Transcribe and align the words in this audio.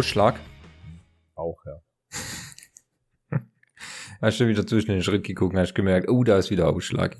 Ausschlag? 0.00 0.40
Auch, 1.34 1.62
ja. 1.66 1.82
Hast 4.22 4.40
du 4.40 4.48
wieder 4.48 4.66
zwischen 4.66 4.92
den 4.92 5.02
Schritt 5.02 5.24
geguckt 5.24 5.52
und 5.52 5.60
hast 5.60 5.74
gemerkt, 5.74 6.08
oh, 6.08 6.24
da 6.24 6.38
ist 6.38 6.48
wieder 6.48 6.70
Ausschlag. 6.70 7.18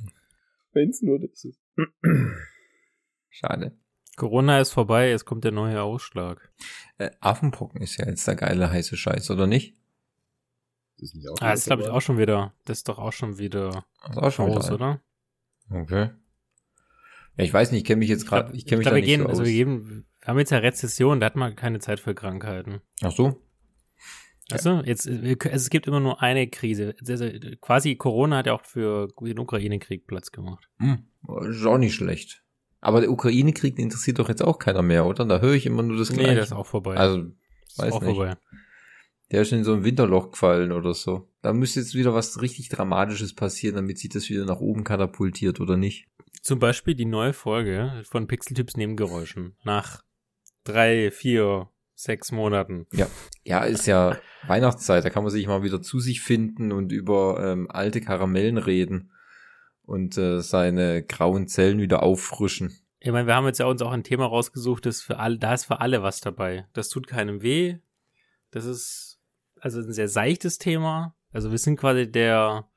Wenn's 0.73 1.03
nur 1.03 1.19
das 1.21 1.45
ist. 1.45 1.61
Schade. 3.29 3.77
Corona 4.17 4.61
ist 4.61 4.73
vorbei, 4.73 5.11
es 5.11 5.27
kommt 5.27 5.45
der 5.45 5.53
neue 5.53 5.83
Ausschlag. 5.83 6.51
Äh, 6.97 7.11
Affenpocken 7.21 7.83
ist 7.83 7.99
ja 7.99 8.07
jetzt 8.07 8.27
der 8.27 8.37
geile 8.37 8.71
heiße 8.71 8.97
Scheiß, 8.97 9.31
oder 9.31 9.47
nicht? 9.47 9.77
Das 10.97 11.11
ist 11.11 11.17
nicht 11.17 11.29
auch 11.29 11.37
Ah, 11.43 11.51
das 11.51 11.61
ist 11.61 11.67
glaube 11.67 11.83
ich 11.83 11.89
auch 11.91 12.01
schon 12.01 12.17
wieder. 12.17 12.55
Das 12.65 12.79
ist 12.79 12.89
doch 12.89 12.99
auch 12.99 13.13
schon 13.13 13.37
wieder 13.37 13.85
Das 14.07 14.13
ist 14.13 14.23
auch 14.23 14.33
schon 14.33 14.51
raus, 14.53 14.71
wieder. 14.71 14.75
oder? 14.77 15.03
Okay. 15.83 16.11
Ja, 17.37 17.45
ich 17.45 17.53
weiß 17.53 17.73
nicht, 17.73 17.83
ich 17.83 17.87
kenne 17.87 17.99
mich 17.99 18.09
jetzt 18.09 18.27
gerade, 18.27 18.57
ich 18.57 18.65
kenne 18.65 18.79
mich 18.79 18.85
glaub, 18.87 18.93
da 18.93 18.97
wir 18.97 19.03
nicht 19.03 19.11
gehen, 19.11 19.21
so 19.21 19.29
also 19.29 19.43
aus. 19.43 19.47
wir 19.49 19.53
geben, 19.53 20.07
wir 20.21 20.29
haben 20.29 20.39
jetzt 20.39 20.51
ja 20.51 20.59
Rezession, 20.59 21.21
da 21.21 21.27
hat 21.27 21.37
man 21.37 21.57
keine 21.57 21.79
Zeit 21.79 22.01
für 22.01 22.15
Krankheiten. 22.15 22.81
Ach 23.03 23.11
so? 23.13 23.43
Du, 24.51 24.83
jetzt, 24.85 25.07
also 25.09 25.47
es 25.47 25.71
gibt 25.71 25.87
immer 25.87 26.01
nur 26.01 26.21
eine 26.23 26.49
Krise. 26.49 26.95
Also, 27.07 27.29
quasi 27.61 27.95
Corona 27.95 28.39
hat 28.39 28.47
ja 28.47 28.53
auch 28.55 28.65
für 28.65 29.09
den 29.21 29.39
Ukraine-Krieg 29.39 30.09
Platz 30.09 30.33
gemacht. 30.33 30.69
Hm, 30.81 31.05
ist 31.49 31.65
auch 31.65 31.79
nicht 31.79 31.95
schlecht. 31.95 32.43
Aber 32.81 33.01
der 33.01 33.13
Ukraine-Krieg 33.13 33.79
interessiert 33.79 34.19
doch 34.19 34.29
jetzt 34.29 34.43
auch 34.43 34.59
keiner 34.59 34.83
mehr, 34.83 35.07
oder? 35.07 35.25
Da 35.25 35.39
höre 35.41 35.53
ich 35.55 35.67
immer 35.67 35.83
nur 35.85 35.97
das 35.99 36.11
Nee, 36.11 36.17
Gleiche. 36.19 36.35
das 36.37 36.47
ist 36.47 36.53
auch 36.53 36.67
vorbei. 36.67 36.97
Also, 36.97 37.19
ist 37.67 37.79
weiß 37.79 37.93
auch 37.93 38.03
nicht. 38.03 38.17
vorbei. 38.17 38.37
Der 39.31 39.43
ist 39.43 39.53
in 39.53 39.63
so 39.63 39.73
ein 39.75 39.85
Winterloch 39.85 40.33
gefallen 40.33 40.73
oder 40.73 40.95
so. 40.95 41.29
Da 41.43 41.53
müsste 41.53 41.79
jetzt 41.79 41.95
wieder 41.95 42.13
was 42.15 42.43
richtig 42.43 42.69
Dramatisches 42.71 43.35
passieren, 43.37 43.77
damit 43.77 43.99
sich 43.99 44.11
das 44.11 44.29
wieder 44.29 44.45
nach 44.45 44.59
oben 44.59 44.83
katapultiert, 44.83 45.61
oder 45.61 45.77
nicht? 45.77 46.09
Zum 46.43 46.59
Beispiel 46.59 46.97
die 46.97 47.05
neue 47.05 47.33
Folge 47.35 48.03
von 48.09 48.27
Pixeltyps 48.27 48.77
Nebengeräuschen. 48.77 49.55
Nach 49.63 50.03
drei, 50.65 51.11
vier, 51.11 51.69
sechs 51.95 52.33
Monaten. 52.33 52.87
Ja, 53.45 53.65
ist 53.65 53.87
ja 53.87 54.17
Weihnachtszeit, 54.47 55.05
da 55.05 55.11
kann 55.11 55.23
man 55.23 55.33
sich 55.33 55.47
mal 55.47 55.63
wieder 55.63 55.83
zu 55.83 56.01
sich 56.01 56.21
finden 56.21 56.73
und 56.73 56.93
über 56.93 57.41
ähm, 57.45 57.71
alte 57.71 58.01
Karamellen 58.01 58.59
reden 58.59 59.13
und 59.83 60.17
äh, 60.17 60.41
seine 60.41 61.03
grauen 61.05 61.47
Zellen 61.49 61.81
wieder 61.81 62.03
auffrischen. 62.03 62.79
Ich 63.01 63.11
meine, 63.13 63.27
wir 63.27 63.35
haben 63.35 63.47
jetzt 63.47 63.59
ja 63.59 63.67
uns 63.67 63.83
auch 63.83 63.93
ein 63.93 64.05
Thema 64.05 64.27
rausgesucht, 64.27 64.85
das 64.87 65.01
für 65.01 65.19
alle, 65.19 65.39
da 65.39 65.55
ist 65.55 65.65
für 65.65 65.81
alle 65.81 66.03
was 66.03 66.21
dabei. 66.21 66.67
Das 66.75 66.91
tut 66.91 67.07
keinem 67.07 67.43
weh. 67.43 67.79
Das 68.51 68.67
ist 68.67 69.21
also 69.61 69.81
ein 69.81 69.93
sehr 69.93 70.09
seichtes 70.09 70.59
Thema. 70.59 71.17
Also 71.33 71.51
wir 71.51 71.59
sind 71.59 71.79
quasi 71.79 72.11
der 72.11 72.71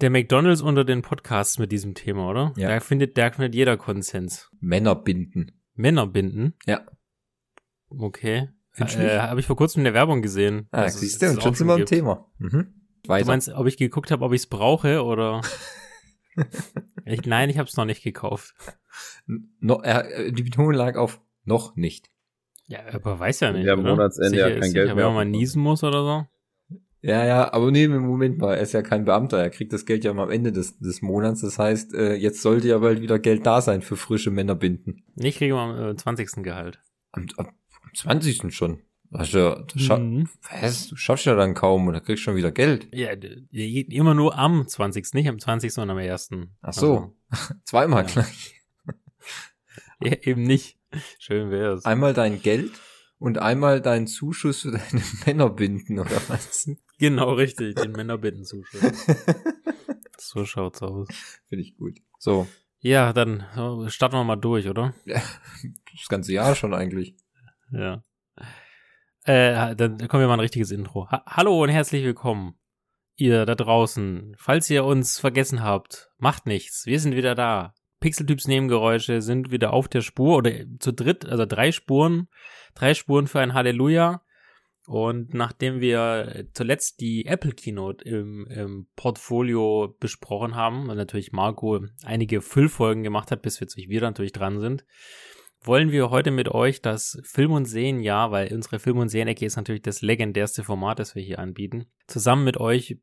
der 0.00 0.10
McDonalds 0.10 0.62
unter 0.62 0.84
den 0.84 1.02
Podcasts 1.02 1.58
mit 1.58 1.72
diesem 1.72 1.94
Thema, 1.94 2.28
oder? 2.30 2.52
Ja. 2.56 2.68
Da 2.68 2.80
findet, 2.80 3.18
da 3.18 3.30
findet 3.30 3.54
jeder 3.54 3.76
Konsens. 3.76 4.50
Männer 4.60 4.94
binden. 4.94 5.63
Männer 5.74 6.06
binden. 6.06 6.54
Ja. 6.66 6.86
Okay. 7.88 8.48
Äh? 8.76 9.18
Habe 9.20 9.40
ich 9.40 9.46
vor 9.46 9.56
kurzem 9.56 9.80
in 9.80 9.84
der 9.84 9.94
Werbung 9.94 10.20
gesehen. 10.22 10.68
Ah, 10.72 10.84
es- 10.84 10.98
siehst 10.98 11.22
du, 11.22 11.30
und 11.30 11.42
schon 11.42 11.54
sind 11.54 11.66
wir 11.68 11.76
im. 11.76 11.86
Thema. 11.86 12.26
Mhm. 12.38 12.74
Weiter. 13.06 13.24
Du 13.24 13.30
meinst, 13.30 13.48
ob 13.50 13.66
ich 13.66 13.76
geguckt 13.76 14.10
habe, 14.10 14.24
ob 14.24 14.32
ich 14.32 14.42
es 14.42 14.46
brauche 14.46 15.04
oder? 15.04 15.42
ich, 17.04 17.22
nein, 17.26 17.50
ich 17.50 17.58
habe 17.58 17.68
es 17.68 17.76
noch 17.76 17.84
nicht 17.84 18.02
gekauft. 18.02 18.54
no, 19.26 19.82
äh, 19.82 20.32
die 20.32 20.42
Betonung 20.42 20.72
lag 20.72 20.96
auf 20.96 21.20
noch 21.44 21.76
nicht. 21.76 22.10
Ja, 22.66 22.80
aber 22.92 23.18
weiß 23.20 23.40
ja 23.40 23.52
nicht. 23.52 23.66
Ja? 23.66 23.76
Monatsende 23.76 24.30
sicher, 24.30 24.48
ja 24.48 24.54
kein 24.54 24.62
ist 24.68 24.72
Geld 24.72 24.86
sicher, 24.86 24.94
mehr 24.94 25.04
Wenn 25.06 25.14
man 25.14 25.30
mal 25.30 25.30
niesen 25.38 25.62
muss 25.62 25.84
oder 25.84 26.02
so. 26.02 26.26
Ja, 27.06 27.22
ja, 27.26 27.52
aber 27.52 27.70
nee, 27.70 27.84
im 27.84 27.98
Moment 27.98 28.38
mal, 28.38 28.54
er 28.54 28.62
ist 28.62 28.72
ja 28.72 28.80
kein 28.80 29.04
Beamter, 29.04 29.36
er 29.38 29.50
kriegt 29.50 29.74
das 29.74 29.84
Geld 29.84 30.04
ja 30.04 30.12
immer 30.12 30.22
am 30.22 30.30
Ende 30.30 30.52
des, 30.52 30.78
des 30.78 31.02
Monats. 31.02 31.42
Das 31.42 31.58
heißt, 31.58 31.92
äh, 31.92 32.14
jetzt 32.14 32.40
sollte 32.40 32.66
ja 32.68 32.78
bald 32.78 33.02
wieder 33.02 33.18
Geld 33.18 33.44
da 33.44 33.60
sein 33.60 33.82
für 33.82 33.96
frische 33.96 34.30
Männerbinden. 34.30 35.04
Ich 35.16 35.36
kriege 35.36 35.54
am 35.54 35.90
äh, 35.90 35.94
20. 35.94 36.42
Gehalt. 36.42 36.80
Am, 37.12 37.26
am, 37.36 37.48
am 37.48 37.94
20. 37.94 38.54
schon. 38.54 38.80
Hast 39.12 39.34
du, 39.34 39.38
ja- 39.38 39.64
scha 39.76 39.98
Mhm. 39.98 40.30
was? 40.62 40.88
Du 40.88 40.96
schaffst 40.96 41.26
ja 41.26 41.34
dann 41.34 41.52
kaum 41.52 41.86
und 41.86 41.92
da 41.92 42.00
kriegst 42.00 42.22
du 42.22 42.24
schon 42.24 42.36
wieder 42.36 42.50
Geld. 42.52 42.88
Ja, 42.90 43.10
immer 43.50 44.14
nur 44.14 44.38
am 44.38 44.66
20. 44.66 45.12
Nicht 45.12 45.28
am 45.28 45.38
20. 45.38 45.74
sondern 45.74 45.98
am 45.98 46.02
1. 46.02 46.30
Ach 46.62 46.72
so. 46.72 47.14
Zweimal 47.64 48.04
Ja. 48.04 48.08
gleich. 48.12 48.62
Also, 48.86 48.98
ja, 50.04 50.16
eben 50.22 50.44
nicht. 50.44 50.78
Schön 51.18 51.50
wär's. 51.50 51.84
Einmal 51.84 52.14
dein 52.14 52.40
Geld 52.40 52.70
und 53.18 53.38
einmal 53.38 53.80
dein 53.80 54.06
Zuschuss 54.06 54.62
für 54.62 54.72
deine 54.72 55.02
Männerbinden 55.26 55.98
oder 55.98 56.20
was? 56.28 56.68
Genau 56.98 57.32
richtig, 57.32 57.76
den 57.76 57.92
Männerbindenzuschuss. 57.92 59.06
so 60.18 60.44
schaut's 60.44 60.82
aus. 60.82 61.08
Finde 61.48 61.62
ich 61.62 61.76
gut. 61.76 61.98
So, 62.18 62.46
Ja, 62.80 63.12
dann 63.12 63.44
starten 63.88 64.16
wir 64.16 64.24
mal 64.24 64.36
durch, 64.36 64.68
oder? 64.68 64.94
das 65.06 66.08
ganze 66.08 66.32
Jahr 66.32 66.54
schon 66.54 66.74
eigentlich. 66.74 67.16
Ja. 67.70 68.02
Äh, 69.24 69.74
dann 69.74 69.96
kommen 70.08 70.22
wir 70.22 70.28
mal 70.28 70.34
ein 70.34 70.40
richtiges 70.40 70.70
Intro. 70.70 71.08
Ha 71.10 71.24
Hallo 71.26 71.62
und 71.62 71.70
herzlich 71.70 72.04
willkommen, 72.04 72.58
ihr 73.16 73.46
da 73.46 73.54
draußen. 73.54 74.34
Falls 74.38 74.68
ihr 74.68 74.84
uns 74.84 75.18
vergessen 75.18 75.62
habt, 75.62 76.10
macht 76.18 76.46
nichts. 76.46 76.84
Wir 76.86 77.00
sind 77.00 77.16
wieder 77.16 77.34
da. 77.34 77.74
Pixeltyps 78.00 78.46
Nebengeräusche 78.48 79.22
sind 79.22 79.50
wieder 79.50 79.72
auf 79.72 79.88
der 79.88 80.02
Spur 80.02 80.36
oder 80.36 80.52
zu 80.78 80.92
dritt, 80.92 81.24
also 81.24 81.46
drei 81.46 81.72
Spuren, 81.72 82.28
drei 82.74 82.94
Spuren 82.94 83.26
für 83.26 83.40
ein 83.40 83.54
Halleluja. 83.54 84.22
Und 84.86 85.32
nachdem 85.32 85.80
wir 85.80 86.46
zuletzt 86.52 87.00
die 87.00 87.24
Apple 87.24 87.52
Keynote 87.52 88.04
im, 88.04 88.46
im 88.48 88.86
Portfolio 88.96 89.96
besprochen 89.98 90.54
haben 90.54 90.90
und 90.90 90.96
natürlich 90.96 91.32
Marco 91.32 91.80
einige 92.04 92.42
Füllfolgen 92.42 93.02
gemacht 93.02 93.30
hat, 93.30 93.40
bis 93.40 93.60
wir 93.60 93.66
jetzt 93.66 93.76
wieder 93.76 94.08
natürlich 94.08 94.32
dran 94.32 94.60
sind, 94.60 94.84
wollen 95.62 95.90
wir 95.90 96.10
heute 96.10 96.30
mit 96.30 96.48
euch 96.48 96.82
das 96.82 97.18
Film- 97.24 97.52
und 97.52 97.64
Serienjahr, 97.64 98.30
weil 98.30 98.52
unsere 98.52 98.78
Film- 98.78 98.98
und 98.98 99.08
Serienecke 99.08 99.46
ist 99.46 99.56
natürlich 99.56 99.80
das 99.80 100.02
legendärste 100.02 100.62
Format, 100.62 100.98
das 100.98 101.14
wir 101.14 101.22
hier 101.22 101.38
anbieten, 101.38 101.86
zusammen 102.06 102.44
mit 102.44 102.58
euch 102.58 102.98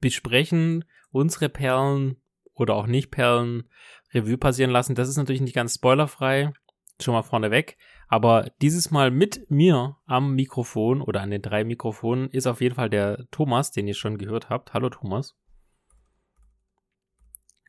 besprechen, 0.00 0.84
unsere 1.10 1.48
Perlen 1.48 2.16
oder 2.52 2.74
auch 2.74 2.86
nicht 2.86 3.10
Perlen 3.10 3.70
Revue 4.12 4.36
passieren 4.36 4.70
lassen. 4.70 4.94
Das 4.94 5.08
ist 5.08 5.16
natürlich 5.16 5.40
nicht 5.40 5.54
ganz 5.54 5.76
spoilerfrei, 5.76 6.52
schon 7.00 7.14
mal 7.14 7.22
vorneweg. 7.22 7.78
Aber 8.12 8.52
dieses 8.60 8.90
Mal 8.90 9.10
mit 9.10 9.50
mir 9.50 9.96
am 10.04 10.34
Mikrofon 10.34 11.00
oder 11.00 11.22
an 11.22 11.30
den 11.30 11.40
drei 11.40 11.64
Mikrofonen 11.64 12.28
ist 12.28 12.46
auf 12.46 12.60
jeden 12.60 12.74
Fall 12.74 12.90
der 12.90 13.26
Thomas, 13.30 13.70
den 13.70 13.88
ihr 13.88 13.94
schon 13.94 14.18
gehört 14.18 14.50
habt. 14.50 14.74
Hallo 14.74 14.90
Thomas. 14.90 15.34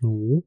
Hallo. 0.02 0.44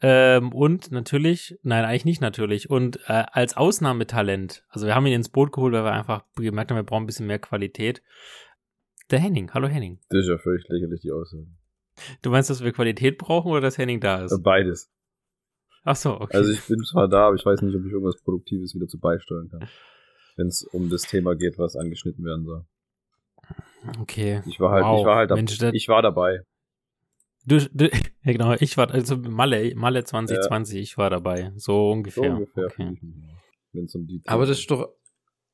Ähm, 0.00 0.52
und 0.52 0.90
natürlich, 0.90 1.60
nein, 1.62 1.84
eigentlich 1.84 2.06
nicht 2.06 2.20
natürlich. 2.20 2.70
Und 2.70 2.98
äh, 3.06 3.24
als 3.30 3.56
Ausnahmetalent, 3.56 4.64
also 4.68 4.88
wir 4.88 4.96
haben 4.96 5.06
ihn 5.06 5.12
ins 5.12 5.28
Boot 5.28 5.52
geholt, 5.52 5.74
weil 5.74 5.84
wir 5.84 5.92
einfach 5.92 6.24
gemerkt 6.34 6.72
haben, 6.72 6.78
wir 6.78 6.82
brauchen 6.82 7.04
ein 7.04 7.06
bisschen 7.06 7.28
mehr 7.28 7.38
Qualität. 7.38 8.02
Der 9.12 9.20
Henning. 9.20 9.52
Hallo 9.54 9.68
Henning. 9.68 10.00
Das 10.08 10.24
ist 10.24 10.28
ja 10.28 10.38
völlig 10.38 10.66
lächerlich, 10.68 11.02
die 11.02 11.12
Aussage. 11.12 11.46
Du 12.22 12.30
meinst, 12.30 12.50
dass 12.50 12.64
wir 12.64 12.72
Qualität 12.72 13.16
brauchen 13.16 13.52
oder 13.52 13.60
dass 13.60 13.78
Henning 13.78 14.00
da 14.00 14.24
ist? 14.24 14.42
Beides. 14.42 14.90
Ach 15.90 15.96
so, 15.96 16.20
okay. 16.20 16.36
Also 16.36 16.50
ich 16.52 16.60
bin 16.66 16.84
zwar 16.84 17.08
da, 17.08 17.28
aber 17.28 17.36
ich 17.36 17.46
weiß 17.46 17.62
nicht, 17.62 17.74
ob 17.74 17.82
ich 17.86 17.92
irgendwas 17.92 18.20
Produktives 18.22 18.74
wieder 18.74 18.86
zu 18.88 18.98
beisteuern 18.98 19.48
kann. 19.48 19.66
Wenn 20.36 20.48
es 20.48 20.62
um 20.64 20.90
das 20.90 21.02
Thema 21.02 21.34
geht, 21.34 21.58
was 21.58 21.76
angeschnitten 21.76 22.24
werden 22.26 22.44
soll. 22.44 22.64
okay. 24.00 24.42
Ich 24.46 24.60
war 24.60 24.70
halt, 24.72 24.84
Wow. 24.84 25.00
ich 25.00 25.06
war 25.06 25.16
halt, 25.16 25.30
Mensch, 25.30 25.56
das- 25.58 25.72
ich 25.74 25.88
war 25.88 26.02
dabei. 26.02 26.40
Du, 27.46 27.58
du, 27.72 27.88
ja 28.24 28.32
genau, 28.32 28.54
ich 28.60 28.76
war, 28.76 28.90
also 28.90 29.16
Malle, 29.16 29.74
Malle 29.76 30.04
2020, 30.04 30.78
ich 30.78 30.98
war 30.98 31.08
dabei. 31.08 31.52
So 31.56 31.72
So 31.72 31.90
ungefähr. 31.92 32.32
ungefähr 32.34 32.68
fühle 32.70 32.88
okay. 32.90 32.96
ich 32.98 33.02
mich. 33.02 33.14
Wenn 33.72 33.84
es 33.84 33.94
um 33.94 34.06
die 34.06 34.20
Aber 34.26 34.44
das 34.44 34.58
ist 34.58 34.70
doch, 34.70 34.90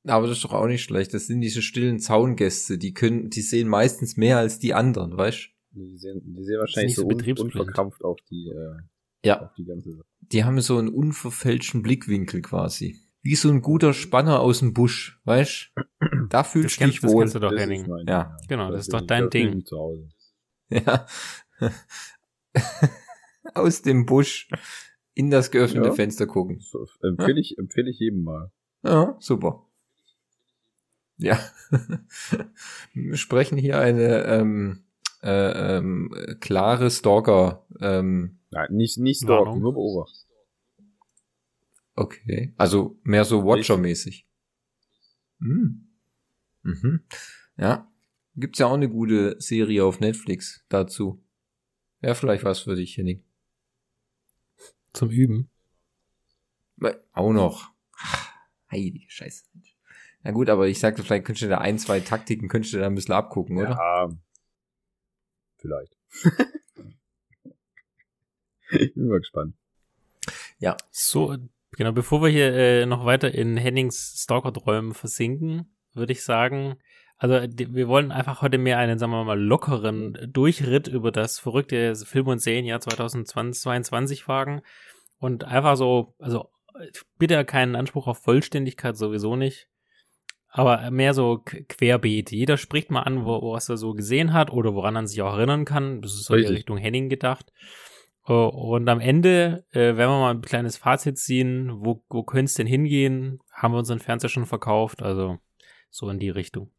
aber 0.06 0.26
das 0.26 0.38
ist 0.38 0.44
doch 0.44 0.52
auch 0.52 0.66
nicht 0.66 0.82
schlecht. 0.82 1.14
Das 1.14 1.26
sind 1.28 1.40
diese 1.42 1.62
stillen 1.62 2.00
Zaungäste, 2.00 2.76
die 2.78 2.92
können, 2.92 3.30
die 3.30 3.40
sehen 3.42 3.68
meistens 3.68 4.16
mehr 4.16 4.38
als 4.38 4.58
die 4.58 4.74
anderen, 4.74 5.16
weißt? 5.16 5.50
die 5.76 5.96
sehen, 5.96 6.20
die 6.24 6.44
sehen 6.44 6.58
wahrscheinlich 6.58 6.94
so 6.96 7.02
so 7.02 7.08
un, 7.08 7.38
unverkrampft 7.38 8.04
auf 8.04 8.18
die, 8.30 8.48
äh, 8.48 8.76
Ja. 9.28 9.42
auf 9.42 9.54
die 9.54 9.64
ganze 9.64 9.90
Sache. 9.92 10.04
Die 10.32 10.44
haben 10.44 10.60
so 10.60 10.78
einen 10.78 10.88
unverfälschten 10.88 11.82
Blickwinkel 11.82 12.42
quasi. 12.42 13.00
Wie 13.22 13.34
so 13.36 13.48
ein 13.50 13.62
guter 13.62 13.94
Spanner 13.94 14.40
aus 14.40 14.58
dem 14.58 14.74
Busch, 14.74 15.18
weißt? 15.24 15.72
Da 16.28 16.42
Das 16.42 16.50
fühlst 16.52 16.80
du 16.80 16.84
dich 16.86 17.00
das 17.00 17.10
wohl. 17.10 17.22
kennst 17.22 17.34
du 17.34 17.38
doch, 17.40 17.50
Das 17.52 17.60
Henning. 17.60 17.86
mein- 17.88 18.06
Ja. 18.06 18.36
Genau, 18.48 18.70
das 18.70 18.82
ist 18.82 18.92
doch 18.92 19.00
dein 19.00 19.30
Ding. 19.30 19.54
mich 19.54 19.64
Zu 19.66 19.78
Hause. 19.78 20.08
Ja. 20.70 21.06
Aus 23.54 23.82
dem 23.82 24.06
Busch 24.06 24.48
in 25.14 25.30
das 25.30 25.50
geöffnete 25.50 25.88
Ja. 25.88 25.94
Fenster 25.94 26.26
gucken. 26.26 26.60
So, 26.60 26.86
empfehle 27.02 27.40
ich, 27.40 27.56
empfehle 27.58 27.90
ich 27.90 27.98
jedem 27.98 28.24
mal. 28.24 28.50
Ja, 28.82 29.16
super. 29.20 29.66
Ja. 31.16 31.38
Wir 32.92 33.16
sprechen 33.16 33.56
hier 33.56 33.78
eine 33.78 34.24
ähm, 34.24 34.84
äh, 35.22 35.76
ähm, 35.76 36.10
klare 36.40 36.90
Stalker. 36.90 37.64
Ähm, 37.80 38.38
Nein, 38.54 38.72
nicht, 38.72 38.98
nicht 38.98 39.26
Warnung. 39.26 39.44
stalken, 39.46 39.60
nur 39.62 39.72
beobachten. 39.74 40.28
okay. 41.96 42.54
Also 42.56 42.98
mehr 43.02 43.24
so 43.24 43.44
Watcher-mäßig. 43.44 44.26
Hm. 45.40 45.88
Mhm. 46.62 47.04
Ja. 47.56 47.90
Gibt's 48.36 48.58
ja 48.58 48.66
auch 48.66 48.74
eine 48.74 48.88
gute 48.88 49.36
Serie 49.40 49.84
auf 49.84 50.00
Netflix 50.00 50.64
dazu. 50.68 51.22
Wäre 52.00 52.14
vielleicht 52.14 52.44
was 52.44 52.60
für 52.60 52.74
dich, 52.76 52.96
Henning. 52.96 53.24
Zum 54.92 55.10
Üben. 55.10 55.50
Auch 57.12 57.32
noch. 57.32 57.72
Heilige 58.70 59.08
Scheiße. 59.08 59.44
Na 60.22 60.30
gut, 60.30 60.48
aber 60.48 60.68
ich 60.68 60.78
sagte, 60.80 61.02
vielleicht 61.02 61.24
könntest 61.26 61.44
du 61.44 61.48
da 61.48 61.58
ein, 61.58 61.78
zwei 61.78 62.00
Taktiken 62.00 62.48
könntest 62.48 62.74
du 62.74 62.78
da 62.78 62.86
ein 62.86 62.94
bisschen 62.94 63.14
abgucken, 63.14 63.58
oder? 63.58 63.70
Ja, 63.70 64.08
vielleicht. 65.58 65.96
ich 68.70 68.94
bin 68.94 69.08
mal 69.08 69.18
gespannt. 69.18 69.54
Ja. 70.58 70.76
So, 70.90 71.36
genau, 71.72 71.92
bevor 71.92 72.22
wir 72.22 72.28
hier 72.28 72.52
äh, 72.52 72.86
noch 72.86 73.04
weiter 73.04 73.32
in 73.32 73.56
Hennings 73.56 74.22
Stalker-Träumen 74.22 74.94
versinken, 74.94 75.74
würde 75.92 76.12
ich 76.12 76.24
sagen, 76.24 76.76
also 77.16 77.46
wir 77.56 77.88
wollen 77.88 78.10
einfach 78.10 78.42
heute 78.42 78.58
mehr 78.58 78.78
einen, 78.78 78.98
sagen 78.98 79.12
wir 79.12 79.24
mal, 79.24 79.40
lockeren 79.40 80.18
Durchritt 80.32 80.88
über 80.88 81.12
das 81.12 81.38
verrückte 81.38 81.94
Film- 81.94 82.26
und 82.26 82.40
Serienjahr 82.40 82.80
2022 82.80 84.26
wagen 84.26 84.62
und 85.18 85.44
einfach 85.44 85.76
so, 85.76 86.14
also 86.18 86.50
bitte 87.18 87.44
keinen 87.44 87.76
Anspruch 87.76 88.08
auf 88.08 88.18
Vollständigkeit 88.18 88.96
sowieso 88.96 89.36
nicht, 89.36 89.68
aber 90.48 90.90
mehr 90.90 91.14
so 91.14 91.42
querbeet. 91.44 92.30
Jeder 92.30 92.56
spricht 92.56 92.90
mal 92.90 93.02
an, 93.02 93.24
wo, 93.24 93.52
was 93.52 93.68
er 93.68 93.76
so 93.76 93.94
gesehen 93.94 94.32
hat 94.32 94.52
oder 94.52 94.74
woran 94.74 94.94
man 94.94 95.06
sich 95.06 95.22
auch 95.22 95.34
erinnern 95.34 95.64
kann. 95.64 96.02
Das 96.02 96.14
ist 96.14 96.24
so 96.24 96.34
in 96.34 96.46
Richtung 96.46 96.76
Henning 96.76 97.08
gedacht. 97.08 97.52
Äh, 98.26 98.32
und 98.32 98.88
am 98.88 99.00
Ende 99.00 99.64
äh, 99.72 99.96
werden 99.96 100.10
wir 100.10 100.20
mal 100.20 100.34
ein 100.34 100.42
kleines 100.42 100.76
Fazit 100.76 101.18
ziehen. 101.18 101.84
Wo, 101.84 102.04
wo 102.08 102.22
könnte 102.22 102.46
es 102.46 102.54
denn 102.54 102.66
hingehen? 102.66 103.40
Haben 103.52 103.74
wir 103.74 103.78
unseren 103.78 104.00
Fernseher 104.00 104.30
schon 104.30 104.46
verkauft? 104.46 105.02
Also 105.02 105.38
so 105.90 106.08
in 106.10 106.18
die 106.18 106.30
Richtung. 106.30 106.70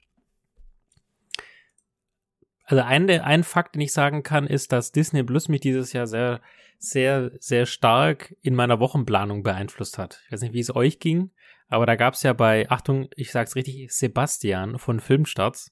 Also 2.65 2.81
ein, 2.81 3.09
ein 3.09 3.44
Fakt, 3.44 3.75
den 3.75 3.81
ich 3.81 3.94
sagen 3.94 4.24
kann, 4.24 4.47
ist, 4.47 4.71
dass 4.71 4.92
Disney 4.92 5.24
Plus 5.24 5.50
mich 5.50 5.62
dieses 5.62 5.94
Jahr 5.94 6.07
sehr, 6.07 6.42
sehr, 6.80 7.31
sehr 7.39 7.68
stark 7.68 8.36
in 8.42 8.56
meiner 8.56 8.80
Wochenplanung 8.80 9.44
beeinflusst 9.44 10.00
hat. 10.00 10.21
Ich 10.25 10.31
weiß 10.31 10.42
nicht, 10.42 10.53
wie 10.53 10.59
es 10.59 10.75
euch 10.75 11.00
ging, 11.00 11.31
aber 11.68 11.86
da 11.86 11.95
gab 11.95 12.15
es 12.15 12.24
ja 12.24 12.33
bei, 12.33 12.69
Achtung, 12.69 13.07
ich 13.15 13.31
sag's 13.31 13.56
richtig, 13.56 13.92
Sebastian 13.92 14.80
von 14.80 15.00
Filmstarts. 15.00 15.71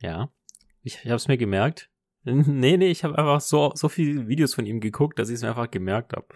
Ja, 0.00 0.32
ich, 0.82 1.00
ich 1.02 1.06
habe 1.06 1.16
es 1.16 1.28
mir 1.28 1.36
gemerkt. 1.36 1.90
nee, 2.46 2.76
nee, 2.76 2.90
ich 2.90 3.04
habe 3.04 3.18
einfach 3.18 3.40
so, 3.40 3.72
so 3.74 3.88
viele 3.88 4.28
Videos 4.28 4.54
von 4.54 4.66
ihm 4.66 4.80
geguckt, 4.80 5.18
dass 5.18 5.28
ich 5.28 5.36
es 5.36 5.42
mir 5.42 5.48
einfach 5.48 5.70
gemerkt 5.70 6.12
habe. 6.12 6.26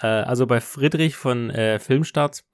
Äh, 0.00 0.06
also 0.06 0.46
bei 0.46 0.60
Friedrich 0.60 1.16
von 1.16 1.50
äh, 1.50 1.78
Filmstarts, 1.78 2.44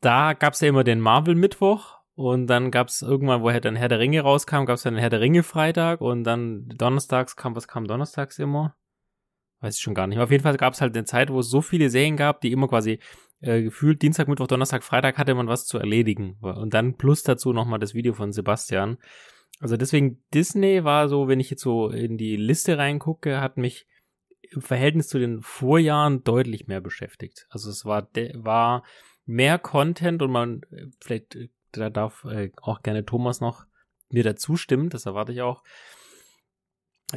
da 0.00 0.32
gab 0.34 0.54
es 0.54 0.60
ja 0.60 0.68
immer 0.68 0.84
den 0.84 1.00
Marvel-Mittwoch 1.00 1.98
und 2.14 2.46
dann 2.46 2.70
gab 2.70 2.88
es 2.88 3.02
irgendwann, 3.02 3.42
wo 3.42 3.50
dann 3.50 3.76
Herr 3.76 3.88
der 3.88 3.98
Ringe 3.98 4.20
rauskam, 4.20 4.64
gab 4.64 4.76
es 4.76 4.82
dann 4.82 4.96
Herr 4.96 5.10
der 5.10 5.20
Ringe 5.20 5.42
Freitag 5.42 6.00
und 6.00 6.24
dann 6.24 6.68
donnerstags 6.68 7.36
kam, 7.36 7.56
was 7.56 7.68
kam 7.68 7.86
donnerstags 7.86 8.38
immer? 8.38 8.76
Weiß 9.60 9.76
ich 9.76 9.82
schon 9.82 9.94
gar 9.94 10.08
nicht. 10.08 10.18
Aber 10.18 10.24
auf 10.24 10.30
jeden 10.30 10.42
Fall 10.42 10.56
gab 10.56 10.74
es 10.74 10.80
halt 10.80 10.94
eine 10.96 11.04
Zeit, 11.04 11.30
wo 11.30 11.38
es 11.38 11.48
so 11.48 11.62
viele 11.62 11.88
Serien 11.88 12.16
gab, 12.16 12.40
die 12.40 12.50
immer 12.50 12.68
quasi 12.68 12.98
äh, 13.40 13.62
gefühlt 13.62 14.02
Dienstag, 14.02 14.28
Mittwoch, 14.28 14.48
Donnerstag, 14.48 14.82
Freitag 14.82 15.18
hatte 15.18 15.34
man 15.34 15.48
was 15.48 15.66
zu 15.66 15.78
erledigen. 15.78 16.36
Und 16.40 16.74
dann 16.74 16.96
plus 16.96 17.22
dazu 17.22 17.52
nochmal 17.52 17.78
das 17.78 17.94
Video 17.94 18.12
von 18.12 18.32
Sebastian. 18.32 18.98
Also 19.62 19.76
deswegen 19.76 20.20
Disney 20.34 20.82
war 20.82 21.08
so, 21.08 21.28
wenn 21.28 21.38
ich 21.38 21.48
jetzt 21.48 21.62
so 21.62 21.88
in 21.88 22.18
die 22.18 22.34
Liste 22.34 22.78
reingucke, 22.78 23.40
hat 23.40 23.58
mich 23.58 23.86
im 24.50 24.60
Verhältnis 24.60 25.06
zu 25.06 25.20
den 25.20 25.40
Vorjahren 25.40 26.24
deutlich 26.24 26.66
mehr 26.66 26.80
beschäftigt. 26.80 27.46
Also 27.48 27.70
es 27.70 27.84
war, 27.84 28.08
war 28.34 28.82
mehr 29.24 29.60
Content 29.60 30.20
und 30.20 30.32
man, 30.32 30.62
vielleicht 31.00 31.38
da 31.70 31.90
darf 31.90 32.24
äh, 32.24 32.50
auch 32.60 32.82
gerne 32.82 33.06
Thomas 33.06 33.40
noch 33.40 33.64
mir 34.10 34.24
dazu 34.24 34.56
stimmen, 34.56 34.90
das 34.90 35.06
erwarte 35.06 35.30
ich 35.30 35.42
auch. 35.42 35.62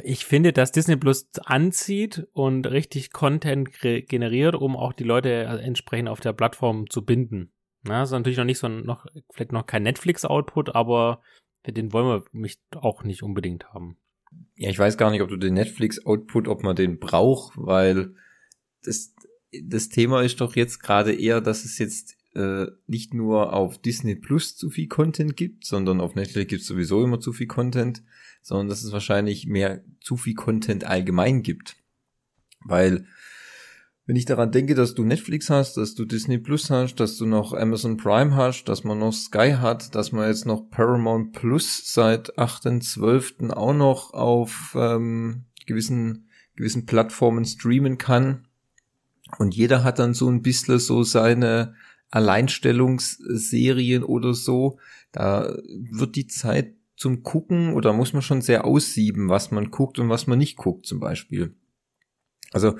Ich 0.04 0.24
finde, 0.24 0.52
dass 0.52 0.70
Disney 0.70 0.96
Plus 0.96 1.28
anzieht 1.44 2.28
und 2.32 2.68
richtig 2.68 3.12
Content 3.12 3.72
generiert, 3.80 4.54
um 4.54 4.76
auch 4.76 4.92
die 4.92 5.04
Leute 5.04 5.30
äh, 5.30 5.58
entsprechend 5.64 6.08
auf 6.08 6.20
der 6.20 6.32
Plattform 6.32 6.88
zu 6.88 7.04
binden. 7.04 7.52
Na, 7.82 8.04
ist 8.04 8.12
natürlich 8.12 8.38
noch 8.38 8.44
nicht 8.44 8.60
so 8.60 8.68
noch, 8.68 9.04
vielleicht 9.32 9.50
noch 9.50 9.66
kein 9.66 9.82
Netflix-Output, 9.82 10.76
aber 10.76 11.22
den 11.72 11.92
wollen 11.92 12.06
wir 12.06 12.24
mich 12.32 12.58
auch 12.74 13.04
nicht 13.04 13.22
unbedingt 13.22 13.72
haben. 13.72 13.96
Ja, 14.56 14.70
ich 14.70 14.78
weiß 14.78 14.96
gar 14.96 15.10
nicht, 15.10 15.22
ob 15.22 15.28
du 15.28 15.36
den 15.36 15.54
Netflix-Output, 15.54 16.48
ob 16.48 16.62
man 16.62 16.76
den 16.76 16.98
braucht, 16.98 17.54
weil 17.56 18.14
das, 18.82 19.14
das 19.62 19.88
Thema 19.88 20.22
ist 20.22 20.40
doch 20.40 20.56
jetzt 20.56 20.82
gerade 20.82 21.14
eher, 21.14 21.40
dass 21.40 21.64
es 21.64 21.78
jetzt 21.78 22.16
äh, 22.34 22.66
nicht 22.86 23.14
nur 23.14 23.52
auf 23.52 23.78
Disney 23.78 24.14
Plus 24.14 24.56
zu 24.56 24.70
viel 24.70 24.88
Content 24.88 25.36
gibt, 25.36 25.64
sondern 25.64 26.00
auf 26.00 26.14
Netflix 26.14 26.48
gibt 26.48 26.62
es 26.62 26.68
sowieso 26.68 27.02
immer 27.02 27.20
zu 27.20 27.32
viel 27.32 27.46
Content, 27.46 28.02
sondern 28.42 28.68
dass 28.68 28.84
es 28.84 28.92
wahrscheinlich 28.92 29.46
mehr 29.46 29.82
zu 30.00 30.16
viel 30.16 30.34
Content 30.34 30.84
allgemein 30.84 31.42
gibt. 31.42 31.76
Weil 32.60 33.06
wenn 34.06 34.14
ich 34.16 34.24
daran 34.24 34.52
denke, 34.52 34.76
dass 34.76 34.94
du 34.94 35.02
Netflix 35.02 35.50
hast, 35.50 35.76
dass 35.76 35.96
du 35.96 36.04
Disney 36.04 36.38
Plus 36.38 36.70
hast, 36.70 36.94
dass 36.96 37.16
du 37.16 37.26
noch 37.26 37.52
Amazon 37.52 37.96
Prime 37.96 38.36
hast, 38.36 38.64
dass 38.64 38.84
man 38.84 39.00
noch 39.00 39.12
Sky 39.12 39.56
hat, 39.58 39.96
dass 39.96 40.12
man 40.12 40.28
jetzt 40.28 40.46
noch 40.46 40.70
Paramount 40.70 41.32
Plus 41.32 41.92
seit 41.92 42.38
8.12. 42.38 43.50
auch 43.50 43.74
noch 43.74 44.14
auf 44.14 44.76
ähm, 44.78 45.46
gewissen, 45.66 46.28
gewissen 46.54 46.86
Plattformen 46.86 47.44
streamen 47.44 47.98
kann. 47.98 48.46
Und 49.38 49.56
jeder 49.56 49.82
hat 49.82 49.98
dann 49.98 50.14
so 50.14 50.28
ein 50.28 50.40
bisschen 50.40 50.78
so 50.78 51.02
seine 51.02 51.74
Alleinstellungsserien 52.12 54.04
oder 54.04 54.34
so, 54.34 54.78
da 55.10 55.52
wird 55.90 56.14
die 56.14 56.28
Zeit 56.28 56.74
zum 56.96 57.24
Gucken 57.24 57.72
oder 57.72 57.92
muss 57.92 58.12
man 58.12 58.22
schon 58.22 58.40
sehr 58.40 58.64
aussieben, 58.64 59.28
was 59.28 59.50
man 59.50 59.72
guckt 59.72 59.98
und 59.98 60.08
was 60.08 60.28
man 60.28 60.38
nicht 60.38 60.56
guckt 60.56 60.86
zum 60.86 61.00
Beispiel. 61.00 61.56
Also 62.56 62.78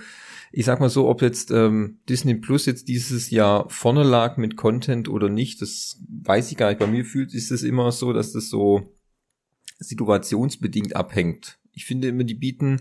ich 0.52 0.64
sag 0.64 0.80
mal 0.80 0.88
so, 0.88 1.06
ob 1.06 1.20
jetzt 1.22 1.50
ähm, 1.50 1.98
Disney 2.08 2.34
Plus 2.34 2.64
jetzt 2.64 2.88
dieses 2.88 3.30
Jahr 3.30 3.68
vorne 3.68 4.04
lag 4.04 4.38
mit 4.38 4.56
Content 4.56 5.08
oder 5.08 5.28
nicht, 5.28 5.60
das 5.60 6.02
weiß 6.08 6.50
ich 6.50 6.56
gar 6.56 6.70
nicht. 6.70 6.78
Bei 6.78 6.86
mir 6.86 7.04
fühlt 7.04 7.30
sich 7.30 7.48
das 7.48 7.62
immer 7.62 7.92
so, 7.92 8.12
dass 8.12 8.32
das 8.32 8.48
so 8.48 8.94
situationsbedingt 9.78 10.96
abhängt. 10.96 11.58
Ich 11.72 11.84
finde 11.84 12.08
immer, 12.08 12.24
die 12.24 12.34
bieten 12.34 12.80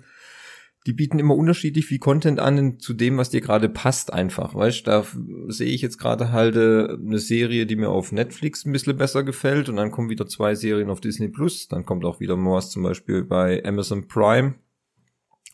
die 0.87 0.93
bieten 0.93 1.17
immer 1.17 1.35
unterschiedlich 1.35 1.87
viel 1.87 1.97
Content 1.97 2.39
an 2.39 2.79
zu 2.79 2.93
dem, 2.93 3.17
was 3.17 3.31
dir 3.31 3.41
gerade 3.41 3.69
passt 3.69 4.13
einfach. 4.13 4.53
Weißt, 4.53 4.85
da 4.85 5.03
sehe 5.47 5.71
ich 5.71 5.81
jetzt 5.81 5.97
gerade 5.97 6.31
halt 6.31 6.55
äh, 6.55 6.93
eine 6.93 7.17
Serie, 7.17 7.65
die 7.65 7.75
mir 7.75 7.89
auf 7.89 8.11
Netflix 8.11 8.65
ein 8.65 8.71
bisschen 8.71 8.95
besser 8.95 9.23
gefällt 9.23 9.67
und 9.67 9.77
dann 9.77 9.89
kommen 9.89 10.09
wieder 10.09 10.27
zwei 10.27 10.53
Serien 10.53 10.91
auf 10.91 11.01
Disney 11.01 11.27
Plus, 11.27 11.67
dann 11.67 11.85
kommt 11.85 12.05
auch 12.05 12.19
wieder 12.19 12.35
mal 12.35 12.61
zum 12.61 12.83
Beispiel 12.83 13.23
bei 13.23 13.65
Amazon 13.65 14.07
Prime 14.07 14.55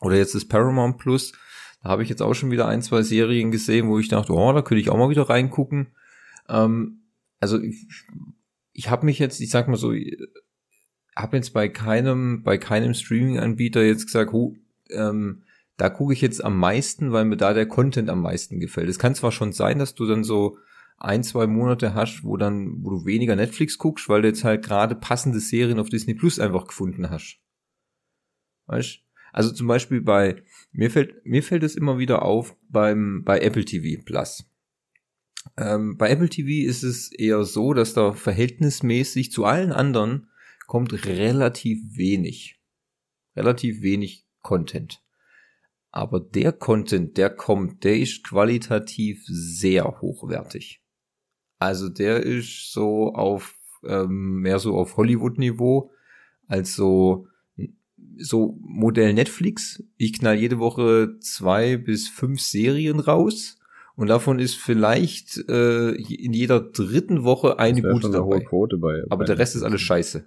oder 0.02 0.16
jetzt 0.16 0.34
das 0.34 0.44
Paramount 0.44 0.98
Plus. 0.98 1.32
Da 1.82 1.90
habe 1.90 2.02
ich 2.02 2.08
jetzt 2.08 2.22
auch 2.22 2.34
schon 2.34 2.50
wieder 2.50 2.68
ein, 2.68 2.82
zwei 2.82 3.02
Serien 3.02 3.50
gesehen, 3.50 3.88
wo 3.88 3.98
ich 3.98 4.08
dachte, 4.08 4.32
oh, 4.32 4.52
da 4.52 4.62
könnte 4.62 4.80
ich 4.80 4.90
auch 4.90 4.98
mal 4.98 5.10
wieder 5.10 5.28
reingucken. 5.28 5.88
Ähm, 6.48 7.02
also 7.40 7.60
ich, 7.60 7.86
ich 8.72 8.90
habe 8.90 9.06
mich 9.06 9.18
jetzt, 9.18 9.40
ich 9.40 9.50
sag 9.50 9.68
mal 9.68 9.76
so, 9.76 9.92
habe 11.16 11.36
jetzt 11.36 11.52
bei 11.52 11.68
keinem, 11.68 12.42
bei 12.42 12.58
keinem 12.58 12.94
Streaming-Anbieter 12.94 13.82
jetzt 13.82 14.06
gesagt, 14.06 14.32
oh, 14.32 14.54
ähm, 14.90 15.44
da 15.76 15.88
gucke 15.88 16.12
ich 16.12 16.20
jetzt 16.20 16.44
am 16.44 16.58
meisten, 16.58 17.12
weil 17.12 17.24
mir 17.24 17.36
da 17.36 17.54
der 17.54 17.66
Content 17.66 18.10
am 18.10 18.22
meisten 18.22 18.60
gefällt. 18.60 18.88
Es 18.88 18.98
kann 18.98 19.14
zwar 19.14 19.32
schon 19.32 19.52
sein, 19.52 19.78
dass 19.78 19.94
du 19.94 20.06
dann 20.06 20.24
so 20.24 20.58
ein, 20.98 21.24
zwei 21.24 21.46
Monate 21.46 21.94
hast, 21.94 22.22
wo 22.22 22.36
dann, 22.36 22.84
wo 22.84 22.90
du 22.90 23.04
weniger 23.04 23.34
Netflix 23.34 23.78
guckst, 23.78 24.08
weil 24.08 24.22
du 24.22 24.28
jetzt 24.28 24.44
halt 24.44 24.64
gerade 24.64 24.94
passende 24.94 25.40
Serien 25.40 25.80
auf 25.80 25.88
Disney 25.88 26.14
Plus 26.14 26.38
einfach 26.38 26.66
gefunden 26.66 27.10
hast. 27.10 27.38
Weißt? 28.66 29.00
Also 29.32 29.50
zum 29.50 29.66
Beispiel 29.66 30.02
bei, 30.02 30.42
mir 30.72 30.90
fällt, 30.90 31.24
mir 31.24 31.42
fällt 31.42 31.62
es 31.62 31.74
immer 31.74 31.98
wieder 31.98 32.22
auf 32.22 32.56
beim, 32.68 33.22
bei 33.24 33.40
Apple 33.40 33.64
TV 33.64 34.02
Plus. 34.04 34.44
Ähm, 35.56 35.96
bei 35.96 36.10
Apple 36.10 36.28
TV 36.28 36.68
ist 36.68 36.82
es 36.82 37.10
eher 37.10 37.42
so, 37.44 37.72
dass 37.72 37.94
da 37.94 38.12
verhältnismäßig 38.12 39.32
zu 39.32 39.44
allen 39.44 39.72
anderen 39.72 40.28
kommt 40.66 41.06
relativ 41.06 41.78
wenig. 41.96 42.60
Relativ 43.34 43.82
wenig 43.82 44.26
Content. 44.42 45.02
Aber 45.90 46.20
der 46.20 46.52
Content, 46.52 47.16
der 47.16 47.30
kommt, 47.30 47.84
der 47.84 47.98
ist 47.98 48.24
qualitativ 48.24 49.24
sehr 49.26 50.00
hochwertig. 50.00 50.82
Also 51.58 51.88
der 51.88 52.22
ist 52.22 52.72
so 52.72 53.12
auf 53.14 53.54
ähm, 53.84 54.40
mehr 54.40 54.58
so 54.58 54.76
auf 54.76 54.96
Hollywood-Niveau 54.96 55.92
als 56.48 56.74
so 56.74 57.26
so 58.18 58.58
Modell 58.60 59.14
Netflix. 59.14 59.82
Ich 59.96 60.12
knall 60.12 60.36
jede 60.36 60.58
Woche 60.58 61.16
zwei 61.20 61.76
bis 61.76 62.08
fünf 62.08 62.40
Serien 62.40 63.00
raus 63.00 63.58
und 63.94 64.08
davon 64.08 64.38
ist 64.38 64.56
vielleicht 64.56 65.36
äh, 65.48 65.90
in 65.92 66.32
jeder 66.32 66.60
dritten 66.60 67.24
Woche 67.24 67.58
eine 67.58 67.82
gute 67.82 68.06
eine 68.06 68.16
dabei. 68.16 68.40
Quote 68.40 68.78
bei, 68.78 69.02
Aber 69.08 69.18
bei 69.18 69.24
der 69.24 69.38
Rest 69.38 69.56
ist 69.56 69.62
alles 69.62 69.80
scheiße. 69.80 70.24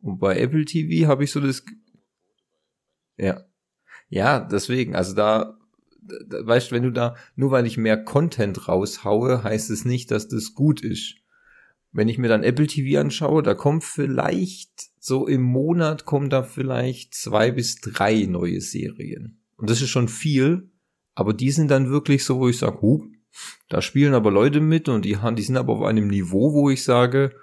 Und 0.00 0.18
bei 0.18 0.38
Apple 0.38 0.64
TV 0.64 1.08
habe 1.08 1.24
ich 1.24 1.30
so 1.32 1.40
das 1.40 1.64
ja. 3.18 3.44
Ja, 4.08 4.40
deswegen, 4.40 4.94
also 4.94 5.14
da, 5.14 5.58
da, 6.00 6.46
weißt 6.46 6.70
du, 6.70 6.74
wenn 6.74 6.84
du 6.84 6.92
da, 6.92 7.16
nur 7.36 7.50
weil 7.50 7.66
ich 7.66 7.76
mehr 7.76 8.02
Content 8.02 8.68
raushaue, 8.68 9.42
heißt 9.42 9.70
es 9.70 9.84
nicht, 9.84 10.10
dass 10.10 10.28
das 10.28 10.54
gut 10.54 10.80
ist. 10.80 11.16
Wenn 11.92 12.08
ich 12.08 12.18
mir 12.18 12.28
dann 12.28 12.42
Apple 12.42 12.66
TV 12.66 13.00
anschaue, 13.00 13.42
da 13.42 13.54
kommt 13.54 13.84
vielleicht 13.84 14.70
so 15.00 15.26
im 15.26 15.42
Monat 15.42 16.04
kommen 16.04 16.28
da 16.30 16.42
vielleicht 16.42 17.14
zwei 17.14 17.50
bis 17.50 17.80
drei 17.80 18.26
neue 18.28 18.60
Serien. 18.60 19.40
Und 19.56 19.70
das 19.70 19.80
ist 19.80 19.88
schon 19.88 20.08
viel, 20.08 20.70
aber 21.14 21.32
die 21.32 21.50
sind 21.50 21.70
dann 21.70 21.90
wirklich 21.90 22.24
so, 22.24 22.38
wo 22.38 22.48
ich 22.48 22.58
sage, 22.58 22.80
huh, 22.82 23.04
Da 23.68 23.82
spielen 23.82 24.14
aber 24.14 24.30
Leute 24.30 24.60
mit 24.60 24.88
und 24.88 25.04
die, 25.04 25.16
die 25.36 25.42
sind 25.42 25.56
aber 25.56 25.74
auf 25.74 25.82
einem 25.82 26.08
Niveau, 26.08 26.52
wo 26.52 26.70
ich 26.70 26.84
sage, 26.84 27.34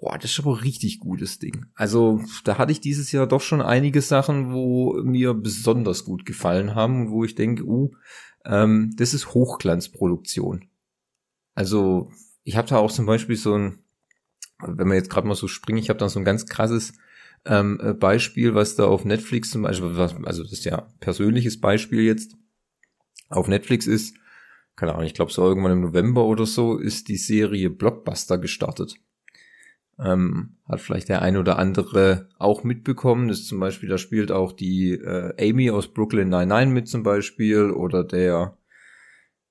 boah, 0.00 0.18
das 0.18 0.32
ist 0.32 0.40
aber 0.40 0.62
richtig 0.62 1.00
gutes 1.00 1.38
Ding. 1.38 1.66
Also 1.74 2.20
da 2.44 2.58
hatte 2.58 2.72
ich 2.72 2.80
dieses 2.80 3.10
Jahr 3.12 3.26
doch 3.26 3.40
schon 3.40 3.62
einige 3.62 4.02
Sachen, 4.02 4.52
wo 4.52 5.00
mir 5.02 5.34
besonders 5.34 6.04
gut 6.04 6.26
gefallen 6.26 6.74
haben 6.74 7.10
wo 7.10 7.24
ich 7.24 7.34
denke, 7.34 7.64
uh, 7.64 7.90
ähm, 8.44 8.92
das 8.96 9.14
ist 9.14 9.32
Hochglanzproduktion. 9.34 10.66
Also 11.54 12.10
ich 12.44 12.56
habe 12.56 12.68
da 12.68 12.78
auch 12.78 12.92
zum 12.92 13.06
Beispiel 13.06 13.36
so 13.36 13.56
ein, 13.56 13.78
wenn 14.60 14.88
man 14.88 14.96
jetzt 14.96 15.10
gerade 15.10 15.26
mal 15.26 15.34
so 15.34 15.48
springt, 15.48 15.80
ich 15.80 15.88
habe 15.88 15.98
da 15.98 16.08
so 16.08 16.18
ein 16.18 16.24
ganz 16.24 16.46
krasses 16.46 16.94
ähm, 17.44 17.80
äh, 17.82 17.92
Beispiel, 17.92 18.54
was 18.54 18.76
da 18.76 18.84
auf 18.84 19.04
Netflix 19.04 19.50
zum 19.50 19.62
Beispiel, 19.62 19.96
was, 19.96 20.14
also 20.24 20.42
das 20.42 20.52
ist 20.52 20.64
ja 20.64 20.88
persönliches 21.00 21.60
Beispiel 21.60 22.02
jetzt, 22.02 22.36
auf 23.28 23.48
Netflix 23.48 23.86
ist, 23.86 24.16
keine 24.76 24.92
Ahnung, 24.92 25.06
ich 25.06 25.14
glaube 25.14 25.32
so 25.32 25.42
irgendwann 25.42 25.72
im 25.72 25.80
November 25.80 26.24
oder 26.24 26.46
so, 26.46 26.78
ist 26.78 27.08
die 27.08 27.16
Serie 27.16 27.70
Blockbuster 27.70 28.38
gestartet. 28.38 28.96
Ähm, 29.98 30.56
hat 30.68 30.80
vielleicht 30.80 31.08
der 31.08 31.22
ein 31.22 31.36
oder 31.36 31.58
andere 31.58 32.28
auch 32.38 32.64
mitbekommen. 32.64 33.28
Das 33.28 33.40
ist 33.40 33.48
zum 33.48 33.60
Beispiel, 33.60 33.88
da 33.88 33.96
spielt 33.96 34.32
auch 34.32 34.52
die 34.52 34.92
äh, 34.92 35.50
Amy 35.50 35.70
aus 35.70 35.92
Brooklyn 35.92 36.28
99 36.28 36.74
mit 36.74 36.88
zum 36.88 37.04
Beispiel 37.04 37.70
oder 37.70 38.02
der, 38.02 38.58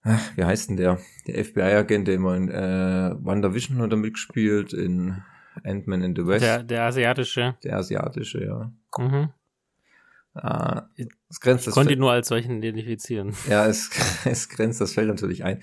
ach, 0.04 0.38
wie 0.38 0.44
heißt 0.44 0.70
denn 0.70 0.78
der? 0.78 1.00
Der 1.28 1.44
FBI-Agent, 1.44 2.08
der 2.08 2.16
immer 2.16 2.36
in 2.36 2.50
äh, 2.50 3.16
WandaVision 3.20 3.82
hat 3.82 3.92
er 3.92 3.98
mitgespielt, 3.98 4.74
in 4.74 5.22
Ant-Man 5.64 6.02
in 6.02 6.16
the 6.16 6.26
West. 6.26 6.44
Der, 6.44 6.64
der 6.64 6.84
asiatische. 6.84 7.56
Der 7.64 7.78
asiatische, 7.78 8.44
ja. 8.44 8.72
Mhm. 8.98 9.30
Ah, 10.36 10.88
es 11.30 11.40
grenzt 11.40 11.68
das 11.68 11.76
Konnte 11.76 11.94
ihn 11.94 12.00
nur 12.00 12.12
als 12.12 12.28
solchen 12.28 12.58
identifizieren. 12.58 13.34
Ja, 13.48 13.68
es, 13.68 13.92
es 14.26 14.50
grenzt 14.50 14.82
das 14.82 14.94
Feld 14.94 15.08
natürlich 15.08 15.44
ein. 15.44 15.62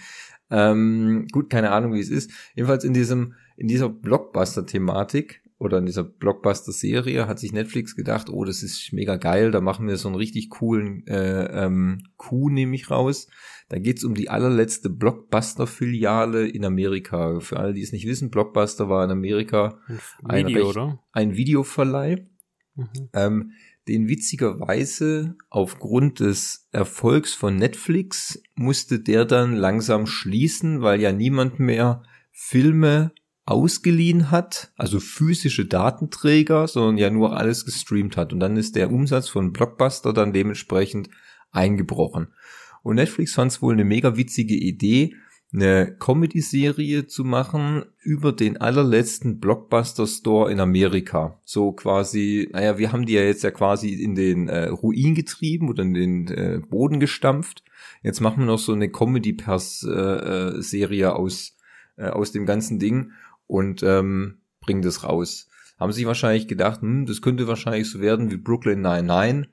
Ähm, 0.51 1.27
gut, 1.33 1.51
keine 1.51 1.73
Ahnung, 1.73 1.95
wie 1.95 2.01
es 2.01 2.11
ist. 2.11 2.31
Jedenfalls 2.55 2.85
in 2.85 2.95
diesem, 2.95 3.35
in 3.57 3.69
dieser 3.69 3.89
Blockbuster-Thematik 3.89 5.43
oder 5.59 5.79
in 5.79 5.87
dieser 5.87 6.05
Blockbuster-Serie 6.05 7.27
hat 7.27 7.39
sich 7.39 7.53
Netflix 7.53 7.95
gedacht, 7.97 8.31
oh, 8.31 8.45
das 8.45 8.63
ist 8.63 8.93
mega 8.93 9.17
geil, 9.17 9.51
da 9.51 9.61
machen 9.61 9.87
wir 9.87 9.97
so 9.97 10.09
einen 10.09 10.17
richtig 10.17 10.51
coolen 10.51 11.07
äh, 11.07 11.65
ähm, 11.65 12.03
Coup, 12.17 12.51
nehme 12.51 12.75
ich 12.75 12.91
raus. 12.91 13.29
Da 13.71 13.79
geht's 13.79 14.03
um 14.03 14.17
die 14.17 14.29
allerletzte 14.29 14.91
Blockbuster-Filiale 14.91 16.49
in 16.49 16.65
Amerika. 16.65 17.39
Für 17.39 17.61
alle, 17.61 17.73
die 17.73 17.83
es 17.83 17.93
nicht 17.93 18.05
wissen, 18.05 18.29
Blockbuster 18.29 18.89
war 18.89 19.05
in 19.05 19.13
Amerika 19.13 19.79
ein, 20.25 20.49
Video, 20.49 20.67
recht, 20.67 20.77
oder? 20.77 20.99
ein 21.13 21.37
Videoverleih. 21.37 22.27
Mhm. 22.75 23.09
Ähm, 23.13 23.53
den 23.87 24.09
witzigerweise 24.09 25.37
aufgrund 25.51 26.19
des 26.19 26.69
Erfolgs 26.73 27.33
von 27.33 27.57
Netflix 27.57 28.43
musste 28.57 28.99
der 28.99 29.25
dann 29.25 29.55
langsam 29.55 30.07
schließen, 30.07 30.83
weil 30.83 31.01
ja 31.01 31.13
niemand 31.13 31.61
mehr 31.61 32.03
Filme 32.33 33.13
ausgeliehen 33.45 34.33
hat, 34.33 34.73
also 34.77 34.99
physische 34.99 35.65
Datenträger, 35.65 36.67
sondern 36.67 36.99
ja 36.99 37.11
nur 37.11 37.37
alles 37.37 37.65
gestreamt 37.65 38.17
hat. 38.17 38.33
Und 38.33 38.41
dann 38.41 38.57
ist 38.57 38.75
der 38.75 38.91
Umsatz 38.91 39.29
von 39.29 39.53
Blockbuster 39.53 40.13
dann 40.13 40.33
dementsprechend 40.33 41.09
eingebrochen. 41.53 42.35
Und 42.83 42.97
Netflix 42.97 43.35
fand 43.35 43.53
es 43.53 43.63
wohl 43.63 43.75
eine 43.75 43.85
mega 43.85 44.17
witzige 44.17 44.55
Idee, 44.55 45.15
eine 45.53 45.97
Comedy-Serie 45.99 47.09
zu 47.09 47.25
machen 47.25 47.85
über 48.03 48.33
den 48.33 48.59
allerletzten 48.59 49.41
Blockbuster-Store 49.41 50.53
in 50.53 50.61
Amerika. 50.61 51.41
So 51.45 51.73
quasi, 51.73 52.49
naja, 52.53 52.79
wir 52.79 52.93
haben 52.93 53.05
die 53.05 53.15
ja 53.15 53.23
jetzt 53.23 53.43
ja 53.43 53.51
quasi 53.51 53.95
in 53.95 54.15
den 54.15 54.47
äh, 54.49 54.69
Ruin 54.69 55.17
getrieben 55.17 55.69
oder 55.69 55.83
in 55.83 55.95
den 55.95 56.29
äh, 56.29 56.61
Boden 56.69 57.01
gestampft. 57.01 57.65
Jetzt 58.03 58.21
machen 58.21 58.41
wir 58.41 58.47
noch 58.47 58.61
so 58.61 58.73
eine 58.73 58.91
Comedy-Serie 58.91 61.05
äh, 61.05 61.09
aus, 61.09 61.57
äh, 61.97 62.07
aus 62.07 62.33
dem 62.33 62.47
ganzen 62.47 62.79
Ding 62.79 63.11
und 63.47 63.83
ähm, 63.83 64.39
bringen 64.61 64.83
das 64.83 65.03
raus. 65.03 65.49
Haben 65.81 65.93
sich 65.93 66.07
wahrscheinlich 66.07 66.47
gedacht, 66.47 66.83
hm, 66.83 67.07
das 67.07 67.23
könnte 67.23 67.49
wahrscheinlich 67.49 67.91
so 67.91 68.01
werden 68.01 68.31
wie 68.31 68.37
Brooklyn 68.37 68.83
99 68.83 69.51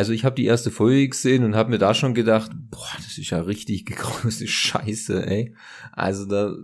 also 0.00 0.14
ich 0.14 0.24
habe 0.24 0.34
die 0.34 0.46
erste 0.46 0.70
Folge 0.70 1.10
gesehen 1.10 1.44
und 1.44 1.54
habe 1.54 1.68
mir 1.68 1.76
da 1.76 1.92
schon 1.92 2.14
gedacht, 2.14 2.50
boah, 2.70 2.88
das 2.96 3.18
ist 3.18 3.28
ja 3.28 3.42
richtig 3.42 3.84
gegrößte 3.84 4.46
Scheiße, 4.46 5.26
ey. 5.26 5.54
Also 5.92 6.24
da 6.24 6.56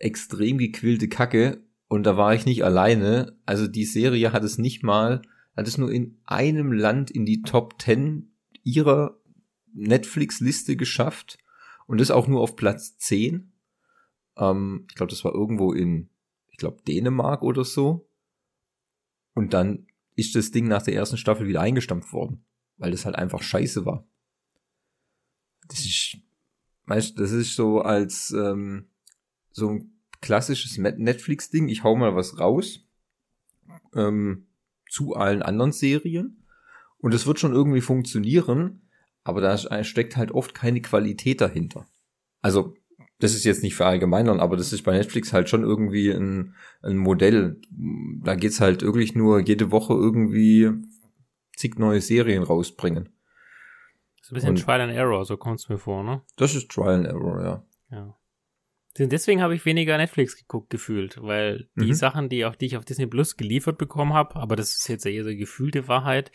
extrem 0.00 0.58
gequillte 0.58 1.06
Kacke 1.08 1.62
und 1.86 2.02
da 2.02 2.16
war 2.16 2.34
ich 2.34 2.44
nicht 2.44 2.64
alleine. 2.64 3.38
Also 3.46 3.68
die 3.68 3.84
Serie 3.84 4.32
hat 4.32 4.42
es 4.42 4.58
nicht 4.58 4.82
mal, 4.82 5.22
hat 5.56 5.68
es 5.68 5.78
nur 5.78 5.92
in 5.92 6.18
einem 6.24 6.72
Land 6.72 7.12
in 7.12 7.24
die 7.24 7.42
Top 7.42 7.80
10 7.80 8.32
ihrer 8.64 9.16
Netflix-Liste 9.72 10.74
geschafft 10.74 11.38
und 11.86 12.00
das 12.00 12.10
auch 12.10 12.26
nur 12.26 12.40
auf 12.40 12.56
Platz 12.56 12.98
10. 12.98 13.52
Ähm, 14.36 14.86
ich 14.88 14.96
glaube, 14.96 15.10
das 15.10 15.24
war 15.24 15.32
irgendwo 15.32 15.72
in, 15.72 16.10
ich 16.50 16.56
glaube, 16.56 16.82
Dänemark 16.82 17.42
oder 17.42 17.64
so. 17.64 18.08
Und 19.34 19.54
dann 19.54 19.86
ist 20.16 20.34
das 20.34 20.50
Ding 20.50 20.66
nach 20.66 20.82
der 20.82 20.94
ersten 20.94 21.16
Staffel 21.16 21.46
wieder 21.46 21.60
eingestampft 21.60 22.12
worden 22.12 22.44
weil 22.76 22.90
das 22.90 23.04
halt 23.04 23.16
einfach 23.16 23.42
scheiße 23.42 23.84
war. 23.86 24.06
Das 25.68 25.80
ist, 25.80 26.18
weißt, 26.86 27.18
das 27.18 27.32
ist 27.32 27.54
so 27.54 27.80
als 27.80 28.30
ähm, 28.30 28.86
so 29.50 29.70
ein 29.70 29.92
klassisches 30.20 30.78
Netflix-Ding. 30.78 31.68
Ich 31.68 31.84
hau 31.84 31.96
mal 31.96 32.14
was 32.14 32.38
raus 32.38 32.86
ähm, 33.94 34.46
zu 34.90 35.14
allen 35.14 35.42
anderen 35.42 35.72
Serien 35.72 36.44
und 36.98 37.14
es 37.14 37.26
wird 37.26 37.38
schon 37.40 37.52
irgendwie 37.52 37.80
funktionieren, 37.80 38.82
aber 39.24 39.40
da 39.40 39.84
steckt 39.84 40.16
halt 40.16 40.32
oft 40.32 40.54
keine 40.54 40.80
Qualität 40.80 41.40
dahinter. 41.40 41.86
Also 42.40 42.74
das 43.18 43.34
ist 43.34 43.44
jetzt 43.44 43.62
nicht 43.62 43.76
verallgemeinern, 43.76 44.40
aber 44.40 44.56
das 44.56 44.72
ist 44.72 44.82
bei 44.82 44.96
Netflix 44.96 45.32
halt 45.32 45.48
schon 45.48 45.62
irgendwie 45.62 46.10
ein, 46.10 46.54
ein 46.82 46.96
Modell. 46.96 47.60
Da 47.70 48.34
geht's 48.34 48.60
halt 48.60 48.82
wirklich 48.82 49.14
nur 49.14 49.38
jede 49.40 49.70
Woche 49.70 49.94
irgendwie 49.94 50.70
zig 51.56 51.78
neue 51.78 52.00
Serien 52.00 52.42
rausbringen. 52.42 53.10
Das 54.18 54.28
ist 54.28 54.32
ein 54.32 54.34
bisschen 54.34 54.50
und 54.50 54.64
Trial 54.64 54.80
and 54.82 54.92
Error, 54.92 55.24
so 55.24 55.36
kommt 55.36 55.60
es 55.60 55.68
mir 55.68 55.78
vor, 55.78 56.02
ne? 56.02 56.22
Das 56.36 56.54
ist 56.54 56.70
Trial 56.70 56.94
and 56.94 57.06
Error, 57.06 57.42
ja. 57.42 57.66
Ja. 57.90 58.18
Deswegen 58.98 59.40
habe 59.40 59.54
ich 59.54 59.64
weniger 59.64 59.96
Netflix 59.96 60.36
geguckt 60.36 60.68
gefühlt, 60.68 61.18
weil 61.22 61.68
die 61.76 61.86
mhm. 61.86 61.94
Sachen, 61.94 62.28
die, 62.28 62.44
auf 62.44 62.56
die 62.56 62.66
ich 62.66 62.76
auf 62.76 62.84
Disney 62.84 63.06
Plus 63.06 63.38
geliefert 63.38 63.78
bekommen 63.78 64.12
habe, 64.12 64.36
aber 64.36 64.54
das 64.54 64.76
ist 64.76 64.88
jetzt 64.88 65.06
eher 65.06 65.24
so 65.24 65.30
gefühlte 65.30 65.88
Wahrheit, 65.88 66.30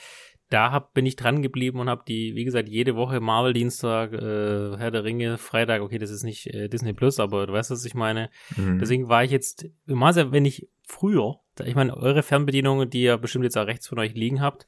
da 0.49 0.71
hab, 0.71 0.93
bin 0.93 1.05
ich 1.05 1.17
dran 1.17 1.41
geblieben 1.41 1.79
und 1.79 1.89
habe 1.89 2.03
die, 2.07 2.33
wie 2.35 2.45
gesagt, 2.45 2.69
jede 2.69 2.95
Woche 2.95 3.19
Marvel 3.19 3.53
Dienstag, 3.53 4.13
äh, 4.13 4.77
Herr 4.77 4.91
der 4.91 5.03
Ringe, 5.03 5.37
Freitag, 5.37 5.81
okay, 5.81 5.97
das 5.97 6.09
ist 6.09 6.23
nicht 6.23 6.47
äh, 6.47 6.69
Disney 6.69 6.93
Plus, 6.93 7.19
aber 7.19 7.47
du 7.47 7.53
weißt, 7.53 7.69
was 7.69 7.85
ich 7.85 7.95
meine. 7.95 8.29
Mhm. 8.55 8.79
Deswegen 8.79 9.09
war 9.09 9.23
ich 9.23 9.31
jetzt, 9.31 9.67
immer 9.85 10.15
wenn 10.31 10.45
ich 10.45 10.67
früher, 10.83 11.39
ich 11.63 11.75
meine, 11.75 11.95
eure 11.97 12.23
Fernbedienungen, 12.23 12.89
die 12.89 13.03
ihr 13.03 13.17
bestimmt 13.17 13.43
jetzt 13.43 13.57
auch 13.57 13.67
rechts 13.67 13.87
von 13.87 13.99
euch 13.99 14.13
liegen 14.13 14.41
habt, 14.41 14.67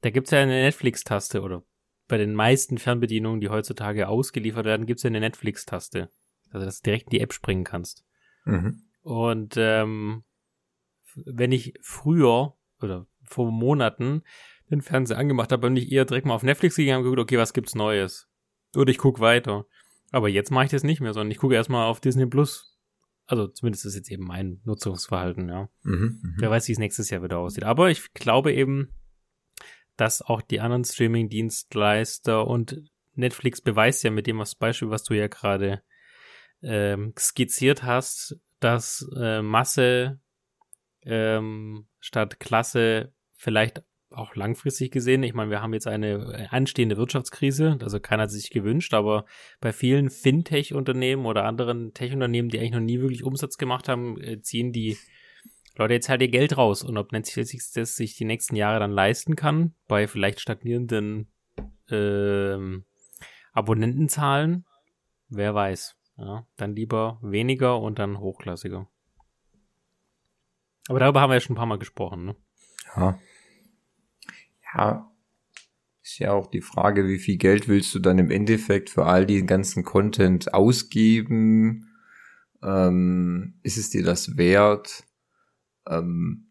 da 0.00 0.10
gibt's 0.10 0.30
ja 0.30 0.40
eine 0.40 0.62
Netflix-Taste 0.62 1.42
oder 1.42 1.64
bei 2.06 2.16
den 2.16 2.34
meisten 2.34 2.78
Fernbedienungen, 2.78 3.40
die 3.40 3.50
heutzutage 3.50 4.08
ausgeliefert 4.08 4.64
werden, 4.64 4.86
gibt's 4.86 5.02
ja 5.02 5.08
eine 5.08 5.20
Netflix-Taste. 5.20 6.08
Also, 6.50 6.64
dass 6.64 6.80
du 6.80 6.84
direkt 6.84 7.04
in 7.04 7.10
die 7.10 7.20
App 7.20 7.32
springen 7.32 7.64
kannst. 7.64 8.04
Mhm. 8.44 8.82
Und 9.02 9.54
ähm, 9.56 10.24
wenn 11.14 11.52
ich 11.52 11.74
früher 11.82 12.54
oder 12.80 13.06
vor 13.24 13.50
Monaten 13.50 14.22
den 14.70 14.80
Fernseher 14.80 15.18
angemacht 15.18 15.52
habe, 15.52 15.62
bin 15.62 15.76
ich 15.76 15.90
eher 15.90 16.04
direkt 16.04 16.26
mal 16.26 16.34
auf 16.34 16.42
Netflix 16.42 16.76
gegangen 16.76 16.98
und 16.98 17.04
geguckt, 17.04 17.20
okay, 17.20 17.38
was 17.38 17.52
gibt's 17.52 17.74
Neues? 17.74 18.28
Oder 18.74 18.90
ich 18.90 18.98
guck 18.98 19.20
weiter. 19.20 19.66
Aber 20.10 20.28
jetzt 20.28 20.50
mache 20.50 20.66
ich 20.66 20.70
das 20.70 20.84
nicht 20.84 21.00
mehr, 21.00 21.12
sondern 21.12 21.30
ich 21.30 21.38
gucke 21.38 21.54
erstmal 21.54 21.86
auf 21.86 22.00
Disney 22.00 22.26
Plus. 22.26 22.78
Also 23.26 23.46
zumindest 23.46 23.84
ist 23.84 23.94
jetzt 23.94 24.10
eben 24.10 24.24
mein 24.24 24.60
Nutzungsverhalten, 24.64 25.48
ja. 25.48 25.68
Mhm, 25.82 26.20
mh. 26.22 26.34
Wer 26.38 26.50
weiß, 26.50 26.68
wie 26.68 26.72
es 26.72 26.78
nächstes 26.78 27.10
Jahr 27.10 27.22
wieder 27.22 27.38
aussieht. 27.38 27.64
Aber 27.64 27.90
ich 27.90 28.12
glaube 28.14 28.54
eben, 28.54 28.94
dass 29.98 30.22
auch 30.22 30.40
die 30.40 30.60
anderen 30.60 30.84
Streaming-Dienstleister 30.84 32.46
und 32.46 32.80
Netflix 33.14 33.60
beweist 33.60 34.04
ja 34.04 34.10
mit 34.10 34.26
dem 34.26 34.42
Beispiel, 34.58 34.90
was 34.90 35.02
du 35.02 35.14
ja 35.14 35.26
gerade 35.26 35.82
ähm, 36.62 37.12
skizziert 37.18 37.82
hast, 37.82 38.36
dass 38.60 39.06
äh, 39.20 39.42
Masse 39.42 40.20
ähm, 41.02 41.88
statt 41.98 42.38
Klasse 42.40 43.12
vielleicht 43.32 43.82
auch 44.10 44.34
langfristig 44.36 44.90
gesehen, 44.90 45.22
ich 45.22 45.34
meine, 45.34 45.50
wir 45.50 45.60
haben 45.60 45.74
jetzt 45.74 45.86
eine 45.86 46.48
anstehende 46.50 46.96
Wirtschaftskrise, 46.96 47.78
also 47.82 48.00
keiner 48.00 48.22
hat 48.22 48.30
sich 48.30 48.50
gewünscht, 48.50 48.94
aber 48.94 49.26
bei 49.60 49.72
vielen 49.72 50.10
Fintech-Unternehmen 50.10 51.26
oder 51.26 51.44
anderen 51.44 51.92
Tech-Unternehmen, 51.92 52.48
die 52.48 52.58
eigentlich 52.58 52.72
noch 52.72 52.80
nie 52.80 53.00
wirklich 53.00 53.24
Umsatz 53.24 53.58
gemacht 53.58 53.88
haben, 53.88 54.18
äh, 54.20 54.40
ziehen 54.40 54.72
die 54.72 54.96
Leute, 55.78 55.94
jetzt 55.94 56.08
halt 56.08 56.20
ihr 56.22 56.28
Geld 56.28 56.56
raus 56.56 56.82
und 56.82 56.98
ob 56.98 57.12
Netflix 57.12 57.70
das 57.70 57.94
sich 57.94 58.16
die 58.16 58.24
nächsten 58.24 58.56
Jahre 58.56 58.80
dann 58.80 58.90
leisten 58.90 59.36
kann, 59.36 59.74
bei 59.86 60.08
vielleicht 60.08 60.40
stagnierenden 60.40 61.30
ähm, 61.88 62.84
Abonnentenzahlen, 63.52 64.66
wer 65.28 65.54
weiß. 65.54 65.94
Ja, 66.16 66.48
dann 66.56 66.74
lieber 66.74 67.20
weniger 67.22 67.80
und 67.80 68.00
dann 68.00 68.18
hochklassiger. 68.18 68.88
Aber 70.88 70.98
darüber 70.98 71.20
haben 71.20 71.30
wir 71.30 71.34
ja 71.34 71.40
schon 71.40 71.54
ein 71.54 71.58
paar 71.58 71.66
Mal 71.66 71.78
gesprochen, 71.78 72.24
ne? 72.24 72.36
Ja. 72.96 73.18
Ja. 74.74 75.12
ist 76.02 76.18
ja 76.18 76.32
auch 76.32 76.48
die 76.48 76.60
Frage, 76.60 77.06
wie 77.06 77.18
viel 77.18 77.36
Geld 77.36 77.68
willst 77.68 77.94
du 77.94 78.00
dann 78.00 78.18
im 78.18 78.32
Endeffekt 78.32 78.90
für 78.90 79.06
all 79.06 79.26
diesen 79.26 79.46
ganzen 79.46 79.84
Content 79.84 80.52
ausgeben? 80.52 81.88
Ähm, 82.64 83.60
ist 83.62 83.76
es 83.76 83.90
dir 83.90 84.02
das 84.02 84.36
wert? 84.36 85.07
Ähm, 85.88 86.46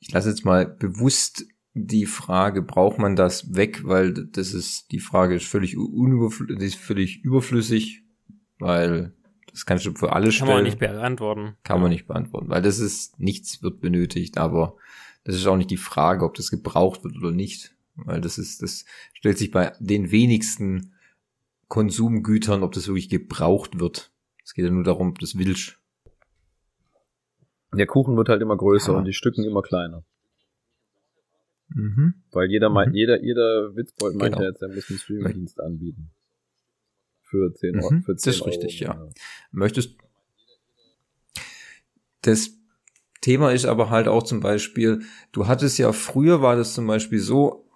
ich 0.00 0.10
lasse 0.12 0.30
jetzt 0.30 0.44
mal 0.44 0.66
bewusst 0.66 1.46
die 1.74 2.06
Frage, 2.06 2.62
braucht 2.62 2.98
man 2.98 3.16
das 3.16 3.54
weg, 3.54 3.82
weil 3.84 4.12
das 4.12 4.52
ist, 4.52 4.92
die 4.92 5.00
Frage 5.00 5.34
ist 5.34 5.46
völlig, 5.46 5.74
ist 5.74 6.76
völlig 6.76 7.24
überflüssig, 7.24 8.02
weil 8.58 9.14
das 9.50 9.66
kannst 9.66 9.86
du 9.86 9.94
für 9.94 10.12
alle 10.12 10.26
Kann 10.26 10.32
stellen. 10.32 10.50
man 10.50 10.64
nicht 10.64 10.78
beantworten. 10.78 11.56
Kann 11.62 11.80
man 11.80 11.90
nicht 11.90 12.06
beantworten, 12.06 12.48
weil 12.50 12.62
das 12.62 12.78
ist, 12.78 13.18
nichts 13.20 13.62
wird 13.62 13.80
benötigt, 13.80 14.38
aber 14.38 14.76
das 15.24 15.36
ist 15.36 15.46
auch 15.46 15.56
nicht 15.56 15.70
die 15.70 15.76
Frage, 15.76 16.24
ob 16.24 16.34
das 16.34 16.50
gebraucht 16.50 17.04
wird 17.04 17.16
oder 17.16 17.30
nicht. 17.30 17.74
Weil 17.94 18.20
das 18.20 18.38
ist, 18.38 18.62
das 18.62 18.84
stellt 19.12 19.38
sich 19.38 19.50
bei 19.50 19.72
den 19.78 20.10
wenigsten 20.10 20.94
Konsumgütern, 21.68 22.62
ob 22.62 22.72
das 22.72 22.86
wirklich 22.86 23.08
gebraucht 23.08 23.78
wird. 23.78 24.12
Es 24.44 24.54
geht 24.54 24.64
ja 24.64 24.70
nur 24.70 24.84
darum, 24.84 25.10
ob 25.10 25.18
das 25.18 25.38
willst. 25.38 25.78
Der 27.74 27.86
Kuchen 27.86 28.16
wird 28.16 28.28
halt 28.28 28.42
immer 28.42 28.56
größer 28.56 28.92
Ja. 28.92 28.98
und 28.98 29.04
die 29.04 29.12
Stücken 29.14 29.44
immer 29.44 29.62
kleiner. 29.62 30.04
Mhm. 31.68 32.14
Weil 32.32 32.50
jeder 32.50 32.68
meint, 32.68 32.90
Mhm. 32.90 32.96
jeder, 32.96 33.22
jeder 33.22 33.74
Witzbold 33.74 34.14
meint 34.16 34.34
Genau. 34.34 34.42
ja 34.44 34.50
jetzt, 34.50 34.62
er 34.62 34.68
muss 34.68 34.90
einen 34.90 34.98
Streamingdienst 34.98 35.60
anbieten. 35.60 36.10
Für 37.22 37.54
10 37.54 37.76
Euro. 37.80 37.94
Mhm, 37.94 38.02
Für 38.02 38.12
das 38.12 38.22
10 38.22 38.30
ist 38.32 38.40
Euro, 38.42 38.50
richtig, 38.50 38.80
ja. 38.80 39.08
Möchtest, 39.52 39.96
das 42.22 42.50
Thema 43.22 43.52
ist 43.52 43.64
aber 43.64 43.88
halt 43.90 44.08
auch 44.08 44.22
zum 44.22 44.40
Beispiel, 44.40 45.00
du 45.32 45.46
hattest 45.46 45.78
ja 45.78 45.92
früher 45.92 46.42
war 46.42 46.56
das 46.56 46.74
zum 46.74 46.86
Beispiel 46.86 47.20
so, 47.20 47.68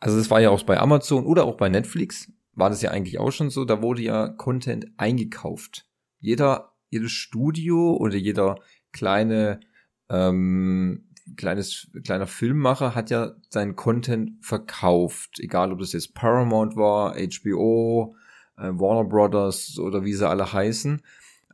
also 0.00 0.18
es 0.18 0.30
war 0.30 0.40
ja 0.40 0.50
auch 0.50 0.62
bei 0.64 0.78
Amazon 0.78 1.24
oder 1.24 1.44
auch 1.44 1.56
bei 1.56 1.68
Netflix, 1.68 2.30
war 2.52 2.68
das 2.68 2.82
ja 2.82 2.90
eigentlich 2.90 3.18
auch 3.18 3.30
schon 3.30 3.48
so, 3.50 3.64
da 3.64 3.80
wurde 3.82 4.02
ja 4.02 4.28
Content 4.28 4.86
eingekauft. 4.98 5.86
Jeder, 6.20 6.72
jedes 6.90 7.12
Studio 7.12 7.96
oder 7.96 8.16
jeder 8.16 8.56
kleine, 8.96 9.60
ähm, 10.08 11.04
kleines, 11.36 11.88
kleiner 12.04 12.26
Filmmacher 12.26 12.94
hat 12.94 13.10
ja 13.10 13.32
seinen 13.50 13.76
Content 13.76 14.32
verkauft. 14.40 15.38
Egal, 15.38 15.72
ob 15.72 15.80
das 15.80 15.92
jetzt 15.92 16.14
Paramount 16.14 16.76
war, 16.76 17.14
HBO, 17.14 18.16
äh, 18.56 18.70
Warner 18.72 19.08
Brothers 19.08 19.78
oder 19.78 20.04
wie 20.04 20.14
sie 20.14 20.28
alle 20.28 20.52
heißen. 20.52 21.02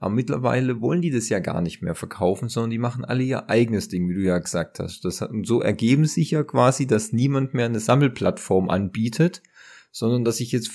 Aber 0.02 0.14
mittlerweile 0.14 0.80
wollen 0.80 1.00
die 1.00 1.12
das 1.12 1.28
ja 1.28 1.38
gar 1.38 1.60
nicht 1.60 1.80
mehr 1.80 1.94
verkaufen, 1.94 2.48
sondern 2.48 2.70
die 2.70 2.78
machen 2.78 3.04
alle 3.04 3.22
ihr 3.22 3.48
eigenes 3.48 3.88
Ding, 3.88 4.08
wie 4.08 4.14
du 4.14 4.22
ja 4.22 4.38
gesagt 4.38 4.80
hast. 4.80 5.04
Das 5.04 5.20
hat, 5.20 5.30
und 5.30 5.46
so 5.46 5.60
ergeben 5.60 6.06
sich 6.06 6.32
ja 6.32 6.42
quasi, 6.42 6.88
dass 6.88 7.12
niemand 7.12 7.54
mehr 7.54 7.66
eine 7.66 7.78
Sammelplattform 7.78 8.68
anbietet, 8.68 9.42
sondern 9.92 10.24
dass 10.24 10.40
ich 10.40 10.50
jetzt, 10.50 10.72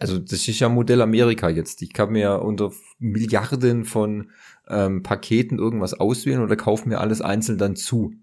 also 0.00 0.18
das 0.18 0.48
ist 0.48 0.58
ja 0.58 0.68
Modell 0.68 1.02
Amerika 1.02 1.48
jetzt. 1.48 1.82
Ich 1.82 1.92
kann 1.92 2.10
mir 2.10 2.42
unter 2.42 2.72
Milliarden 2.98 3.84
von 3.84 4.30
ähm, 4.68 5.02
Paketen 5.02 5.58
irgendwas 5.58 5.94
auswählen 5.94 6.42
oder 6.42 6.56
kaufe 6.56 6.88
mir 6.88 7.00
alles 7.00 7.20
einzeln 7.20 7.58
dann 7.58 7.76
zu. 7.76 8.14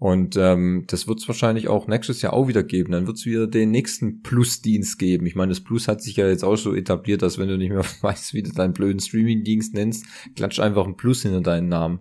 Und 0.00 0.36
ähm, 0.36 0.84
das 0.86 1.08
wird 1.08 1.18
es 1.18 1.26
wahrscheinlich 1.26 1.66
auch 1.66 1.88
nächstes 1.88 2.22
Jahr 2.22 2.32
auch 2.32 2.46
wieder 2.46 2.62
geben. 2.62 2.92
Dann 2.92 3.08
wird 3.08 3.16
es 3.16 3.26
wieder 3.26 3.48
den 3.48 3.72
nächsten 3.72 4.22
Plus-Dienst 4.22 4.96
geben. 4.96 5.26
Ich 5.26 5.34
meine, 5.34 5.48
das 5.48 5.60
Plus 5.60 5.88
hat 5.88 6.02
sich 6.02 6.14
ja 6.14 6.28
jetzt 6.28 6.44
auch 6.44 6.54
so 6.54 6.72
etabliert, 6.72 7.22
dass 7.22 7.36
wenn 7.36 7.48
du 7.48 7.58
nicht 7.58 7.70
mehr 7.70 7.84
weißt, 8.00 8.32
wie 8.32 8.44
du 8.44 8.52
deinen 8.52 8.74
blöden 8.74 9.00
Streaming-Dienst 9.00 9.74
nennst, 9.74 10.06
klatscht 10.36 10.60
einfach 10.60 10.86
ein 10.86 10.96
Plus 10.96 11.22
hinter 11.22 11.40
deinen 11.40 11.68
Namen. 11.68 12.00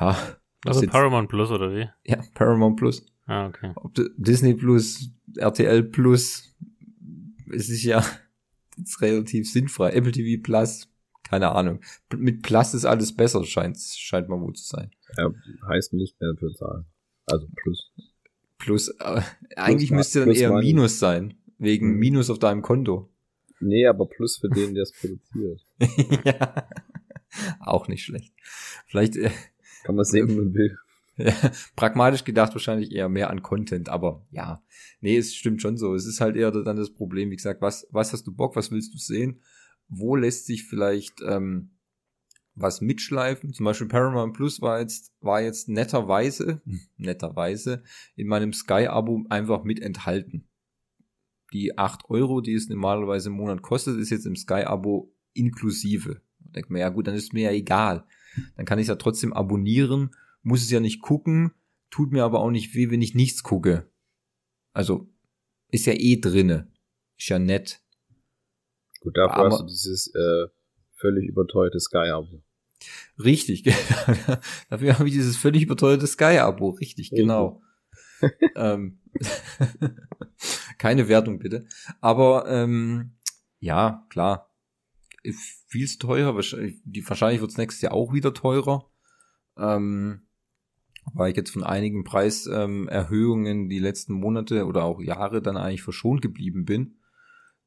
Ja. 0.00 0.16
Also 0.64 0.84
Paramount 0.86 1.28
Plus 1.28 1.52
oder 1.52 1.72
wie? 1.72 1.88
ja, 2.04 2.18
Paramount 2.34 2.76
Plus. 2.76 3.06
Ah, 3.26 3.46
okay. 3.46 3.70
Ob 3.76 3.94
Disney 4.16 4.54
Plus, 4.54 5.10
RTL 5.36 5.84
Plus, 5.84 6.56
es 7.52 7.68
ist 7.68 7.84
ja 7.84 8.04
jetzt 8.76 9.00
relativ 9.00 9.48
sinnfrei. 9.48 9.92
Apple 9.92 10.10
TV 10.10 10.42
Plus, 10.42 10.88
keine 11.28 11.52
Ahnung. 11.52 11.80
Mit 12.16 12.42
Plus 12.42 12.74
ist 12.74 12.84
alles 12.84 13.14
besser, 13.14 13.44
scheint, 13.44 13.78
scheint 13.78 14.28
mal 14.28 14.40
wohl 14.40 14.54
zu 14.54 14.64
sein. 14.64 14.90
Ja, 15.18 15.30
heißt 15.68 15.92
nicht 15.92 16.20
mehr 16.20 16.34
für 16.38 16.52
Zahlen. 16.52 16.86
Also 17.26 17.46
plus. 17.62 17.92
Plus, 18.58 18.88
äh, 19.00 19.20
eigentlich 19.56 19.90
ma- 19.90 19.98
müsste 19.98 20.20
dann 20.20 20.28
plus 20.28 20.38
eher 20.38 20.50
Money. 20.50 20.66
Minus 20.66 20.98
sein. 20.98 21.34
Wegen 21.58 21.92
Mhm. 21.94 21.98
Minus 21.98 22.30
auf 22.30 22.38
deinem 22.38 22.62
Konto. 22.62 23.10
Nee, 23.60 23.86
aber 23.86 24.06
plus 24.06 24.36
für 24.38 24.48
den, 24.48 24.74
der 24.74 24.82
es 24.82 24.92
produziert. 24.92 25.60
ja. 26.24 26.68
Auch 27.60 27.88
nicht 27.88 28.04
schlecht. 28.04 28.32
Vielleicht 28.86 29.16
äh, 29.16 29.30
Kann 29.84 29.96
man 29.96 30.04
sehen, 30.04 30.28
wie 30.28 30.36
man 30.36 30.54
will. 30.54 30.76
ja, 31.16 31.32
pragmatisch 31.76 32.24
gedacht 32.24 32.52
wahrscheinlich 32.54 32.92
eher 32.92 33.08
mehr 33.08 33.30
an 33.30 33.42
Content, 33.42 33.88
aber 33.88 34.26
ja. 34.30 34.62
Nee, 35.00 35.16
es 35.16 35.34
stimmt 35.34 35.62
schon 35.62 35.76
so. 35.78 35.94
Es 35.94 36.06
ist 36.06 36.20
halt 36.20 36.36
eher 36.36 36.50
dann 36.50 36.76
das 36.76 36.92
Problem, 36.92 37.30
wie 37.30 37.36
gesagt, 37.36 37.62
was, 37.62 37.86
was 37.90 38.12
hast 38.12 38.26
du 38.26 38.34
Bock, 38.34 38.54
was 38.56 38.70
willst 38.70 38.92
du 38.92 38.98
sehen? 38.98 39.40
Wo 39.88 40.16
lässt 40.16 40.46
sich 40.46 40.64
vielleicht 40.64 41.20
ähm, 41.22 41.76
was 42.54 42.80
mitschleifen? 42.80 43.52
Zum 43.52 43.64
Beispiel 43.64 43.86
Paramount 43.86 44.34
Plus 44.34 44.60
war 44.60 44.80
jetzt, 44.80 45.12
war 45.20 45.42
jetzt 45.42 45.68
netterweise, 45.68 46.62
netterweise 46.96 47.82
in 48.16 48.26
meinem 48.26 48.52
Sky-Abo 48.52 49.24
einfach 49.28 49.64
mit 49.64 49.80
enthalten. 49.80 50.48
Die 51.52 51.78
8 51.78 52.10
Euro, 52.10 52.40
die 52.40 52.54
es 52.54 52.68
normalerweise 52.68 53.28
im 53.28 53.36
Monat 53.36 53.62
kostet, 53.62 53.98
ist 53.98 54.10
jetzt 54.10 54.26
im 54.26 54.36
Sky-Abo 54.36 55.14
inklusive. 55.32 56.22
Ich 56.44 56.52
denke 56.52 56.72
mir, 56.72 56.80
ja 56.80 56.88
gut, 56.88 57.06
dann 57.06 57.14
ist 57.14 57.32
mir 57.32 57.44
ja 57.44 57.52
egal. 57.52 58.06
Dann 58.56 58.66
kann 58.66 58.78
ich 58.78 58.88
ja 58.88 58.96
trotzdem 58.96 59.32
abonnieren, 59.32 60.10
muss 60.42 60.62
es 60.62 60.70
ja 60.70 60.80
nicht 60.80 61.02
gucken, 61.02 61.52
tut 61.90 62.12
mir 62.12 62.24
aber 62.24 62.40
auch 62.40 62.50
nicht 62.50 62.74
weh, 62.74 62.90
wenn 62.90 63.02
ich 63.02 63.14
nichts 63.14 63.42
gucke. 63.42 63.90
Also, 64.72 65.08
ist 65.70 65.86
ja 65.86 65.94
eh 65.94 66.20
drinne. 66.20 66.70
Ist 67.18 67.28
ja 67.28 67.38
nett. 67.38 67.82
Gut, 69.06 69.16
dafür 69.16 69.36
Aber- 69.36 69.50
hast 69.50 69.60
du 69.60 69.66
dieses 69.66 70.12
äh, 70.16 70.48
völlig 70.96 71.28
überteuerte 71.28 71.78
Sky-Abo. 71.78 72.42
Richtig, 73.22 73.62
dafür 74.68 74.98
habe 74.98 75.06
ich 75.06 75.14
dieses 75.14 75.36
völlig 75.36 75.62
überteuerte 75.62 76.08
Sky-Abo. 76.08 76.70
Richtig, 76.70 77.10
genau. 77.10 77.62
ähm, 78.56 78.98
keine 80.78 81.06
Wertung 81.06 81.38
bitte. 81.38 81.68
Aber 82.00 82.48
ähm, 82.48 83.12
ja, 83.60 84.04
klar. 84.10 84.52
Viel 85.68 85.86
zu 85.86 85.98
teuer. 85.98 86.34
Wahrscheinlich, 86.34 86.82
wird 86.84 87.50
es 87.50 87.58
nächstes 87.58 87.82
Jahr 87.82 87.92
auch 87.92 88.12
wieder 88.12 88.34
teurer. 88.34 88.90
Ähm, 89.56 90.26
weil 91.14 91.30
ich 91.30 91.36
jetzt 91.36 91.52
von 91.52 91.62
einigen 91.62 92.02
Preiserhöhungen 92.02 93.60
ähm, 93.62 93.68
die 93.68 93.78
letzten 93.78 94.14
Monate 94.14 94.66
oder 94.66 94.82
auch 94.82 95.00
Jahre 95.00 95.42
dann 95.42 95.56
eigentlich 95.56 95.82
verschont 95.82 96.22
geblieben 96.22 96.64
bin. 96.64 96.96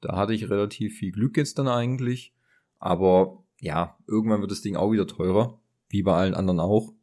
Da 0.02 0.16
hatte 0.16 0.34
ich 0.34 0.50
relativ 0.50 0.98
viel 0.98 1.12
Glück 1.12 1.38
jetzt 1.38 1.60
dann 1.60 1.68
eigentlich. 1.68 2.34
Aber 2.80 3.44
ja, 3.60 3.98
irgendwann 4.08 4.42
wird 4.42 4.52
das 4.52 4.62
Ding 4.62 4.76
auch 4.76 4.92
wieder 4.92 5.08
teurer, 5.08 5.60
wie 5.90 6.04
bei 6.04 6.16
allen 6.16 6.34
anderen 6.34 6.60
auch. 6.60 6.94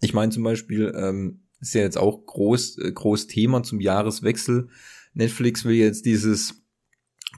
Ich 0.00 0.14
meine 0.14 0.32
zum 0.32 0.42
Beispiel, 0.42 0.92
ähm, 0.96 1.42
ist 1.60 1.74
ja 1.74 1.82
jetzt 1.82 1.98
auch 1.98 2.24
groß, 2.26 2.78
äh, 2.78 2.92
groß 2.92 3.26
Thema 3.26 3.62
zum 3.62 3.80
Jahreswechsel. 3.80 4.68
Netflix 5.14 5.64
will 5.64 5.76
jetzt 5.76 6.04
dieses 6.06 6.62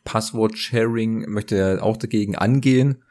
Passwort-Sharing, 0.05 1.31
möchte 1.31 1.57
ja 1.57 1.83
auch 1.83 1.97
dagegen 1.97 2.37
angehen. 2.37 3.05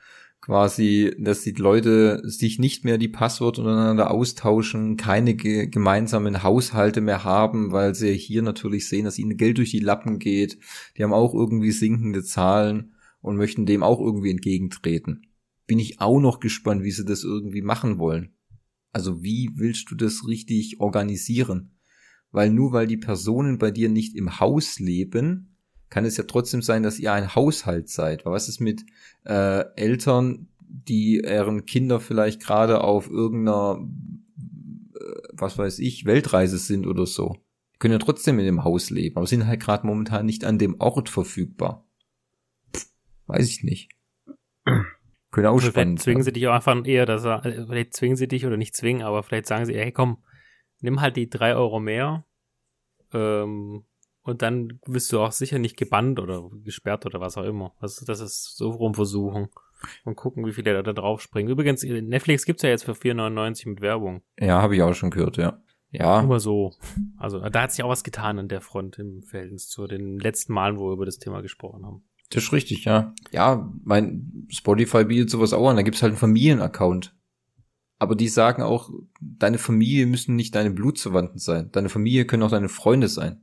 Quasi, 0.48 1.14
dass 1.20 1.42
die 1.42 1.52
Leute 1.52 2.22
sich 2.24 2.58
nicht 2.58 2.86
mehr 2.86 2.98
die 2.98 3.10
Passwörter 3.10 3.64
untereinander 3.64 4.12
austauschen, 4.12 4.96
keine 4.96 5.36
ge 5.36 5.68
gemeinsamen 5.68 6.42
Haushalte 6.42 7.02
mehr 7.02 7.26
haben, 7.26 7.74
weil 7.74 7.94
sie 7.96 8.14
hier 8.14 8.42
natürlich 8.42 8.88
sehen, 8.88 9.04
dass 9.04 9.20
ihnen 9.20 9.36
Geld 9.36 9.58
durch 9.58 9.72
die 9.72 9.82
Lappen 9.82 10.20
geht. 10.20 10.58
Die 10.96 11.04
haben 11.04 11.12
auch 11.12 11.34
irgendwie 11.34 11.72
sinkende 11.72 12.24
Zahlen 12.24 12.94
und 13.20 13.36
möchten 13.36 13.66
dem 13.66 13.84
auch 13.84 14.00
irgendwie 14.00 14.32
entgegentreten. 14.32 15.28
Bin 15.66 15.80
ich 15.80 16.00
auch 16.00 16.22
noch 16.22 16.40
gespannt, 16.40 16.82
wie 16.82 16.92
sie 16.92 17.04
das 17.04 17.26
irgendwie 17.26 17.62
machen 17.62 17.98
wollen. 17.98 18.34
Also 18.94 19.22
wie 19.22 19.50
willst 19.56 19.92
du 19.92 19.96
das 19.96 20.26
richtig 20.26 20.80
organisieren? 20.80 21.72
Weil 22.32 22.52
nur 22.52 22.72
weil 22.72 22.88
die 22.88 22.96
Personen 22.96 23.58
bei 23.58 23.70
dir 23.70 23.90
nicht 23.90 24.16
im 24.16 24.40
Haus 24.40 24.80
leben, 24.80 25.57
kann 25.90 26.06
es 26.06 26.18
ja 26.18 26.26
trotzdem 26.26 26.62
sein, 26.62 26.84
dass 26.84 27.00
ihr 27.00 27.14
ein 27.14 27.36
Haushalt 27.36 27.90
seid. 27.90 28.26
Weil 28.26 28.34
was 28.34 28.50
ist 28.50 28.60
mit 28.60 28.86
äh, 29.26 29.64
Eltern, 29.76 30.48
die 30.60 31.22
ihren 31.24 31.66
Kinder 31.66 32.00
vielleicht 32.00 32.42
gerade 32.42 32.82
auf 32.82 33.10
irgendeiner, 33.10 33.80
äh, 34.96 35.28
was 35.34 35.58
weiß 35.58 35.80
ich, 35.80 36.06
Weltreise 36.06 36.58
sind 36.58 36.88
oder 36.88 37.06
so? 37.06 37.38
Die 37.76 37.80
können 37.80 37.94
ja 37.94 38.00
trotzdem 38.00 38.40
in 38.40 38.46
dem 38.46 38.64
Haus 38.64 38.90
leben, 38.90 39.18
aber 39.18 39.28
sind 39.28 39.48
halt 39.48 39.62
gerade 39.62 39.88
momentan 39.88 40.26
nicht 40.26 40.44
an 40.44 40.58
dem 40.58 40.80
Ort 40.80 41.10
verfügbar. 41.10 41.86
Pff, 42.76 42.88
weiß 43.28 43.48
ich 43.50 43.64
nicht. 43.64 43.90
Könnte 45.32 45.50
auch 45.50 45.60
Vielleicht 45.60 45.74
spannend 45.74 46.02
zwingen 46.02 46.24
sie 46.24 46.32
dich 46.32 46.48
auch 46.48 46.54
einfach 46.54 46.86
eher, 46.86 47.06
dass 47.06 47.26
er, 47.26 47.46
äh, 47.46 47.66
vielleicht 47.66 47.94
zwingen 47.94 48.16
sie 48.16 48.28
dich 48.28 48.46
oder 48.46 48.58
nicht 48.58 48.76
zwingen, 48.76 49.04
aber 49.04 49.24
vielleicht 49.24 49.46
sagen 49.46 49.66
sie, 49.66 49.76
hey 49.76 49.92
komm, 49.92 50.24
nimm 50.82 51.02
halt 51.02 51.18
die 51.18 51.30
drei 51.30 51.56
Euro 51.56 51.80
mehr, 51.80 52.26
ähm, 53.14 53.84
und 54.28 54.42
dann 54.42 54.80
wirst 54.86 55.12
du 55.12 55.20
auch 55.20 55.32
sicher 55.32 55.58
nicht 55.58 55.78
gebannt 55.78 56.20
oder 56.20 56.50
gesperrt 56.64 57.06
oder 57.06 57.22
was 57.22 57.38
auch 57.38 57.44
immer. 57.44 57.74
Das, 57.80 57.96
das 58.06 58.20
ist 58.20 58.58
so 58.58 58.70
rum 58.70 58.94
versuchen 58.94 59.48
und 60.04 60.16
gucken, 60.16 60.46
wie 60.46 60.52
viele 60.52 60.74
da, 60.74 60.82
da 60.84 60.94
drauf 60.94 61.22
springen. 61.22 61.50
Übrigens, 61.50 61.84
Netflix 61.84 62.46
gibt's 62.46 62.64
ja 62.64 62.70
jetzt 62.70 62.84
für 62.84 62.92
4,99 62.92 63.70
mit 63.70 63.82
Werbung. 63.82 64.22
Ja, 64.40 64.62
habe 64.62 64.76
ich 64.76 64.82
auch 64.82 64.94
schon 64.94 65.12
gehört, 65.12 65.38
ja. 65.38 65.62
Ja. 65.92 66.20
Immer 66.20 66.42
so. 66.42 66.74
Also 67.18 67.40
da 67.40 67.62
hat 67.62 67.72
sich 67.72 67.84
auch 67.84 67.90
was 67.90 68.04
getan 68.04 68.38
an 68.38 68.50
der 68.50 68.60
Front 68.60 69.00
im 69.00 69.24
Verhältnis 69.24 69.70
zu 69.70 69.88
den 69.88 70.20
letzten 70.20 70.54
Malen, 70.54 70.78
wo 70.78 70.90
wir 70.90 70.94
über 70.94 71.06
das 71.06 71.20
Thema 71.20 71.42
gesprochen 71.42 71.86
haben. 71.86 72.04
Das 72.30 72.44
ist 72.44 72.52
richtig, 72.52 72.84
ja. 72.84 73.14
Ja, 73.32 73.72
mein 73.86 74.46
Spotify 74.50 75.06
bietet 75.06 75.30
sowas 75.30 75.54
auch 75.54 75.70
an. 75.70 75.78
Da 75.78 75.84
gibt's 75.84 76.02
halt 76.02 76.12
einen 76.12 76.20
Familienaccount. 76.20 77.16
Aber 78.00 78.16
die 78.16 78.28
sagen 78.28 78.62
auch, 78.62 78.90
deine 79.22 79.58
Familie 79.58 80.06
müssen 80.06 80.36
nicht 80.36 80.54
deine 80.54 80.72
Blutsverwandten 80.72 81.40
sein. 81.40 81.72
Deine 81.72 81.88
Familie 81.88 82.26
können 82.26 82.44
auch 82.44 82.52
deine 82.52 82.70
Freunde 82.70 83.08
sein. 83.08 83.42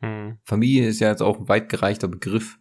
Hm. 0.00 0.38
Familie 0.44 0.88
ist 0.88 1.00
ja 1.00 1.08
jetzt 1.10 1.22
auch 1.22 1.38
ein 1.38 1.48
weit 1.48 1.68
gereichter 1.68 2.08
Begriff. 2.08 2.58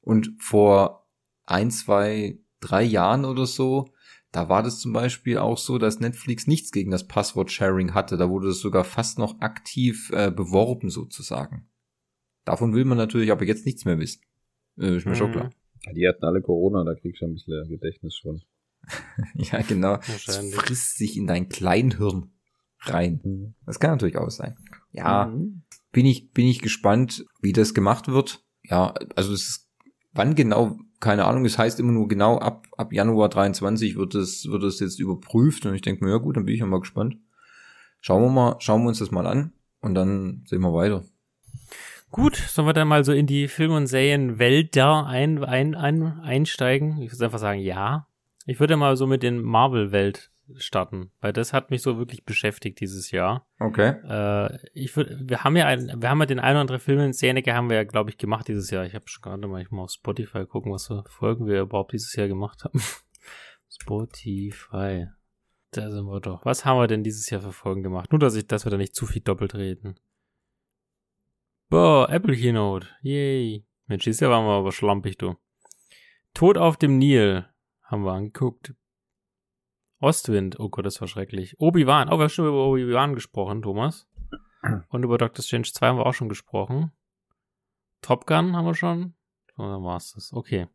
Und 0.00 0.34
vor 0.38 1.08
ein, 1.46 1.70
zwei, 1.70 2.38
drei 2.60 2.82
Jahren 2.82 3.24
oder 3.24 3.46
so, 3.46 3.88
da 4.32 4.48
war 4.48 4.62
das 4.62 4.78
zum 4.80 4.92
Beispiel 4.92 5.38
auch 5.38 5.58
so, 5.58 5.78
dass 5.78 6.00
Netflix 6.00 6.46
nichts 6.46 6.70
gegen 6.72 6.90
das 6.90 7.06
Passwort-Sharing 7.06 7.94
hatte. 7.94 8.16
Da 8.16 8.30
wurde 8.30 8.48
es 8.48 8.60
sogar 8.60 8.84
fast 8.84 9.18
noch 9.18 9.40
aktiv 9.40 10.10
äh, 10.14 10.30
beworben 10.30 10.88
sozusagen. 10.90 11.68
Davon 12.44 12.74
will 12.74 12.84
man 12.84 12.96
natürlich 12.98 13.32
aber 13.32 13.44
jetzt 13.44 13.66
nichts 13.66 13.84
mehr 13.84 13.98
wissen. 13.98 14.22
Äh, 14.78 14.96
ist 14.96 15.06
mir 15.06 15.16
schon 15.16 15.30
Mhm. 15.30 15.34
klar. 15.34 15.50
Die 15.94 16.06
hatten 16.06 16.24
alle 16.24 16.42
Corona, 16.42 16.84
da 16.84 16.94
kriegst 16.94 17.22
du 17.22 17.26
ein 17.26 17.32
bisschen 17.34 17.68
Gedächtnis 17.68 18.14
schon. 18.16 18.42
Ja, 19.34 19.60
genau. 19.62 19.96
Das 20.26 20.38
frisst 20.52 20.96
sich 20.96 21.16
in 21.16 21.26
dein 21.26 21.48
Kleinhirn 21.48 22.32
rein. 22.80 23.54
Das 23.66 23.78
kann 23.80 23.90
natürlich 23.90 24.16
auch 24.16 24.30
sein. 24.30 24.56
Ja, 24.92 25.26
Mhm. 25.26 25.62
Bin 25.92 26.06
ich, 26.06 26.32
bin 26.32 26.46
ich 26.46 26.60
gespannt, 26.60 27.24
wie 27.40 27.52
das 27.52 27.74
gemacht 27.74 28.08
wird. 28.08 28.42
Ja, 28.62 28.94
also 29.16 29.32
es 29.32 29.48
ist, 29.48 29.70
wann 30.12 30.34
genau, 30.34 30.78
keine 31.00 31.24
Ahnung, 31.24 31.44
es 31.44 31.58
heißt 31.58 31.80
immer 31.80 31.92
nur 31.92 32.08
genau 32.08 32.38
ab, 32.38 32.66
ab 32.76 32.92
Januar 32.92 33.28
23 33.28 33.96
wird 33.96 34.14
es, 34.14 34.46
wird 34.48 34.62
es 34.64 34.80
jetzt 34.80 35.00
überprüft 35.00 35.66
und 35.66 35.74
ich 35.74 35.82
denke 35.82 36.04
mir, 36.04 36.12
ja 36.12 36.18
gut, 36.18 36.36
dann 36.36 36.44
bin 36.44 36.54
ich 36.54 36.60
ja 36.60 36.66
mal 36.66 36.80
gespannt. 36.80 37.16
Schauen 38.00 38.22
wir 38.22 38.30
mal, 38.30 38.56
schauen 38.60 38.82
wir 38.82 38.88
uns 38.88 38.98
das 38.98 39.10
mal 39.10 39.26
an 39.26 39.52
und 39.80 39.94
dann 39.94 40.44
sehen 40.46 40.60
wir 40.60 40.72
weiter. 40.72 41.04
Gut, 42.10 42.36
sollen 42.36 42.66
wir 42.66 42.72
dann 42.72 42.88
mal 42.88 43.04
so 43.04 43.12
in 43.12 43.26
die 43.26 43.46
Film- 43.46 43.72
und 43.72 43.86
Serienwelt 43.86 44.74
da 44.74 45.04
ein, 45.04 45.44
ein, 45.44 45.76
ein, 45.76 46.20
einsteigen? 46.20 47.00
Ich 47.02 47.12
würde 47.12 47.26
einfach 47.26 47.38
sagen, 47.38 47.60
ja. 47.60 48.08
Ich 48.46 48.58
würde 48.58 48.76
mal 48.76 48.96
so 48.96 49.06
mit 49.06 49.22
den 49.22 49.40
Marvel-Welt 49.40 50.30
starten, 50.56 51.12
weil 51.20 51.32
das 51.32 51.52
hat 51.52 51.70
mich 51.70 51.82
so 51.82 51.98
wirklich 51.98 52.24
beschäftigt 52.24 52.80
dieses 52.80 53.10
Jahr. 53.10 53.46
Okay. 53.58 53.94
Äh, 54.08 54.58
ich 54.72 54.96
würde, 54.96 55.20
wir 55.22 55.44
haben 55.44 55.56
ja 55.56 55.66
ein, 55.66 56.00
wir 56.00 56.10
haben 56.10 56.20
ja 56.20 56.26
den 56.26 56.40
ein 56.40 56.52
oder 56.52 56.60
andere 56.60 56.78
Film 56.78 57.00
in 57.00 57.12
Szene 57.12 57.42
haben 57.46 57.68
wir 57.68 57.76
ja, 57.76 57.84
glaube 57.84 58.10
ich, 58.10 58.18
gemacht 58.18 58.48
dieses 58.48 58.70
Jahr. 58.70 58.84
Ich 58.84 58.94
habe 58.94 59.08
schon 59.08 59.22
gerade 59.22 59.46
mal, 59.46 59.62
ich 59.62 59.70
mal 59.70 59.82
auf 59.82 59.90
Spotify 59.90 60.44
gucken, 60.46 60.72
was 60.72 60.86
für 60.86 61.04
Folgen 61.08 61.46
wir 61.46 61.60
überhaupt 61.60 61.92
dieses 61.92 62.14
Jahr 62.14 62.28
gemacht 62.28 62.64
haben. 62.64 62.80
Spotify. 63.68 65.06
Da 65.72 65.90
sind 65.90 66.06
wir 66.06 66.20
doch. 66.20 66.44
Was 66.44 66.64
haben 66.64 66.78
wir 66.78 66.88
denn 66.88 67.04
dieses 67.04 67.30
Jahr 67.30 67.40
für 67.40 67.52
Folgen 67.52 67.82
gemacht? 67.82 68.10
Nur, 68.12 68.18
dass 68.18 68.34
ich, 68.34 68.46
dass 68.46 68.66
wir 68.66 68.70
da 68.70 68.76
nicht 68.76 68.94
zu 68.94 69.06
viel 69.06 69.22
doppelt 69.22 69.54
reden. 69.54 69.98
Boah, 71.68 72.10
Apple 72.10 72.34
Keynote. 72.34 72.88
Yay. 73.02 73.64
Mensch, 73.86 74.04
dieses 74.04 74.20
Jahr 74.20 74.32
waren 74.32 74.44
wir 74.44 74.52
aber 74.52 74.72
schlampig, 74.72 75.18
du. 75.18 75.36
Tod 76.34 76.58
auf 76.58 76.76
dem 76.76 76.98
Nil 76.98 77.46
haben 77.84 78.04
wir 78.04 78.12
angeguckt. 78.12 78.74
Ostwind, 80.00 80.58
oh 80.58 80.70
Gott, 80.70 80.86
das 80.86 81.00
war 81.00 81.08
schrecklich. 81.08 81.60
Obi-Wan, 81.60 82.08
oh, 82.08 82.16
wir 82.16 82.22
haben 82.22 82.30
schon 82.30 82.48
über 82.48 82.66
Obi-Wan 82.66 83.14
gesprochen, 83.14 83.62
Thomas. 83.62 84.08
Und 84.88 85.04
über 85.04 85.18
Doctor 85.18 85.44
Strange 85.44 85.64
2 85.64 85.86
haben 85.86 85.98
wir 85.98 86.06
auch 86.06 86.14
schon 86.14 86.28
gesprochen. 86.30 86.92
Top 88.00 88.26
Gun 88.26 88.56
haben 88.56 88.64
wir 88.64 88.74
schon. 88.74 89.14
So, 89.56 89.62
dann 89.62 89.84
war's 89.84 90.12
das. 90.14 90.32
Okay. 90.32 90.68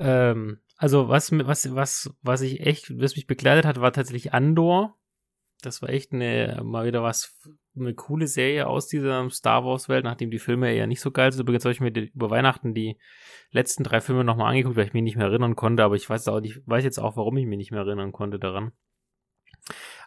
Ähm, 0.00 0.60
also 0.76 1.08
was, 1.08 1.30
was, 1.32 1.74
was, 1.74 2.10
was 2.22 2.40
ich 2.40 2.60
echt, 2.60 3.00
was 3.00 3.16
mich 3.16 3.26
begleitet 3.26 3.64
hat, 3.64 3.80
war 3.80 3.92
tatsächlich 3.92 4.34
Andor. 4.34 4.97
Das 5.62 5.82
war 5.82 5.88
echt 5.88 6.12
eine, 6.12 6.60
mal 6.62 6.86
wieder 6.86 7.02
was, 7.02 7.36
eine 7.76 7.94
coole 7.94 8.26
Serie 8.28 8.66
aus 8.66 8.86
dieser 8.86 9.28
Star 9.30 9.64
Wars 9.64 9.88
Welt, 9.88 10.04
nachdem 10.04 10.30
die 10.30 10.38
Filme 10.38 10.74
ja 10.76 10.86
nicht 10.86 11.00
so 11.00 11.10
geil 11.10 11.32
sind. 11.32 11.42
Übrigens 11.42 11.64
habe 11.64 11.72
ich 11.72 11.80
mir 11.80 11.90
die, 11.90 12.10
über 12.14 12.30
Weihnachten 12.30 12.74
die 12.74 12.96
letzten 13.50 13.82
drei 13.82 14.00
Filme 14.00 14.24
nochmal 14.24 14.50
angeguckt, 14.50 14.76
weil 14.76 14.86
ich 14.86 14.92
mich 14.92 15.02
nicht 15.02 15.16
mehr 15.16 15.26
erinnern 15.26 15.56
konnte, 15.56 15.82
aber 15.82 15.96
ich 15.96 16.08
weiß 16.08 16.28
auch 16.28 16.40
nicht, 16.40 16.60
weiß 16.66 16.84
jetzt 16.84 16.98
auch, 16.98 17.16
warum 17.16 17.36
ich 17.36 17.46
mich 17.46 17.58
nicht 17.58 17.72
mehr 17.72 17.80
erinnern 17.80 18.12
konnte 18.12 18.38
daran. 18.38 18.72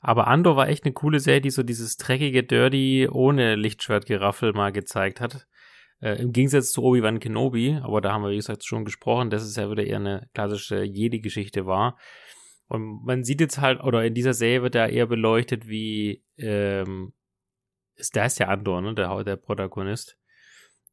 Aber 0.02 0.28
Andor 0.28 0.56
war 0.56 0.70
echt 0.70 0.86
eine 0.86 0.94
coole 0.94 1.20
Serie, 1.20 1.42
die 1.42 1.52
so 1.52 1.64
dieses 1.64 1.98
dreckige 1.98 2.44
Dirty 2.44 3.08
ohne 3.12 3.56
Lichtschwertgeraffel 3.56 4.54
mal 4.54 4.72
gezeigt 4.72 5.22
hat. 5.22 5.48
Äh, 6.02 6.20
Im 6.22 6.32
Gegensatz 6.32 6.72
zu 6.72 6.82
Obi-Wan 6.82 7.20
Kenobi, 7.20 7.80
aber 7.84 8.02
da 8.02 8.14
haben 8.14 8.24
wir, 8.24 8.32
wie 8.32 8.38
gesagt, 8.38 8.66
schon 8.66 8.86
gesprochen, 8.86 9.30
dass 9.30 9.44
es 9.44 9.56
ja 9.56 9.70
wieder 9.70 9.86
eher 9.86 9.98
eine 9.98 10.28
klassische 10.34 10.84
Jedi-Geschichte 10.84 11.66
war. 11.66 11.98
Und 12.72 13.04
man 13.04 13.26
sieht 13.26 13.42
jetzt 13.42 13.60
halt, 13.60 13.84
oder 13.84 14.06
in 14.06 14.14
dieser 14.14 14.34
Serie 14.34 14.64
wird 14.64 14.76
da 14.76 14.88
eher 14.88 15.06
beleuchtet, 15.06 15.68
wie, 15.68 16.24
ähm, 16.38 17.12
ist, 17.98 18.16
da 18.16 18.24
ist 18.24 18.40
ja 18.40 18.48
Andor, 18.48 18.82
ne, 18.82 18.96
der, 18.96 19.26
der 19.26 19.36
Protagonist. 19.36 20.18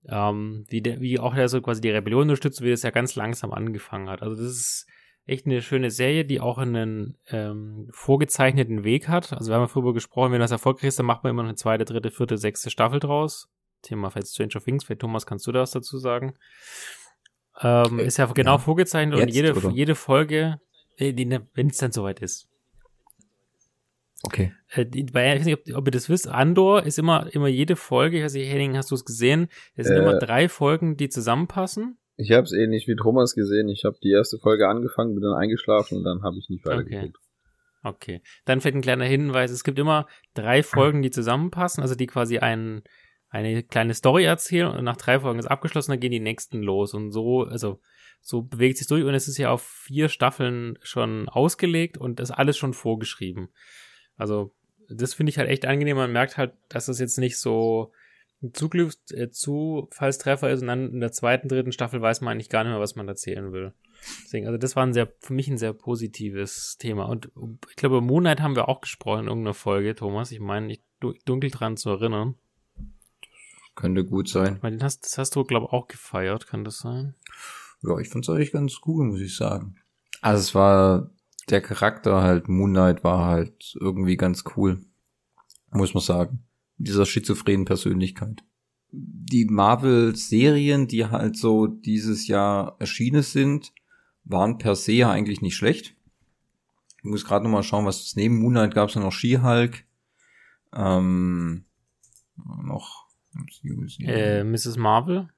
Ähm, 0.04 0.66
wie, 0.68 0.82
der, 0.82 1.00
wie 1.00 1.20
auch 1.20 1.36
der 1.36 1.48
so 1.48 1.62
quasi 1.62 1.80
die 1.80 1.90
Rebellion 1.90 2.22
unterstützt, 2.22 2.62
wie 2.62 2.70
das 2.70 2.82
ja 2.82 2.90
ganz 2.90 3.14
langsam 3.14 3.52
angefangen 3.52 4.08
hat. 4.08 4.22
Also 4.22 4.34
das 4.34 4.50
ist 4.50 4.86
echt 5.24 5.46
eine 5.46 5.62
schöne 5.62 5.92
Serie, 5.92 6.24
die 6.24 6.40
auch 6.40 6.58
einen 6.58 7.16
ähm, 7.28 7.86
vorgezeichneten 7.92 8.82
Weg 8.82 9.06
hat. 9.06 9.32
Also 9.32 9.52
wir 9.52 9.54
haben 9.54 9.62
ja 9.62 9.68
früher 9.68 9.94
gesprochen, 9.94 10.32
wenn 10.32 10.40
das 10.40 10.50
erfolgreich 10.50 10.88
ist, 10.88 10.98
dann 10.98 11.06
macht 11.06 11.22
man 11.22 11.30
immer 11.30 11.42
noch 11.44 11.50
eine 11.50 11.56
zweite, 11.56 11.84
dritte, 11.84 12.10
vierte, 12.10 12.38
sechste 12.38 12.70
Staffel 12.70 12.98
draus. 12.98 13.48
Thema 13.82 14.10
vielleicht 14.10 14.34
Stranger 14.34 14.64
Things, 14.64 14.82
vielleicht 14.82 15.02
Thomas, 15.02 15.26
kannst 15.26 15.46
du 15.46 15.52
da 15.52 15.60
was 15.60 15.70
dazu 15.70 15.96
sagen? 15.98 16.34
Ähm, 17.60 18.00
Äh, 18.00 18.06
ist 18.06 18.16
ja 18.16 18.26
genau 18.26 18.52
ja. 18.52 18.58
vorgezeichnet 18.58 19.14
und 19.14 19.26
Jetzt, 19.26 19.36
jede, 19.36 19.54
oder? 19.54 19.70
jede 19.70 19.94
Folge, 19.94 20.60
wenn 20.98 21.68
es 21.68 21.76
dann 21.78 21.92
soweit 21.92 22.20
ist. 22.20 22.48
Okay. 24.24 24.52
Äh, 24.70 24.86
weil, 25.12 25.34
ich 25.36 25.40
weiß 25.40 25.44
nicht, 25.46 25.70
ob, 25.70 25.76
ob 25.78 25.88
ihr 25.88 25.92
das 25.92 26.08
wisst, 26.08 26.26
Andor 26.26 26.82
ist 26.82 26.98
immer, 26.98 27.28
immer 27.32 27.48
jede 27.48 27.76
Folge, 27.76 28.18
ich 28.18 28.24
weiß 28.24 28.34
nicht, 28.34 28.50
Henning, 28.52 28.76
hast 28.76 28.90
du 28.90 28.94
es 28.96 29.04
gesehen? 29.04 29.48
Es 29.76 29.86
sind 29.86 29.96
Äh. 29.96 30.00
immer 30.00 30.18
drei 30.18 30.48
Folgen, 30.48 30.96
die 30.96 31.08
zusammenpassen. 31.08 31.98
Ich 32.16 32.32
habe 32.32 32.42
es 32.42 32.52
ähnlich 32.52 32.88
wie 32.88 32.96
Thomas 32.96 33.34
gesehen. 33.34 33.68
Ich 33.68 33.84
habe 33.84 33.96
die 34.02 34.10
erste 34.10 34.38
Folge 34.38 34.66
angefangen, 34.68 35.14
bin 35.14 35.22
dann 35.22 35.34
eingeschlafen 35.40 35.98
und 35.98 36.04
dann 36.04 36.22
habe 36.24 36.36
ich 36.38 36.48
nicht 36.48 36.66
Okay. 36.66 36.78
weitergeguckt. 36.78 37.18
Okay. 37.84 38.20
Dann 38.44 38.60
vielleicht 38.60 38.74
ein 38.74 38.82
kleiner 38.82 39.04
Hinweis. 39.04 39.52
Es 39.52 39.62
gibt 39.62 39.78
immer 39.78 40.08
drei 40.34 40.64
Folgen, 40.64 41.00
die 41.00 41.12
zusammenpassen, 41.12 41.80
also 41.80 41.94
die 41.94 42.08
quasi 42.08 42.38
ein, 42.38 42.82
eine 43.28 43.62
kleine 43.62 43.94
Story 43.94 44.24
erzählen 44.24 44.66
und 44.66 44.82
nach 44.84 44.96
drei 44.96 45.20
Folgen 45.20 45.38
ist 45.38 45.46
abgeschlossen, 45.46 45.92
dann 45.92 46.00
gehen 46.00 46.10
die 46.10 46.18
nächsten 46.18 46.60
los. 46.60 46.92
Und 46.92 47.12
so, 47.12 47.44
also, 47.44 47.78
so 48.20 48.42
bewegt 48.42 48.78
sich 48.78 48.86
durch 48.86 49.04
und 49.04 49.14
es 49.14 49.28
ist 49.28 49.38
ja 49.38 49.50
auf 49.50 49.62
vier 49.62 50.08
Staffeln 50.08 50.78
schon 50.82 51.28
ausgelegt 51.28 51.96
und 51.98 52.20
das 52.20 52.30
alles 52.30 52.56
schon 52.58 52.74
vorgeschrieben. 52.74 53.48
Also, 54.16 54.52
das 54.90 55.14
finde 55.14 55.30
ich 55.30 55.38
halt 55.38 55.48
echt 55.48 55.66
angenehm. 55.66 55.96
Man 55.96 56.12
merkt 56.12 56.36
halt, 56.36 56.52
dass 56.68 56.86
das 56.86 56.98
jetzt 56.98 57.18
nicht 57.18 57.38
so 57.38 57.92
ein 58.42 58.52
äh, 59.12 59.30
Zufallstreffer 59.30 60.50
ist 60.50 60.60
und 60.62 60.68
dann 60.68 60.92
in 60.92 61.00
der 61.00 61.12
zweiten, 61.12 61.48
dritten 61.48 61.72
Staffel 61.72 62.00
weiß 62.00 62.20
man 62.20 62.32
eigentlich 62.32 62.48
gar 62.48 62.64
nicht 62.64 62.70
mehr, 62.70 62.80
was 62.80 62.94
man 62.96 63.08
erzählen 63.08 63.52
will. 63.52 63.72
Deswegen, 64.24 64.46
also 64.46 64.58
das 64.58 64.76
war 64.76 64.86
ein 64.86 64.92
sehr, 64.92 65.12
für 65.20 65.32
mich 65.32 65.48
ein 65.48 65.58
sehr 65.58 65.72
positives 65.72 66.76
Thema. 66.78 67.06
Und 67.08 67.30
ich 67.68 67.76
glaube, 67.76 68.00
Moonlight 68.00 68.40
haben 68.40 68.54
wir 68.54 68.68
auch 68.68 68.80
gesprochen 68.80 69.22
in 69.22 69.26
irgendeiner 69.28 69.54
Folge, 69.54 69.94
Thomas. 69.94 70.30
Ich 70.30 70.38
meine, 70.40 70.72
ich 70.72 70.80
du- 71.00 71.14
dunkel 71.24 71.50
dran 71.50 71.76
zu 71.76 71.90
erinnern. 71.90 72.36
Könnte 73.74 74.04
gut 74.04 74.28
sein. 74.28 74.58
Weil 74.60 74.72
den 74.72 74.82
hast, 74.82 75.04
das 75.04 75.18
hast 75.18 75.36
du, 75.36 75.44
glaube 75.44 75.66
ich, 75.66 75.72
auch 75.72 75.86
gefeiert, 75.88 76.46
kann 76.46 76.64
das 76.64 76.78
sein? 76.78 77.14
Ja, 77.82 77.98
ich 77.98 78.08
fand's 78.08 78.28
eigentlich 78.28 78.52
ganz 78.52 78.80
cool, 78.86 79.06
muss 79.06 79.20
ich 79.20 79.36
sagen. 79.36 79.76
Also 80.20 80.40
es 80.40 80.54
war, 80.54 81.10
der 81.48 81.60
Charakter 81.60 82.22
halt, 82.22 82.48
Moon 82.48 82.70
Knight 82.70 83.04
war 83.04 83.26
halt 83.26 83.76
irgendwie 83.80 84.16
ganz 84.16 84.44
cool. 84.56 84.80
Muss 85.70 85.94
man 85.94 86.02
sagen. 86.02 86.44
Mit 86.76 86.88
Dieser 86.88 87.06
schizophrenen 87.06 87.64
Persönlichkeit. 87.64 88.42
Die 88.90 89.44
Marvel-Serien, 89.44 90.88
die 90.88 91.06
halt 91.06 91.36
so 91.36 91.66
dieses 91.66 92.26
Jahr 92.26 92.76
erschienen 92.78 93.22
sind, 93.22 93.72
waren 94.24 94.58
per 94.58 94.74
se 94.74 94.92
ja 94.92 95.10
eigentlich 95.10 95.42
nicht 95.42 95.56
schlecht. 95.56 95.94
Ich 96.98 97.04
muss 97.04 97.24
gerade 97.24 97.44
noch 97.44 97.50
mal 97.50 97.62
schauen, 97.62 97.86
was 97.86 98.02
es 98.02 98.16
neben 98.16 98.40
Moon 98.40 98.52
Knight 98.52 98.74
gab 98.74 98.88
es 98.88 98.94
ja 98.94 99.00
noch 99.00 99.12
She-Hulk. 99.12 99.84
Ähm, 100.72 101.64
noch. 102.36 103.06
Äh, 104.00 104.42
Mrs. 104.42 104.76
Marvel? 104.76 105.28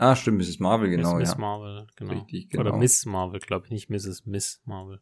Ah, 0.00 0.16
stimmt, 0.16 0.38
Mrs. 0.38 0.58
Marvel, 0.58 0.90
genau, 0.90 1.14
Miss, 1.14 1.28
ja. 1.28 1.34
Miss 1.34 1.38
Marvel, 1.38 1.86
genau. 1.96 2.12
Richtig, 2.12 2.50
genau. 2.50 2.62
Oder 2.62 2.76
Miss 2.76 3.06
Marvel, 3.06 3.40
glaube 3.40 3.66
ich, 3.66 3.70
nicht 3.70 3.90
Mrs. 3.90 4.26
Miss 4.26 4.60
Marvel. 4.64 4.98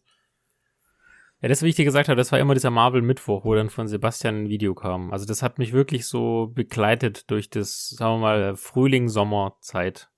Ja, 1.41 1.49
das, 1.49 1.63
wie 1.63 1.69
ich 1.69 1.77
dir 1.77 1.85
gesagt 1.85 2.09
habe, 2.09 2.17
das 2.17 2.33
war 2.33 2.41
immer 2.41 2.55
dieser 2.55 2.71
Marvel-Mittwoch, 2.71 3.45
wo 3.45 3.55
dann 3.55 3.71
von 3.71 3.87
Sebastian 3.87 4.45
ein 4.45 4.49
Video 4.49 4.75
kam. 4.75 5.13
Also 5.13 5.25
das 5.25 5.43
hat 5.43 5.59
mich 5.59 5.73
wirklich 5.73 6.07
so 6.07 6.51
begleitet 6.53 7.31
durch 7.31 7.49
das, 7.49 7.91
sagen 7.91 8.17
wir 8.17 8.21
mal, 8.21 8.57
Frühling-Sommer-Zeit. 8.57 10.11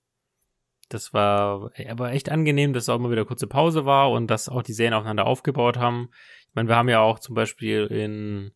Das 0.89 1.13
war 1.13 1.71
aber 1.89 2.11
echt 2.11 2.29
angenehm, 2.29 2.73
dass 2.73 2.89
auch 2.89 2.95
immer 2.95 3.11
wieder 3.11 3.25
kurze 3.25 3.47
Pause 3.47 3.85
war 3.85 4.09
und 4.11 4.27
dass 4.27 4.49
auch 4.49 4.63
die 4.63 4.73
Serien 4.73 4.95
aufeinander 4.95 5.27
aufgebaut 5.27 5.77
haben. 5.77 6.09
Ich 6.49 6.55
meine, 6.55 6.67
wir 6.67 6.75
haben 6.75 6.89
ja 6.89 7.01
auch 7.01 7.19
zum 7.19 7.35
Beispiel 7.35 7.85
in 7.85 8.51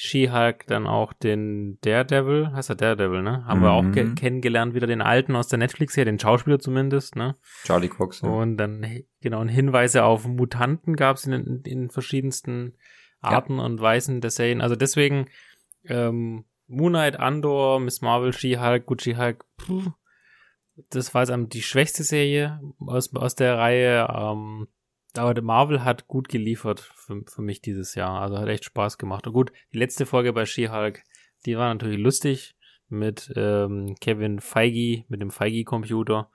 She-Hulk 0.00 0.66
dann 0.68 0.86
auch 0.86 1.12
den 1.12 1.78
Daredevil, 1.80 2.52
heißt 2.52 2.70
er 2.70 2.76
Daredevil, 2.76 3.22
ne? 3.22 3.44
Haben 3.46 3.62
wir 3.62 3.72
auch 3.72 3.82
Mhm. 3.82 3.92
ke 3.92 4.14
kennengelernt, 4.14 4.74
wieder 4.74 4.86
den 4.86 5.02
alten 5.02 5.34
aus 5.34 5.48
der 5.48 5.58
Netflix-Serie, 5.58 6.12
den 6.12 6.20
Schauspieler 6.20 6.60
zumindest, 6.60 7.16
ne? 7.16 7.34
Charlie 7.64 7.88
Cox. 7.88 8.20
Ja. 8.20 8.28
Und 8.28 8.58
dann, 8.58 8.86
genau, 9.20 9.40
und 9.40 9.48
Hinweise 9.48 10.04
auf 10.04 10.24
Mutanten 10.24 10.94
gab 10.94 11.16
es 11.16 11.26
in, 11.26 11.62
in, 11.64 11.90
verschiedensten 11.90 12.76
Arten 13.20 13.58
ja. 13.58 13.64
und 13.64 13.80
Weisen 13.80 14.20
der 14.20 14.30
Serien. 14.30 14.60
Also 14.60 14.76
deswegen 14.76 15.26
ähm, 15.84 16.44
Moon 16.68 16.92
Knight, 16.92 17.18
Andor, 17.18 17.80
Miss 17.80 18.00
Marvel, 18.00 18.32
She-Hulk, 18.32 18.86
gut, 18.86 19.02
She-Hulk, 19.02 19.44
das 20.90 21.12
war 21.12 21.26
jetzt 21.26 21.52
die 21.54 21.62
schwächste 21.62 22.04
Serie 22.04 22.60
aus, 22.78 23.12
aus 23.16 23.34
der 23.34 23.58
Reihe. 23.58 24.06
Ähm, 24.14 24.68
aber 25.16 25.40
Marvel 25.40 25.84
hat 25.84 26.06
gut 26.06 26.28
geliefert 26.28 26.80
für, 26.80 27.22
für 27.26 27.42
mich 27.42 27.60
dieses 27.60 27.94
Jahr. 27.94 28.20
Also 28.20 28.38
hat 28.38 28.48
echt 28.48 28.64
Spaß 28.64 28.98
gemacht. 28.98 29.26
Und 29.26 29.32
gut, 29.32 29.52
die 29.72 29.78
letzte 29.78 30.06
Folge 30.06 30.32
bei 30.32 30.44
She-Hulk, 30.44 31.02
die 31.46 31.56
war 31.56 31.72
natürlich 31.72 31.98
lustig 31.98 32.56
mit 32.88 33.32
ähm, 33.36 33.94
Kevin 34.00 34.40
Feige, 34.40 35.04
mit 35.08 35.20
dem 35.20 35.30
Feige-Computer. 35.30 36.30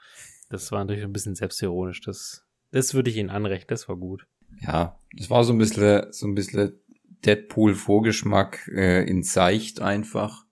Das 0.49 0.71
war 0.71 0.79
natürlich 0.79 1.03
ein 1.03 1.13
bisschen 1.13 1.35
selbstironisch. 1.35 2.01
Das, 2.01 2.45
das 2.71 2.93
würde 2.93 3.09
ich 3.09 3.17
Ihnen 3.17 3.29
anrechnen. 3.29 3.67
Das 3.67 3.87
war 3.89 3.97
gut. 3.97 4.25
Ja, 4.61 4.99
das 5.17 5.29
war 5.29 5.43
so 5.43 5.53
ein 5.53 5.57
bisschen, 5.57 6.11
so 6.11 6.27
ein 6.27 6.35
bisschen 6.35 6.79
Deadpool-Vorgeschmack 7.25 8.67
äh, 8.73 9.03
in 9.03 9.23
Seicht 9.23 9.81
einfach. 9.81 10.45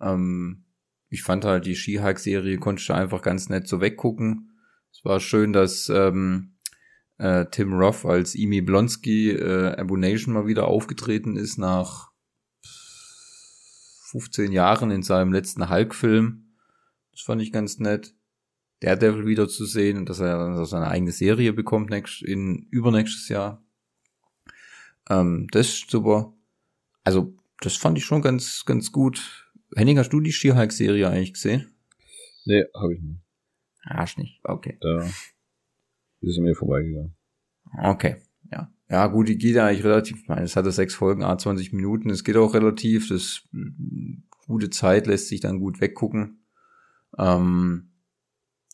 Ähm, 0.00 0.64
ich 1.08 1.22
fand 1.22 1.44
halt 1.44 1.66
die 1.66 1.76
She-Hulk-Serie 1.76 2.58
konnte 2.58 2.82
ich 2.82 2.90
einfach 2.90 3.22
ganz 3.22 3.48
nett 3.48 3.68
so 3.68 3.80
weggucken. 3.80 4.52
Es 4.92 5.04
war 5.04 5.20
schön, 5.20 5.52
dass 5.52 5.88
ähm, 5.88 6.51
äh, 7.22 7.46
Tim 7.50 7.72
Roth 7.72 8.04
als 8.04 8.34
Imi 8.34 8.62
Blonsky 8.62 9.30
äh, 9.30 9.76
Abonation 9.76 10.34
mal 10.34 10.48
wieder 10.48 10.66
aufgetreten 10.66 11.36
ist 11.36 11.56
nach 11.56 12.10
15 14.10 14.50
Jahren 14.50 14.90
in 14.90 15.04
seinem 15.04 15.32
letzten 15.32 15.70
Hulk-Film. 15.70 16.56
Das 17.12 17.20
fand 17.20 17.40
ich 17.40 17.52
ganz 17.52 17.78
nett. 17.78 18.14
Daredevil 18.80 19.26
wieder 19.26 19.48
zu 19.48 19.64
sehen 19.64 19.98
und 19.98 20.08
dass 20.08 20.18
er 20.18 20.66
seine 20.66 20.88
eigene 20.88 21.12
Serie 21.12 21.52
bekommt 21.52 21.90
nächst, 21.90 22.22
in 22.22 22.66
übernächstes 22.70 23.28
Jahr. 23.28 23.64
Ähm, 25.08 25.46
das 25.52 25.68
ist 25.68 25.90
super. 25.90 26.34
Also, 27.04 27.36
das 27.60 27.76
fand 27.76 27.96
ich 27.96 28.04
schon 28.04 28.22
ganz, 28.22 28.64
ganz 28.66 28.90
gut. 28.90 29.48
Henning, 29.76 29.98
hast 29.98 30.12
du 30.12 30.20
die 30.20 30.32
She-Hulk-Serie 30.32 31.08
eigentlich 31.08 31.34
gesehen? 31.34 31.72
Nee, 32.44 32.64
habe 32.74 32.94
ich 32.94 33.00
nicht. 33.00 33.20
Hast 33.84 34.18
nicht, 34.18 34.40
okay. 34.42 34.78
Da 34.80 35.08
ist 36.22 36.38
mir 36.38 36.54
vorbeigegangen. 36.54 37.14
Okay, 37.82 38.16
ja. 38.50 38.70
Ja, 38.88 39.06
gut, 39.06 39.28
die 39.28 39.38
geht 39.38 39.56
eigentlich 39.56 39.84
relativ, 39.84 40.18
ich 40.20 40.28
meine, 40.28 40.42
es 40.42 40.56
hatte 40.56 40.70
sechs 40.70 40.94
Folgen, 40.94 41.22
a 41.22 41.36
20 41.36 41.72
Minuten, 41.72 42.10
es 42.10 42.24
geht 42.24 42.36
auch 42.36 42.54
relativ, 42.54 43.08
das 43.08 43.48
gute 44.46 44.70
Zeit 44.70 45.06
lässt 45.06 45.28
sich 45.28 45.40
dann 45.40 45.60
gut 45.60 45.80
weggucken. 45.80 46.44
Ähm, 47.18 47.90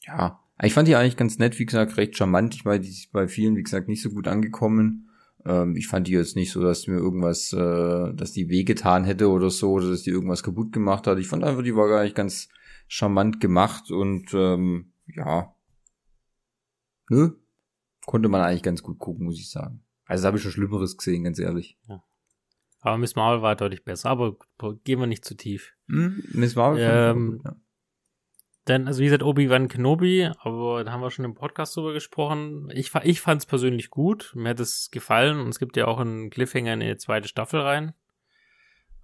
ja, 0.07 0.41
ich 0.63 0.75
fand 0.75 0.89
die 0.89 0.97
eigentlich 0.97 1.17
ganz 1.17 1.39
nett, 1.39 1.59
wie 1.59 1.67
gesagt, 1.67 1.97
recht 1.97 2.17
charmant. 2.17 2.55
Ich 2.55 2.65
meine, 2.65 2.81
die 2.81 2.89
ist 2.89 3.13
bei 3.13 3.29
vielen, 3.29 3.57
wie 3.57 3.63
gesagt, 3.63 3.89
nicht 3.89 4.03
so 4.03 4.11
gut 4.11 4.27
angekommen. 4.27 5.09
Ähm, 5.45 5.77
ich 5.77 5.87
fand 5.87 6.09
die 6.09 6.13
jetzt 6.13 6.37
nicht 6.37 6.51
so, 6.51 6.61
dass 6.63 6.87
mir 6.89 6.97
irgendwas, 6.97 7.53
äh, 7.53 8.15
dass 8.15 8.33
die 8.33 8.49
wehgetan 8.49 9.05
hätte 9.05 9.29
oder 9.29 9.51
so, 9.51 9.73
oder 9.73 9.91
dass 9.91 10.03
die 10.03 10.11
irgendwas 10.11 10.43
kaputt 10.43 10.73
gemacht 10.73 11.07
hat. 11.07 11.19
Ich 11.19 11.29
fand 11.29 11.45
einfach, 11.45 11.63
die 11.63 11.77
war 11.77 11.89
gar 11.89 12.03
nicht 12.03 12.17
ganz 12.17 12.49
charmant 12.89 13.41
gemacht 13.41 13.91
und 13.91 14.33
ähm, 14.35 14.93
ja, 15.07 15.55
nö, 17.09 17.31
konnte 18.07 18.29
man 18.29 18.41
eigentlich 18.41 18.63
ganz 18.63 18.83
gut 18.83 18.99
gucken, 18.99 19.25
muss 19.25 19.39
ich 19.39 19.51
sagen. 19.51 19.85
Also 20.07 20.23
da 20.23 20.29
habe 20.29 20.39
ich 20.39 20.43
schon 20.43 20.53
Schlimmeres 20.53 20.97
gesehen, 20.97 21.25
ganz 21.25 21.39
ehrlich. 21.39 21.79
Ja. 21.89 22.03
Aber 22.81 22.99
Miss 22.99 23.17
Marvel 23.17 23.43
war 23.43 23.57
deutlich 23.57 23.85
besser, 23.85 24.11
aber 24.11 24.37
gehen 24.85 25.01
wir 25.01 25.07
nicht 25.07 25.25
zu 25.25 25.37
tief. 25.37 25.75
Hm, 25.89 26.23
Miss 26.33 26.55
Marvel 26.55 26.81
ähm, 26.81 27.33
gut, 27.33 27.45
ja. 27.45 27.57
Denn, 28.69 28.87
also 28.87 29.01
wie 29.01 29.05
gesagt, 29.05 29.23
Obi-Wan 29.23 29.69
Kenobi, 29.69 30.31
aber 30.41 30.85
da 30.85 30.93
haben 30.93 31.01
wir 31.01 31.11
schon 31.11 31.25
im 31.25 31.35
Podcast 31.35 31.75
drüber 31.75 31.95
gesprochen. 31.95 32.71
Ich, 32.75 32.95
ich 33.03 33.21
fand 33.21 33.41
es 33.41 33.47
persönlich 33.47 33.89
gut, 33.89 34.33
mir 34.35 34.51
hat 34.51 34.61
es 34.61 34.91
gefallen 34.91 35.41
und 35.41 35.49
es 35.49 35.59
gibt 35.59 35.77
ja 35.79 35.87
auch 35.87 35.99
einen 35.99 36.29
Cliffhanger 36.29 36.75
in 36.75 36.81
die 36.81 36.97
zweite 36.99 37.29
Staffel 37.29 37.61
rein. 37.61 37.95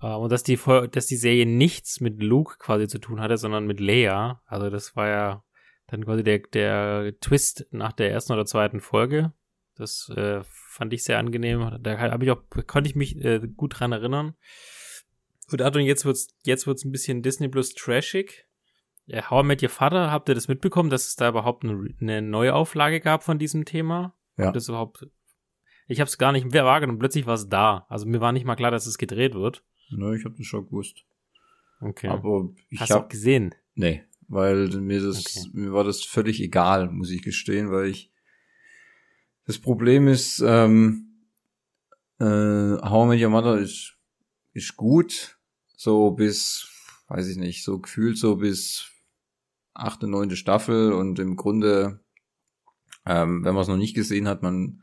Uh, 0.03 0.17
und 0.17 0.31
dass 0.31 0.43
die, 0.43 0.59
dass 0.91 1.07
die 1.07 1.17
Serie 1.17 1.47
nichts 1.47 2.01
mit 2.01 2.23
Luke 2.23 2.57
quasi 2.59 2.89
zu 2.89 2.99
tun 2.99 3.21
hatte, 3.21 3.39
sondern 3.39 3.67
mit 3.67 3.81
Leia. 3.81 4.43
Also 4.45 4.69
das 4.69 4.97
war 4.97 5.09
ja 5.09 5.44
dann 5.87 6.05
quasi 6.05 6.23
der, 6.23 6.39
der 6.53 7.19
Twist 7.21 7.67
nach 7.71 7.93
der 7.93 8.11
ersten 8.11 8.33
oder 8.33 8.47
zweiten 8.47 8.81
Folge. 8.81 9.33
Das 9.77 10.09
äh, 10.17 10.43
fand 10.45 10.93
ich 10.93 11.03
sehr 11.05 11.19
angenehm. 11.19 11.79
Da 11.81 11.99
habe 11.99 12.25
ich 12.25 12.31
auch, 12.31 12.43
konnte 12.67 12.89
ich 12.89 12.95
mich 12.97 13.23
äh, 13.25 13.41
gut 13.57 13.79
dran 13.79 13.93
erinnern. 13.93 14.35
Und 15.51 15.61
Adon, 15.61 15.83
jetzt 15.83 16.05
wird's, 16.05 16.29
jetzt 16.45 16.67
wird's 16.67 16.85
ein 16.85 16.93
bisschen 16.93 17.23
Disney 17.23 17.49
Plus 17.49 17.75
trashig. 17.75 18.47
Ja, 19.07 19.29
How 19.31 19.45
I 19.45 19.47
Met 19.47 19.63
Your 19.63 19.69
Father, 19.69 20.11
habt 20.11 20.29
ihr 20.29 20.35
das 20.35 20.49
mitbekommen, 20.49 20.89
dass 20.89 21.07
es 21.07 21.17
da 21.17 21.29
überhaupt 21.29 21.65
eine, 21.65 21.95
eine 22.01 22.23
Neuauflage 22.23 23.01
gab 23.01 23.23
von 23.23 23.39
diesem 23.39 23.65
Thema? 23.65 24.15
Ja. 24.39 24.51
Das 24.51 24.69
überhaupt, 24.69 25.07
ich 25.87 26.01
habe 26.01 26.09
es 26.09 26.17
gar 26.17 26.33
nicht 26.33 26.51
mehr 26.51 26.65
wahrgenommen, 26.65 26.99
plötzlich 26.99 27.27
war 27.27 27.35
es 27.35 27.49
da. 27.49 27.85
Also 27.91 28.07
mir 28.07 28.21
war 28.21 28.33
nicht 28.33 28.47
mal 28.47 28.57
klar, 28.57 28.71
dass 28.71 28.87
es 28.87 28.97
gedreht 28.97 29.35
wird. 29.35 29.63
Ne, 29.91 30.17
ich 30.17 30.25
habe 30.25 30.35
das 30.37 30.47
schon 30.47 30.65
gewusst. 30.65 31.05
Okay. 31.81 32.09
Aber 32.09 32.49
ich 32.71 32.81
Hast 32.81 32.91
du 32.91 32.95
habe 32.95 33.05
auch 33.05 33.09
gesehen? 33.09 33.55
Nee, 33.75 34.05
weil 34.29 34.69
mir 34.69 35.03
das, 35.03 35.19
okay. 35.19 35.51
mir 35.53 35.73
war 35.73 35.85
das 35.85 36.03
völlig 36.03 36.41
egal, 36.41 36.91
muss 36.91 37.11
ich 37.11 37.23
gestehen, 37.23 37.71
weil 37.71 37.89
ich 37.89 38.11
das 39.47 39.59
Problem 39.59 40.09
ist, 40.09 40.43
ähm, 40.45 41.21
äh, 42.19 42.25
How 42.25 43.07
I 43.07 43.09
Met 43.09 43.23
Your 43.23 43.31
Mother 43.31 43.59
ist, 43.59 43.97
ist 44.53 44.77
gut, 44.77 45.39
so 45.77 46.13
bis, 46.13 46.69
weiß 47.09 47.29
ich 47.29 47.37
nicht, 47.37 47.65
so 47.65 47.79
gefühlt 47.79 48.17
so 48.17 48.37
bis 48.37 48.91
achte, 49.75 50.07
neunte 50.07 50.37
Staffel 50.37 50.93
und 50.93 51.19
im 51.19 51.37
Grunde, 51.37 52.01
ähm, 53.05 53.45
wenn 53.45 53.55
man 53.55 53.63
es 53.63 53.69
noch 53.69 53.77
nicht 53.77 53.95
gesehen 53.95 54.29
hat, 54.29 54.43
man 54.43 54.83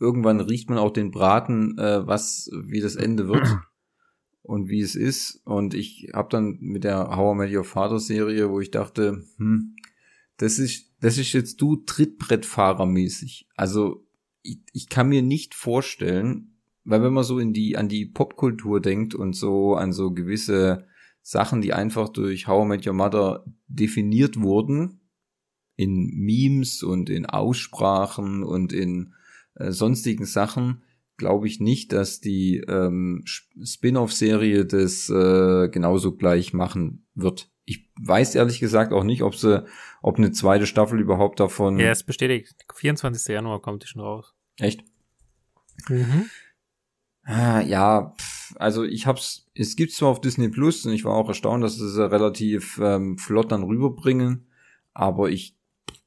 irgendwann 0.00 0.40
riecht 0.40 0.70
man 0.70 0.78
auch 0.78 0.92
den 0.92 1.10
Braten, 1.10 1.78
äh, 1.78 2.06
was 2.06 2.50
wie 2.52 2.80
das 2.80 2.96
Ende 2.96 3.28
wird 3.28 3.46
und 4.42 4.68
wie 4.68 4.80
es 4.80 4.94
ist. 4.94 5.40
Und 5.44 5.74
ich 5.74 6.10
habe 6.14 6.28
dann 6.30 6.58
mit 6.60 6.84
der 6.84 7.16
How 7.16 7.34
I 7.34 7.38
Met 7.38 7.54
Your 7.54 7.64
Father 7.64 7.98
Serie, 7.98 8.50
wo 8.50 8.60
ich 8.60 8.70
dachte, 8.70 9.24
hm, 9.36 9.76
das 10.36 10.58
ist 10.58 10.90
das 11.00 11.18
ist 11.18 11.32
jetzt 11.32 11.60
du 11.60 11.76
Trittbrettfahrer 11.76 12.86
mäßig. 12.86 13.48
Also 13.56 14.06
ich, 14.42 14.60
ich 14.72 14.88
kann 14.88 15.08
mir 15.08 15.22
nicht 15.22 15.54
vorstellen, 15.54 16.58
weil 16.84 17.02
wenn 17.02 17.12
man 17.12 17.24
so 17.24 17.38
in 17.38 17.52
die 17.52 17.76
an 17.76 17.88
die 17.88 18.06
Popkultur 18.06 18.80
denkt 18.80 19.14
und 19.14 19.34
so 19.34 19.74
an 19.74 19.92
so 19.92 20.12
gewisse 20.12 20.86
Sachen, 21.22 21.60
die 21.60 21.72
einfach 21.72 22.08
durch 22.08 22.46
How 22.46 22.64
I 22.64 22.68
Met 22.68 22.86
Your 22.86 22.94
Mother 22.94 23.44
definiert 23.68 24.40
wurden, 24.40 25.00
in 25.76 26.10
Memes 26.14 26.82
und 26.82 27.08
in 27.08 27.26
Aussprachen 27.26 28.42
und 28.42 28.72
in 28.72 29.14
äh, 29.54 29.72
sonstigen 29.72 30.26
Sachen, 30.26 30.82
glaube 31.20 31.46
ich 31.46 31.60
nicht, 31.60 31.92
dass 31.92 32.20
die 32.20 32.64
ähm, 32.66 33.22
Spin-off-Serie 33.26 34.64
das 34.64 35.08
äh, 35.10 35.68
genauso 35.68 36.16
gleich 36.16 36.54
machen 36.54 37.06
wird. 37.14 37.50
Ich 37.66 37.88
weiß 38.00 38.34
ehrlich 38.34 38.58
gesagt 38.58 38.92
auch 38.92 39.04
nicht, 39.04 39.22
ob 39.22 39.36
sie, 39.36 39.64
ob 40.02 40.16
eine 40.16 40.32
zweite 40.32 40.66
Staffel 40.66 40.98
überhaupt 40.98 41.38
davon. 41.38 41.78
Ja, 41.78 41.90
es 41.90 42.02
bestätigt. 42.02 42.56
24. 42.74 43.32
Januar 43.32 43.60
kommt 43.60 43.84
die 43.84 43.86
schon 43.86 44.00
raus. 44.00 44.34
Echt? 44.58 44.82
Mhm. 45.88 46.30
Ah, 47.24 47.60
ja, 47.60 48.14
also 48.56 48.82
ich 48.82 49.06
hab's, 49.06 49.46
es 49.54 49.76
gibt's 49.76 49.96
zwar 49.96 50.08
auf 50.08 50.22
Disney 50.22 50.48
Plus 50.48 50.86
und 50.86 50.92
ich 50.92 51.04
war 51.04 51.14
auch 51.14 51.28
erstaunt, 51.28 51.62
dass 51.62 51.76
sie 51.76 51.84
es 51.84 51.98
relativ 51.98 52.80
ähm, 52.82 53.18
flott 53.18 53.52
dann 53.52 53.62
rüberbringen, 53.62 54.48
aber 54.94 55.30
ich 55.30 55.56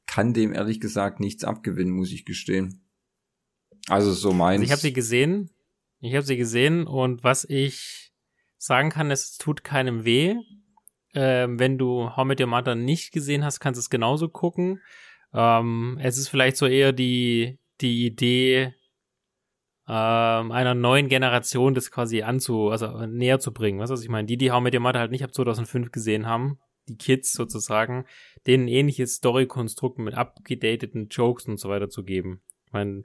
kann 0.06 0.34
dem 0.34 0.52
ehrlich 0.52 0.80
gesagt 0.80 1.20
nichts 1.20 1.44
abgewinnen, 1.44 1.94
muss 1.94 2.12
ich 2.12 2.24
gestehen. 2.24 2.83
Also 3.88 4.12
so 4.12 4.32
meins. 4.32 4.60
Also 4.60 4.64
ich 4.64 4.70
habe 4.70 4.80
sie 4.80 4.92
gesehen, 4.92 5.50
ich 6.00 6.14
habe 6.14 6.24
sie 6.24 6.36
gesehen 6.36 6.86
und 6.86 7.24
was 7.24 7.44
ich 7.44 8.12
sagen 8.58 8.90
kann, 8.90 9.10
es 9.10 9.36
tut 9.36 9.64
keinem 9.64 10.04
weh. 10.04 10.36
Ähm, 11.14 11.58
wenn 11.58 11.78
du 11.78 12.16
How 12.16 12.24
Met 12.24 12.40
Your 12.40 12.46
Mother 12.46 12.74
nicht 12.74 13.12
gesehen 13.12 13.44
hast, 13.44 13.60
kannst 13.60 13.78
du 13.78 13.80
es 13.80 13.90
genauso 13.90 14.28
gucken. 14.28 14.80
Ähm, 15.32 15.98
es 16.02 16.18
ist 16.18 16.28
vielleicht 16.28 16.56
so 16.56 16.66
eher 16.66 16.92
die 16.92 17.58
die 17.80 18.06
Idee 18.06 18.74
ähm, 19.86 20.50
einer 20.52 20.74
neuen 20.74 21.08
Generation 21.08 21.74
das 21.74 21.90
quasi 21.90 22.22
anzu, 22.22 22.70
also 22.70 23.06
näher 23.06 23.38
zu 23.38 23.52
bringen. 23.52 23.80
Was, 23.80 23.90
was 23.90 24.02
ich 24.02 24.08
meine? 24.08 24.26
Die, 24.26 24.36
die 24.36 24.50
How 24.50 24.62
Met 24.62 24.74
Your 24.74 24.80
Mother 24.80 25.00
halt 25.00 25.10
nicht 25.10 25.24
ab 25.24 25.34
2005 25.34 25.90
gesehen 25.90 26.26
haben, 26.26 26.58
die 26.88 26.96
Kids 26.96 27.32
sozusagen, 27.32 28.06
denen 28.46 28.68
ähnliches 28.68 29.16
Story-Konstrukt 29.16 29.98
mit 29.98 30.14
abgedateten 30.14 31.08
Jokes 31.08 31.46
und 31.46 31.58
so 31.58 31.68
weiter 31.68 31.90
zu 31.90 32.02
geben. 32.02 32.40
Ich 32.66 32.72
meine, 32.72 33.02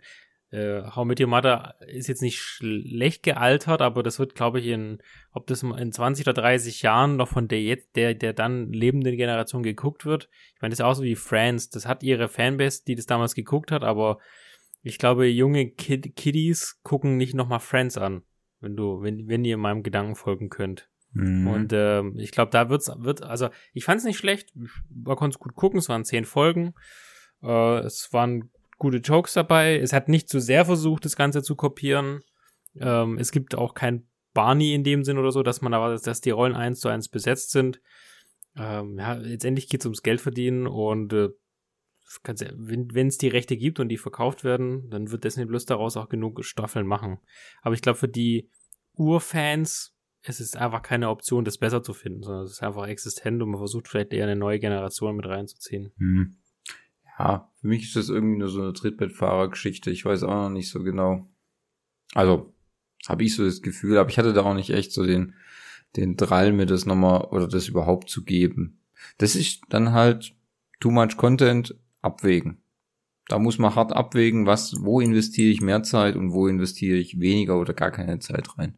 äh, 0.51 0.81
How 0.95 1.05
Met 1.05 1.19
Your 1.19 1.27
Mother 1.27 1.75
ist 1.87 2.07
jetzt 2.07 2.21
nicht 2.21 2.39
schlecht 2.39 3.23
gealtert, 3.23 3.81
aber 3.81 4.03
das 4.03 4.19
wird, 4.19 4.35
glaube 4.35 4.59
ich, 4.59 4.67
in, 4.67 4.99
ob 5.31 5.47
das 5.47 5.63
in 5.63 5.91
20 5.91 6.25
oder 6.25 6.33
30 6.33 6.81
Jahren 6.81 7.17
noch 7.17 7.27
von 7.27 7.47
der 7.47 7.61
jetzt, 7.61 7.95
der, 7.95 8.15
der 8.15 8.33
dann 8.33 8.71
lebenden 8.71 9.15
Generation 9.15 9.63
geguckt 9.63 10.05
wird. 10.05 10.29
Ich 10.55 10.61
meine, 10.61 10.71
das 10.71 10.79
ist 10.79 10.85
auch 10.85 10.93
so 10.93 11.03
wie 11.03 11.15
Friends. 11.15 11.69
Das 11.69 11.85
hat 11.85 12.03
ihre 12.03 12.27
Fanbase, 12.27 12.83
die 12.87 12.95
das 12.95 13.05
damals 13.05 13.35
geguckt 13.35 13.71
hat, 13.71 13.83
aber 13.83 14.19
ich 14.81 14.97
glaube, 14.97 15.27
junge 15.27 15.69
Kid 15.69 16.15
Kiddies 16.15 16.79
gucken 16.83 17.17
nicht 17.17 17.35
nochmal 17.35 17.59
Friends 17.59 17.97
an, 17.97 18.23
wenn 18.59 18.75
du, 18.75 19.01
wenn, 19.01 19.27
wenn 19.27 19.45
ihr 19.45 19.57
meinem 19.57 19.83
Gedanken 19.83 20.15
folgen 20.15 20.49
könnt. 20.49 20.89
Mhm. 21.11 21.47
Und 21.47 21.73
äh, 21.73 22.01
ich 22.17 22.31
glaube, 22.31 22.51
da 22.51 22.69
wird's, 22.69 22.91
wird, 22.97 23.23
also 23.23 23.49
ich 23.73 23.83
fand 23.83 23.99
es 23.99 24.05
nicht 24.05 24.17
schlecht, 24.17 24.53
man 24.89 25.15
konnte 25.15 25.35
es 25.35 25.39
gut 25.39 25.55
gucken, 25.55 25.79
es 25.79 25.89
waren 25.89 26.05
zehn 26.05 26.25
Folgen, 26.25 26.73
äh, 27.43 27.79
es 27.79 28.09
waren 28.11 28.51
gute 28.79 28.97
Jokes 28.97 29.33
dabei, 29.33 29.77
es 29.77 29.93
hat 29.93 30.09
nicht 30.09 30.29
zu 30.29 30.39
sehr 30.39 30.65
versucht, 30.65 31.05
das 31.05 31.15
Ganze 31.15 31.43
zu 31.43 31.55
kopieren. 31.55 32.21
Ähm, 32.75 33.17
es 33.19 33.31
gibt 33.31 33.55
auch 33.55 33.73
kein 33.73 34.07
Barney 34.33 34.73
in 34.73 34.83
dem 34.83 35.03
Sinn 35.03 35.17
oder 35.17 35.31
so, 35.31 35.43
dass 35.43 35.61
man 35.61 35.73
aber, 35.73 35.97
dass 35.97 36.21
die 36.21 36.29
Rollen 36.31 36.55
eins 36.55 36.79
zu 36.79 36.89
eins 36.89 37.09
besetzt 37.09 37.51
sind. 37.51 37.81
Ähm, 38.55 38.97
ja, 38.97 39.13
letztendlich 39.13 39.69
geht 39.69 39.81
es 39.81 39.85
ums 39.85 40.01
Geld 40.01 40.21
verdienen 40.21 40.65
und 40.65 41.13
äh, 41.13 41.29
wenn 42.23 43.07
es 43.07 43.19
die 43.19 43.27
Rechte 43.27 43.55
gibt 43.55 43.79
und 43.79 43.89
die 43.89 43.97
verkauft 43.97 44.43
werden, 44.43 44.89
dann 44.89 45.11
wird 45.11 45.23
Disney 45.23 45.45
Plus 45.45 45.65
daraus 45.65 45.95
auch 45.95 46.09
genug 46.09 46.43
Staffeln 46.43 46.87
machen. 46.87 47.19
Aber 47.61 47.75
ich 47.75 47.83
glaube, 47.83 47.99
für 47.99 48.07
die 48.07 48.49
Urfans 48.93 49.95
es 50.21 50.39
ist 50.39 50.57
einfach 50.57 50.81
keine 50.81 51.09
Option, 51.09 51.45
das 51.45 51.57
besser 51.57 51.81
zu 51.81 51.93
finden, 51.93 52.23
sondern 52.23 52.43
es 52.43 52.51
ist 52.51 52.63
einfach 52.63 52.87
existent 52.87 53.41
und 53.41 53.49
man 53.49 53.59
versucht 53.59 53.87
vielleicht 53.87 54.13
eher 54.13 54.25
eine 54.25 54.35
neue 54.35 54.59
Generation 54.59 55.15
mit 55.15 55.25
reinzuziehen. 55.25 55.93
Hm. 55.97 56.37
Ja, 57.19 57.51
für 57.59 57.67
mich 57.67 57.83
ist 57.83 57.97
das 57.97 58.09
irgendwie 58.09 58.37
nur 58.37 58.47
so 58.47 58.61
eine 58.61 58.73
Trittbettfahrergeschichte. 58.73 59.91
Ich 59.91 60.05
weiß 60.05 60.23
auch 60.23 60.33
noch 60.33 60.49
nicht 60.49 60.69
so 60.69 60.81
genau. 60.81 61.29
Also, 62.13 62.53
habe 63.07 63.23
ich 63.23 63.35
so 63.35 63.43
das 63.43 63.61
Gefühl, 63.61 63.97
aber 63.97 64.09
ich 64.09 64.17
hatte 64.17 64.33
da 64.33 64.43
auch 64.43 64.53
nicht 64.53 64.69
echt 64.69 64.93
so 64.93 65.05
den, 65.05 65.35
den 65.97 66.15
Drall, 66.15 66.53
mir 66.53 66.65
das 66.65 66.85
nochmal 66.85 67.25
oder 67.25 67.47
das 67.47 67.67
überhaupt 67.67 68.09
zu 68.09 68.23
geben. 68.23 68.79
Das 69.17 69.35
ist 69.35 69.63
dann 69.69 69.91
halt 69.91 70.33
too 70.79 70.91
much 70.91 71.17
Content 71.17 71.75
abwägen. 72.01 72.61
Da 73.27 73.37
muss 73.37 73.59
man 73.59 73.75
hart 73.75 73.93
abwägen, 73.93 74.45
was, 74.45 74.75
wo 74.79 75.01
investiere 75.01 75.51
ich 75.51 75.61
mehr 75.61 75.83
Zeit 75.83 76.15
und 76.15 76.31
wo 76.31 76.47
investiere 76.47 76.97
ich 76.97 77.19
weniger 77.19 77.59
oder 77.59 77.73
gar 77.73 77.91
keine 77.91 78.19
Zeit 78.19 78.57
rein. 78.57 78.77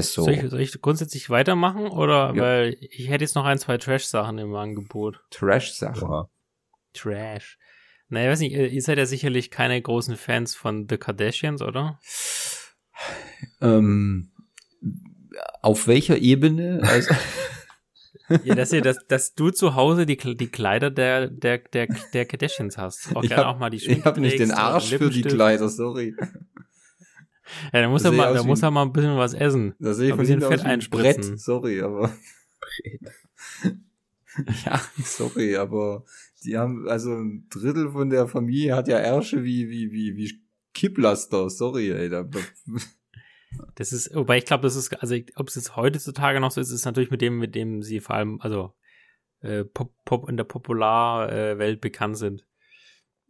So. 0.00 0.24
Soll 0.24 0.34
ich, 0.34 0.50
soll 0.50 0.60
ich 0.60 0.80
grundsätzlich 0.80 1.28
weitermachen 1.30 1.88
oder 1.88 2.32
ja. 2.34 2.42
weil 2.42 2.76
ich 2.80 3.08
hätte 3.08 3.24
jetzt 3.24 3.34
noch 3.34 3.44
ein, 3.44 3.58
zwei 3.58 3.78
Trash-Sachen 3.78 4.38
im 4.38 4.54
Angebot. 4.54 5.20
Trash-Sachen? 5.30 6.26
Trash. 6.94 7.58
Naja, 8.08 8.30
weiß 8.30 8.40
nicht, 8.40 8.54
ihr 8.54 8.82
seid 8.82 8.98
ja 8.98 9.06
sicherlich 9.06 9.50
keine 9.50 9.80
großen 9.80 10.16
Fans 10.16 10.54
von 10.54 10.86
The 10.88 10.98
Kardashians, 10.98 11.62
oder? 11.62 11.98
Ähm, 13.60 14.32
auf 15.62 15.86
welcher 15.86 16.18
Ebene? 16.18 16.80
Also 16.82 17.14
ja, 18.44 18.54
dass, 18.54 18.72
ihr, 18.72 18.82
dass, 18.82 18.98
dass 19.08 19.34
du 19.34 19.50
zu 19.50 19.74
Hause 19.74 20.06
die, 20.06 20.16
die 20.16 20.48
Kleider 20.48 20.90
der, 20.90 21.28
der, 21.28 21.58
der, 21.58 21.88
der 22.12 22.26
Kardashians 22.26 22.76
hast. 22.76 23.08
Auch 23.16 23.22
ich 23.22 23.32
hab, 23.32 23.46
auch 23.46 23.58
mal 23.58 23.70
die 23.70 23.78
Ich 23.78 24.04
habe 24.04 24.20
nicht 24.20 24.38
den 24.38 24.50
Arsch 24.50 24.90
für 24.90 25.10
die 25.10 25.22
Kleider, 25.22 25.68
sorry. 25.68 26.14
Ja, 27.72 27.82
da 27.82 27.88
muss 27.88 28.04
er 28.04 28.12
mal, 28.12 28.34
da 28.34 28.42
muss 28.42 28.62
er 28.62 28.70
mal 28.70 28.82
ein 28.82 28.92
bisschen 28.92 29.16
was 29.16 29.34
essen. 29.34 29.74
Da 29.78 29.94
sehe 29.94 30.08
ich 30.08 30.12
ein 30.12 30.18
bisschen 30.18 30.40
Fett 30.40 30.64
einspritzen. 30.64 31.32
Brett, 31.32 31.40
sorry, 31.40 31.80
aber. 31.82 32.12
ja, 34.64 34.80
sorry, 35.02 35.56
aber 35.56 36.04
die 36.44 36.56
haben, 36.56 36.88
also 36.88 37.12
ein 37.12 37.46
Drittel 37.50 37.90
von 37.90 38.10
der 38.10 38.28
Familie 38.28 38.74
hat 38.74 38.88
ja 38.88 38.98
Ärsche 38.98 39.44
wie, 39.44 39.68
wie, 39.68 39.92
wie, 39.92 40.16
wie 40.16 40.42
Kipplaster, 40.74 41.50
sorry, 41.50 41.90
ey. 41.90 42.08
Da, 42.08 42.28
das 43.74 43.92
ist, 43.92 44.14
wobei 44.14 44.38
ich 44.38 44.44
glaube, 44.44 44.62
das 44.62 44.76
ist, 44.76 44.94
also 45.02 45.16
ob 45.36 45.48
es 45.48 45.54
jetzt 45.54 45.76
heutzutage 45.76 46.40
noch 46.40 46.50
so 46.50 46.60
ist, 46.60 46.70
ist 46.70 46.84
natürlich 46.84 47.10
mit 47.10 47.20
dem, 47.20 47.38
mit 47.38 47.54
dem 47.54 47.82
sie 47.82 48.00
vor 48.00 48.16
allem, 48.16 48.40
also 48.40 48.72
äh, 49.40 49.64
Pop, 49.64 49.92
Pop 50.04 50.28
in 50.28 50.36
der 50.36 50.44
Popularwelt 50.44 51.76
äh, 51.76 51.80
bekannt 51.80 52.16
sind. 52.16 52.46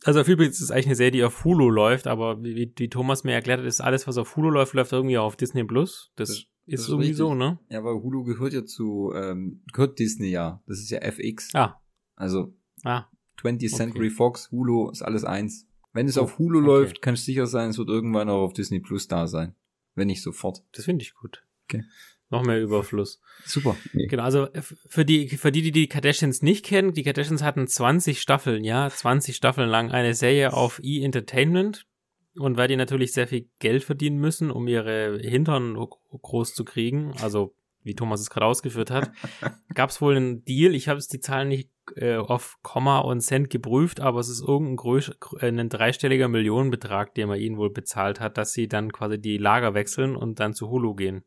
Also 0.05 0.21
auf 0.21 0.29
übrigens 0.29 0.57
ist 0.57 0.63
es 0.63 0.71
eigentlich 0.71 0.87
eine 0.87 0.97
Serie, 0.97 1.13
die 1.13 1.25
auf 1.25 1.45
Hulu 1.45 1.71
läuft, 1.71 2.07
aber 2.07 2.43
wie, 2.43 2.73
wie 2.77 2.89
Thomas 2.89 3.25
mir 3.25 3.33
erklärt 3.33 3.61
hat, 3.61 3.67
ist 3.67 3.81
alles, 3.81 4.07
was 4.07 4.19
auf 4.19 4.37
Hulu 4.37 4.51
läuft, 4.51 4.75
läuft 4.75 4.93
irgendwie 4.93 5.19
auf 5.19 5.37
Disney 5.37 5.65
Plus. 5.65 6.13
Das, 6.17 6.29
das 6.29 6.39
ist 6.67 6.85
das 6.85 6.89
irgendwie 6.89 7.13
so, 7.13 7.35
ne? 7.35 7.59
Ja, 7.69 7.85
weil 7.85 7.95
Hulu 7.95 8.25
gehört 8.25 8.53
ja 8.53 8.65
zu, 8.65 9.13
ähm, 9.15 9.63
gehört 9.73 9.99
Disney 9.99 10.31
ja. 10.31 10.63
Das 10.67 10.79
ist 10.79 10.91
ja 10.91 10.99
FX. 10.99 11.55
Ah. 11.55 11.81
Also 12.17 12.55
ah. 12.85 13.05
20th 13.41 13.75
Century 13.75 14.07
okay. 14.07 14.15
Fox, 14.15 14.51
Hulu 14.51 14.91
ist 14.91 15.03
alles 15.03 15.25
eins. 15.25 15.69
Wenn 15.93 16.07
es 16.07 16.19
oh, 16.19 16.23
auf 16.23 16.39
Hulu 16.39 16.59
okay. 16.59 16.67
läuft, 16.67 17.03
kann 17.03 17.15
es 17.15 17.25
sicher 17.25 17.47
sein, 17.47 17.71
es 17.71 17.79
wird 17.79 17.89
irgendwann 17.89 18.29
auch 18.29 18.43
auf 18.43 18.53
Disney 18.53 18.81
Plus 18.81 19.09
da 19.09 19.27
sein. 19.27 19.55
Wenn 19.95 20.07
nicht 20.07 20.23
sofort. 20.23 20.65
Das 20.73 20.87
finde 20.87 21.03
ich 21.03 21.15
gut. 21.15 21.45
Okay 21.65 21.85
noch 22.33 22.43
mehr 22.43 22.61
Überfluss. 22.61 23.21
Super. 23.45 23.77
Nee. 23.93 24.07
Genau, 24.07 24.25
also 24.25 24.49
für 24.87 25.05
die, 25.05 25.29
für 25.29 25.53
die, 25.53 25.63
die 25.63 25.71
die 25.73 25.87
Kardashians 25.87 26.43
nicht 26.43 26.65
kennen, 26.65 26.93
die 26.93 27.03
Kardashians 27.03 27.43
hatten 27.43 27.69
20 27.69 28.21
Staffeln, 28.21 28.65
ja, 28.65 28.91
20 28.91 29.37
Staffeln 29.37 29.69
lang 29.69 29.91
eine 29.93 30.15
Serie 30.15 30.53
auf 30.53 30.81
E-Entertainment. 30.83 31.87
Und 32.35 32.57
weil 32.57 32.69
die 32.69 32.77
natürlich 32.77 33.13
sehr 33.13 33.29
viel 33.29 33.51
Geld 33.59 33.85
verdienen 33.85 34.19
müssen, 34.19 34.51
um 34.51 34.67
ihre 34.67 35.19
Hintern 35.19 35.77
groß 35.77 36.55
zu 36.55 36.65
kriegen, 36.65 37.13
also 37.21 37.55
wie 37.83 37.95
Thomas 37.95 38.21
es 38.21 38.31
gerade 38.31 38.47
ausgeführt 38.47 38.91
hat, 38.91 39.11
gab 39.75 39.91
es 39.91 40.01
wohl 40.01 40.17
einen 40.17 40.45
Deal. 40.45 40.75
Ich 40.75 40.89
habe 40.89 40.99
jetzt 40.99 41.13
die 41.13 41.21
Zahlen 41.21 41.49
nicht 41.49 41.71
äh, 41.97 42.17
auf 42.17 42.59
Komma 42.63 43.01
und 43.01 43.21
Cent 43.21 43.51
geprüft, 43.51 44.01
aber 44.01 44.21
es 44.21 44.29
ist 44.29 44.41
irgendein 44.41 44.77
größ 44.77 45.13
äh, 45.41 45.49
ein 45.49 45.69
dreistelliger 45.69 46.29
Millionenbetrag, 46.29 47.15
den 47.15 47.29
man 47.29 47.41
ihnen 47.41 47.59
wohl 47.59 47.71
bezahlt 47.71 48.21
hat, 48.21 48.39
dass 48.39 48.53
sie 48.53 48.69
dann 48.69 48.93
quasi 48.93 49.21
die 49.21 49.37
Lager 49.37 49.75
wechseln 49.75 50.17
und 50.17 50.41
dann 50.41 50.55
zu 50.55 50.71
Hulu 50.71 50.95
gehen. 50.95 51.25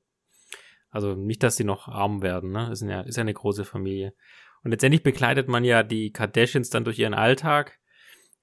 Also 0.95 1.13
nicht, 1.13 1.43
dass 1.43 1.57
sie 1.57 1.65
noch 1.65 1.89
arm 1.89 2.21
werden, 2.21 2.51
ne? 2.51 2.71
Ist 2.71 2.81
ja, 2.81 3.01
ist 3.01 3.17
ja 3.17 3.21
eine 3.21 3.33
große 3.33 3.65
Familie. 3.65 4.13
Und 4.63 4.71
letztendlich 4.71 5.03
begleitet 5.03 5.49
man 5.49 5.65
ja 5.65 5.83
die 5.83 6.11
Kardashians 6.11 6.69
dann 6.69 6.85
durch 6.85 6.97
ihren 6.97 7.13
Alltag. 7.13 7.79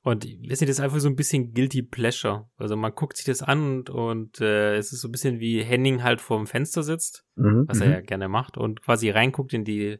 Und 0.03 0.27
ich 0.27 0.38
weiß 0.38 0.61
nicht, 0.61 0.69
das 0.69 0.77
ist 0.77 0.81
einfach 0.81 1.01
so 1.01 1.09
ein 1.09 1.17
bisschen 1.17 1.55
guilty 1.55 1.81
pleasure. 1.81 2.51
Also 2.59 2.77
man 2.77 2.95
guckt 2.95 3.17
sich 3.17 3.25
das 3.25 3.41
an 3.41 3.79
und, 3.79 3.88
und 3.88 4.41
äh, 4.43 4.77
es 4.77 4.93
ist 4.93 5.01
so 5.01 5.09
ein 5.09 5.12
bisschen 5.12 5.41
wie 5.41 5.62
Henning 5.62 6.03
halt 6.03 6.21
vorm 6.21 6.47
Fenster 6.47 6.83
sitzt, 6.83 7.25
mhm, 7.37 7.65
was 7.69 7.81
er 7.81 7.87
mhm. 7.87 7.93
ja 7.95 8.01
gerne 8.03 8.29
macht, 8.29 8.59
und 8.59 8.83
quasi 8.83 9.09
reinguckt 9.09 9.55
in 9.55 9.65
die 9.65 9.97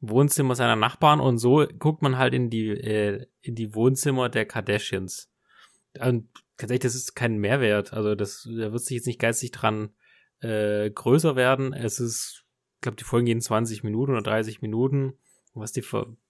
Wohnzimmer 0.00 0.56
seiner 0.56 0.74
Nachbarn 0.74 1.20
und 1.20 1.38
so 1.38 1.64
guckt 1.78 2.02
man 2.02 2.18
halt 2.18 2.34
in 2.34 2.50
die, 2.50 2.70
äh, 2.70 3.24
in 3.40 3.54
die 3.54 3.72
Wohnzimmer 3.72 4.28
der 4.28 4.46
Kardashians. 4.46 5.30
Und 6.00 6.28
tatsächlich, 6.56 6.82
das 6.82 6.96
ist 6.96 7.14
kein 7.14 7.38
Mehrwert. 7.38 7.92
Also 7.92 8.16
das, 8.16 8.42
da 8.42 8.72
wird 8.72 8.82
sich 8.82 8.96
jetzt 8.96 9.06
nicht 9.06 9.20
geistig 9.20 9.52
dran 9.52 9.90
äh, 10.40 10.90
größer 10.90 11.36
werden. 11.36 11.72
Es 11.72 12.00
ist, 12.00 12.44
ich 12.76 12.80
glaube, 12.82 12.96
die 12.96 13.04
Folgen 13.04 13.26
gehen 13.26 13.40
20 13.40 13.82
Minuten 13.84 14.12
oder 14.12 14.22
30 14.22 14.62
Minuten. 14.62 15.14
Was 15.54 15.72
die, 15.72 15.84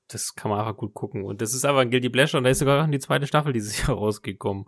das 0.09 0.35
kann 0.35 0.51
man 0.51 0.61
einfach 0.61 0.77
gut 0.77 0.95
gucken. 0.95 1.25
Und 1.25 1.43
das 1.43 1.55
ist 1.55 1.65
einfach 1.65 1.81
ein 1.81 1.91
Guilty 1.91 2.09
Pleasure 2.09 2.39
und 2.39 2.45
da 2.45 2.51
ist 2.51 2.61
sogar 2.61 2.87
die 2.89 2.99
zweite 2.99 3.27
Staffel 3.27 3.53
dieses 3.53 3.79
Jahr 3.87 3.97
rausgekommen. 3.97 4.67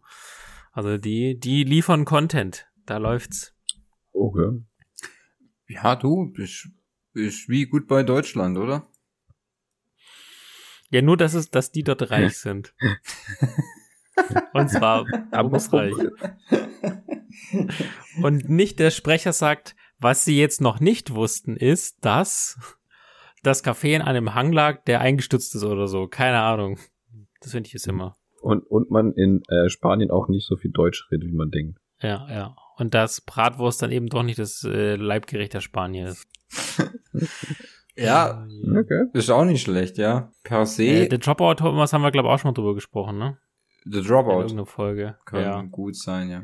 Also 0.73 0.99
die, 0.99 1.39
die 1.39 1.65
liefern 1.65 2.05
Content. 2.05 2.67
Da 2.87 2.99
läuft's. 2.99 3.55
Okay. 4.13 4.63
Ja, 5.69 5.97
du 5.97 6.27
bist, 6.33 6.69
bist 7.13 7.49
wie 7.49 7.67
gut 7.67 7.87
bei 7.87 8.03
Deutschland, 8.03 8.59
oder? 8.59 8.89
Ja, 10.91 11.03
nur, 11.03 11.17
dass 11.17 11.35
es, 11.35 11.51
dass 11.51 11.71
die 11.71 11.85
dort 11.85 12.11
reich 12.11 12.37
sind. 12.39 12.75
Und 14.53 14.69
zwar 14.69 15.07
bumsreich. 15.31 15.95
Und 18.23 18.49
nicht 18.49 18.79
der 18.79 18.91
Sprecher 18.91 19.33
sagt, 19.33 19.77
was 19.99 20.25
sie 20.25 20.39
jetzt 20.39 20.61
noch 20.61 20.81
nicht 20.81 21.15
wussten, 21.15 21.57
ist, 21.57 22.05
dass 22.05 22.59
das 23.43 23.65
Café 23.65 23.95
in 23.95 24.03
einem 24.03 24.35
Hang 24.35 24.53
lag, 24.53 24.85
der 24.85 25.01
eingestützt 25.01 25.55
ist 25.55 25.65
oder 25.65 25.87
so. 25.87 26.07
Keine 26.09 26.41
Ahnung. 26.41 26.79
Das 27.41 27.53
finde 27.53 27.69
ich 27.69 27.73
jetzt 27.73 27.87
immer. 27.87 28.17
Und, 28.41 28.63
und 28.63 28.91
man 28.91 29.13
in 29.13 29.43
äh, 29.49 29.69
Spanien 29.69 30.11
auch 30.11 30.29
nicht 30.29 30.47
so 30.47 30.57
viel 30.57 30.71
Deutsch 30.71 31.09
redet, 31.11 31.29
wie 31.29 31.37
man 31.37 31.51
denkt. 31.51 31.79
Ja, 32.01 32.27
ja. 32.31 32.57
Und 32.77 32.95
dass 32.95 33.21
Bratwurst 33.21 33.83
dann 33.83 33.93
eben 33.93 34.09
doch 34.09 34.23
nicht 34.23 34.39
das 34.39 34.65
äh, 34.65 34.97
Leibgericht 34.97 35.53
der 35.53 35.61
Spanier 35.61 36.09
ist. 36.09 36.27
ja, 37.97 38.47
okay. 38.71 39.05
ist 39.13 39.31
auch 39.31 39.45
nicht 39.45 39.63
schlecht, 39.63 39.99
ja. 39.99 40.33
Per 40.43 40.65
se. 40.65 40.85
Äh, 40.85 41.09
der 41.09 41.19
Dropout, 41.19 41.63
was 41.63 41.93
haben 41.93 42.03
wir, 42.03 42.11
glaube 42.11 42.29
ich, 42.29 42.35
auch 42.35 42.39
schon 42.39 42.51
mal 42.51 42.55
drüber 42.55 42.75
gesprochen, 42.75 43.19
ne? 43.19 43.39
The 43.85 44.03
Dropout. 44.03 44.33
In 44.33 44.41
irgendeiner 44.41 44.67
Folge. 44.67 45.19
Kann 45.27 45.43
ja. 45.43 45.63
gut 45.63 45.97
sein, 45.97 46.31
ja. 46.31 46.43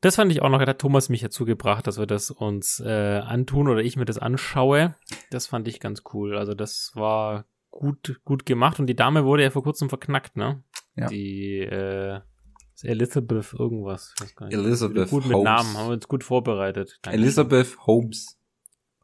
Das 0.00 0.16
fand 0.16 0.30
ich 0.30 0.42
auch 0.42 0.48
noch, 0.48 0.58
da 0.58 0.66
hat 0.66 0.78
Thomas 0.78 1.08
mich 1.08 1.20
dazu 1.20 1.44
gebracht, 1.44 1.86
dass 1.86 1.98
wir 1.98 2.06
das 2.06 2.30
uns 2.30 2.80
äh, 2.80 3.18
antun 3.18 3.68
oder 3.68 3.80
ich 3.80 3.96
mir 3.96 4.04
das 4.04 4.18
anschaue. 4.18 4.94
Das 5.30 5.46
fand 5.46 5.68
ich 5.68 5.80
ganz 5.80 6.02
cool. 6.12 6.36
Also 6.36 6.54
das 6.54 6.92
war 6.94 7.46
gut, 7.70 8.20
gut 8.24 8.46
gemacht 8.46 8.78
und 8.80 8.86
die 8.86 8.96
Dame 8.96 9.24
wurde 9.24 9.42
ja 9.42 9.50
vor 9.50 9.62
kurzem 9.62 9.88
verknackt, 9.88 10.36
ne? 10.36 10.62
Ja. 10.96 11.06
Die 11.06 11.60
äh, 11.60 12.20
Elizabeth 12.82 13.54
irgendwas. 13.54 14.14
Elizabeth 14.40 15.10
Gut 15.10 15.24
mit 15.24 15.34
Holmes. 15.34 15.44
Namen, 15.44 15.76
haben 15.76 15.88
wir 15.88 15.94
uns 15.94 16.08
gut 16.08 16.24
vorbereitet. 16.24 16.98
Danke. 17.02 17.18
Elizabeth 17.18 17.76
Holmes. 17.86 18.38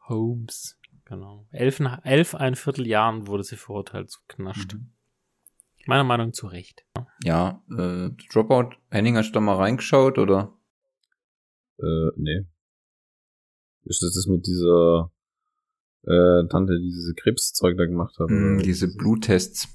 Holmes, 0.07 0.79
genau. 1.05 1.47
Elf, 1.51 1.81
elf 2.03 2.35
ein 2.35 2.55
Vierteljahren 2.55 3.27
wurde 3.27 3.43
sie 3.43 3.55
verurteilt 3.55 4.11
zu 4.11 4.19
knascht. 4.27 4.73
Mhm. 4.73 4.91
Meiner 5.85 6.03
Meinung 6.03 6.33
zu 6.33 6.47
Recht. 6.47 6.85
Ja, 7.23 7.61
äh, 7.69 8.09
Dropout, 8.31 8.77
Henning, 8.89 9.17
hast 9.17 9.29
du 9.29 9.33
da 9.33 9.39
mal 9.41 9.55
reingeschaut, 9.55 10.17
oder? 10.17 10.53
Äh, 11.79 12.09
nee. 12.15 12.45
Ist 13.85 14.01
das 14.01 14.13
das 14.13 14.27
mit 14.27 14.47
dieser 14.47 15.11
äh, 16.03 16.47
Tante, 16.47 16.79
die 16.79 16.89
diese 16.89 17.13
Krebszeug 17.13 17.77
da 17.77 17.85
gemacht 17.85 18.17
hat? 18.19 18.29
Mm, 18.29 18.59
diese 18.59 18.93
Bluttests. 18.95 19.67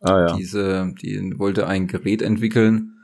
Ah 0.00 0.28
ja. 0.28 0.36
Diese, 0.36 0.92
die 1.00 1.38
wollte 1.38 1.66
ein 1.66 1.86
Gerät 1.86 2.22
entwickeln, 2.22 2.96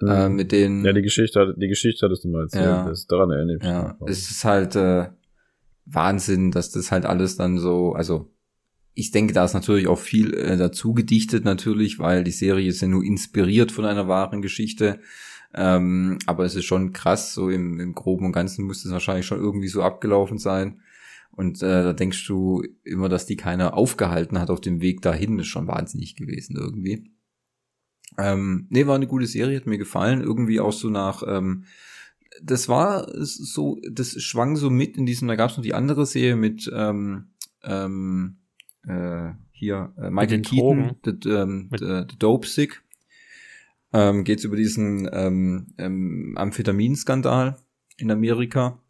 mhm. 0.00 0.08
äh, 0.08 0.28
mit 0.28 0.52
denen. 0.52 0.84
Ja, 0.84 0.92
die 0.92 1.02
Geschichte, 1.02 1.54
die 1.56 1.68
Geschichte 1.68 2.06
hattest 2.06 2.24
du 2.24 2.28
mal 2.28 2.42
erzählt. 2.42 2.64
Ja. 2.64 2.88
Das, 2.88 3.06
daran 3.06 3.30
erinnere 3.30 3.56
ich 3.56 3.62
mich. 3.62 3.70
Ja, 3.70 3.98
es 4.06 4.30
ist 4.30 4.44
halt 4.44 4.76
äh, 4.76 5.08
Wahnsinn, 5.86 6.50
dass 6.50 6.70
das 6.70 6.92
halt 6.92 7.06
alles 7.06 7.36
dann 7.36 7.58
so, 7.58 7.92
also 7.92 8.30
ich 8.94 9.10
denke, 9.10 9.32
da 9.32 9.44
ist 9.44 9.54
natürlich 9.54 9.88
auch 9.88 9.98
viel 9.98 10.34
äh, 10.34 10.56
dazu 10.56 10.94
gedichtet, 10.94 11.44
natürlich, 11.44 11.98
weil 11.98 12.22
die 12.22 12.30
Serie 12.30 12.68
ist 12.68 12.80
ja 12.80 12.88
nur 12.88 13.02
inspiriert 13.02 13.72
von 13.72 13.84
einer 13.84 14.06
wahren 14.06 14.40
Geschichte. 14.40 15.00
Ähm, 15.54 16.18
aber 16.26 16.44
es 16.44 16.56
ist 16.56 16.64
schon 16.64 16.92
krass, 16.92 17.32
so 17.32 17.48
im, 17.48 17.78
im 17.80 17.94
Groben 17.94 18.26
und 18.26 18.32
Ganzen 18.32 18.66
müsste 18.66 18.88
es 18.88 18.92
wahrscheinlich 18.92 19.26
schon 19.26 19.38
irgendwie 19.38 19.68
so 19.68 19.82
abgelaufen 19.82 20.38
sein. 20.38 20.80
Und 21.30 21.62
äh, 21.62 21.82
da 21.82 21.92
denkst 21.92 22.26
du 22.26 22.62
immer, 22.84 23.08
dass 23.08 23.26
die 23.26 23.36
keiner 23.36 23.74
aufgehalten 23.74 24.38
hat 24.38 24.50
auf 24.50 24.60
dem 24.60 24.80
Weg 24.80 25.02
dahin, 25.02 25.38
ist 25.38 25.46
schon 25.48 25.66
wahnsinnig 25.66 26.16
gewesen 26.16 26.56
irgendwie. 26.56 27.10
Ähm, 28.18 28.66
nee, 28.70 28.86
war 28.86 28.94
eine 28.94 29.08
gute 29.08 29.26
Serie, 29.26 29.56
hat 29.56 29.66
mir 29.66 29.78
gefallen. 29.78 30.20
Irgendwie 30.20 30.60
auch 30.60 30.72
so 30.72 30.90
nach, 30.90 31.22
ähm, 31.26 31.64
das 32.42 32.68
war 32.68 33.08
so, 33.14 33.78
das 33.90 34.20
schwang 34.22 34.56
so 34.56 34.70
mit 34.70 34.96
in 34.96 35.06
diesem, 35.06 35.26
da 35.28 35.36
gab 35.36 35.50
es 35.50 35.56
noch 35.56 35.64
die 35.64 35.74
andere 35.74 36.06
Serie 36.06 36.36
mit, 36.36 36.70
ähm, 36.72 37.30
ähm, 37.64 38.36
äh, 38.86 39.32
hier, 39.50 39.92
äh, 39.96 40.10
Michael 40.10 40.42
Keaton, 40.42 40.96
the, 41.04 41.28
ähm, 41.30 41.70
the, 41.76 42.02
the 42.10 42.18
Dope 42.18 42.46
Sick. 42.46 42.83
Ähm, 43.94 44.24
geht's 44.24 44.42
über 44.42 44.56
diesen 44.56 45.08
ähm, 45.12 45.68
ähm, 45.78 46.34
Amphetaminskandal 46.36 47.56
in 47.96 48.10
Amerika, 48.10 48.82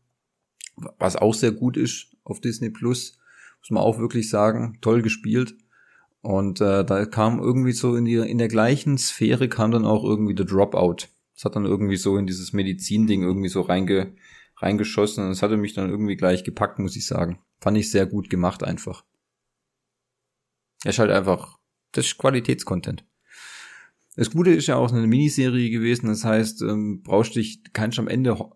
was 0.99 1.17
auch 1.17 1.35
sehr 1.35 1.53
gut 1.53 1.77
ist 1.77 2.17
auf 2.25 2.41
Disney 2.41 2.71
Plus, 2.71 3.19
muss 3.61 3.71
man 3.71 3.83
auch 3.83 3.99
wirklich 3.99 4.31
sagen, 4.31 4.79
toll 4.81 5.03
gespielt. 5.03 5.57
Und 6.23 6.63
äh, 6.63 6.87
da 6.87 7.05
kam 7.05 7.39
irgendwie 7.39 7.73
so 7.73 7.97
in, 7.97 8.07
die, 8.07 8.15
in 8.15 8.39
der 8.39 8.49
gleichen 8.49 8.97
Sphäre 8.97 9.51
kam 9.51 9.73
dann 9.73 9.85
auch 9.85 10.05
irgendwie 10.05 10.35
The 10.35 10.47
Dropout. 10.47 11.09
Das 11.35 11.45
hat 11.45 11.55
dann 11.55 11.67
irgendwie 11.67 11.97
so 11.97 12.17
in 12.17 12.27
dieses 12.27 12.55
Medizin-Ding 12.55 13.23
irgendwie 13.23 13.51
so 13.51 13.61
reinge, 13.61 14.15
reingeschossen 14.57 15.25
und 15.25 15.31
das 15.31 15.43
hatte 15.43 15.59
mich 15.59 15.75
dann 15.75 15.91
irgendwie 15.91 16.17
gleich 16.17 16.45
gepackt, 16.45 16.79
muss 16.79 16.97
ich 16.97 17.07
sagen. 17.07 17.41
Fand 17.61 17.77
ich 17.77 17.91
sehr 17.91 18.07
gut 18.07 18.31
gemacht 18.31 18.65
einfach. 18.65 19.05
Er 20.83 20.91
ist 20.91 20.99
halt 20.99 21.11
einfach, 21.11 21.59
das 21.93 22.07
ist 22.07 22.17
Qualitätscontent. 22.17 23.05
Das 24.17 24.31
Gute 24.31 24.51
ist 24.51 24.69
ja 24.69 24.77
auch 24.77 24.93
eine 24.93 25.07
Miniserie 25.07 25.71
gewesen, 25.71 26.07
das 26.07 26.25
heißt, 26.25 26.62
ähm, 26.62 27.03
brauchst 27.03 27.35
dich, 27.35 27.62
kannst 27.73 27.99
am 27.99 28.09
Ende 28.09 28.39
ho 28.39 28.53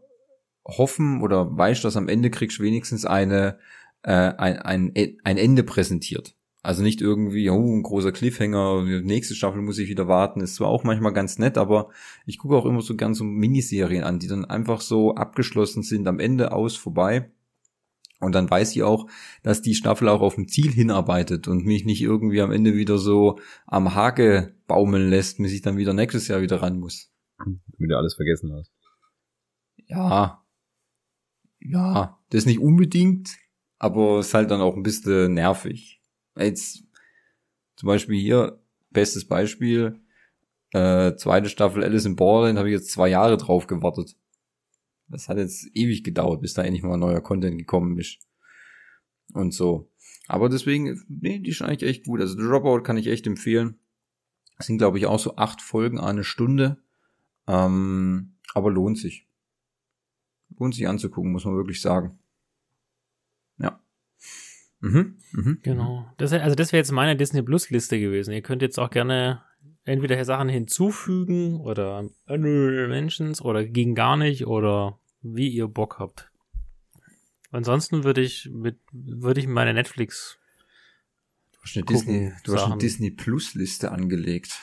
hoffen 0.65 1.23
oder 1.23 1.57
weißt, 1.57 1.83
dass 1.83 1.97
am 1.97 2.09
Ende 2.09 2.29
kriegst 2.31 2.61
wenigstens 2.61 3.07
eine, 3.07 3.59
äh, 4.03 4.13
ein, 4.13 4.59
ein, 4.59 4.93
ein 5.25 5.39
Ende 5.39 5.63
präsentiert. 5.63 6.35
Also 6.63 6.83
nicht 6.83 7.01
irgendwie, 7.01 7.49
oh, 7.49 7.75
ein 7.75 7.83
großer 7.83 8.13
Cliffhanger, 8.13 8.83
nächste 9.03 9.35
Staffel 9.35 9.63
muss 9.63 9.79
ich 9.79 9.89
wieder 9.89 10.09
warten. 10.09 10.43
Ist 10.43 10.57
zwar 10.57 10.69
auch 10.69 10.85
manchmal 10.85 11.15
ganz 11.15 11.39
nett, 11.39 11.57
aber 11.57 11.89
ich 12.27 12.37
gucke 12.37 12.55
auch 12.55 12.67
immer 12.67 12.83
so 12.83 12.97
gern 12.97 13.15
so 13.15 13.25
Miniserien 13.25 14.05
an, 14.05 14.19
die 14.19 14.27
dann 14.27 14.45
einfach 14.45 14.83
so 14.83 15.15
abgeschlossen 15.15 15.83
sind, 15.83 16.07
am 16.07 16.21
Ende 16.21 16.53
aus, 16.53 16.77
vorbei. 16.77 17.31
Und 18.21 18.35
dann 18.35 18.51
weiß 18.51 18.75
ich 18.75 18.83
auch, 18.83 19.09
dass 19.43 19.63
die 19.63 19.75
Staffel 19.75 20.09
auch 20.09 20.21
auf 20.21 20.37
ein 20.37 20.49
Ziel 20.49 20.73
hinarbeitet 20.73 21.47
und 21.47 21.65
mich 21.65 21.85
nicht 21.85 22.03
irgendwie 22.03 22.41
am 22.41 22.51
Ende 22.51 22.75
wieder 22.75 22.99
so 22.99 23.39
am 23.67 23.95
Hake 23.95 24.57
baumeln 24.67 25.09
lässt, 25.09 25.39
bis 25.39 25.53
ich 25.53 25.63
dann 25.63 25.77
wieder 25.77 25.95
nächstes 25.95 26.27
Jahr 26.27 26.41
wieder 26.41 26.61
ran 26.61 26.81
muss. 26.81 27.13
Wieder 27.79 27.99
alles 27.99 28.15
vergessen 28.15 28.53
hast. 28.53 28.73
Ja. 29.87 30.45
Ja, 31.61 32.19
das 32.31 32.47
nicht 32.47 32.61
unbedingt, 32.61 33.37
aber 33.79 34.19
es 34.19 34.29
ist 34.29 34.35
halt 34.35 34.51
dann 34.51 34.61
auch 34.61 34.77
ein 34.77 34.83
bisschen 34.83 35.35
nervig. 35.35 36.01
Jetzt 36.37 36.85
zum 37.77 37.87
Beispiel 37.87 38.19
hier, 38.19 38.61
bestes 38.91 39.27
Beispiel, 39.27 40.01
äh, 40.73 41.15
zweite 41.17 41.49
Staffel 41.49 41.83
Alice 41.83 42.05
in 42.05 42.17
Borderland 42.17 42.59
habe 42.59 42.69
ich 42.69 42.75
jetzt 42.75 42.91
zwei 42.91 43.09
Jahre 43.09 43.37
drauf 43.37 43.67
gewartet. 43.67 44.17
Das 45.09 45.29
hat 45.29 45.39
jetzt 45.39 45.71
ewig 45.75 46.05
gedauert, 46.05 46.43
bis 46.43 46.55
da 46.55 46.63
endlich 46.63 46.83
mal 46.83 46.97
neuer 46.97 47.21
Content 47.21 47.59
gekommen 47.59 47.99
ist. 47.99 48.19
Und 49.33 49.53
so. 49.53 49.91
Aber 50.27 50.49
deswegen, 50.49 51.03
nee, 51.09 51.39
die 51.39 51.51
ist 51.51 51.63
eigentlich 51.63 51.89
echt 51.89 52.07
gut. 52.07 52.21
Also 52.21 52.37
Dropout 52.37 52.83
kann 52.83 52.97
ich 52.99 53.07
echt 53.07 53.27
empfehlen. 53.27 53.79
Das 54.57 54.67
sind, 54.67 54.79
glaube 54.79 54.99
ich, 54.99 55.07
auch 55.07 55.19
so 55.19 55.37
acht 55.37 55.63
Folgen 55.63 55.99
eine 55.99 56.25
Stunde. 56.25 56.83
Ähm, 57.47 58.35
aber 58.55 58.71
lohnt 58.71 58.99
sich. 58.99 59.27
Lohnt 60.59 60.75
sich 60.75 60.89
anzugucken, 60.89 61.33
muss 61.33 61.45
man 61.45 61.57
wirklich 61.57 61.81
sagen. 61.81 62.19
Ja. 63.59 63.81
Mhm, 64.81 65.19
mhm. 65.33 65.61
Genau. 65.63 66.13
Das, 66.19 66.33
also 66.33 66.55
das 66.55 66.73
wäre 66.73 66.81
jetzt 66.81 66.93
meine 66.93 67.17
Disney 67.17 67.43
Plus 67.43 67.71
Liste 67.71 67.99
gewesen. 67.99 68.33
Ihr 68.33 68.43
könnt 68.43 68.63
jetzt 68.63 68.79
auch 68.79 68.91
gerne 68.91 69.43
entweder 69.89 70.25
Sachen 70.25 70.49
hinzufügen 70.49 71.61
oder 71.61 72.09
Honorable 72.29 72.89
Mentions 72.89 73.41
oder 73.41 73.65
gegen 73.65 73.95
gar 73.95 74.17
nicht 74.17 74.47
oder 74.47 74.99
wie 75.23 75.49
ihr 75.49 75.69
Bock 75.69 75.99
habt. 75.99 76.31
Ansonsten 77.51 78.05
würde 78.05 78.21
ich 78.21 78.51
mit 78.53 78.79
würde 78.93 79.41
ich 79.41 79.47
meine 79.47 79.73
Netflix 79.75 80.39
Du 81.53 81.59
hast 81.65 81.77
eine 81.77 81.85
Disney, 81.87 82.33
du 82.45 82.55
hast 82.55 82.65
eine 82.65 82.79
Disney 82.79 83.11
Plus 83.11 83.55
Liste 83.55 83.91
angelegt. 83.91 84.61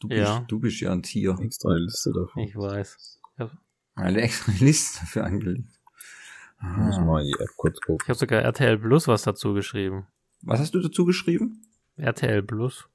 Du 0.00 0.08
bist, 0.08 0.20
ja. 0.20 0.44
du 0.48 0.58
bist 0.58 0.80
ja 0.80 0.92
ein 0.92 1.02
Tier. 1.02 1.36
Extra 1.40 1.70
eine 1.70 1.80
Liste 1.80 2.12
dafür. 2.12 2.42
Ich 2.42 2.56
weiß. 2.56 3.20
Ja. 3.38 3.50
Eine 3.94 4.22
extra 4.22 4.52
Liste 4.60 5.00
dafür 5.00 5.24
angelegt. 5.24 5.68
Ich 6.60 6.76
muss 6.78 6.98
mal 6.98 7.20
in 7.20 7.28
die 7.28 7.42
App 7.42 7.50
kurz 7.56 7.78
gucken. 7.80 7.98
Ich 8.02 8.08
habe 8.08 8.18
sogar 8.18 8.42
RTL 8.42 8.78
Plus 8.78 9.06
was 9.08 9.22
dazu 9.22 9.52
geschrieben. 9.52 10.06
Was 10.42 10.60
hast 10.60 10.74
du 10.74 10.80
dazu 10.80 11.04
geschrieben? 11.04 11.62
RTL 11.96 12.42
Plus. 12.42 12.88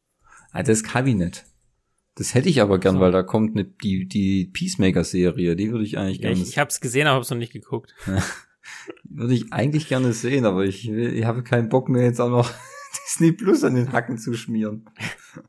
Ah, 0.51 0.63
das 0.63 0.83
Kabinett. 0.83 1.45
Das 2.15 2.33
hätte 2.35 2.49
ich 2.49 2.61
aber 2.61 2.77
gern, 2.77 2.95
so. 2.95 3.01
weil 3.01 3.11
da 3.11 3.23
kommt 3.23 3.55
eine, 3.55 3.65
die, 3.65 4.07
die 4.07 4.45
Peacemaker-Serie, 4.45 5.55
die 5.55 5.71
würde 5.71 5.85
ich 5.85 5.97
eigentlich 5.97 6.17
ja, 6.17 6.29
gerne 6.29 6.41
Ich, 6.41 6.49
ich 6.49 6.57
habe 6.57 6.69
es 6.69 6.81
gesehen, 6.81 7.07
aber 7.07 7.15
habe 7.15 7.23
es 7.23 7.29
noch 7.29 7.37
nicht 7.37 7.53
geguckt. 7.53 7.95
würde 9.03 9.33
ich 9.33 9.51
eigentlich 9.53 9.87
gerne 9.87 10.13
sehen, 10.13 10.45
aber 10.45 10.65
ich, 10.65 10.89
ich 10.89 11.25
habe 11.25 11.43
keinen 11.43 11.69
Bock 11.69 11.89
mehr 11.89 12.03
jetzt 12.03 12.19
auch 12.19 12.29
noch 12.29 12.51
Disney 13.05 13.31
Plus 13.31 13.63
an 13.63 13.75
den 13.75 13.91
Hacken 13.91 14.17
zu 14.17 14.33
schmieren. 14.33 14.89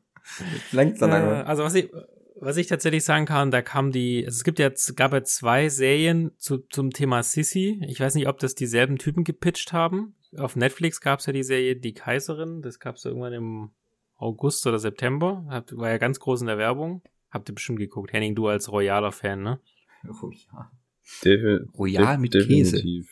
Längst 0.71 1.01
dann 1.01 1.11
äh, 1.11 1.43
also 1.43 1.63
was 1.63 1.75
ich, 1.75 1.91
was 2.39 2.57
ich 2.57 2.67
tatsächlich 2.67 3.03
sagen 3.03 3.25
kann, 3.25 3.51
da 3.51 3.61
kam 3.61 3.91
die, 3.91 4.25
also 4.25 4.37
es 4.37 4.43
gibt 4.43 4.59
jetzt, 4.59 4.95
gab 4.95 5.13
ja 5.13 5.23
zwei 5.23 5.69
Serien 5.69 6.31
zu, 6.37 6.59
zum 6.69 6.91
Thema 6.91 7.23
Sissy. 7.23 7.81
Ich 7.87 7.99
weiß 7.99 8.15
nicht, 8.15 8.27
ob 8.27 8.39
das 8.39 8.55
dieselben 8.55 8.97
Typen 8.97 9.23
gepitcht 9.23 9.73
haben. 9.73 10.15
Auf 10.35 10.55
Netflix 10.55 11.01
gab 11.01 11.19
es 11.19 11.25
ja 11.25 11.33
die 11.33 11.43
Serie 11.43 11.75
Die 11.75 11.93
Kaiserin, 11.93 12.61
das 12.61 12.79
gab 12.79 12.95
es 12.95 13.03
ja 13.03 13.11
irgendwann 13.11 13.33
im 13.33 13.69
August 14.17 14.65
oder 14.67 14.79
September. 14.79 15.63
war 15.71 15.89
ja 15.89 15.97
ganz 15.97 16.19
groß 16.19 16.41
in 16.41 16.47
der 16.47 16.57
Werbung. 16.57 17.01
Habt 17.29 17.49
ihr 17.49 17.55
bestimmt 17.55 17.79
geguckt. 17.79 18.13
Henning, 18.13 18.35
du 18.35 18.47
als 18.47 18.71
royaler 18.71 19.11
Fan, 19.11 19.41
ne? 19.41 19.59
Oh 20.21 20.29
ja. 20.31 20.69
Royal 21.77 22.17
mit 22.17 22.33
Käse. 22.33 22.83
Nicht. 22.83 23.09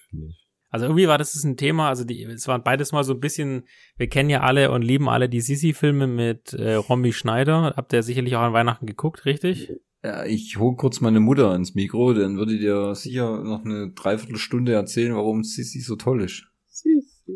Also 0.69 0.85
irgendwie 0.85 1.07
war 1.07 1.17
das 1.17 1.43
ein 1.43 1.57
Thema, 1.57 1.89
also 1.89 2.05
die, 2.05 2.23
es 2.23 2.47
waren 2.47 2.63
beides 2.63 2.93
mal 2.93 3.03
so 3.03 3.13
ein 3.13 3.19
bisschen, 3.19 3.63
wir 3.97 4.07
kennen 4.07 4.29
ja 4.29 4.39
alle 4.39 4.71
und 4.71 4.83
lieben 4.83 5.09
alle 5.09 5.27
die 5.27 5.41
Sisi-Filme 5.41 6.07
mit 6.07 6.53
äh, 6.53 6.75
Romy 6.75 7.11
Schneider. 7.11 7.73
Habt 7.75 7.91
ihr 7.91 8.03
sicherlich 8.03 8.37
auch 8.37 8.41
an 8.41 8.53
Weihnachten 8.53 8.85
geguckt, 8.85 9.25
richtig? 9.25 9.73
Ja, 10.01 10.23
ich 10.25 10.57
hole 10.57 10.77
kurz 10.77 11.01
meine 11.01 11.19
Mutter 11.19 11.53
ins 11.55 11.75
Mikro, 11.75 12.13
dann 12.13 12.37
würde 12.37 12.57
dir 12.57 12.95
sicher 12.95 13.43
noch 13.43 13.65
eine 13.65 13.91
Dreiviertelstunde 13.91 14.71
erzählen, 14.71 15.13
warum 15.13 15.43
Sisi 15.43 15.81
so 15.81 15.97
toll 15.97 16.23
ist. 16.23 16.47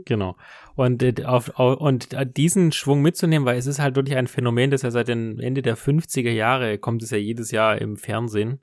Genau. 0.06 0.36
Und, 0.76 1.02
äh, 1.04 1.24
auf, 1.26 1.58
auf, 1.60 1.80
und 1.80 2.16
diesen 2.36 2.72
Schwung 2.72 3.02
mitzunehmen, 3.02 3.46
weil 3.46 3.58
es 3.58 3.68
ist 3.68 3.80
halt 3.80 3.96
wirklich 3.96 4.18
ein 4.18 4.28
Phänomen, 4.28 4.72
das 4.72 4.82
ja 4.82 4.92
seit 4.92 5.08
dem 5.08 5.40
Ende 5.40 5.62
der 5.62 5.78
50er 5.78 6.32
Jahre 6.32 6.78
kommt 6.78 7.04
es 7.04 7.12
ja 7.12 7.18
jedes 7.18 7.52
Jahr 7.52 7.80
im 7.80 7.98
Fernsehen. 7.98 8.60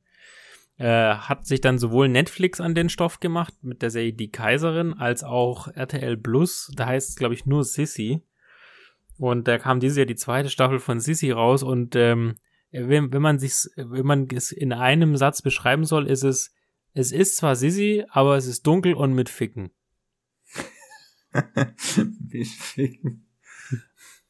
Äh, 0.79 1.15
hat 1.15 1.47
sich 1.47 1.61
dann 1.61 1.79
sowohl 1.79 2.09
Netflix 2.09 2.61
an 2.61 2.75
den 2.75 2.89
Stoff 2.89 3.21
gemacht 3.21 3.55
mit 3.63 3.83
der 3.83 3.91
Serie 3.91 4.13
Die 4.13 4.31
Kaiserin, 4.31 4.95
als 4.95 5.23
auch 5.23 5.69
RTL 5.69 6.17
Plus, 6.17 6.73
da 6.75 6.87
heißt 6.87 7.11
es, 7.11 7.17
glaube 7.17 7.35
ich, 7.35 7.47
nur 7.47 7.65
Sissy. 7.65 8.23
Und 9.19 9.47
da 9.47 9.59
kam 9.59 9.81
dieses 9.81 9.99
Jahr 9.99 10.07
die 10.07 10.17
zweite 10.17 10.49
Staffel 10.49 10.81
von 10.81 10.99
Sissy 10.99 11.31
raus 11.31 11.63
und 11.63 11.95
ähm, 11.95 12.35
wenn, 12.73 13.13
wenn 13.13 13.23
man 13.23 13.39
sich, 13.39 13.53
wenn 13.77 14.07
man 14.07 14.29
es 14.35 14.51
in 14.51 14.73
einem 14.73 15.17
Satz 15.17 15.43
beschreiben 15.43 15.85
soll, 15.85 16.07
ist 16.07 16.25
es, 16.25 16.55
es 16.95 17.13
ist 17.13 17.37
zwar 17.37 17.55
Sissy, 17.55 18.05
aber 18.09 18.37
es 18.37 18.47
ist 18.47 18.67
dunkel 18.67 18.95
und 18.95 19.13
mit 19.13 19.29
Ficken. 19.29 19.71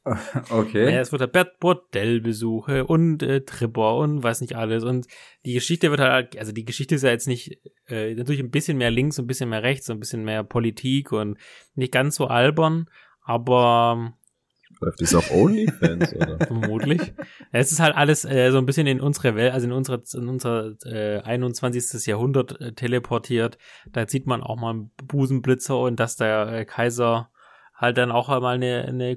Okay. 0.51 0.93
Ja, 0.93 1.01
es 1.01 1.13
wird 1.13 1.21
halt 1.23 1.61
Bordellbesuche 1.61 2.87
und 2.87 3.23
äh, 3.23 3.43
Tripper 3.43 3.97
und 3.99 4.23
weiß 4.23 4.41
nicht 4.41 4.57
alles. 4.57 4.83
Und 4.83 5.07
die 5.47 5.53
Geschichte 5.53 5.91
wird 5.91 6.01
halt, 6.01 6.37
also 6.37 6.51
die 6.51 6.65
Geschichte 6.65 6.97
ist 6.97 7.03
ja 7.03 7.11
jetzt 7.11 7.29
nicht, 7.29 7.61
äh, 7.87 8.15
natürlich 8.15 8.41
ein 8.41 8.51
bisschen 8.51 8.79
mehr 8.79 8.91
links, 8.91 9.21
ein 9.21 9.29
bisschen 9.29 9.49
mehr 9.49 9.63
rechts, 9.63 9.89
ein 9.91 10.01
bisschen 10.01 10.25
mehr 10.25 10.43
Politik 10.43 11.13
und 11.13 11.39
nicht 11.77 11.93
ganz 11.93 12.17
so 12.17 12.27
albern, 12.27 12.91
aber 13.21 14.19
Läuft 14.83 15.01
das 15.01 15.15
auf 15.15 15.31
OnlyFans, 15.31 16.15
oder? 16.15 16.39
Vermutlich. 16.47 17.13
Es 17.53 17.71
ist 17.71 17.79
halt 17.79 17.95
alles 17.95 18.25
äh, 18.25 18.51
so 18.51 18.59
ein 18.59 18.67
bisschen 18.67 18.89
in 18.89 19.01
unsere 19.01 19.37
Welt, 19.37 19.53
also 19.53 19.67
in 19.67 19.73
unser, 19.73 20.03
in 20.15 20.29
unser 20.29 20.75
äh, 20.85 21.21
21. 21.21 22.05
Jahrhundert 22.07 22.61
äh, 22.61 22.73
teleportiert. 22.73 23.59
Da 23.93 24.09
sieht 24.09 24.27
man 24.27 24.43
auch 24.43 24.57
mal 24.57 24.71
einen 24.71 24.91
Busenblitzer 25.05 25.79
und 25.79 26.01
dass 26.01 26.17
der 26.17 26.49
äh, 26.49 26.65
Kaiser 26.65 27.31
halt 27.75 27.97
dann 27.97 28.11
auch 28.11 28.29
einmal 28.29 28.57
eine, 28.57 28.85
eine 28.87 29.17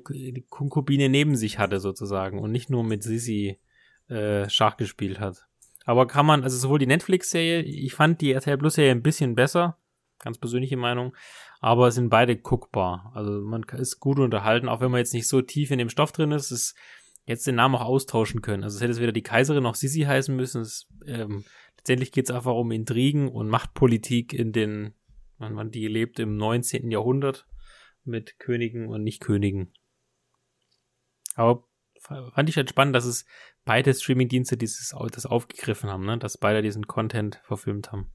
Konkubine 0.50 1.10
neben 1.10 1.36
sich 1.36 1.58
hatte 1.58 1.80
sozusagen 1.80 2.40
und 2.40 2.52
nicht 2.52 2.70
nur 2.70 2.84
mit 2.84 3.02
Sisi 3.04 3.60
äh, 4.08 4.48
Schach 4.50 4.78
gespielt 4.78 5.20
hat. 5.20 5.48
Aber 5.86 6.08
kann 6.08 6.26
man, 6.26 6.44
also 6.44 6.58
sowohl 6.58 6.80
die 6.80 6.88
Netflix-Serie, 6.88 7.62
ich 7.62 7.94
fand 7.94 8.22
die 8.22 8.34
RTL 8.34 8.58
Plus-Serie 8.58 8.92
ein 8.92 9.04
bisschen 9.04 9.36
besser, 9.36 9.78
ganz 10.20 10.38
persönliche 10.38 10.78
Meinung. 10.78 11.16
Aber 11.62 11.92
sind 11.92 12.10
beide 12.10 12.38
guckbar. 12.38 13.12
Also 13.16 13.32
man 13.42 13.64
ist 13.64 14.00
gut 14.00 14.20
unterhalten, 14.20 14.70
auch 14.70 14.82
wenn 14.82 14.92
man 14.92 15.00
jetzt 15.00 15.14
nicht 15.14 15.28
so 15.28 15.42
tief 15.42 15.72
in 15.72 15.80
dem 15.80 15.90
Stoff 15.90 16.12
drin 16.12 16.32
ist. 16.32 16.52
Es 16.52 16.76
jetzt 17.26 17.48
den 17.48 17.56
Namen 17.56 17.76
auch 17.76 17.86
austauschen 17.86 18.42
können. 18.42 18.64
Also 18.64 18.78
es 18.78 18.82
hätte 18.82 18.92
es 18.92 19.00
weder 19.00 19.12
die 19.12 19.24
Kaiserin 19.24 19.64
noch 19.64 19.76
Sisi 19.76 20.02
heißen 20.02 20.36
müssen. 20.36 20.62
Es, 20.62 20.88
ähm, 21.06 21.44
letztendlich 21.78 22.12
geht 22.12 22.30
es 22.30 22.36
einfach 22.36 22.54
um 22.54 22.72
Intrigen 22.72 23.28
und 23.28 23.50
Machtpolitik 23.50 24.34
in 24.34 24.52
den, 24.52 24.94
wann 25.38 25.54
man 25.54 25.72
die 25.72 25.88
lebt, 25.88 26.20
im 26.20 26.38
19. 26.38 26.92
Jahrhundert 26.92 27.48
mit 28.04 28.38
Königen 28.38 28.88
und 28.88 29.04
Nicht-Königen. 29.04 29.74
Aber 31.36 31.68
fand 32.00 32.50
ich 32.50 32.58
halt 32.58 32.70
spannend, 32.70 32.96
dass 32.96 33.06
es 33.06 33.26
beide 33.66 33.94
Streaming-Dienste 33.94 34.58
dieses 34.58 34.94
das 35.12 35.26
aufgegriffen 35.26 35.90
haben, 35.90 36.06
ne? 36.06 36.20
dass 36.20 36.38
beide 36.38 36.62
diesen 36.62 36.86
Content 36.86 37.42
verfilmt 37.44 37.92
haben. 37.92 38.12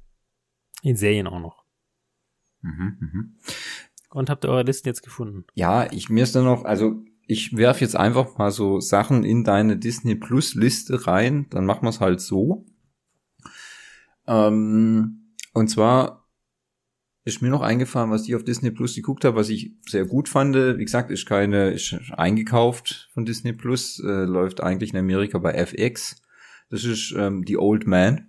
In 0.82 0.96
Serien 0.96 1.26
auch 1.26 1.40
noch. 1.40 1.64
Mhm, 2.62 2.96
mhm. 3.00 3.36
Und 4.10 4.28
habt 4.28 4.44
ihr 4.44 4.48
eure 4.48 4.64
Listen 4.64 4.88
jetzt 4.88 5.02
gefunden? 5.02 5.44
Ja, 5.54 5.90
ich 5.92 6.10
mir 6.10 6.24
ist 6.24 6.34
da 6.34 6.42
noch, 6.42 6.64
also 6.64 7.04
ich 7.26 7.56
werf 7.56 7.80
jetzt 7.80 7.96
einfach 7.96 8.38
mal 8.38 8.50
so 8.50 8.80
Sachen 8.80 9.22
in 9.22 9.44
deine 9.44 9.76
Disney 9.76 10.16
Plus 10.16 10.54
Liste 10.54 11.06
rein, 11.06 11.46
dann 11.50 11.64
machen 11.64 11.84
wir 11.84 11.90
es 11.90 12.00
halt 12.00 12.20
so. 12.20 12.66
Ähm, 14.26 15.34
und 15.52 15.68
zwar 15.68 16.28
ist 17.24 17.42
mir 17.42 17.50
noch 17.50 17.62
eingefallen, 17.62 18.10
was 18.10 18.26
ich 18.26 18.34
auf 18.34 18.44
Disney 18.44 18.70
Plus 18.70 18.94
geguckt 18.94 19.24
habe, 19.24 19.36
was 19.36 19.48
ich 19.48 19.76
sehr 19.86 20.06
gut 20.06 20.28
fand. 20.28 20.56
Wie 20.56 20.84
gesagt, 20.84 21.10
ist 21.10 21.26
keine, 21.26 21.70
ist 21.70 21.94
eingekauft 22.16 23.10
von 23.12 23.24
Disney 23.24 23.52
Plus, 23.52 24.00
äh, 24.00 24.24
läuft 24.24 24.60
eigentlich 24.60 24.92
in 24.92 24.98
Amerika 24.98 25.38
bei 25.38 25.52
FX. 25.52 26.22
Das 26.70 26.84
ist 26.84 27.14
ähm, 27.16 27.44
The 27.46 27.58
Old 27.58 27.86
Man. 27.86 28.28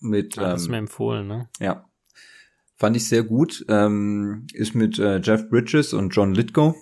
Mit, 0.00 0.38
ah, 0.38 0.50
das 0.50 0.62
ist 0.62 0.68
mir 0.68 0.76
empfohlen, 0.76 1.26
ne? 1.26 1.48
Ja. 1.58 1.87
Fand 2.78 2.96
ich 2.96 3.08
sehr 3.08 3.24
gut. 3.24 3.66
Ähm, 3.68 4.46
ist 4.52 4.74
mit 4.76 4.98
äh, 5.00 5.18
Jeff 5.18 5.48
Bridges 5.50 5.92
und 5.92 6.10
John 6.10 6.32
Lithgow. 6.32 6.76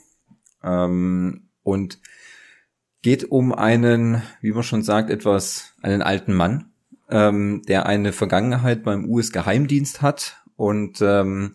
Ähm, 0.62 1.48
und 1.62 1.98
geht 3.00 3.30
um 3.30 3.54
einen, 3.54 4.22
wie 4.42 4.52
man 4.52 4.62
schon 4.62 4.82
sagt, 4.82 5.10
etwas, 5.10 5.74
einen 5.80 6.02
alten 6.02 6.34
Mann, 6.34 6.72
ähm, 7.08 7.62
der 7.66 7.86
eine 7.86 8.12
Vergangenheit 8.12 8.82
beim 8.82 9.08
US-Geheimdienst 9.08 10.02
hat 10.02 10.42
und 10.56 11.00
ähm, 11.00 11.52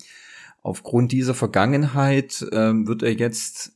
aufgrund 0.64 1.12
dieser 1.12 1.34
Vergangenheit 1.34 2.46
ähm, 2.52 2.88
wird 2.88 3.04
er 3.04 3.14
jetzt 3.14 3.74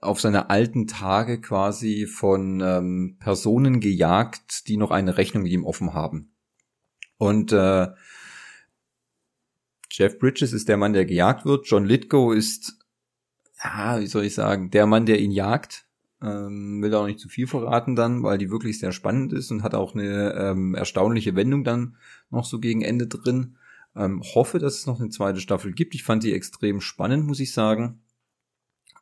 auf 0.00 0.20
seine 0.20 0.50
alten 0.50 0.86
Tage 0.86 1.40
quasi 1.40 2.06
von 2.06 2.60
ähm, 2.60 3.16
Personen 3.18 3.80
gejagt, 3.80 4.68
die 4.68 4.76
noch 4.76 4.90
eine 4.90 5.16
Rechnung 5.16 5.44
mit 5.44 5.52
ihm 5.52 5.64
offen 5.64 5.94
haben. 5.94 6.32
Und 7.16 7.52
äh, 7.52 7.88
Jeff 9.98 10.18
Bridges 10.18 10.52
ist 10.52 10.68
der 10.68 10.76
Mann, 10.76 10.92
der 10.92 11.06
gejagt 11.06 11.44
wird. 11.44 11.66
John 11.66 11.84
Lithgow 11.84 12.32
ist 12.32 12.78
ja, 13.62 14.00
wie 14.00 14.06
soll 14.06 14.24
ich 14.24 14.34
sagen, 14.34 14.70
der 14.70 14.86
Mann, 14.86 15.06
der 15.06 15.18
ihn 15.18 15.32
jagt, 15.32 15.86
ähm, 16.22 16.80
will 16.80 16.94
auch 16.94 17.06
nicht 17.06 17.18
zu 17.18 17.28
viel 17.28 17.48
verraten 17.48 17.96
dann, 17.96 18.22
weil 18.22 18.38
die 18.38 18.50
wirklich 18.50 18.78
sehr 18.78 18.92
spannend 18.92 19.32
ist 19.32 19.50
und 19.50 19.64
hat 19.64 19.74
auch 19.74 19.94
eine 19.94 20.34
ähm, 20.34 20.76
erstaunliche 20.76 21.34
Wendung 21.34 21.64
dann 21.64 21.96
noch 22.30 22.44
so 22.44 22.60
gegen 22.60 22.82
Ende 22.82 23.08
drin. 23.08 23.56
Ähm, 23.96 24.22
hoffe, 24.22 24.60
dass 24.60 24.76
es 24.76 24.86
noch 24.86 25.00
eine 25.00 25.10
zweite 25.10 25.40
Staffel 25.40 25.72
gibt. 25.72 25.96
Ich 25.96 26.04
fand 26.04 26.22
die 26.22 26.32
extrem 26.32 26.80
spannend, 26.80 27.26
muss 27.26 27.40
ich 27.40 27.52
sagen. 27.52 28.00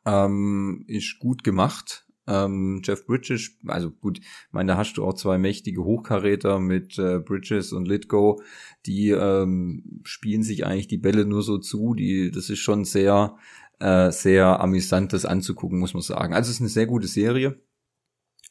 Ähm, 0.03 0.83
ist 0.87 1.19
gut 1.19 1.43
gemacht. 1.43 2.06
Ähm, 2.27 2.81
Jeff 2.83 3.05
Bridges, 3.05 3.57
also 3.67 3.89
gut, 3.89 4.19
meine, 4.51 4.73
da 4.73 4.77
hast 4.77 4.93
du 4.93 5.05
auch 5.05 5.13
zwei 5.13 5.37
mächtige 5.37 5.83
Hochkaräter 5.83 6.59
mit 6.59 6.99
äh, 6.99 7.19
Bridges 7.19 7.71
und 7.71 7.87
Litgo, 7.87 8.41
die 8.85 9.11
ähm, 9.11 10.01
spielen 10.03 10.43
sich 10.43 10.65
eigentlich 10.65 10.87
die 10.87 10.97
Bälle 10.97 11.25
nur 11.25 11.41
so 11.41 11.57
zu. 11.57 11.93
Die, 11.93 12.29
das 12.31 12.49
ist 12.49 12.59
schon 12.59 12.83
sehr 12.83 13.37
äh, 13.79 14.11
sehr 14.11 14.59
amüsant, 14.59 15.13
das 15.13 15.25
anzugucken, 15.25 15.79
muss 15.79 15.93
man 15.93 16.01
sagen. 16.01 16.33
Also 16.33 16.49
es 16.49 16.55
ist 16.55 16.61
eine 16.61 16.69
sehr 16.69 16.87
gute 16.87 17.07
Serie. 17.07 17.61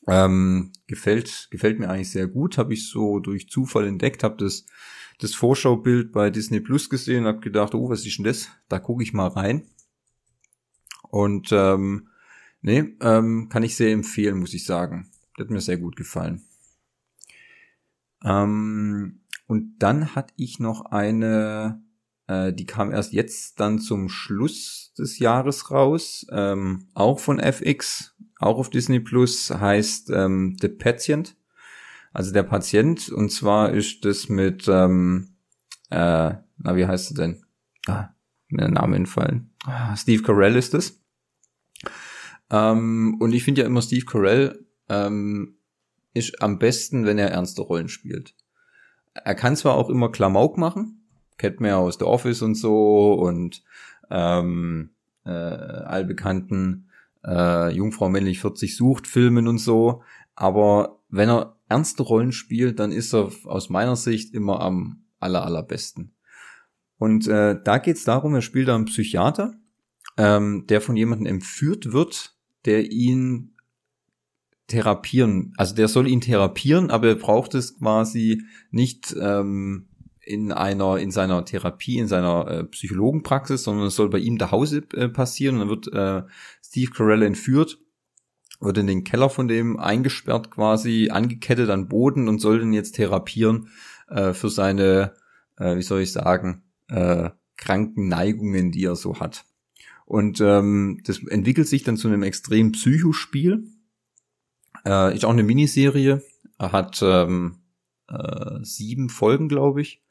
Ähm, 0.08 0.72
gefällt, 0.86 1.48
gefällt 1.50 1.80
mir 1.80 1.90
eigentlich 1.90 2.12
sehr 2.12 2.28
gut. 2.28 2.58
Habe 2.58 2.74
ich 2.74 2.88
so 2.88 3.18
durch 3.18 3.48
Zufall 3.48 3.86
entdeckt, 3.88 4.22
habe 4.22 4.36
das, 4.36 4.66
das 5.18 5.34
Vorschaubild 5.34 6.12
bei 6.12 6.30
Disney 6.30 6.60
Plus 6.60 6.88
gesehen, 6.88 7.26
habe 7.26 7.40
gedacht, 7.40 7.74
oh, 7.74 7.88
was 7.90 8.06
ist 8.06 8.18
denn 8.18 8.24
das? 8.24 8.48
Da 8.68 8.78
gucke 8.78 9.02
ich 9.02 9.12
mal 9.12 9.28
rein. 9.28 9.66
Und 11.08 11.48
ähm, 11.50 12.08
nee, 12.60 12.96
ähm, 13.00 13.48
kann 13.48 13.62
ich 13.62 13.76
sehr 13.76 13.92
empfehlen, 13.92 14.38
muss 14.38 14.54
ich 14.54 14.64
sagen. 14.64 15.10
Das 15.36 15.44
hat 15.44 15.50
mir 15.50 15.60
sehr 15.60 15.78
gut 15.78 15.96
gefallen. 15.96 16.42
Ähm, 18.24 19.20
und 19.46 19.78
dann 19.78 20.14
hatte 20.14 20.34
ich 20.36 20.58
noch 20.58 20.86
eine 20.86 21.82
äh, 22.26 22.52
die 22.52 22.66
kam 22.66 22.90
erst 22.90 23.12
jetzt 23.12 23.60
dann 23.60 23.78
zum 23.78 24.08
Schluss 24.08 24.92
des 24.98 25.18
Jahres 25.18 25.70
raus, 25.70 26.26
ähm, 26.30 26.88
auch 26.94 27.20
von 27.20 27.38
FX, 27.38 28.14
auch 28.38 28.58
auf 28.58 28.70
Disney 28.70 29.00
Plus, 29.00 29.50
heißt 29.50 30.10
ähm, 30.10 30.56
The 30.60 30.68
Patient, 30.68 31.36
also 32.12 32.32
der 32.32 32.42
Patient. 32.42 33.08
Und 33.10 33.30
zwar 33.30 33.70
ist 33.70 34.04
das 34.04 34.28
mit, 34.28 34.66
ähm, 34.68 35.36
äh, 35.90 36.34
na 36.58 36.76
wie 36.76 36.86
heißt 36.86 37.10
es 37.10 37.16
denn? 37.16 37.44
Ah, 37.86 38.08
mir 38.48 38.62
der 38.62 38.70
Name 38.70 38.96
entfallen. 38.96 39.52
Ah, 39.64 39.96
Steve 39.96 40.22
Carell 40.22 40.56
ist 40.56 40.74
es. 40.74 41.00
Ähm, 42.50 43.16
und 43.20 43.32
ich 43.32 43.44
finde 43.44 43.62
ja 43.62 43.66
immer 43.66 43.82
Steve 43.82 44.04
Carell 44.04 44.66
ähm, 44.88 45.56
ist 46.14 46.42
am 46.42 46.58
besten, 46.58 47.04
wenn 47.04 47.18
er 47.18 47.30
ernste 47.30 47.62
Rollen 47.62 47.88
spielt. 47.88 48.34
Er 49.14 49.34
kann 49.34 49.56
zwar 49.56 49.74
auch 49.74 49.90
immer 49.90 50.10
Klamauk 50.10 50.58
machen, 50.58 51.02
kennt 51.38 51.60
man 51.60 51.70
ja 51.70 51.76
aus 51.76 51.96
The 51.98 52.04
Office 52.04 52.42
und 52.42 52.54
so 52.54 53.14
und 53.14 53.62
ähm, 54.10 54.90
äh, 55.24 55.30
allbekannten 55.30 56.90
äh, 57.24 57.70
Jungfrau 57.74 58.08
männlich 58.08 58.40
40 58.40 58.76
sucht 58.76 59.06
Filmen 59.06 59.48
und 59.48 59.58
so. 59.58 60.02
Aber 60.34 61.00
wenn 61.08 61.28
er 61.28 61.56
ernste 61.68 62.02
Rollen 62.02 62.32
spielt, 62.32 62.78
dann 62.78 62.92
ist 62.92 63.12
er 63.14 63.30
aus 63.44 63.68
meiner 63.68 63.96
Sicht 63.96 64.34
immer 64.34 64.60
am 64.60 65.04
aller 65.18 65.44
allerbesten. 65.44 66.14
Und 66.98 67.26
äh, 67.26 67.60
da 67.62 67.78
geht's 67.78 68.04
darum, 68.04 68.34
er 68.34 68.42
spielt 68.42 68.68
da 68.68 68.74
einen 68.74 68.86
Psychiater, 68.86 69.54
ähm, 70.16 70.66
der 70.68 70.80
von 70.80 70.96
jemandem 70.96 71.26
entführt 71.26 71.92
wird, 71.92 72.35
der 72.66 72.90
ihn 72.90 73.54
therapieren, 74.66 75.52
also 75.56 75.74
der 75.74 75.88
soll 75.88 76.08
ihn 76.08 76.20
therapieren, 76.20 76.90
aber 76.90 77.08
er 77.08 77.14
braucht 77.14 77.54
es 77.54 77.78
quasi 77.78 78.42
nicht 78.70 79.14
ähm, 79.18 79.88
in 80.20 80.50
einer 80.50 80.98
in 80.98 81.12
seiner 81.12 81.44
Therapie, 81.44 81.98
in 81.98 82.08
seiner 82.08 82.48
äh, 82.48 82.64
Psychologenpraxis, 82.64 83.62
sondern 83.62 83.86
es 83.86 83.94
soll 83.94 84.10
bei 84.10 84.18
ihm 84.18 84.38
zu 84.38 84.50
Hause 84.50 84.82
äh, 84.94 85.08
passieren. 85.08 85.54
Und 85.54 85.60
dann 85.60 85.68
wird 85.68 85.92
äh, 85.92 86.22
Steve 86.64 86.90
Carell 86.90 87.22
entführt, 87.22 87.78
wird 88.60 88.78
in 88.78 88.88
den 88.88 89.04
Keller 89.04 89.30
von 89.30 89.46
dem 89.46 89.78
eingesperrt 89.78 90.50
quasi, 90.50 91.10
angekettet 91.10 91.70
an 91.70 91.88
Boden 91.88 92.28
und 92.28 92.40
soll 92.40 92.58
den 92.58 92.72
jetzt 92.72 92.96
therapieren 92.96 93.68
äh, 94.08 94.32
für 94.32 94.50
seine, 94.50 95.14
äh, 95.58 95.76
wie 95.76 95.82
soll 95.82 96.00
ich 96.00 96.12
sagen, 96.12 96.64
äh, 96.88 97.30
kranken 97.56 98.08
Neigungen, 98.08 98.72
die 98.72 98.84
er 98.84 98.96
so 98.96 99.20
hat. 99.20 99.44
Und 100.06 100.40
ähm, 100.40 101.00
das 101.04 101.22
entwickelt 101.24 101.68
sich 101.68 101.82
dann 101.82 101.96
zu 101.96 102.08
einem 102.08 102.22
extrem 102.22 102.72
Psychospiel. 102.72 103.64
Äh, 104.86 105.14
ist 105.14 105.24
auch 105.24 105.32
eine 105.32 105.42
Miniserie. 105.42 106.22
Er 106.58 106.72
hat 106.72 107.00
ähm, 107.02 107.58
äh, 108.08 108.60
sieben 108.62 109.08
Folgen, 109.10 109.48
glaube 109.48 109.82
ich. 109.82 110.02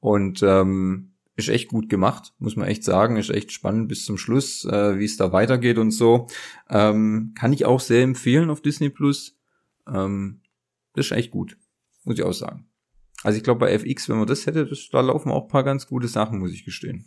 Und 0.00 0.42
ähm, 0.42 1.12
ist 1.36 1.48
echt 1.48 1.68
gut 1.68 1.88
gemacht, 1.88 2.34
muss 2.38 2.56
man 2.56 2.68
echt 2.68 2.84
sagen. 2.84 3.16
Ist 3.16 3.30
echt 3.30 3.52
spannend 3.52 3.88
bis 3.88 4.04
zum 4.04 4.18
Schluss, 4.18 4.66
äh, 4.66 4.98
wie 4.98 5.06
es 5.06 5.16
da 5.16 5.32
weitergeht 5.32 5.78
und 5.78 5.92
so. 5.92 6.26
Ähm, 6.68 7.32
kann 7.34 7.54
ich 7.54 7.64
auch 7.64 7.80
sehr 7.80 8.02
empfehlen 8.02 8.50
auf 8.50 8.60
Disney 8.60 8.90
Plus. 8.90 9.38
Ähm, 9.86 10.40
das 10.94 11.06
ist 11.06 11.12
echt 11.12 11.30
gut, 11.30 11.56
muss 12.04 12.18
ich 12.18 12.24
auch 12.24 12.34
sagen. 12.34 12.66
Also 13.22 13.38
ich 13.38 13.44
glaube 13.44 13.60
bei 13.60 13.72
FX, 13.72 14.10
wenn 14.10 14.18
man 14.18 14.26
das 14.26 14.44
hätte, 14.44 14.66
das, 14.66 14.88
da 14.90 15.00
laufen 15.00 15.30
auch 15.30 15.48
paar 15.48 15.64
ganz 15.64 15.86
gute 15.86 16.08
Sachen, 16.08 16.38
muss 16.38 16.52
ich 16.52 16.66
gestehen. 16.66 17.06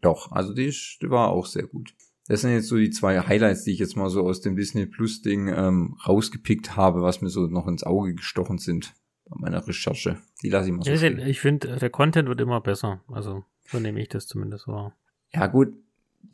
Doch, 0.00 0.32
also 0.32 0.54
die, 0.54 0.74
die 1.02 1.10
war 1.10 1.28
auch 1.28 1.46
sehr 1.46 1.66
gut. 1.66 1.94
Das 2.26 2.42
sind 2.42 2.52
jetzt 2.52 2.68
so 2.68 2.76
die 2.76 2.90
zwei 2.90 3.20
Highlights, 3.20 3.64
die 3.64 3.72
ich 3.72 3.80
jetzt 3.80 3.96
mal 3.96 4.08
so 4.08 4.22
aus 4.22 4.40
dem 4.40 4.54
Disney 4.54 4.86
Plus 4.86 5.20
Ding 5.20 5.48
ähm, 5.48 5.96
rausgepickt 6.06 6.76
habe, 6.76 7.02
was 7.02 7.22
mir 7.22 7.28
so 7.28 7.48
noch 7.48 7.66
ins 7.66 7.82
Auge 7.82 8.14
gestochen 8.14 8.58
sind 8.58 8.94
bei 9.28 9.36
meiner 9.40 9.66
Recherche. 9.66 10.18
Die 10.42 10.48
lasse 10.48 10.68
ich 10.68 10.74
mal 10.76 10.84
so. 10.84 10.90
Ja, 10.92 11.26
ich 11.26 11.40
finde, 11.40 11.76
der 11.76 11.90
Content 11.90 12.28
wird 12.28 12.40
immer 12.40 12.60
besser. 12.60 13.00
Also, 13.08 13.44
so 13.66 13.80
nehme 13.80 14.00
ich 14.00 14.08
das 14.08 14.26
zumindest 14.26 14.68
wahr. 14.68 14.94
Ja, 15.32 15.46
gut. 15.48 15.74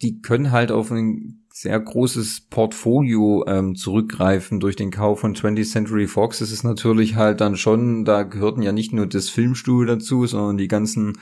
Die 0.03 0.21
können 0.21 0.51
halt 0.51 0.73
auf 0.73 0.91
ein 0.91 1.47
sehr 1.51 1.81
großes 1.81 2.49
Portfolio 2.51 3.45
ähm, 3.47 3.77
zurückgreifen 3.77 4.61
durch 4.61 4.77
den 4.77 4.91
Kauf 4.91 5.21
von 5.21 5.35
20th 5.35 5.71
Century 5.71 6.07
Fox. 6.09 6.41
Das 6.41 6.51
ist 6.51 6.64
natürlich 6.64 7.14
halt 7.14 7.41
dann 7.41 7.57
schon, 7.57 8.05
da 8.05 8.25
gehörten 8.25 8.61
ja 8.61 8.73
nicht 8.73 8.93
nur 8.93 9.07
das 9.07 9.31
Filmstudio 9.31 9.95
dazu, 9.95 10.27
sondern 10.27 10.59
die 10.59 10.69
ganzen 10.69 11.17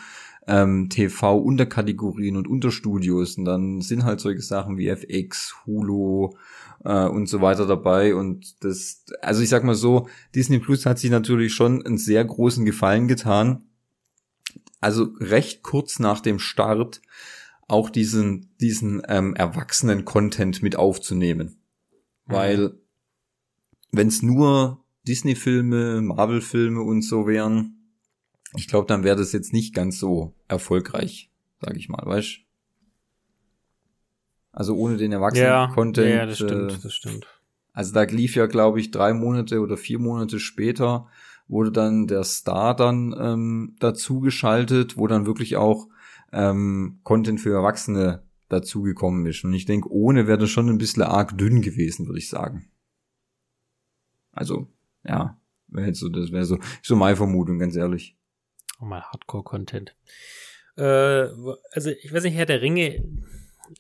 ähm, 0.47 0.89
TV-Unterkategorien 0.91 2.37
und 2.37 2.49
Unterstudios. 2.49 3.39
Und 3.39 3.45
dann 3.45 3.81
sind 3.81 4.05
halt 4.05 4.21
solche 4.21 4.43
Sachen 4.43 4.77
wie 4.77 4.89
FX, 4.89 5.55
Hulu, 5.67 6.31
äh, 6.85 7.07
und 7.07 7.29
so 7.29 7.41
weiter 7.41 7.67
dabei. 7.67 8.15
Und 8.15 8.63
das, 8.63 9.05
also 9.21 9.43
ich 9.43 9.49
sag 9.49 9.65
mal 9.65 9.75
so, 9.75 10.09
Disney 10.35 10.59
Plus 10.59 10.87
hat 10.87 10.99
sich 10.99 11.11
natürlich 11.11 11.53
schon 11.55 11.85
einen 11.85 11.99
sehr 11.99 12.25
großen 12.25 12.65
Gefallen 12.65 13.09
getan. 13.09 13.65
also 14.81 15.09
recht 15.19 15.63
kurz 15.63 15.99
nach 15.99 16.21
dem 16.21 16.39
Start, 16.39 17.01
auch 17.69 17.89
diesen, 17.89 18.55
diesen 18.61 19.01
ähm, 19.09 19.35
erwachsenen 19.35 20.05
Content 20.05 20.63
mit 20.63 20.77
aufzunehmen. 20.77 21.57
Mhm. 22.27 22.33
Weil, 22.33 22.81
wenn 23.93 24.09
es 24.09 24.23
nur 24.23 24.85
Disney-Filme, 25.09 26.03
Marvel-Filme 26.03 26.83
und 26.83 27.01
so 27.01 27.27
wären, 27.27 27.74
ich 28.57 28.69
glaube, 28.69 28.87
dann 28.87 29.05
wäre 29.05 29.17
das 29.17 29.33
jetzt 29.33 29.53
nicht 29.53 29.75
ganz 29.75 29.99
so 29.99 30.35
erfolgreich, 30.49 31.31
sage 31.61 31.79
ich 31.79 31.89
mal, 31.89 32.05
weißt 32.05 32.41
Also 34.53 34.77
ohne 34.77 34.97
den 34.97 35.13
Erwachsenen-Content. 35.13 36.09
Ja, 36.09 36.17
ja, 36.17 36.27
das 36.27 36.37
stimmt, 36.37 36.73
äh, 36.73 36.79
das 36.83 36.95
stimmt. 36.95 37.27
Also 37.73 37.93
da 37.93 38.03
lief 38.05 38.37
ja, 38.37 38.47
glaube 38.47 38.81
ich, 38.81 38.91
drei 38.93 39.13
Monate 39.13 39.61
oder 39.61 39.77
vier 39.77 39.99
Monate 39.99 40.39
später 40.39 41.09
wurde 41.49 41.73
dann 41.73 42.07
der 42.07 42.25
Star 42.25 42.75
dann 42.75 43.15
ähm, 43.19 43.77
dazu 43.81 44.21
geschaltet, 44.21 44.97
wo 44.97 45.07
dann 45.07 45.27
wirklich 45.27 45.57
auch 45.57 45.89
ähm, 46.33 47.01
Content 47.03 47.41
für 47.41 47.53
Erwachsene 47.53 48.23
dazugekommen 48.49 49.27
ist. 49.27 49.45
Und 49.45 49.53
ich 49.53 49.67
denke, 49.67 49.91
ohne 49.91 50.27
wäre 50.27 50.39
das 50.39 50.51
schon 50.51 50.69
ein 50.69 50.79
bisschen 50.79 51.03
arg 51.03 51.37
dünn 51.37 51.61
gewesen, 51.61 52.07
würde 52.07 52.19
ich 52.19 52.29
sagen. 52.29 52.71
Also, 54.33 54.69
ja, 55.05 55.39
wäre 55.69 55.95
so, 55.95 56.09
das 56.09 56.33
wäre 56.33 56.45
so, 56.45 56.59
so 56.83 56.97
meine 56.97 57.17
Vermutung, 57.17 57.59
ganz 57.59 57.77
ehrlich. 57.77 58.17
Oh, 58.81 58.85
mal 58.85 59.03
Hardcore-Content. 59.03 59.95
Äh, 60.77 60.83
also, 61.73 61.91
ich 61.91 62.13
weiß 62.13 62.25
nicht, 62.25 62.37
Herr 62.37 62.47
der 62.47 62.63
Ringe, 62.63 63.05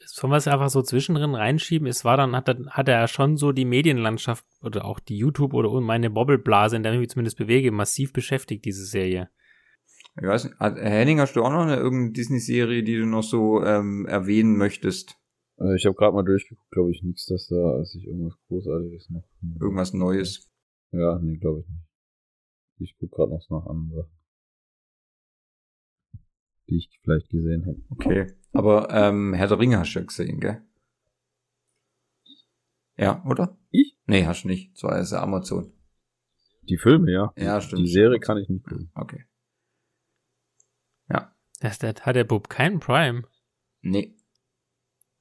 sollen 0.06 0.32
wir 0.32 0.36
es 0.36 0.48
einfach 0.48 0.70
so 0.70 0.82
zwischendrin 0.82 1.34
reinschieben? 1.34 1.86
Es 1.86 2.04
war 2.04 2.16
dann, 2.16 2.34
hat, 2.34 2.48
hat 2.68 2.88
er 2.88 3.08
schon 3.08 3.36
so 3.36 3.52
die 3.52 3.64
Medienlandschaft 3.64 4.44
oder 4.62 4.84
auch 4.84 5.00
die 5.00 5.16
YouTube 5.16 5.54
oder 5.54 5.80
meine 5.80 6.10
Bobbleblase, 6.10 6.76
in 6.76 6.82
der 6.82 6.92
ich 6.92 7.00
mich 7.00 7.10
zumindest 7.10 7.38
bewege, 7.38 7.70
massiv 7.70 8.12
beschäftigt, 8.12 8.64
diese 8.64 8.84
Serie. 8.84 9.28
Ich 10.16 10.26
weiß 10.26 10.44
nicht, 10.44 10.56
Henning, 10.60 11.18
hast 11.18 11.34
du 11.34 11.42
auch 11.42 11.50
noch 11.50 11.62
eine 11.62 11.76
irgendeine 11.76 12.12
Disney-Serie, 12.12 12.84
die 12.84 12.96
du 12.96 13.06
noch 13.06 13.24
so 13.24 13.64
ähm, 13.64 14.06
erwähnen 14.06 14.56
möchtest? 14.56 15.18
Also 15.56 15.74
ich 15.74 15.86
habe 15.86 15.96
gerade 15.96 16.14
mal 16.14 16.24
durchgeguckt, 16.24 16.70
glaube 16.70 16.92
ich, 16.92 17.02
nichts, 17.02 17.26
dass 17.26 17.48
da 17.48 17.84
sich 17.84 18.06
irgendwas 18.06 18.38
Großartiges 18.48 19.10
noch. 19.10 19.24
Irgendwas 19.60 19.92
Neues. 19.92 20.50
Ja, 20.92 21.18
nee, 21.20 21.36
glaube 21.36 21.60
ich 21.60 21.68
nicht. 21.68 21.84
Ich 22.78 22.96
gucke 22.96 23.16
gerade 23.16 23.32
noch 23.32 23.50
nach 23.50 23.66
anderen 23.66 23.90
Sachen. 23.90 24.23
Die 26.68 26.76
ich 26.76 27.00
vielleicht 27.02 27.28
gesehen 27.30 27.66
habe. 27.66 27.82
Okay. 27.90 28.32
Aber 28.52 28.88
ähm, 28.90 29.34
Herr 29.34 29.48
der 29.48 29.58
Ringe 29.58 29.78
hast 29.78 29.94
du 29.94 29.98
ja 29.98 30.04
gesehen, 30.04 30.40
gell? 30.40 30.62
Ja, 32.96 33.24
oder? 33.26 33.56
Ich? 33.70 33.98
Nee, 34.06 34.24
hast 34.24 34.44
du 34.44 34.48
nicht. 34.48 34.76
So 34.76 34.88
ist 34.88 35.12
ja 35.12 35.22
Amazon. 35.22 35.72
Die 36.62 36.78
Filme, 36.78 37.12
ja. 37.12 37.32
Ja, 37.36 37.60
stimmt. 37.60 37.82
Die 37.82 37.90
Serie 37.90 38.20
kann 38.20 38.38
ich 38.38 38.48
nicht 38.48 38.64
gucken. 38.64 38.90
Okay. 38.94 39.24
Ja. 41.10 41.34
Das, 41.60 41.78
das 41.78 41.96
hat 42.02 42.16
der 42.16 42.24
Bub 42.24 42.48
keinen 42.48 42.80
Prime. 42.80 43.24
Nee. 43.82 44.16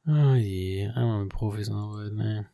Oh 0.05 0.35
je, 0.35 0.87
einmal 0.89 1.23
mit 1.23 1.33
Profis 1.33 1.69
arbeiten, 1.69 2.15
ne. 2.15 2.49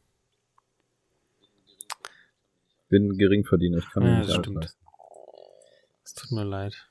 Bin 2.90 3.18
Geringverdiener, 3.18 3.78
ich 3.78 3.90
kann 3.92 4.04
ja, 4.04 4.20
nicht 4.20 4.30
das 4.30 4.38
stimmt. 4.38 4.78
Es 6.04 6.14
tut 6.16 6.32
mir 6.32 6.44
leid. 6.44 6.89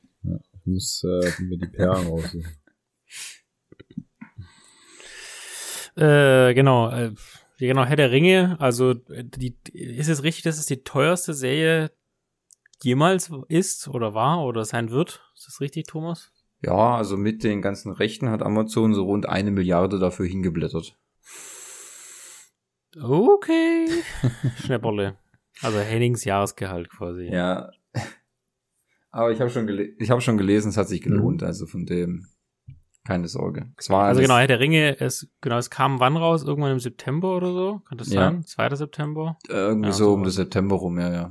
Muss 0.68 1.04
äh, 1.04 1.42
mir 1.42 1.58
die 1.58 1.66
Perlen 1.66 2.06
raussuchen. 2.08 2.46
Äh, 5.96 6.54
genau, 6.54 6.90
äh, 6.90 7.12
genau, 7.58 7.84
Herr 7.84 7.96
der 7.96 8.10
Ringe, 8.10 8.56
also 8.60 8.94
die, 8.94 9.56
ist 9.72 10.08
es 10.08 10.22
richtig, 10.22 10.44
dass 10.44 10.58
es 10.58 10.66
die 10.66 10.84
teuerste 10.84 11.34
Serie 11.34 11.90
jemals 12.82 13.32
ist 13.48 13.88
oder 13.88 14.14
war 14.14 14.44
oder 14.44 14.64
sein 14.64 14.90
wird? 14.90 15.22
Ist 15.34 15.48
das 15.48 15.60
richtig, 15.60 15.86
Thomas? 15.86 16.30
Ja, 16.62 16.96
also 16.96 17.16
mit 17.16 17.42
den 17.42 17.62
ganzen 17.62 17.92
Rechten 17.92 18.30
hat 18.30 18.42
Amazon 18.42 18.94
so 18.94 19.04
rund 19.04 19.28
eine 19.28 19.50
Milliarde 19.50 19.98
dafür 19.98 20.26
hingeblättert. 20.26 20.96
Okay. 23.00 23.88
Schnäpperle. 24.64 25.16
Also 25.62 25.78
Hennings 25.78 26.24
Jahresgehalt 26.24 26.90
quasi. 26.90 27.28
Ja. 27.32 27.70
Aber 29.18 29.32
ich 29.32 29.40
habe 29.40 29.50
schon, 29.50 29.68
ich 29.98 30.10
hab 30.10 30.22
schon 30.22 30.38
gelesen, 30.38 30.68
es 30.68 30.76
hat 30.76 30.86
sich 30.86 31.02
gelohnt. 31.02 31.40
Mhm. 31.40 31.46
Also 31.48 31.66
von 31.66 31.86
dem 31.86 32.28
keine 33.04 33.26
Sorge. 33.26 33.72
Es 33.76 33.90
war 33.90 34.04
also 34.04 34.20
genau, 34.20 34.36
Herr 34.36 34.46
der 34.46 34.60
Ringe, 34.60 35.00
es, 35.00 35.28
genau, 35.40 35.56
es 35.56 35.70
kam 35.70 35.98
wann 35.98 36.16
raus? 36.16 36.44
Irgendwann 36.44 36.72
im 36.72 36.78
September 36.78 37.36
oder 37.36 37.52
so? 37.52 37.80
Kann 37.88 37.98
das 37.98 38.12
ja. 38.12 38.30
sein? 38.30 38.44
2. 38.44 38.76
September? 38.76 39.38
irgendwie 39.48 39.88
ja, 39.88 39.92
so, 39.92 40.04
so 40.04 40.12
um 40.12 40.22
den 40.22 40.30
September 40.30 40.76
rum, 40.76 41.00
ja, 41.00 41.10
ja. 41.10 41.30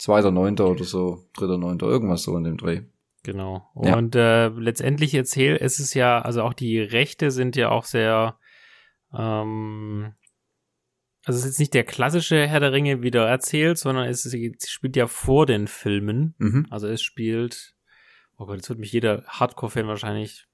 2.9. 0.00 0.62
oder 0.62 0.84
so, 0.84 1.26
3.9. 1.36 1.84
irgendwas 1.84 2.22
so 2.22 2.36
in 2.36 2.44
dem 2.44 2.56
Dreh. 2.56 2.82
Genau. 3.22 3.70
Und 3.74 4.14
ja. 4.14 4.46
äh, 4.46 4.48
letztendlich 4.48 5.14
erzählt, 5.14 5.60
es 5.60 5.78
ist 5.78 5.94
ja, 5.94 6.20
also 6.20 6.42
auch 6.42 6.54
die 6.54 6.80
Rechte 6.80 7.30
sind 7.30 7.54
ja 7.54 7.68
auch 7.68 7.84
sehr, 7.84 8.38
ähm, 9.16 10.14
also 11.30 11.38
es 11.38 11.44
ist 11.44 11.50
jetzt 11.52 11.60
nicht 11.60 11.74
der 11.74 11.84
klassische 11.84 12.44
Herr 12.48 12.58
der 12.58 12.72
Ringe 12.72 13.02
wieder 13.02 13.24
erzählt, 13.26 13.78
sondern 13.78 14.08
es, 14.08 14.28
spielt 14.66 14.96
ja 14.96 15.06
vor 15.06 15.46
den 15.46 15.68
Filmen. 15.68 16.34
Mhm. 16.38 16.66
Also 16.70 16.88
es 16.88 17.02
spielt, 17.02 17.74
oh 18.36 18.46
Gott, 18.46 18.56
jetzt 18.56 18.68
wird 18.68 18.80
mich 18.80 18.90
jeder 18.90 19.22
Hardcore-Fan 19.28 19.86
wahrscheinlich 19.86 20.48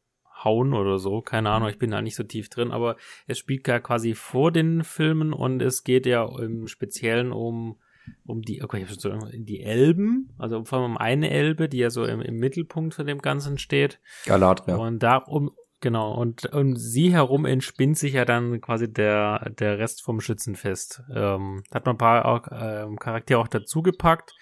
hauen 0.44 0.74
oder 0.74 0.98
so. 0.98 1.22
Keine 1.22 1.48
Ahnung, 1.48 1.70
ich 1.70 1.78
bin 1.78 1.90
da 1.90 2.02
nicht 2.02 2.14
so 2.14 2.24
tief 2.24 2.50
drin, 2.50 2.72
aber 2.72 2.96
es 3.26 3.38
spielt 3.38 3.66
ja 3.66 3.80
quasi 3.80 4.12
vor 4.14 4.52
den 4.52 4.84
Filmen 4.84 5.32
und 5.32 5.62
es 5.62 5.82
geht 5.82 6.04
ja 6.04 6.28
im 6.38 6.66
Speziellen 6.66 7.32
um 7.32 7.78
um 8.24 8.40
die, 8.42 8.62
okay, 8.62 8.86
ich 8.88 9.00
so, 9.00 9.10
die 9.32 9.62
Elben, 9.62 10.32
also 10.38 10.64
vor 10.64 10.78
allem 10.78 10.92
um 10.92 10.96
eine 10.96 11.28
Elbe, 11.28 11.68
die 11.68 11.78
ja 11.78 11.90
so 11.90 12.04
im, 12.04 12.20
im 12.20 12.36
Mittelpunkt 12.36 12.94
von 12.94 13.04
dem 13.04 13.18
Ganzen 13.18 13.58
steht. 13.58 13.98
Galadriel. 14.26 14.76
Und 14.76 15.02
darum, 15.02 15.50
genau, 15.80 16.14
und 16.14 16.52
um 16.52 16.76
sie 16.76 17.12
herum 17.12 17.44
entspinnt 17.44 17.98
sich 17.98 18.14
ja 18.14 18.24
dann 18.24 18.60
quasi 18.60 18.92
der, 18.92 19.50
der 19.50 19.78
Rest 19.78 20.02
vom 20.02 20.20
Schützenfest. 20.20 21.02
Ähm, 21.14 21.62
hat 21.72 21.86
man 21.86 21.94
ein 21.94 21.98
paar 21.98 22.24
auch, 22.26 22.48
ähm, 22.52 22.98
Charaktere 22.98 23.40
auch 23.40 23.48
dazugepackt. 23.48 24.34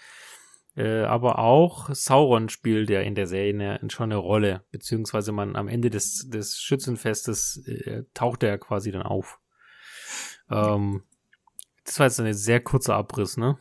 Äh, 0.77 1.05
aber 1.05 1.39
auch 1.39 1.91
Sauron 1.95 2.49
spielt 2.49 2.91
ja 2.91 3.01
in 3.01 3.15
der 3.15 3.29
Serie 3.29 3.79
eine, 3.79 3.91
schon 3.91 4.11
eine 4.11 4.17
Rolle, 4.17 4.65
beziehungsweise 4.73 5.31
man 5.31 5.55
am 5.55 5.69
Ende 5.69 5.89
des, 5.89 6.29
des 6.29 6.59
Schützenfestes 6.59 7.63
äh, 7.67 8.03
taucht 8.13 8.43
er 8.43 8.59
quasi 8.59 8.91
dann 8.91 9.03
auf. 9.03 9.39
Ähm, 10.51 11.05
das 11.85 11.99
war 11.99 12.07
jetzt 12.07 12.19
ein 12.19 12.35
sehr 12.35 12.61
kurzer 12.61 12.97
Abriss, 12.97 13.37
ne? 13.37 13.57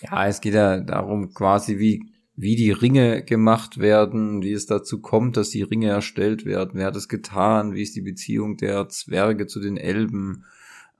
Ja, 0.00 0.26
es 0.26 0.40
geht 0.40 0.54
ja 0.54 0.80
darum 0.80 1.32
quasi, 1.32 1.78
wie, 1.78 2.02
wie 2.40 2.54
die 2.54 2.70
Ringe 2.70 3.24
gemacht 3.24 3.78
werden, 3.78 4.42
wie 4.42 4.52
es 4.52 4.66
dazu 4.66 5.00
kommt, 5.00 5.36
dass 5.36 5.50
die 5.50 5.64
Ringe 5.64 5.88
erstellt 5.88 6.44
werden, 6.44 6.70
wer 6.74 6.86
hat 6.86 6.94
es 6.94 7.08
getan, 7.08 7.74
wie 7.74 7.82
ist 7.82 7.96
die 7.96 8.00
Beziehung 8.00 8.56
der 8.56 8.88
Zwerge 8.88 9.48
zu 9.48 9.58
den 9.58 9.76
Elben 9.76 10.44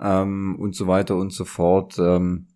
ähm, 0.01 0.57
und 0.59 0.75
so 0.75 0.89
weiter 0.89 1.15
und 1.15 1.33
so 1.33 1.45
fort. 1.45 1.97
Ähm, 2.01 2.49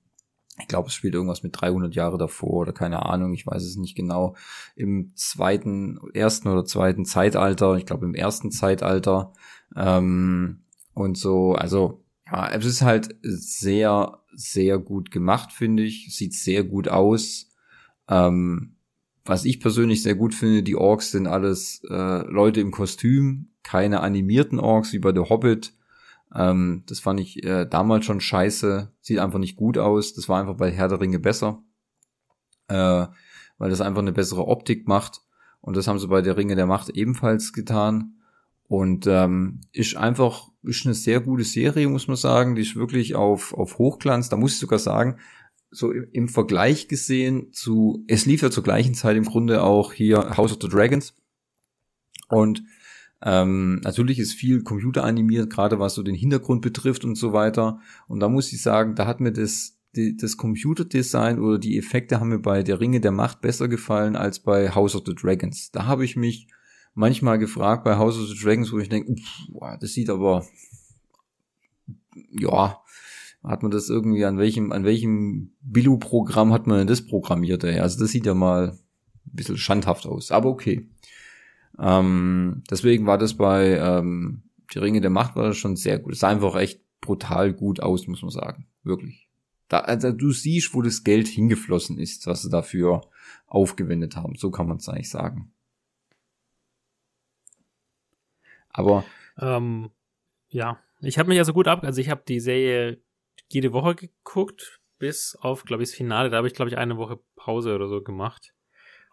ich 0.59 0.67
glaube, 0.67 0.89
es 0.89 0.95
spielt 0.95 1.15
irgendwas 1.15 1.45
mit 1.45 1.61
300 1.61 1.95
Jahre 1.95 2.19
davor 2.19 2.55
oder 2.55 2.73
keine 2.73 3.07
Ahnung, 3.07 3.35
ich 3.35 3.47
weiß 3.47 3.63
es 3.63 3.77
nicht 3.77 3.95
genau, 3.95 4.35
im 4.75 5.13
zweiten, 5.15 6.01
ersten 6.13 6.49
oder 6.49 6.65
zweiten 6.65 7.05
Zeitalter, 7.05 7.77
ich 7.77 7.87
glaube 7.87 8.05
im 8.05 8.17
ersten 8.17 8.51
Zeitalter 8.51 9.33
ähm, 9.77 10.65
und 10.93 11.17
so, 11.17 11.53
also 11.53 12.05
ja, 12.27 12.51
es 12.51 12.65
ist 12.65 12.83
halt 12.83 13.15
sehr, 13.23 14.19
sehr 14.35 14.79
gut 14.79 15.13
gemacht, 15.13 15.53
finde 15.53 15.85
ich, 15.85 16.13
sieht 16.17 16.35
sehr 16.35 16.65
gut 16.65 16.89
aus. 16.89 17.52
Ähm, 18.09 18.77
was 19.25 19.45
ich 19.45 19.61
persönlich 19.61 20.03
sehr 20.03 20.15
gut 20.15 20.35
finde, 20.35 20.63
die 20.63 20.77
Orks 20.77 21.13
sind 21.13 21.27
alles 21.27 21.83
äh, 21.89 22.27
Leute 22.27 22.61
im 22.61 22.73
Kostüm, 22.73 23.51
keine 23.63 24.01
animierten 24.01 24.59
Orks 24.59 24.93
wie 24.93 24.99
bei 24.99 25.13
The 25.13 25.21
Hobbit 25.21 25.75
ähm, 26.35 26.83
das 26.87 27.01
fand 27.01 27.21
ich 27.21 27.45
äh, 27.45 27.67
damals 27.67 28.05
schon 28.05 28.21
scheiße. 28.21 28.93
Sieht 29.01 29.19
einfach 29.19 29.39
nicht 29.39 29.57
gut 29.57 29.79
aus. 29.79 30.15
Das 30.15 30.29
war 30.29 30.41
einfach 30.41 30.57
bei 30.57 30.71
Herr 30.71 30.89
der 30.89 31.01
Ringe 31.01 31.19
besser. 31.19 31.63
Äh, 32.69 33.07
weil 33.59 33.71
das 33.71 33.81
einfach 33.81 34.01
eine 34.01 34.13
bessere 34.13 34.47
Optik 34.47 34.89
macht. 34.89 35.21
Und 35.61 35.77
das 35.77 35.87
haben 35.87 35.99
sie 35.99 36.09
bei 36.09 36.23
der 36.23 36.37
Ringe 36.37 36.57
der 36.57 36.67
Macht 36.67 36.91
ebenfalls 36.91 37.53
getan. 37.53 38.17
Und 38.67 39.07
ähm, 39.07 39.61
ist 39.73 39.97
einfach, 39.97 40.49
ist 40.63 40.87
eine 40.87 40.95
sehr 40.95 41.21
gute 41.21 41.45
Serie, 41.45 41.89
muss 41.89 42.09
man 42.09 42.17
sagen. 42.17 42.55
Die 42.55 42.63
ist 42.63 42.77
wirklich 42.77 43.15
auf, 43.15 43.53
auf 43.53 43.79
Hochglanz. 43.79 44.31
Da 44.31 44.37
muss 44.37 44.55
ich 44.55 44.59
sogar 44.59 44.79
sagen, 44.79 45.19
so 45.73 45.91
im, 45.91 46.29
Vergleich 46.29 46.87
gesehen 46.87 47.53
zu, 47.53 48.05
es 48.07 48.27
lief 48.27 48.43
ja 48.43 48.51
zur 48.51 48.63
gleichen 48.63 48.95
Zeit 48.95 49.17
im 49.17 49.25
Grunde 49.25 49.63
auch 49.63 49.93
hier 49.93 50.37
House 50.37 50.53
of 50.53 50.59
the 50.61 50.69
Dragons. 50.69 51.15
Und 52.29 52.63
ähm, 53.25 53.81
natürlich 53.83 54.19
ist 54.19 54.35
viel 54.35 54.63
computeranimiert, 54.63 55.51
gerade 55.51 55.79
was 55.79 55.95
so 55.95 56.03
den 56.03 56.15
Hintergrund 56.15 56.63
betrifft 56.63 57.05
und 57.05 57.17
so 57.17 57.33
weiter. 57.33 57.81
Und 58.07 58.21
da 58.21 58.29
muss 58.29 58.53
ich 58.53 58.63
sagen, 58.63 58.95
da 58.95 59.07
hat 59.07 59.21
mir 59.21 59.33
das, 59.33 59.79
die, 59.97 60.17
das 60.17 60.37
Computerdesign 60.37 61.39
oder 61.39 61.59
die 61.59 61.79
Effekte 61.79 62.21
haben 62.21 62.29
mir 62.29 62.41
bei 62.41 62.63
der 62.63 62.81
Ringe 62.81 63.01
der 63.01 63.13
Macht 63.13 63.41
besser 63.41 63.69
gefallen 63.69 64.17
als 64.17 64.41
bei 64.41 64.71
House 64.75 64.95
of 64.95 65.05
the 65.07 65.15
Dragons. 65.15 65.71
Da 65.71 65.87
habe 65.87 66.05
ich 66.05 66.17
mich 66.17 66.49
manchmal 66.95 67.39
gefragt 67.39 67.85
bei 67.85 67.97
House 67.97 68.19
of 68.19 68.29
the 68.29 68.39
Dragons, 68.39 68.73
wo 68.73 68.79
ich 68.79 68.89
denke, 68.89 69.15
das 69.81 69.93
sieht 69.93 70.11
aber, 70.11 70.45
ja, 72.31 72.82
hat 73.45 73.63
man 73.63 73.73
das 73.73 73.89
irgendwie 73.89 74.25
an 74.25 74.39
welchem, 74.39 74.73
an 74.73 74.85
welchem 74.85 75.53
Billu-Programm 75.63 76.53
hat 76.53 76.67
man 76.67 76.79
denn 76.79 76.87
das 76.87 77.07
programmiert, 77.07 77.65
ey? 77.65 77.81
Also 77.81 77.99
das 78.01 78.11
sieht 78.11 78.27
ja 78.27 78.35
mal 78.35 78.69
ein 78.71 78.79
bisschen 79.25 79.57
schandhaft 79.57 80.07
aus, 80.07 80.31
aber 80.31 80.49
okay. 80.49 80.89
Ähm, 81.79 82.63
deswegen 82.71 83.07
war 83.07 83.19
das 83.19 83.35
bei 83.35 83.79
ähm, 83.79 84.43
Die 84.73 84.79
Ringe 84.79 85.01
der 85.01 85.11
Macht 85.11 85.37
war 85.37 85.45
das 85.45 85.57
schon 85.57 85.77
sehr 85.77 85.99
gut. 85.99 86.13
Es 86.13 86.21
sah 86.21 86.29
einfach 86.29 86.55
echt 86.57 86.81
brutal 87.01 87.53
gut 87.53 87.81
aus, 87.81 88.07
muss 88.07 88.23
man 88.23 88.31
sagen. 88.31 88.67
Wirklich. 88.85 89.29
Da, 89.69 89.81
also 89.81 90.13
du 90.13 90.33
siehst, 90.33 90.75
wo 90.75 90.83
das 90.83 91.03
Geld 91.03 91.29
hingeflossen 91.29 91.99
ist, 91.99 92.27
was 92.27 92.43
sie 92.43 92.51
dafür 92.51 93.01
aufgewendet 93.47 94.17
haben. 94.17 94.37
So 94.37 94.51
kann 94.51 94.69
man 94.69 94.77
es 94.77 94.89
eigentlich 94.89 95.11
sagen. 95.11 95.53
Aber 98.69 99.05
ähm, 99.39 99.91
ja, 100.49 100.79
ich 101.01 101.19
habe 101.19 101.31
mich 101.31 101.39
also 101.39 101.53
gut 101.53 101.69
ab, 101.69 101.85
also 101.85 102.01
ich 102.01 102.11
habe 102.11 102.23
die 102.27 102.41
Serie 102.41 103.01
jede 103.55 103.73
Woche 103.73 103.95
geguckt, 103.95 104.81
bis 104.99 105.37
auf, 105.41 105.65
glaube 105.65 105.83
ich, 105.83 105.91
das 105.91 105.97
Finale. 105.97 106.31
Da 106.31 106.39
habe 106.39 106.47
ich, 106.47 106.55
glaube 106.55 106.71
ich, 106.71 106.79
eine 106.79 106.97
Woche 106.97 107.19
Pause 107.37 107.75
oder 107.75 107.89
so 107.89 108.03
gemacht. 108.03 108.53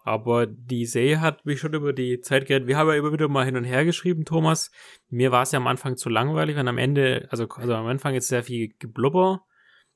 Aber 0.03 0.47
die 0.47 0.85
Serie 0.85 1.21
hat 1.21 1.45
mich 1.45 1.59
schon 1.59 1.73
über 1.73 1.93
die 1.93 2.21
Zeit 2.21 2.45
gerettet. 2.47 2.67
Wir 2.67 2.77
haben 2.77 2.87
ja 2.87 2.95
immer 2.95 3.11
wieder 3.11 3.27
mal 3.27 3.45
hin 3.45 3.57
und 3.57 3.65
her 3.65 3.85
geschrieben, 3.85 4.25
Thomas. 4.25 4.71
Mir 5.09 5.31
war 5.31 5.43
es 5.43 5.51
ja 5.51 5.59
am 5.59 5.67
Anfang 5.67 5.97
zu 5.97 6.09
langweilig 6.09 6.57
und 6.57 6.67
am 6.67 6.77
Ende, 6.77 7.27
also, 7.31 7.47
also 7.49 7.73
am 7.73 7.85
Anfang 7.85 8.15
ist 8.15 8.27
sehr 8.27 8.43
viel 8.43 8.73
Geblubber, 8.79 9.45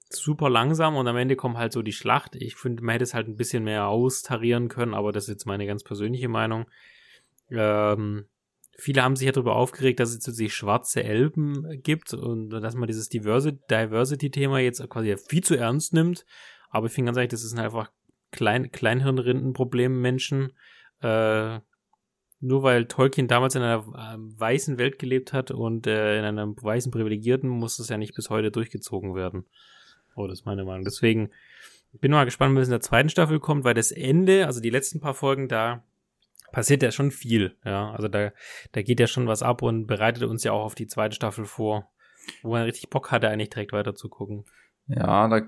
super 0.09 0.49
langsam 0.49 0.95
und 0.97 1.07
am 1.07 1.17
Ende 1.17 1.35
kommt 1.35 1.57
halt 1.57 1.71
so 1.71 1.81
die 1.81 1.93
Schlacht. 1.93 2.35
Ich 2.35 2.55
finde, 2.55 2.83
man 2.83 2.93
hätte 2.93 3.03
es 3.03 3.13
halt 3.13 3.27
ein 3.27 3.37
bisschen 3.37 3.63
mehr 3.63 3.87
austarieren 3.87 4.67
können, 4.67 4.93
aber 4.93 5.11
das 5.11 5.23
ist 5.23 5.29
jetzt 5.29 5.45
meine 5.45 5.65
ganz 5.65 5.83
persönliche 5.83 6.27
Meinung. 6.27 6.65
Ähm, 7.49 8.25
viele 8.78 9.03
haben 9.03 9.15
sich 9.15 9.26
ja 9.26 9.32
darüber 9.32 9.55
aufgeregt, 9.55 9.99
dass 9.99 10.15
es 10.15 10.26
jetzt 10.26 10.51
schwarze 10.53 11.03
Elben 11.03 11.82
gibt 11.82 12.13
und 12.13 12.49
dass 12.49 12.76
man 12.76 12.88
dieses 12.88 13.09
Diversity-Thema 13.09 14.59
jetzt 14.59 14.88
quasi 14.89 15.15
viel 15.17 15.43
zu 15.43 15.55
ernst 15.55 15.93
nimmt. 15.93 16.26
Aber 16.69 16.88
ich 16.88 16.93
finde 16.93 17.09
ganz 17.09 17.17
ehrlich, 17.17 17.32
das 17.32 17.43
ist 17.43 17.57
einfach 17.57 17.91
Klein 18.32 18.71
Kleinhirnrindenproblem 18.71 20.01
Menschen. 20.01 20.53
Äh, 21.01 21.59
nur 22.39 22.63
weil 22.63 22.86
Tolkien 22.88 23.28
damals 23.28 23.55
in 23.55 23.61
einer 23.61 23.86
äh, 23.95 24.17
weißen 24.17 24.78
Welt 24.78 24.99
gelebt 24.99 25.34
hat 25.34 25.51
und 25.51 25.88
äh, 25.88 26.19
in 26.19 26.26
einer 26.26 26.47
weißen 26.47 26.91
Privilegierten, 26.91 27.49
muss 27.49 27.80
es 27.80 27.89
ja 27.89 27.97
nicht 27.97 28.15
bis 28.15 28.30
heute 28.30 28.51
durchgezogen 28.51 29.15
werden. 29.15 29.45
Oh, 30.15 30.28
das 30.28 30.39
ist 30.39 30.45
meine 30.45 30.65
Meinung. 30.65 30.84
Deswegen 30.84 31.30
bin 31.93 32.11
mal 32.11 32.26
gespannt, 32.26 32.57
was 32.57 32.67
in 32.67 32.71
der 32.71 32.82
zweiten 32.82 33.09
Staffel 33.09 33.39
kommt, 33.39 33.63
weil 33.63 33.76
das 33.76 33.91
Ende, 33.91 34.45
also 34.45 34.59
die 34.59 34.71
letzten 34.71 34.99
paar 34.99 35.13
Folgen, 35.13 35.47
da 35.47 35.84
passiert 36.53 36.83
ja 36.83 36.91
schon 36.91 37.11
viel. 37.11 37.57
Ja, 37.65 37.91
also 37.91 38.07
da, 38.07 38.31
da 38.71 38.81
geht 38.81 39.01
ja 39.01 39.07
schon 39.07 39.27
was 39.27 39.43
ab 39.43 39.61
und 39.61 39.87
bereitet 39.87 40.23
uns 40.23 40.45
ja 40.45 40.53
auch 40.53 40.63
auf 40.63 40.75
die 40.75 40.87
zweite 40.87 41.15
Staffel 41.15 41.43
vor, 41.43 41.91
wo 42.43 42.51
man 42.51 42.63
richtig 42.63 42.89
Bock 42.89 43.11
hatte, 43.11 43.27
eigentlich 43.27 43.49
direkt 43.49 43.73
weiter 43.73 43.95
zu 43.95 44.07
gucken. 44.07 44.45
Ja, 44.87 45.27
da 45.27 45.41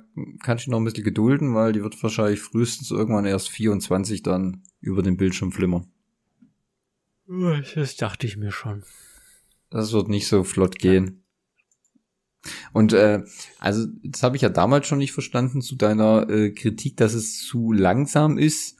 kann 0.44 0.58
ich 0.58 0.68
noch 0.68 0.80
ein 0.80 0.84
bisschen 0.84 1.04
gedulden, 1.04 1.56
weil 1.56 1.74
die 1.74 1.84
wird 1.84 2.02
wahrscheinlich 2.02 2.42
frühestens 2.42 2.92
irgendwann 2.92 3.26
erst 3.26 3.50
24 3.50 4.24
dann 4.24 4.64
über 4.82 5.04
den 5.04 5.18
Bildschirm 5.18 5.52
flimmern. 5.52 5.88
Das 7.28 7.96
dachte 7.96 8.28
ich 8.28 8.38
mir 8.38 8.52
schon. 8.52 8.84
Das 9.70 9.94
wird 9.94 10.10
nicht 10.10 10.28
so 10.28 10.44
flott 10.44 10.80
gehen. 10.80 11.24
Und 12.72 12.94
äh, 12.94 13.24
also 13.60 13.88
das 14.04 14.24
habe 14.24 14.36
ich 14.36 14.44
ja 14.44 14.50
damals 14.50 14.88
schon 14.88 15.00
nicht 15.00 15.12
verstanden 15.12 15.62
zu 15.62 15.76
deiner 15.76 16.30
äh, 16.30 16.52
Kritik, 16.52 16.98
dass 16.98 17.14
es 17.14 17.40
zu 17.40 17.72
langsam 17.72 18.38
ist. 18.38 18.78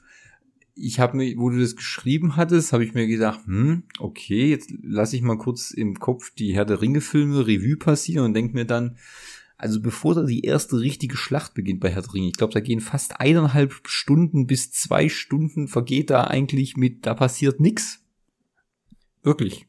Ich 0.78 1.00
habe 1.00 1.16
mir, 1.16 1.36
wo 1.38 1.48
du 1.48 1.58
das 1.58 1.74
geschrieben 1.74 2.36
hattest, 2.36 2.72
habe 2.72 2.84
ich 2.84 2.92
mir 2.92 3.06
gedacht, 3.06 3.40
hm, 3.46 3.84
okay, 3.98 4.50
jetzt 4.50 4.70
lasse 4.82 5.16
ich 5.16 5.22
mal 5.22 5.38
kurz 5.38 5.70
im 5.70 5.98
Kopf 5.98 6.30
die 6.30 6.54
Herr 6.54 6.66
der 6.66 6.82
Ringe 6.82 7.00
Filme 7.00 7.46
Revue 7.46 7.76
passieren 7.76 8.26
und 8.26 8.34
denk 8.34 8.52
mir 8.52 8.66
dann, 8.66 8.98
also 9.56 9.80
bevor 9.80 10.14
da 10.14 10.22
die 10.22 10.44
erste 10.44 10.78
richtige 10.78 11.16
Schlacht 11.16 11.54
beginnt 11.54 11.80
bei 11.80 11.90
Herr 11.90 12.02
der 12.02 12.12
Ringe, 12.12 12.28
ich 12.28 12.36
glaube, 12.36 12.52
da 12.52 12.60
gehen 12.60 12.80
fast 12.80 13.20
eineinhalb 13.20 13.74
Stunden 13.86 14.46
bis 14.46 14.70
zwei 14.70 15.08
Stunden 15.08 15.66
vergeht 15.66 16.10
da 16.10 16.24
eigentlich 16.24 16.76
mit, 16.76 17.06
da 17.06 17.14
passiert 17.14 17.58
nix. 17.58 18.04
Wirklich. 19.22 19.66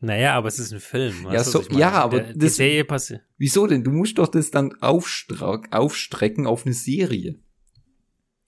Naja, 0.00 0.34
aber 0.34 0.48
es 0.48 0.58
ist 0.58 0.72
ein 0.72 0.80
Film. 0.80 1.26
Ja, 1.30 1.44
so, 1.44 1.62
ja, 1.70 1.92
aber 1.92 2.20
Der, 2.20 2.34
das, 2.34 2.56
Serie 2.56 2.84
passiert. 2.84 3.22
Wieso 3.36 3.66
denn? 3.66 3.84
Du 3.84 3.90
musst 3.90 4.18
doch 4.18 4.28
das 4.28 4.50
dann 4.50 4.74
aufstrecken 4.80 6.46
auf 6.46 6.64
eine 6.64 6.74
Serie. 6.74 7.38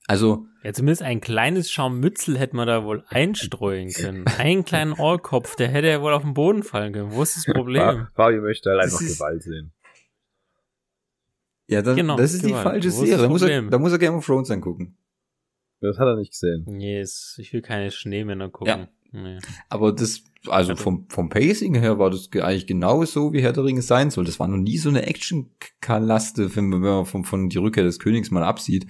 Also. 0.06 0.46
Ja, 0.62 0.72
zumindest 0.72 1.02
ein 1.02 1.20
kleines 1.20 1.70
Scharmützel 1.70 2.38
hätte 2.38 2.54
man 2.56 2.68
da 2.68 2.84
wohl 2.84 3.04
einstreuen 3.08 3.92
können. 3.92 4.24
Einen 4.38 4.64
kleinen 4.64 4.92
Ohrkopf, 4.92 5.56
der 5.56 5.68
hätte 5.68 5.88
ja 5.88 6.00
wohl 6.02 6.12
auf 6.12 6.22
den 6.22 6.34
Boden 6.34 6.62
fallen 6.62 6.92
können. 6.92 7.12
Wo 7.12 7.22
ist 7.22 7.36
das 7.36 7.44
Problem? 7.44 8.08
Fabio 8.14 8.42
möchte 8.42 8.70
halt 8.70 8.82
einfach 8.82 9.00
Gewalt 9.00 9.42
sehen. 9.42 9.72
Ja, 11.66 11.82
dann, 11.82 11.96
genau, 11.96 12.16
das 12.16 12.34
ist 12.34 12.42
Gewalt. 12.42 12.60
die 12.60 12.62
falsche 12.62 12.90
Serie. 12.90 13.22
Da 13.22 13.28
muss, 13.28 13.42
er, 13.42 13.62
da 13.62 13.78
muss 13.78 13.92
er 13.92 13.98
Game 13.98 14.14
of 14.14 14.26
Thrones 14.26 14.50
angucken. 14.50 14.96
Das 15.80 15.98
hat 15.98 16.06
er 16.06 16.16
nicht 16.16 16.32
gesehen. 16.32 16.64
Yes, 16.80 17.36
ich 17.38 17.52
will 17.52 17.62
keine 17.62 17.90
Schneemänner 17.90 18.50
gucken. 18.50 18.88
Ja. 19.12 19.20
Nee. 19.20 19.38
Aber 19.68 19.92
das, 19.92 20.22
also 20.48 20.76
vom, 20.76 21.06
vom 21.08 21.28
Pacing 21.28 21.74
her 21.74 21.98
war 21.98 22.10
das 22.10 22.28
eigentlich 22.32 22.66
genau 22.66 23.04
so, 23.04 23.32
wie 23.32 23.42
Herr 23.42 23.52
der 23.52 23.64
Ringe 23.64 23.82
sein 23.82 24.10
soll. 24.10 24.24
Das 24.24 24.40
war 24.40 24.48
noch 24.48 24.56
nie 24.56 24.78
so 24.78 24.88
eine 24.88 25.06
Action-Kalaste, 25.06 26.56
wenn 26.56 26.68
man 26.68 27.06
von, 27.06 27.24
von 27.24 27.48
die 27.48 27.58
Rückkehr 27.58 27.84
des 27.84 27.98
Königs 27.98 28.30
mal 28.30 28.42
absieht. 28.42 28.86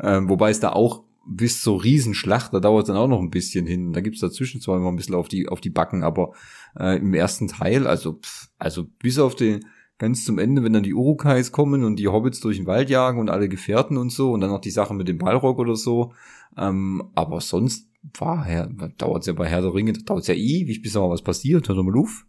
Ähm, 0.00 0.28
wobei 0.28 0.50
es 0.50 0.60
da 0.60 0.70
auch 0.70 1.04
bis 1.26 1.62
zur 1.62 1.82
Riesenschlacht, 1.82 2.52
da 2.52 2.60
dauert 2.60 2.84
es 2.84 2.86
dann 2.88 2.96
auch 2.96 3.08
noch 3.08 3.20
ein 3.20 3.30
bisschen 3.30 3.66
hin. 3.66 3.92
Da 3.92 4.00
gibt's 4.00 4.20
dazwischen 4.20 4.60
zwar 4.60 4.76
immer 4.76 4.90
ein 4.90 4.96
bisschen 4.96 5.14
auf 5.14 5.28
die, 5.28 5.48
auf 5.48 5.60
die 5.60 5.70
Backen, 5.70 6.02
aber 6.02 6.32
äh, 6.78 6.98
im 6.98 7.14
ersten 7.14 7.48
Teil, 7.48 7.86
also, 7.86 8.14
pff, 8.14 8.48
also 8.58 8.84
bis 8.98 9.18
auf 9.18 9.34
den, 9.34 9.64
ganz 9.98 10.24
zum 10.24 10.38
Ende, 10.38 10.62
wenn 10.62 10.72
dann 10.72 10.82
die 10.82 10.94
Urukais 10.94 11.52
kommen 11.52 11.84
und 11.84 11.96
die 11.96 12.08
Hobbits 12.08 12.40
durch 12.40 12.56
den 12.56 12.66
Wald 12.66 12.90
jagen 12.90 13.20
und 13.20 13.30
alle 13.30 13.48
Gefährten 13.48 13.96
und 13.96 14.10
so 14.10 14.32
und 14.32 14.40
dann 14.40 14.50
noch 14.50 14.60
die 14.60 14.70
Sache 14.70 14.94
mit 14.94 15.08
dem 15.08 15.18
Balrog 15.18 15.58
oder 15.58 15.76
so. 15.76 16.12
Ähm, 16.56 17.10
aber 17.14 17.40
sonst 17.40 17.88
war 18.12 18.50
ja, 18.50 18.66
dauert's 18.66 19.26
ja 19.26 19.32
bei 19.32 19.48
Herr 19.48 19.62
der 19.62 19.74
Ringe, 19.74 19.92
dauert's 19.92 20.26
ja 20.26 20.34
ewig, 20.34 20.82
bis 20.82 20.94
mal 20.94 21.10
was 21.10 21.22
passiert, 21.22 21.68
hört 21.68 21.78
mal 21.84 21.98
auf. 21.98 22.26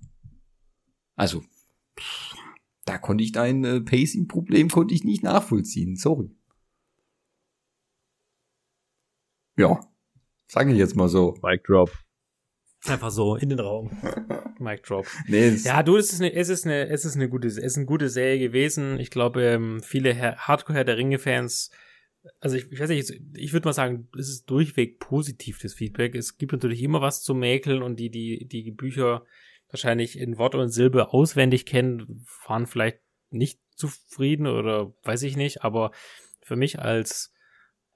Also, 1.15 1.43
da 2.85 2.97
konnte 2.97 3.23
ich 3.23 3.31
dein 3.31 3.63
äh, 3.63 3.81
Pacing-Problem 3.81 4.69
konnte 4.69 4.93
ich 4.93 5.03
nicht 5.03 5.23
nachvollziehen, 5.23 5.95
sorry. 5.95 6.29
Ja, 9.57 9.79
sage 10.47 10.71
ich 10.71 10.77
jetzt 10.77 10.95
mal 10.95 11.07
so. 11.07 11.37
Mic 11.41 11.63
drop. 11.63 11.91
Einfach 12.85 13.09
so 13.09 13.35
in 13.35 13.49
den 13.49 13.59
Raum. 13.59 13.89
Mic 14.59 14.83
drop. 14.83 15.07
Nee, 15.27 15.49
ja, 15.49 15.81
du, 15.81 15.97
es 15.97 16.13
ist 16.13 16.21
eine, 16.21 16.33
es 16.33 16.49
ist 16.49 16.65
eine, 16.65 16.87
es 16.89 17.05
ist 17.05 17.15
eine 17.15 17.29
gute, 17.29 17.47
es 17.47 17.57
ist 17.57 17.77
eine 17.77 17.85
gute 17.85 18.09
Serie 18.09 18.39
gewesen. 18.39 18.99
Ich 18.99 19.09
glaube, 19.09 19.43
ähm, 19.43 19.81
viele 19.81 20.37
Hardcore 20.37 20.77
Herr 20.77 20.83
der 20.83 20.97
Ringe 20.97 21.17
Fans 21.17 21.71
also 22.39 22.55
ich, 22.57 22.71
ich 22.71 22.79
weiß 22.79 22.89
nicht, 22.89 23.21
ich 23.35 23.53
würde 23.53 23.67
mal 23.67 23.73
sagen, 23.73 24.07
es 24.17 24.29
ist 24.29 24.49
durchweg 24.49 24.99
positiv, 24.99 25.59
das 25.61 25.73
Feedback. 25.73 26.15
Es 26.15 26.37
gibt 26.37 26.51
natürlich 26.51 26.81
immer 26.81 27.01
was 27.01 27.21
zu 27.21 27.33
mäkeln 27.33 27.81
und 27.81 27.99
die, 27.99 28.09
die, 28.09 28.45
die 28.47 28.71
Bücher 28.71 29.25
wahrscheinlich 29.69 30.19
in 30.19 30.37
Wort 30.37 30.55
und 30.55 30.69
Silbe 30.69 31.13
auswendig 31.13 31.65
kennen, 31.65 32.25
waren 32.47 32.65
vielleicht 32.65 32.99
nicht 33.29 33.59
zufrieden 33.75 34.47
oder 34.47 34.93
weiß 35.03 35.23
ich 35.23 35.35
nicht, 35.35 35.63
aber 35.63 35.91
für 36.41 36.55
mich 36.55 36.79
als 36.79 37.33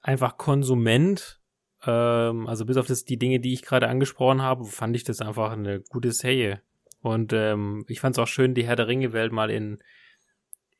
einfach 0.02 0.36
Konsument, 0.36 1.40
ähm, 1.86 2.46
also 2.46 2.66
bis 2.66 2.76
auf 2.76 2.86
das, 2.86 3.04
die 3.04 3.18
Dinge, 3.18 3.40
die 3.40 3.52
ich 3.52 3.62
gerade 3.62 3.88
angesprochen 3.88 4.42
habe, 4.42 4.64
fand 4.64 4.96
ich 4.96 5.04
das 5.04 5.20
einfach 5.20 5.52
eine 5.52 5.80
gute 5.80 6.12
Serie. 6.12 6.62
Und 7.00 7.32
ähm, 7.32 7.84
ich 7.88 8.00
fand 8.00 8.16
es 8.16 8.18
auch 8.18 8.26
schön, 8.26 8.54
die 8.54 8.66
Herr 8.66 8.76
der 8.76 8.88
Ringe-Welt 8.88 9.32
mal 9.32 9.50
in, 9.50 9.78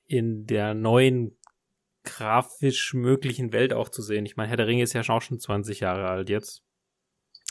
in 0.07 0.45
der 0.45 0.75
neuen 0.75 1.39
grafisch 2.17 2.95
möglichen 2.95 3.53
Welt 3.53 3.73
auch 3.73 3.89
zu 3.89 4.03
sehen. 4.03 4.27
Ich 4.27 4.37
meine, 4.37 4.49
Herr 4.49 4.57
der 4.57 4.67
Ringe 4.67 4.83
ist 4.83 4.93
ja 4.93 5.03
auch 5.03 5.23
schon 5.23 5.39
20 5.39 5.81
Jahre 5.81 6.09
alt 6.09 6.29
jetzt. 6.29 6.63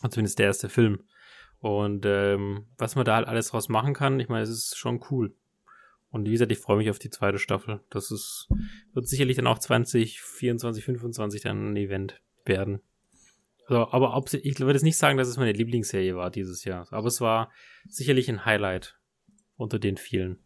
Zumindest 0.09 0.39
der 0.39 0.47
erste 0.47 0.69
Film. 0.69 1.03
Und 1.59 2.05
ähm, 2.05 2.67
was 2.77 2.95
man 2.95 3.05
da 3.05 3.15
halt 3.15 3.27
alles 3.27 3.49
draus 3.49 3.67
machen 3.69 3.93
kann, 3.93 4.19
ich 4.19 4.29
meine, 4.29 4.43
es 4.43 4.49
ist 4.49 4.77
schon 4.77 5.03
cool. 5.09 5.35
Und 6.11 6.25
wie 6.25 6.31
gesagt, 6.31 6.51
ich 6.51 6.59
freue 6.59 6.77
mich 6.77 6.89
auf 6.89 6.99
die 6.99 7.09
zweite 7.09 7.37
Staffel. 7.37 7.81
Das 7.89 8.11
ist, 8.11 8.47
wird 8.93 9.07
sicherlich 9.07 9.35
dann 9.35 9.47
auch 9.47 9.59
2024, 9.59 10.83
25 10.83 11.41
dann 11.41 11.73
ein 11.73 11.75
Event 11.75 12.21
werden. 12.45 12.81
Also, 13.67 13.89
aber 13.91 14.15
ob, 14.15 14.33
ich 14.33 14.59
würde 14.59 14.73
jetzt 14.73 14.83
nicht 14.83 14.97
sagen, 14.97 15.17
dass 15.17 15.27
es 15.27 15.37
meine 15.37 15.51
Lieblingsserie 15.51 16.15
war 16.15 16.31
dieses 16.31 16.63
Jahr. 16.63 16.87
Aber 16.91 17.07
es 17.07 17.21
war 17.21 17.51
sicherlich 17.87 18.29
ein 18.29 18.45
Highlight 18.45 18.97
unter 19.55 19.77
den 19.77 19.97
vielen. 19.97 20.39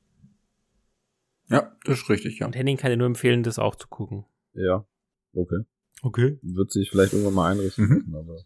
Ja, 1.50 1.76
das 1.86 2.00
ist 2.00 2.10
richtig, 2.10 2.40
ja. 2.40 2.46
Und 2.46 2.56
Henning 2.56 2.78
kann 2.78 2.92
dir 2.92 2.98
nur 2.98 3.08
empfehlen, 3.08 3.44
das 3.44 3.60
auch 3.60 3.76
zu 3.76 3.88
gucken. 3.88 4.26
Ja, 4.54 4.86
okay. 5.34 5.64
Okay. 6.02 6.40
Wird 6.42 6.72
sich 6.72 6.90
vielleicht 6.90 7.14
irgendwann 7.14 7.34
mal 7.34 7.52
einrichten, 7.52 8.06
mhm. 8.08 8.16
aber 8.16 8.44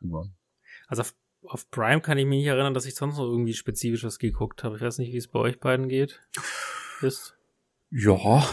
irgendwann. 0.00 0.34
Also 0.86 1.02
auf, 1.02 1.14
auf 1.42 1.70
Prime 1.70 2.00
kann 2.00 2.18
ich 2.18 2.26
mich 2.26 2.38
nicht 2.38 2.46
erinnern, 2.46 2.74
dass 2.74 2.86
ich 2.86 2.94
sonst 2.94 3.18
noch 3.18 3.26
irgendwie 3.26 3.54
spezifisch 3.54 4.04
was 4.04 4.18
geguckt 4.18 4.64
habe. 4.64 4.76
Ich 4.76 4.82
weiß 4.82 4.98
nicht, 4.98 5.12
wie 5.12 5.18
es 5.18 5.28
bei 5.28 5.38
euch 5.38 5.60
beiden 5.60 5.88
geht. 5.88 6.22
Ist. 7.02 7.36
Ja, 7.90 8.44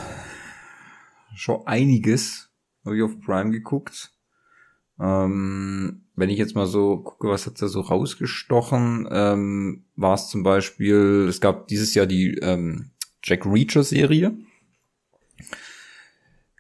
schon 1.36 1.66
einiges 1.66 2.52
habe 2.84 2.98
ich 2.98 3.04
auf 3.04 3.20
Prime 3.22 3.52
geguckt. 3.52 4.12
Ähm, 5.00 6.06
wenn 6.16 6.30
ich 6.30 6.38
jetzt 6.38 6.56
mal 6.56 6.68
so 6.68 6.98
gucke, 6.98 7.28
was 7.28 7.46
hat 7.46 7.62
da 7.62 7.68
so 7.68 7.82
rausgestochen, 7.82 9.08
ähm, 9.12 9.86
war 9.96 10.14
es 10.14 10.30
zum 10.30 10.44
Beispiel, 10.44 11.26
es 11.28 11.42
gab 11.42 11.68
dieses 11.68 11.94
Jahr 11.94 12.06
die 12.06 12.38
ähm, 12.38 12.92
Jack 13.26 13.46
Reacher 13.46 13.84
Serie. 13.84 14.38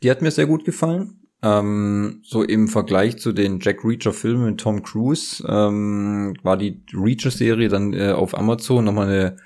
Die 0.01 0.09
hat 0.09 0.22
mir 0.22 0.32
sehr 0.32 0.47
gut 0.47 0.66
gefallen. 0.66 1.22
Ähm, 1.43 2.22
so 2.24 2.41
im 2.41 2.68
Vergleich 2.68 3.18
zu 3.18 3.32
den 3.32 3.59
Jack 3.59 3.86
Reacher-Filmen 3.86 4.45
mit 4.47 4.59
Tom 4.59 4.82
Cruise 4.82 5.45
ähm, 5.47 6.36
war 6.41 6.57
die 6.57 6.84
Reacher-Serie 6.91 7.70
dann 7.70 7.93
äh, 7.93 8.11
auf 8.11 8.36
Amazon 8.36 8.84
nochmal 8.84 9.07
eine, 9.07 9.38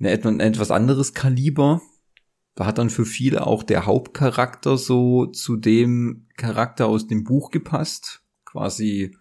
eine 0.00 0.28
ein 0.28 0.40
etwas 0.40 0.72
anderes 0.72 1.14
Kaliber. 1.14 1.80
Da 2.56 2.66
hat 2.66 2.78
dann 2.78 2.90
für 2.90 3.04
viele 3.04 3.46
auch 3.46 3.62
der 3.62 3.86
Hauptcharakter 3.86 4.76
so 4.76 5.26
zu 5.26 5.56
dem 5.56 6.26
Charakter 6.36 6.86
aus 6.86 7.06
dem 7.06 7.22
Buch 7.22 7.52
gepasst. 7.52 8.22
Quasi 8.44 9.16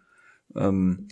ähm, 0.56 1.08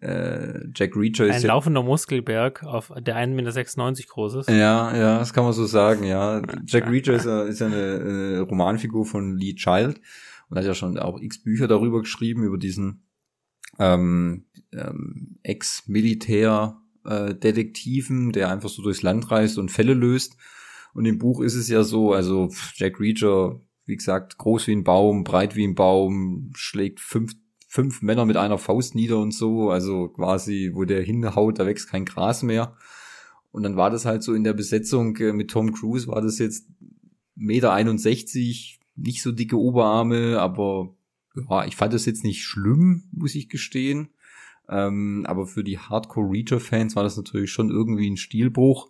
äh, 0.00 0.66
Jack 0.74 0.96
Reacher 0.96 1.26
ist 1.26 1.36
Ein 1.36 1.42
ja, 1.42 1.48
laufender 1.48 1.82
Muskelberg, 1.82 2.64
auf 2.64 2.92
der 2.98 3.16
1,96 3.16 3.76
Meter 3.76 4.08
groß 4.08 4.34
ist. 4.34 4.48
ja, 4.48 4.96
ja, 4.96 5.18
das 5.18 5.32
kann 5.32 5.44
man 5.44 5.52
so 5.52 5.66
sagen, 5.66 6.04
ja. 6.04 6.42
Jack 6.66 6.90
Reacher 6.90 7.14
ist 7.14 7.26
ja, 7.26 7.44
ist 7.44 7.60
ja 7.60 7.66
eine 7.66 7.76
äh, 7.76 8.38
Romanfigur 8.38 9.06
von 9.06 9.36
Lee 9.36 9.54
Child 9.54 10.00
und 10.48 10.58
hat 10.58 10.64
ja 10.64 10.74
schon 10.74 10.98
auch 10.98 11.20
x 11.20 11.42
Bücher 11.42 11.68
darüber 11.68 12.00
geschrieben, 12.00 12.44
über 12.44 12.58
diesen 12.58 13.04
ähm, 13.78 14.46
ähm, 14.72 15.38
Ex-Militär-Detektiven, 15.42 18.32
der 18.32 18.50
einfach 18.50 18.68
so 18.68 18.82
durchs 18.82 19.02
Land 19.02 19.30
reist 19.30 19.58
und 19.58 19.70
Fälle 19.70 19.94
löst. 19.94 20.36
Und 20.92 21.06
im 21.06 21.18
Buch 21.18 21.40
ist 21.40 21.54
es 21.54 21.68
ja 21.68 21.82
so, 21.82 22.12
also 22.12 22.50
Jack 22.74 23.00
Reacher, 23.00 23.58
wie 23.84 23.96
gesagt, 23.96 24.38
groß 24.38 24.68
wie 24.68 24.76
ein 24.76 24.84
Baum, 24.84 25.24
breit 25.24 25.56
wie 25.56 25.66
ein 25.66 25.74
Baum, 25.74 26.52
schlägt 26.54 27.00
fünf, 27.00 27.32
fünf 27.74 28.02
Männer 28.02 28.24
mit 28.24 28.36
einer 28.36 28.56
Faust 28.56 28.94
nieder 28.94 29.18
und 29.18 29.32
so, 29.32 29.70
also 29.70 30.06
quasi, 30.06 30.70
wo 30.74 30.84
der 30.84 31.02
hinhaut, 31.02 31.58
da 31.58 31.66
wächst 31.66 31.90
kein 31.90 32.04
Gras 32.04 32.44
mehr. 32.44 32.76
Und 33.50 33.64
dann 33.64 33.76
war 33.76 33.90
das 33.90 34.04
halt 34.04 34.22
so 34.22 34.32
in 34.32 34.44
der 34.44 34.52
Besetzung 34.52 35.16
äh, 35.16 35.32
mit 35.32 35.50
Tom 35.50 35.72
Cruise, 35.72 36.06
war 36.06 36.22
das 36.22 36.38
jetzt 36.38 36.68
Meter 37.34 37.72
61, 37.72 38.78
nicht 38.94 39.22
so 39.22 39.32
dicke 39.32 39.58
Oberarme, 39.58 40.38
aber 40.38 40.94
ja, 41.50 41.64
ich 41.64 41.74
fand 41.74 41.92
das 41.92 42.06
jetzt 42.06 42.22
nicht 42.22 42.44
schlimm, 42.44 43.08
muss 43.10 43.34
ich 43.34 43.48
gestehen. 43.48 44.10
Ähm, 44.68 45.26
aber 45.26 45.44
für 45.44 45.64
die 45.64 45.80
Hardcore-Reacher-Fans 45.80 46.94
war 46.94 47.02
das 47.02 47.16
natürlich 47.16 47.50
schon 47.50 47.70
irgendwie 47.70 48.08
ein 48.08 48.16
Stilbruch. 48.16 48.88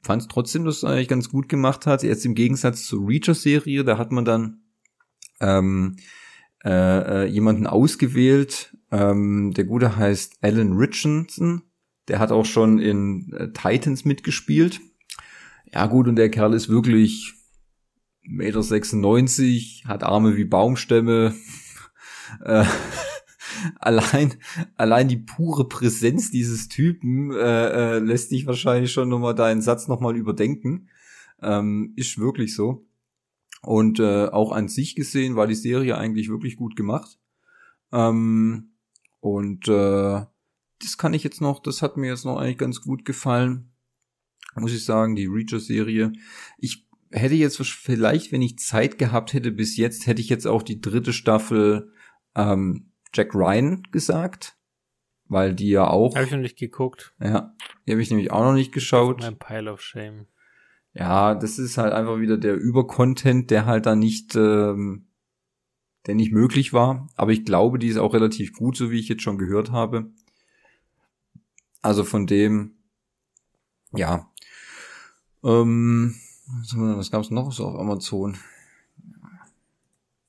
Fand 0.00 0.22
es 0.22 0.28
trotzdem, 0.28 0.64
dass 0.64 0.76
es 0.76 0.84
eigentlich 0.84 1.08
ganz 1.08 1.28
gut 1.28 1.48
gemacht 1.48 1.86
hat. 1.86 2.04
Jetzt 2.04 2.24
im 2.24 2.36
Gegensatz 2.36 2.86
zur 2.86 3.04
Reacher-Serie, 3.04 3.82
da 3.82 3.98
hat 3.98 4.12
man 4.12 4.24
dann 4.24 4.60
ähm, 5.40 5.96
äh, 6.64 7.24
äh, 7.24 7.26
jemanden 7.26 7.66
ausgewählt. 7.66 8.76
Ähm, 8.90 9.52
der 9.54 9.64
Gute 9.64 9.96
heißt 9.96 10.38
Alan 10.42 10.72
Richardson. 10.74 11.62
Der 12.08 12.18
hat 12.18 12.32
auch 12.32 12.44
schon 12.44 12.78
in 12.78 13.32
äh, 13.32 13.52
Titans 13.52 14.04
mitgespielt. 14.04 14.80
Ja 15.72 15.86
gut, 15.86 16.08
und 16.08 16.16
der 16.16 16.30
Kerl 16.30 16.54
ist 16.54 16.68
wirklich 16.68 17.34
1,96 18.26 19.42
Meter, 19.42 19.88
hat 19.88 20.04
Arme 20.04 20.36
wie 20.36 20.44
Baumstämme. 20.44 21.34
äh, 22.44 22.64
allein, 23.78 24.34
allein 24.76 25.08
die 25.08 25.16
pure 25.16 25.68
Präsenz 25.68 26.30
dieses 26.30 26.68
Typen 26.68 27.32
äh, 27.32 27.96
äh, 27.96 27.98
lässt 27.98 28.30
dich 28.30 28.46
wahrscheinlich 28.46 28.92
schon 28.92 29.08
nochmal 29.08 29.34
deinen 29.34 29.62
Satz 29.62 29.88
nochmal 29.88 30.16
überdenken. 30.16 30.88
Ähm, 31.40 31.92
ist 31.96 32.18
wirklich 32.18 32.54
so. 32.54 32.86
Und 33.62 34.00
äh, 34.00 34.26
auch 34.26 34.52
an 34.52 34.68
sich 34.68 34.96
gesehen 34.96 35.36
war 35.36 35.46
die 35.46 35.54
Serie 35.54 35.96
eigentlich 35.96 36.28
wirklich 36.28 36.56
gut 36.56 36.76
gemacht. 36.76 37.18
Ähm, 37.92 38.72
und 39.20 39.68
äh, 39.68 40.24
das 40.80 40.98
kann 40.98 41.14
ich 41.14 41.22
jetzt 41.22 41.40
noch, 41.40 41.60
das 41.60 41.80
hat 41.80 41.96
mir 41.96 42.08
jetzt 42.08 42.24
noch 42.24 42.38
eigentlich 42.38 42.58
ganz 42.58 42.80
gut 42.80 43.04
gefallen. 43.04 43.72
Muss 44.56 44.72
ich 44.72 44.84
sagen, 44.84 45.14
die 45.14 45.26
Reacher-Serie. 45.26 46.12
Ich 46.58 46.86
hätte 47.10 47.34
jetzt 47.34 47.56
vielleicht, 47.58 48.32
wenn 48.32 48.42
ich 48.42 48.58
Zeit 48.58 48.98
gehabt 48.98 49.32
hätte 49.32 49.52
bis 49.52 49.76
jetzt, 49.76 50.06
hätte 50.06 50.20
ich 50.20 50.28
jetzt 50.28 50.46
auch 50.46 50.62
die 50.62 50.80
dritte 50.80 51.12
Staffel 51.12 51.92
ähm, 52.34 52.90
Jack 53.14 53.34
Ryan 53.34 53.84
gesagt. 53.92 54.56
Weil 55.28 55.54
die 55.54 55.70
ja 55.70 55.86
auch. 55.86 56.14
Habe 56.14 56.26
ich 56.26 56.32
noch 56.32 56.38
nicht 56.38 56.58
geguckt. 56.58 57.14
Ja, 57.18 57.54
die 57.86 57.92
habe 57.92 58.02
ich 58.02 58.10
nämlich 58.10 58.30
auch 58.32 58.42
noch 58.42 58.52
nicht 58.52 58.72
geschaut. 58.72 59.20
Mein 59.20 59.38
Pile 59.38 59.72
of 59.72 59.80
Shame. 59.80 60.26
Ja, 60.94 61.34
das 61.34 61.58
ist 61.58 61.78
halt 61.78 61.92
einfach 61.92 62.18
wieder 62.20 62.36
der 62.36 62.54
Übercontent, 62.54 63.50
der 63.50 63.66
halt 63.66 63.86
da 63.86 63.96
nicht, 63.96 64.34
ähm, 64.36 65.06
der 66.06 66.14
nicht 66.14 66.32
möglich 66.32 66.72
war. 66.72 67.08
Aber 67.16 67.32
ich 67.32 67.44
glaube, 67.44 67.78
die 67.78 67.88
ist 67.88 67.96
auch 67.96 68.12
relativ 68.12 68.52
gut, 68.52 68.76
so 68.76 68.90
wie 68.90 69.00
ich 69.00 69.08
jetzt 69.08 69.22
schon 69.22 69.38
gehört 69.38 69.72
habe. 69.72 70.10
Also 71.80 72.04
von 72.04 72.26
dem, 72.26 72.76
ja. 73.92 74.30
Ähm, 75.42 76.14
was 76.74 77.10
gab's 77.10 77.30
noch 77.30 77.52
so 77.52 77.66
auf 77.66 77.78
Amazon? 77.78 78.36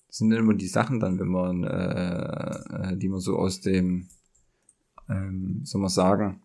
Das 0.08 0.20
sind 0.20 0.32
immer 0.32 0.54
die 0.54 0.68
Sachen 0.68 1.00
dann, 1.00 1.20
wenn 1.20 1.28
man, 1.28 1.64
äh, 1.64 2.98
die 2.98 3.10
man 3.10 3.20
so 3.20 3.38
aus 3.38 3.62
dem, 3.62 4.08
ähm, 5.10 5.62
soll 5.64 5.82
man 5.82 5.90
sagen, 5.90 6.42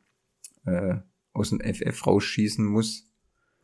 äh, 0.64 0.96
aus 1.32 1.50
dem 1.50 1.60
FF 1.60 2.06
rausschießen 2.06 2.64
muss. 2.64 3.07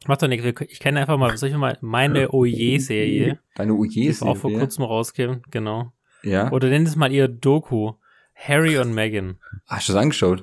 Macht 0.07 0.23
doch 0.23 0.29
nichts. 0.29 0.61
Ich 0.69 0.81
kenne 0.81 1.01
einfach 1.01 1.17
mal, 1.17 1.37
soll 1.37 1.49
ich 1.49 1.57
mal 1.57 1.79
meine 1.81 2.31
Oje-Serie. 2.33 3.39
Deine 3.55 3.73
Die 3.73 3.79
Oje-Serie? 3.79 4.11
ist 4.11 4.23
auch 4.23 4.37
vor 4.37 4.53
kurzem 4.53 4.85
rausgekommen, 4.85 5.43
genau. 5.51 5.93
Ja. 6.23 6.51
Oder 6.53 6.69
nennt 6.69 6.87
es 6.89 6.97
mal 6.97 7.11
ihr 7.13 7.29
Doku. 7.29 7.93
Harry 8.35 8.79
und 8.79 8.93
Meghan. 8.93 9.39
Hast 9.67 9.89
du 9.89 9.93
das 9.93 10.03
angeschaut? 10.03 10.43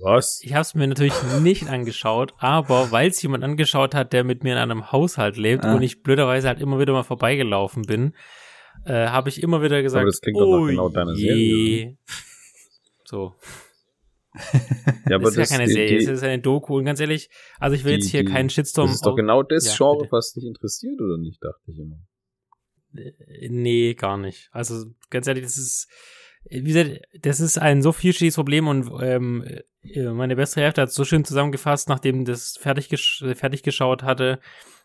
Was? 0.00 0.40
Ich 0.42 0.52
habe 0.54 0.62
es 0.62 0.74
mir 0.74 0.88
natürlich 0.88 1.14
nicht 1.40 1.68
angeschaut, 1.68 2.34
aber 2.38 2.90
weil 2.90 3.10
es 3.10 3.22
jemand 3.22 3.44
angeschaut 3.44 3.94
hat, 3.94 4.12
der 4.12 4.24
mit 4.24 4.42
mir 4.42 4.52
in 4.54 4.58
einem 4.58 4.90
Haushalt 4.90 5.36
lebt 5.36 5.64
Ah. 5.64 5.74
und 5.76 5.82
ich 5.82 6.02
blöderweise 6.02 6.48
halt 6.48 6.60
immer 6.60 6.80
wieder 6.80 6.92
mal 6.92 7.04
vorbeigelaufen 7.04 7.82
bin, 7.82 8.14
äh, 8.86 9.06
habe 9.08 9.28
ich 9.28 9.40
immer 9.42 9.62
wieder 9.62 9.82
gesagt, 9.82 10.06
das 10.08 10.20
klingt 10.20 10.38
doch 10.40 10.50
nach 10.50 10.58
oh 10.58 10.66
genau 10.66 10.88
deiner 10.88 11.12
je. 11.14 11.28
Serie. 11.28 11.96
So, 13.04 13.34
Ja, 15.08 15.18
das 15.18 15.36
ist 15.36 15.50
ja 15.50 15.56
keine 15.56 15.68
die- 15.68 15.72
Serie, 15.74 15.98
die- 15.98 16.04
es 16.04 16.10
ist 16.10 16.22
eine 16.22 16.40
Doku 16.40 16.76
und 16.78 16.84
ganz 16.84 16.98
ehrlich, 17.00 17.30
also 17.58 17.76
ich 17.76 17.84
will 17.84 17.92
die- 17.96 18.02
jetzt 18.02 18.10
hier 18.10 18.24
keinen 18.24 18.50
Shitstorm. 18.50 18.86
Das 18.88 18.96
ist 18.96 19.06
doch 19.06 19.14
genau 19.16 19.42
das 19.42 19.66
Ja, 19.66 19.74
Genre, 19.76 19.98
bitte. 20.02 20.12
was 20.12 20.32
dich 20.32 20.44
interessiert, 20.44 21.00
oder 21.00 21.18
nicht, 21.18 21.42
dachte 21.42 21.62
ich 21.70 21.78
immer. 21.78 21.98
Äh, 22.94 23.48
Nee, 23.48 23.94
gar 23.94 24.16
nicht. 24.16 24.48
Also 24.52 24.86
ganz 25.10 25.26
ehrlich, 25.26 25.44
das 25.44 25.56
ist, 25.56 25.88
wie 26.48 26.62
gesagt, 26.62 27.00
das 27.20 27.40
ist 27.40 27.58
ein 27.58 27.82
so 27.82 27.92
vielschichtiges 27.92 28.34
Problem 28.36 28.66
und 28.68 28.90
ähm, 29.02 29.44
äh, 29.82 30.10
meine 30.12 30.36
beste 30.36 30.60
Hälfte 30.60 30.82
hat 30.82 30.88
es 30.88 30.94
so 30.94 31.04
schön 31.04 31.24
zusammengefasst, 31.24 31.88
nachdem 31.88 32.24
das 32.24 32.56
fertig, 32.58 32.88
gesch 32.88 33.24
fertig 33.34 33.62
geschaut 33.62 34.02
hatte. 34.02 34.40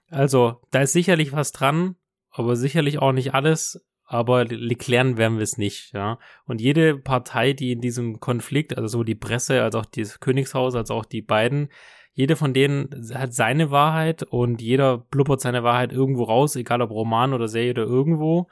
Also, 0.10 0.62
da 0.72 0.82
ist 0.82 0.93
sicherlich 0.93 1.32
was 1.34 1.52
dran, 1.52 1.95
aber 2.32 2.56
sicherlich 2.56 3.00
auch 3.00 3.12
nicht 3.14 3.34
alles. 3.34 3.80
Aber 4.12 4.43
klären 4.43 5.18
werden 5.18 5.38
wir 5.38 5.43
es 5.43 5.60
nicht, 5.60 5.93
ja. 5.93 6.18
Und 6.45 6.62
jede 6.62 6.97
Partei, 6.97 7.53
die 7.53 7.74
in 7.74 7.80
diesem 7.80 8.20
Konflikt, 8.20 8.76
also 8.76 8.88
sowohl 8.88 9.05
die 9.05 9.14
Presse 9.14 9.62
als 9.62 9.76
auch 9.76 9.86
das 9.86 10.20
Königshaus, 10.20 10.74
als 10.74 10.89
auch 10.89 11.05
die 11.05 11.22
beiden, 11.22 11.70
jede 12.14 12.36
von 12.36 12.55
denen 12.55 12.89
hat 13.14 13.36
seine 13.36 13.70
Wahrheit 13.70 14.24
und 14.24 14.64
jeder 14.64 14.97
blubbert 14.97 15.41
seine 15.41 15.64
Wahrheit 15.64 15.93
irgendwo 15.93 16.24
raus, 16.24 16.55
egal 16.55 16.82
ob 16.82 16.89
Roman 16.89 17.36
oder 17.36 17.47
Serie 17.47 17.70
oder 17.70 17.84
irgendwo. 17.84 18.47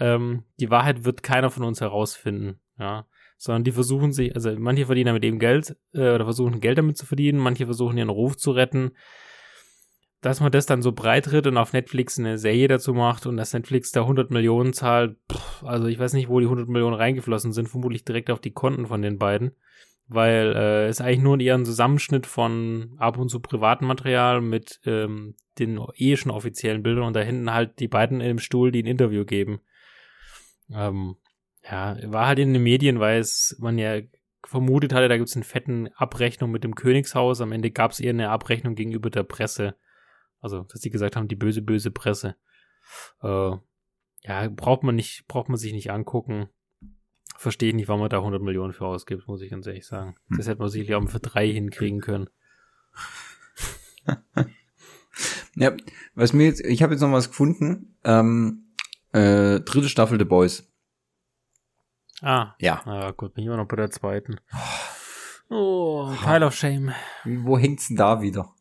Ähm, 0.00 0.44
die 0.58 0.70
Wahrheit 0.70 1.04
wird 1.04 1.22
keiner 1.22 1.50
von 1.50 1.64
uns 1.64 1.82
herausfinden, 1.82 2.58
ja. 2.78 3.04
Sondern 3.36 3.64
die 3.64 3.72
versuchen 3.72 4.12
sich, 4.12 4.34
also 4.34 4.50
manche 4.58 4.86
verdienen 4.86 5.08
damit 5.08 5.24
eben 5.24 5.38
Geld 5.38 5.76
äh, 5.92 6.14
oder 6.14 6.24
versuchen 6.24 6.60
Geld 6.60 6.78
damit 6.78 6.96
zu 6.96 7.04
verdienen, 7.04 7.38
manche 7.38 7.66
versuchen 7.66 7.98
ihren 7.98 8.08
Ruf 8.08 8.38
zu 8.38 8.52
retten. 8.52 8.92
Dass 10.22 10.40
man 10.40 10.52
das 10.52 10.66
dann 10.66 10.80
so 10.80 10.92
breit 10.92 11.26
tritt 11.26 11.46
und 11.46 11.58
auf 11.58 11.72
Netflix 11.72 12.18
eine 12.18 12.38
Serie 12.38 12.68
dazu 12.68 12.94
macht 12.94 13.26
und 13.26 13.36
dass 13.36 13.52
Netflix 13.52 13.92
da 13.92 14.02
100 14.02 14.30
Millionen 14.30 14.72
zahlt, 14.72 15.16
pff, 15.30 15.64
also 15.64 15.88
ich 15.88 15.98
weiß 15.98 16.14
nicht, 16.14 16.28
wo 16.28 16.40
die 16.40 16.46
100 16.46 16.68
Millionen 16.68 16.94
reingeflossen 16.94 17.52
sind, 17.52 17.68
vermutlich 17.68 18.04
direkt 18.04 18.30
auf 18.30 18.40
die 18.40 18.52
Konten 18.52 18.86
von 18.86 19.02
den 19.02 19.18
beiden 19.18 19.52
weil 20.14 20.54
äh, 20.56 20.86
es 20.86 21.00
eigentlich 21.00 21.20
nur 21.20 21.40
eher 21.40 21.54
ein 21.54 21.64
Zusammenschnitt 21.64 22.26
von 22.26 22.94
ab 22.98 23.18
und 23.18 23.28
zu 23.28 23.40
privatem 23.40 23.88
Material 23.88 24.40
mit 24.40 24.80
ähm, 24.84 25.34
den 25.58 25.80
eh 25.94 26.16
schon 26.16 26.32
offiziellen 26.32 26.82
Bildern 26.82 27.04
und 27.04 27.14
da 27.14 27.20
hinten 27.20 27.52
halt 27.52 27.78
die 27.78 27.88
beiden 27.88 28.20
im 28.20 28.38
Stuhl, 28.38 28.72
die 28.72 28.82
ein 28.82 28.86
Interview 28.86 29.24
geben. 29.24 29.60
Ähm, 30.70 31.16
ja, 31.70 31.96
war 32.10 32.26
halt 32.26 32.38
in 32.38 32.52
den 32.52 32.62
Medien, 32.62 33.00
weil 33.00 33.20
es 33.20 33.56
man 33.60 33.78
ja 33.78 34.00
vermutet 34.44 34.92
hatte, 34.92 35.08
da 35.08 35.16
gibt 35.16 35.28
es 35.28 35.36
eine 35.36 35.44
fetten 35.44 35.88
Abrechnung 35.94 36.50
mit 36.50 36.64
dem 36.64 36.74
Königshaus. 36.74 37.40
Am 37.40 37.52
Ende 37.52 37.70
gab 37.70 37.92
es 37.92 38.00
eher 38.00 38.10
eine 38.10 38.30
Abrechnung 38.30 38.74
gegenüber 38.74 39.10
der 39.10 39.22
Presse. 39.22 39.76
Also, 40.42 40.64
dass 40.64 40.82
sie 40.82 40.90
gesagt 40.90 41.16
haben, 41.16 41.28
die 41.28 41.36
böse, 41.36 41.62
böse 41.62 41.90
Presse. 41.90 42.36
Äh, 43.22 43.56
ja, 44.24 44.48
braucht 44.50 44.82
man 44.82 44.94
nicht, 44.94 45.26
braucht 45.28 45.48
man 45.48 45.56
sich 45.56 45.72
nicht 45.72 45.90
angucken 45.90 46.50
verstehe 47.42 47.70
ich 47.70 47.74
nicht, 47.74 47.88
warum 47.88 48.00
man 48.00 48.10
da 48.10 48.18
100 48.18 48.40
Millionen 48.40 48.72
für 48.72 48.86
ausgibt, 48.86 49.26
muss 49.26 49.42
ich 49.42 49.50
ganz 49.50 49.66
ehrlich 49.66 49.86
sagen. 49.86 50.16
Das 50.30 50.46
hätte 50.46 50.60
man 50.60 50.68
sicherlich 50.68 50.94
auch 50.94 51.10
für 51.10 51.20
drei 51.20 51.48
hinkriegen 51.48 52.00
können. 52.00 52.30
Ja, 55.54 55.70
was 56.14 56.32
mir 56.32 56.46
jetzt, 56.46 56.64
ich 56.64 56.82
habe 56.82 56.94
jetzt 56.94 57.02
noch 57.02 57.12
was 57.12 57.28
gefunden. 57.28 57.98
Ähm, 58.04 58.64
äh, 59.12 59.60
dritte 59.60 59.90
Staffel 59.90 60.18
The 60.18 60.24
Boys. 60.24 60.72
Ah, 62.22 62.54
Ja. 62.58 62.80
ah 62.86 63.10
gut, 63.10 63.34
bin 63.34 63.42
ich 63.42 63.48
immer 63.48 63.58
noch 63.58 63.68
bei 63.68 63.76
der 63.76 63.90
zweiten. 63.90 64.40
Oh, 65.50 66.10
Pile 66.24 66.46
of 66.46 66.54
Shame. 66.54 66.94
Wo 67.24 67.58
hängt's 67.58 67.88
denn 67.88 67.98
da 67.98 68.22
wieder? 68.22 68.54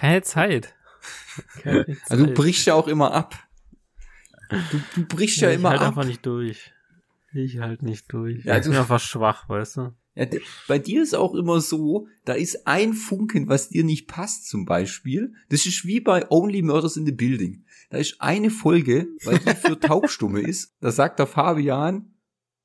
Keine 0.00 0.22
Zeit. 0.22 0.74
Keine 1.62 1.84
Zeit. 1.84 1.98
Also 2.08 2.24
du 2.24 2.32
brichst 2.32 2.66
ja 2.66 2.74
auch 2.74 2.88
immer 2.88 3.12
ab. 3.12 3.34
Du, 4.48 4.80
du 4.94 5.06
brichst 5.06 5.40
ja, 5.42 5.50
ich 5.50 5.56
immer 5.56 5.70
halt 5.70 5.82
ab. 5.82 5.88
einfach 5.88 6.06
nicht 6.06 6.24
durch. 6.24 6.72
Ich 7.34 7.58
halt 7.58 7.82
nicht 7.82 8.10
durch. 8.10 8.44
Ja, 8.46 8.56
ich 8.56 8.64
bin 8.64 8.74
einfach 8.74 8.98
schwach, 8.98 9.46
weißt 9.48 9.76
du? 9.76 9.94
Ja, 10.14 10.26
bei 10.66 10.78
dir 10.78 11.02
ist 11.02 11.14
auch 11.14 11.34
immer 11.34 11.60
so, 11.60 12.08
da 12.24 12.32
ist 12.32 12.66
ein 12.66 12.94
Funken, 12.94 13.48
was 13.48 13.68
dir 13.68 13.84
nicht 13.84 14.08
passt, 14.08 14.48
zum 14.48 14.64
Beispiel. 14.64 15.34
Das 15.50 15.66
ist 15.66 15.84
wie 15.84 16.00
bei 16.00 16.28
Only 16.30 16.62
Murders 16.62 16.96
in 16.96 17.04
the 17.04 17.12
Building. 17.12 17.64
Da 17.90 17.98
ist 17.98 18.20
eine 18.20 18.50
Folge, 18.50 19.06
weil 19.24 19.38
die 19.38 19.54
für 19.54 19.78
Taubstumme 19.80 20.40
ist. 20.40 20.74
Da 20.80 20.90
sagt 20.90 21.18
der 21.18 21.26
Fabian, 21.26 22.14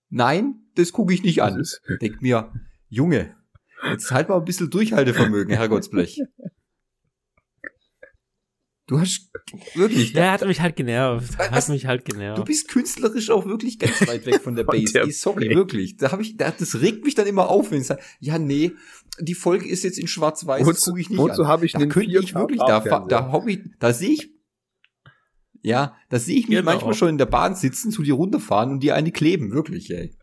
nein, 0.09 0.61
das 0.75 0.93
gucke 0.93 1.13
ich 1.13 1.21
nicht 1.21 1.43
an. 1.43 1.61
Denk 2.01 2.21
mir, 2.21 2.51
Junge, 2.87 3.35
jetzt 3.83 4.11
halt 4.11 4.29
mal 4.29 4.37
ein 4.37 4.45
bisschen 4.45 4.69
Durchhaltevermögen, 4.69 5.53
Herrgottsblech. 5.53 6.21
Du 8.87 8.99
hast 8.99 9.31
wirklich, 9.73 10.13
Der 10.13 10.31
hat 10.31 10.45
mich 10.45 10.61
halt 10.61 10.75
genervt. 10.75 11.39
Was? 11.39 11.49
Hat 11.49 11.69
mich 11.69 11.87
halt 11.87 12.05
genervt. 12.05 12.37
Du 12.37 12.43
bist 12.43 12.67
künstlerisch 12.67 13.31
auch 13.31 13.45
wirklich 13.45 13.79
ganz 13.79 14.07
weit 14.07 14.27
weg 14.27 14.41
von 14.41 14.55
der 14.55 14.63
Base. 14.65 14.93
der 14.93 15.05
Ey, 15.05 15.11
sorry, 15.11 15.45
Base. 15.47 15.55
wirklich. 15.57 15.97
Da 15.97 16.11
hab 16.11 16.19
ich, 16.21 16.37
da, 16.37 16.51
das 16.51 16.79
regt 16.81 17.03
mich 17.03 17.15
dann 17.15 17.25
immer 17.25 17.49
auf, 17.49 17.71
wenn 17.71 17.81
ich 17.81 17.87
sage, 17.87 18.01
ja, 18.19 18.37
nee, 18.37 18.73
die 19.19 19.33
Folge 19.33 19.67
ist 19.67 19.83
jetzt 19.83 19.97
in 19.97 20.07
Schwarz-Weiß, 20.07 20.67
das 20.67 20.81
gucke 20.81 20.99
ich 20.99 21.09
nicht 21.09 21.17
wozu 21.17 21.41
an. 21.43 21.47
habe 21.47 21.65
ich 21.65 21.71
Da 21.71 21.79
den 21.79 21.89
könnte 21.89 22.11
ich 22.19 22.35
wirklich, 22.35 22.59
da, 22.59 22.79
fa- 22.81 23.05
da 23.09 23.31
hab 23.31 23.47
ich, 23.47 23.61
da 23.79 23.91
sehe 23.91 24.11
ich, 24.11 24.29
ja, 25.63 25.95
da 26.09 26.19
sehe 26.19 26.37
ich 26.37 26.47
mich 26.47 26.57
Genau. 26.59 26.69
manchmal 26.71 26.93
schon 26.93 27.09
in 27.09 27.17
der 27.17 27.25
Bahn 27.25 27.55
sitzen, 27.55 27.89
zu 27.91 28.03
dir 28.03 28.13
runterfahren 28.13 28.69
und 28.69 28.81
dir 28.83 28.93
eine 28.93 29.11
kleben, 29.11 29.51
wirklich, 29.51 29.89
ey. 29.89 30.15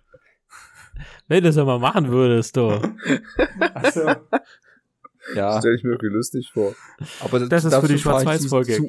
Wenn 1.27 1.43
du 1.43 1.49
das 1.49 1.57
ja 1.57 1.65
mal 1.65 1.81
machen 1.81 2.09
würdest, 2.11 2.57
du. 2.57 2.81
Also, 3.75 4.15
ja, 5.35 5.59
Stell 5.61 5.75
ich 5.75 5.85
mir 5.85 5.91
wirklich 5.91 6.13
lustig 6.13 6.51
vor. 6.53 6.75
aber 7.21 7.41
Das 7.47 7.65
ist 7.65 7.73
dazu 7.73 7.87
für 7.87 7.93
die 7.93 7.99
Schwarz-Weiß-Folge. 7.99 8.75
Zu. 8.75 8.89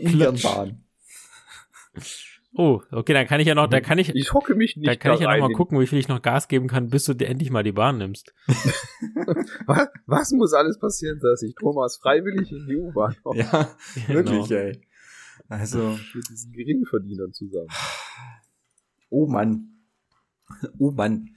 Oh, 2.55 2.81
okay, 2.91 3.13
dann 3.13 3.25
kann 3.25 3.39
ich 3.39 3.47
ja 3.47 3.55
noch, 3.55 3.65
da 3.67 3.81
kann 3.81 3.97
ich, 3.97 4.13
Ich 4.13 4.31
hocke 4.31 4.53
mich 4.53 4.75
nicht 4.77 4.87
da 4.87 4.95
kann 4.95 5.15
ich 5.15 5.21
ja 5.21 5.35
noch 5.35 5.47
mal 5.47 5.53
gucken, 5.55 5.79
wie 5.79 5.87
viel 5.87 5.97
ich 5.97 6.07
noch 6.07 6.21
Gas 6.21 6.47
geben 6.47 6.67
kann, 6.67 6.89
bis 6.89 7.05
du 7.05 7.15
dir 7.15 7.27
endlich 7.27 7.49
mal 7.49 7.63
die 7.63 7.71
Bahn 7.71 7.97
nimmst. 7.97 8.31
Was, 9.65 9.87
was 10.05 10.31
muss 10.31 10.53
alles 10.53 10.77
passieren, 10.77 11.19
dass 11.19 11.41
ich 11.41 11.55
Thomas 11.55 11.97
freiwillig 11.97 12.51
in 12.51 12.67
die 12.67 12.75
U-Bahn 12.75 13.15
hocke? 13.23 13.39
Ja, 13.39 13.75
Genau. 14.07 14.13
wirklich, 14.31 14.51
ey. 14.51 14.81
Also, 15.49 15.97
Mit 16.13 16.29
diesen 16.29 16.51
Geringverdienern 16.51 17.31
zusammen. 17.33 17.69
oh 19.09 19.25
Mann. 19.27 19.69
Oh 20.77 20.91
Mann. 20.91 21.29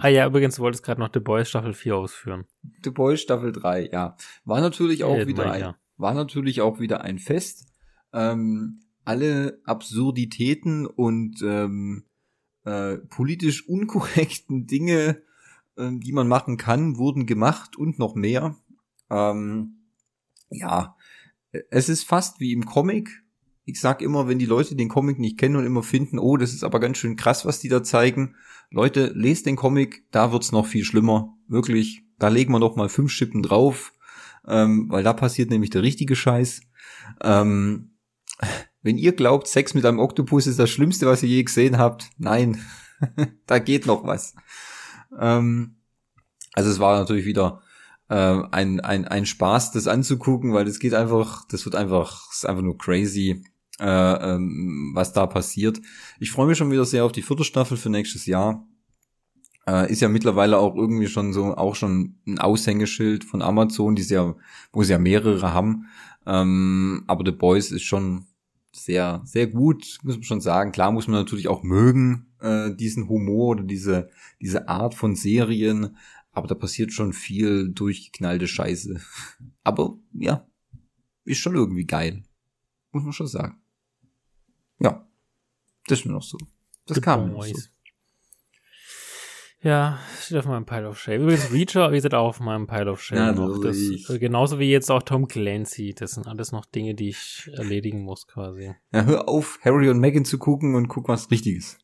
Ah 0.00 0.08
ja, 0.08 0.26
übrigens, 0.26 0.56
du 0.56 0.62
wolltest 0.62 0.84
gerade 0.84 1.00
noch 1.00 1.10
The 1.12 1.20
Boys 1.20 1.48
Staffel 1.48 1.72
4 1.72 1.96
ausführen. 1.96 2.44
The 2.82 2.90
Boys 2.90 3.20
Staffel 3.20 3.52
3, 3.52 3.88
ja. 3.92 4.16
War 4.44 4.60
natürlich 4.60 5.04
auch 5.04 5.16
Äh, 5.16 5.26
wieder 5.26 5.44
mein, 5.44 5.52
ein, 5.54 5.60
ja. 5.60 5.76
war 5.96 6.14
natürlich 6.14 6.60
auch 6.60 6.80
wieder 6.80 7.00
ein 7.00 7.18
Fest. 7.18 7.66
Ähm, 8.12 8.80
alle 9.04 9.60
Absurditäten 9.64 10.86
und 10.86 11.40
ähm, 11.42 12.04
äh, 12.64 12.98
politisch 12.98 13.66
unkorrekten 13.68 14.66
Dinge, 14.66 15.22
ähm, 15.76 16.00
die 16.00 16.12
man 16.12 16.28
machen 16.28 16.56
kann, 16.56 16.96
wurden 16.96 17.26
gemacht 17.26 17.76
und 17.76 17.98
noch 17.98 18.14
mehr. 18.14 18.56
Ähm, 19.10 19.88
ja, 20.50 20.96
es 21.70 21.88
ist 21.88 22.04
fast 22.04 22.40
wie 22.40 22.52
im 22.52 22.64
Comic. 22.66 23.23
Ich 23.64 23.80
sag 23.80 24.02
immer, 24.02 24.28
wenn 24.28 24.38
die 24.38 24.46
Leute 24.46 24.76
den 24.76 24.88
Comic 24.88 25.18
nicht 25.18 25.38
kennen 25.38 25.56
und 25.56 25.64
immer 25.64 25.82
finden, 25.82 26.18
oh, 26.18 26.36
das 26.36 26.52
ist 26.52 26.64
aber 26.64 26.80
ganz 26.80 26.98
schön 26.98 27.16
krass, 27.16 27.46
was 27.46 27.60
die 27.60 27.68
da 27.68 27.82
zeigen. 27.82 28.34
Leute, 28.70 29.12
lest 29.14 29.46
den 29.46 29.56
Comic, 29.56 30.04
da 30.10 30.32
wird's 30.32 30.52
noch 30.52 30.66
viel 30.66 30.84
schlimmer. 30.84 31.34
Wirklich, 31.48 32.02
da 32.18 32.28
legen 32.28 32.52
wir 32.52 32.58
noch 32.58 32.76
mal 32.76 32.88
fünf 32.88 33.10
Schippen 33.10 33.42
drauf, 33.42 33.92
ähm, 34.46 34.86
weil 34.90 35.02
da 35.02 35.12
passiert 35.12 35.50
nämlich 35.50 35.70
der 35.70 35.82
richtige 35.82 36.16
Scheiß. 36.16 36.60
Ähm, 37.22 37.94
wenn 38.82 38.98
ihr 38.98 39.12
glaubt, 39.12 39.48
Sex 39.48 39.74
mit 39.74 39.86
einem 39.86 39.98
Oktopus 39.98 40.46
ist 40.46 40.58
das 40.58 40.70
Schlimmste, 40.70 41.06
was 41.06 41.22
ihr 41.22 41.28
je 41.30 41.42
gesehen 41.42 41.78
habt, 41.78 42.10
nein, 42.18 42.60
da 43.46 43.58
geht 43.58 43.86
noch 43.86 44.04
was. 44.04 44.34
Ähm, 45.18 45.76
also 46.52 46.70
es 46.70 46.78
war 46.78 46.98
natürlich 46.98 47.24
wieder 47.24 47.62
äh, 48.08 48.42
ein, 48.50 48.80
ein, 48.80 49.06
ein 49.06 49.26
Spaß, 49.26 49.72
das 49.72 49.86
anzugucken, 49.86 50.52
weil 50.52 50.64
das 50.64 50.78
geht 50.78 50.94
einfach, 50.94 51.46
das 51.48 51.64
wird 51.64 51.74
einfach, 51.74 52.30
ist 52.30 52.46
einfach 52.46 52.62
nur 52.62 52.78
crazy, 52.78 53.42
äh, 53.80 53.84
ähm, 53.86 54.92
was 54.94 55.12
da 55.12 55.26
passiert. 55.26 55.80
Ich 56.20 56.30
freue 56.30 56.46
mich 56.46 56.58
schon 56.58 56.70
wieder 56.70 56.84
sehr 56.84 57.04
auf 57.04 57.12
die 57.12 57.22
vierte 57.22 57.44
Staffel 57.44 57.76
für 57.76 57.90
nächstes 57.90 58.26
Jahr. 58.26 58.66
Äh, 59.66 59.90
ist 59.90 60.02
ja 60.02 60.08
mittlerweile 60.08 60.58
auch 60.58 60.74
irgendwie 60.76 61.06
schon 61.06 61.32
so, 61.32 61.56
auch 61.56 61.74
schon 61.74 62.16
ein 62.26 62.38
Aushängeschild 62.38 63.24
von 63.24 63.42
Amazon, 63.42 63.94
die 63.94 64.02
sie 64.02 64.14
ja, 64.14 64.34
wo 64.72 64.82
sie 64.82 64.92
ja 64.92 64.98
mehrere 64.98 65.52
haben. 65.52 65.86
Ähm, 66.26 67.04
aber 67.06 67.24
The 67.24 67.32
Boys 67.32 67.70
ist 67.70 67.82
schon 67.82 68.26
sehr, 68.72 69.22
sehr 69.24 69.46
gut, 69.46 69.98
muss 70.02 70.16
man 70.16 70.24
schon 70.24 70.40
sagen. 70.40 70.72
Klar 70.72 70.92
muss 70.92 71.06
man 71.06 71.18
natürlich 71.18 71.48
auch 71.48 71.62
mögen, 71.62 72.26
äh, 72.40 72.74
diesen 72.74 73.08
Humor 73.08 73.50
oder 73.50 73.62
diese, 73.62 74.10
diese 74.40 74.68
Art 74.68 74.94
von 74.94 75.14
Serien. 75.14 75.96
Aber 76.32 76.48
da 76.48 76.54
passiert 76.54 76.92
schon 76.92 77.12
viel 77.12 77.70
durchgeknallte 77.70 78.48
Scheiße. 78.48 79.00
Aber 79.64 79.96
ja, 80.12 80.46
ist 81.24 81.38
schon 81.38 81.54
irgendwie 81.54 81.86
geil. 81.86 82.24
Muss 82.92 83.04
man 83.04 83.12
schon 83.12 83.28
sagen. 83.28 83.63
Ja, 84.78 85.06
das 85.86 86.00
ist 86.00 86.04
mir 86.06 86.12
noch 86.12 86.22
so. 86.22 86.38
Das 86.86 86.96
The 86.96 87.00
kam 87.00 87.26
mir 87.28 87.32
noch 87.32 87.44
so. 87.44 87.54
Ja, 89.62 89.98
steht 90.20 90.36
auf 90.36 90.44
meinem 90.44 90.66
Pile 90.66 90.86
of 90.90 91.00
Shame. 91.00 91.22
Übrigens, 91.22 91.50
Reacher, 91.50 91.90
wie 91.90 91.96
gesagt, 91.96 92.12
auch 92.12 92.28
auf 92.28 92.40
meinem 92.40 92.66
Pile 92.66 92.90
of 92.90 93.02
Shame 93.02 93.16
Ja, 93.16 93.32
noch. 93.32 93.58
Das, 93.62 93.78
natürlich. 93.78 94.10
äh, 94.10 94.18
genauso 94.18 94.58
wie 94.58 94.70
jetzt 94.70 94.90
auch 94.90 95.02
Tom 95.02 95.26
Clancy. 95.26 95.94
Das 95.94 96.10
sind 96.12 96.26
alles 96.26 96.52
noch 96.52 96.66
Dinge, 96.66 96.94
die 96.94 97.08
ich 97.08 97.50
erledigen 97.54 98.02
muss, 98.02 98.26
quasi. 98.26 98.74
Ja, 98.92 99.04
hör 99.06 99.26
auf, 99.26 99.58
Harry 99.62 99.88
und 99.88 100.00
Meghan 100.00 100.26
zu 100.26 100.36
gucken 100.36 100.74
und 100.74 100.88
guck 100.88 101.08
was 101.08 101.30
Richtiges. 101.30 101.78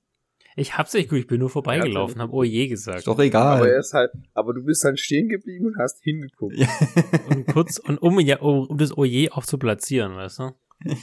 Ich 0.57 0.77
hab's 0.77 0.93
nicht 0.93 1.09
gut, 1.09 1.21
ich 1.21 1.27
bin 1.27 1.41
nur 1.41 1.49
vorbeigelaufen, 1.49 2.19
Ja, 2.19 2.25
hab 2.25 2.35
oh 2.35 2.43
je 2.43 2.69
gesagt. 2.69 2.99
Ist 2.99 3.07
doch 3.07 3.19
egal. 3.19 3.57
Aber 3.57 3.71
er 3.71 3.79
ist 3.79 3.95
halt, 3.95 4.11
aber 4.35 4.53
du 4.53 4.63
bist 4.63 4.85
halt 4.85 5.01
stehen 5.01 5.31
geblieben 5.31 5.69
und 5.69 5.79
hast 5.79 6.03
hingeguckt. 6.03 6.57
Ja. 6.59 6.69
Und 7.31 7.47
kurz, 7.47 7.79
und 7.79 7.97
um, 8.03 8.21
ja, 8.21 8.41
um 8.41 8.77
das 8.77 8.95
Oje 8.95 9.33
auch 9.33 9.47
zu 9.47 9.57
platzieren, 9.57 10.17
weißt 10.17 10.41
du? 10.41 10.51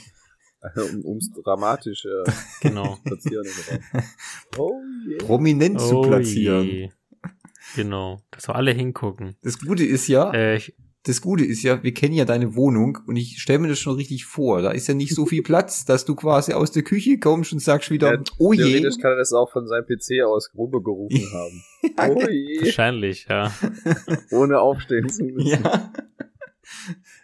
Um, 0.76 1.04
ums 1.04 1.30
dramatische 1.44 2.24
Genau. 2.60 2.98
Platzieren. 3.04 3.46
Oh 4.58 4.80
yeah. 5.08 5.18
Prominent 5.18 5.80
zu 5.80 5.98
Oh 5.98 6.02
platzieren. 6.02 6.64
je. 6.66 6.90
Genau. 7.76 8.20
Dass 8.32 8.48
wir 8.48 8.56
alle 8.56 8.72
hingucken. 8.72 9.36
Das 9.42 9.58
Gute 9.60 9.84
ist 9.84 10.08
ja, 10.08 10.32
Äh, 10.32 10.56
ich, 10.56 10.74
das 11.04 11.20
Gute 11.20 11.44
ist 11.44 11.62
ja, 11.62 11.82
wir 11.82 11.94
kennen 11.94 12.14
ja 12.14 12.24
deine 12.24 12.54
Wohnung 12.56 12.98
und 13.06 13.16
ich 13.16 13.40
stelle 13.40 13.60
mir 13.60 13.68
das 13.68 13.78
schon 13.78 13.94
richtig 13.94 14.24
vor. 14.24 14.60
Da 14.62 14.72
ist 14.72 14.88
ja 14.88 14.94
nicht 14.94 15.14
so 15.14 15.26
viel 15.26 15.42
Platz, 15.42 15.84
dass 15.84 16.04
du 16.04 16.14
quasi 16.16 16.52
aus 16.54 16.72
der 16.72 16.82
Küche 16.82 17.18
kommst 17.18 17.52
und 17.52 17.60
sagst 17.60 17.90
wieder, 17.90 18.14
Ja, 18.14 18.20
oh 18.38 18.52
je. 18.52 18.64
Theoretisch 18.64 18.98
kann 19.00 19.12
er 19.12 19.16
das 19.18 19.32
auch 19.32 19.50
von 19.52 19.66
seinem 19.68 19.84
PC 19.86 20.24
aus 20.26 20.50
rübergerufen 20.58 21.24
haben. 21.32 21.62
Oh 22.16 22.28
je. 22.28 22.62
wahrscheinlich, 22.62 23.26
ja. 23.30 23.52
Ohne 24.32 24.58
aufstehen 24.60 25.08
zu 25.08 25.24
müssen. 25.24 25.46
Ja. 25.62 25.92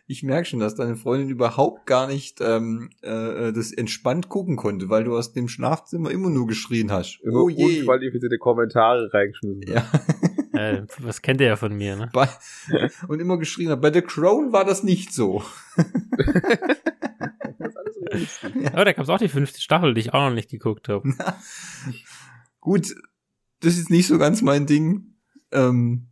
Ich 0.07 0.23
merke 0.23 0.47
schon, 0.47 0.61
dass 0.61 0.75
deine 0.75 0.97
Freundin 0.97 1.31
überhaupt 1.31 1.87
gar 1.87 2.07
nicht 2.07 2.41
ähm, 2.43 2.91
äh, 3.01 3.53
das 3.53 3.73
entspannt 3.73 4.29
gucken 4.29 4.57
konnte, 4.57 4.91
weil 4.91 5.05
du 5.05 5.17
aus 5.17 5.33
dem 5.33 5.49
Schlafzimmer 5.49 6.11
immer 6.11 6.29
nur 6.29 6.47
geschrien 6.47 6.93
hast. 6.93 7.21
Immer 7.23 7.45
oh 7.45 7.49
je. 7.49 7.81
unqualifizierte 7.81 8.37
Kommentare 8.37 9.11
reingeschmissen. 9.13 9.63
Ja. 9.67 9.91
äh, 10.53 10.83
was 10.99 11.23
kennt 11.23 11.41
ihr 11.41 11.47
ja 11.47 11.57
von 11.57 11.75
mir, 11.75 11.97
ne? 11.97 12.11
Bei, 12.13 12.29
und 13.09 13.21
immer 13.21 13.39
geschrien 13.39 13.71
hat. 13.71 13.81
Bei 13.81 13.91
The 13.91 14.03
Crown 14.03 14.53
war 14.53 14.67
das 14.67 14.83
nicht 14.83 15.15
so. 15.15 15.43
Realistisch. 18.15 18.73
Aber 18.73 18.85
da 18.85 18.93
gab's 18.93 19.09
auch 19.09 19.19
die 19.19 19.29
fünfte 19.29 19.61
Staffel, 19.61 19.95
die 19.95 20.03
ich 20.03 20.13
auch 20.13 20.29
noch 20.29 20.35
nicht 20.35 20.51
geguckt 20.51 20.89
habe. 20.89 21.15
Gut, 22.61 22.95
das 23.61 23.79
ist 23.79 23.91
nicht 23.91 24.07
so 24.07 24.19
ganz 24.19 24.43
mein 24.43 24.67
Ding. 24.67 25.15
Ähm, 25.51 26.09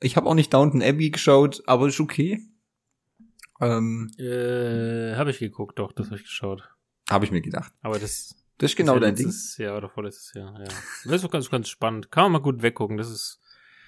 ich 0.00 0.16
habe 0.16 0.26
auch 0.26 0.34
nicht 0.34 0.52
Downton 0.52 0.82
Abbey 0.82 1.10
geschaut, 1.10 1.62
aber 1.66 1.88
ist 1.88 2.00
okay. 2.00 2.40
Ähm, 3.60 4.10
Äh, 4.18 5.14
habe 5.16 5.30
ich 5.30 5.38
geguckt, 5.38 5.78
doch, 5.78 5.92
das 5.92 6.06
habe 6.06 6.16
ich 6.16 6.24
geschaut. 6.24 6.68
habe 7.10 7.24
ich 7.24 7.30
mir 7.30 7.40
gedacht. 7.40 7.72
Aber 7.82 7.98
das 7.98 8.34
Das 8.58 8.70
ist 8.72 8.76
genau 8.76 8.94
ist 8.94 9.00
ja 9.00 9.06
dein 9.06 9.14
Ding. 9.16 9.26
letztes 9.26 9.56
Jahr 9.58 9.76
oder 9.76 9.88
vorletztes 9.88 10.34
Jahr, 10.34 10.58
ja. 10.58 10.64
Das 11.04 11.12
ist 11.12 11.24
auch 11.24 11.30
ganz, 11.30 11.50
ganz 11.50 11.68
spannend. 11.68 12.10
Kann 12.10 12.24
man 12.24 12.32
mal 12.32 12.38
gut 12.42 12.62
weggucken, 12.62 12.96
das 12.96 13.10
ist, 13.10 13.40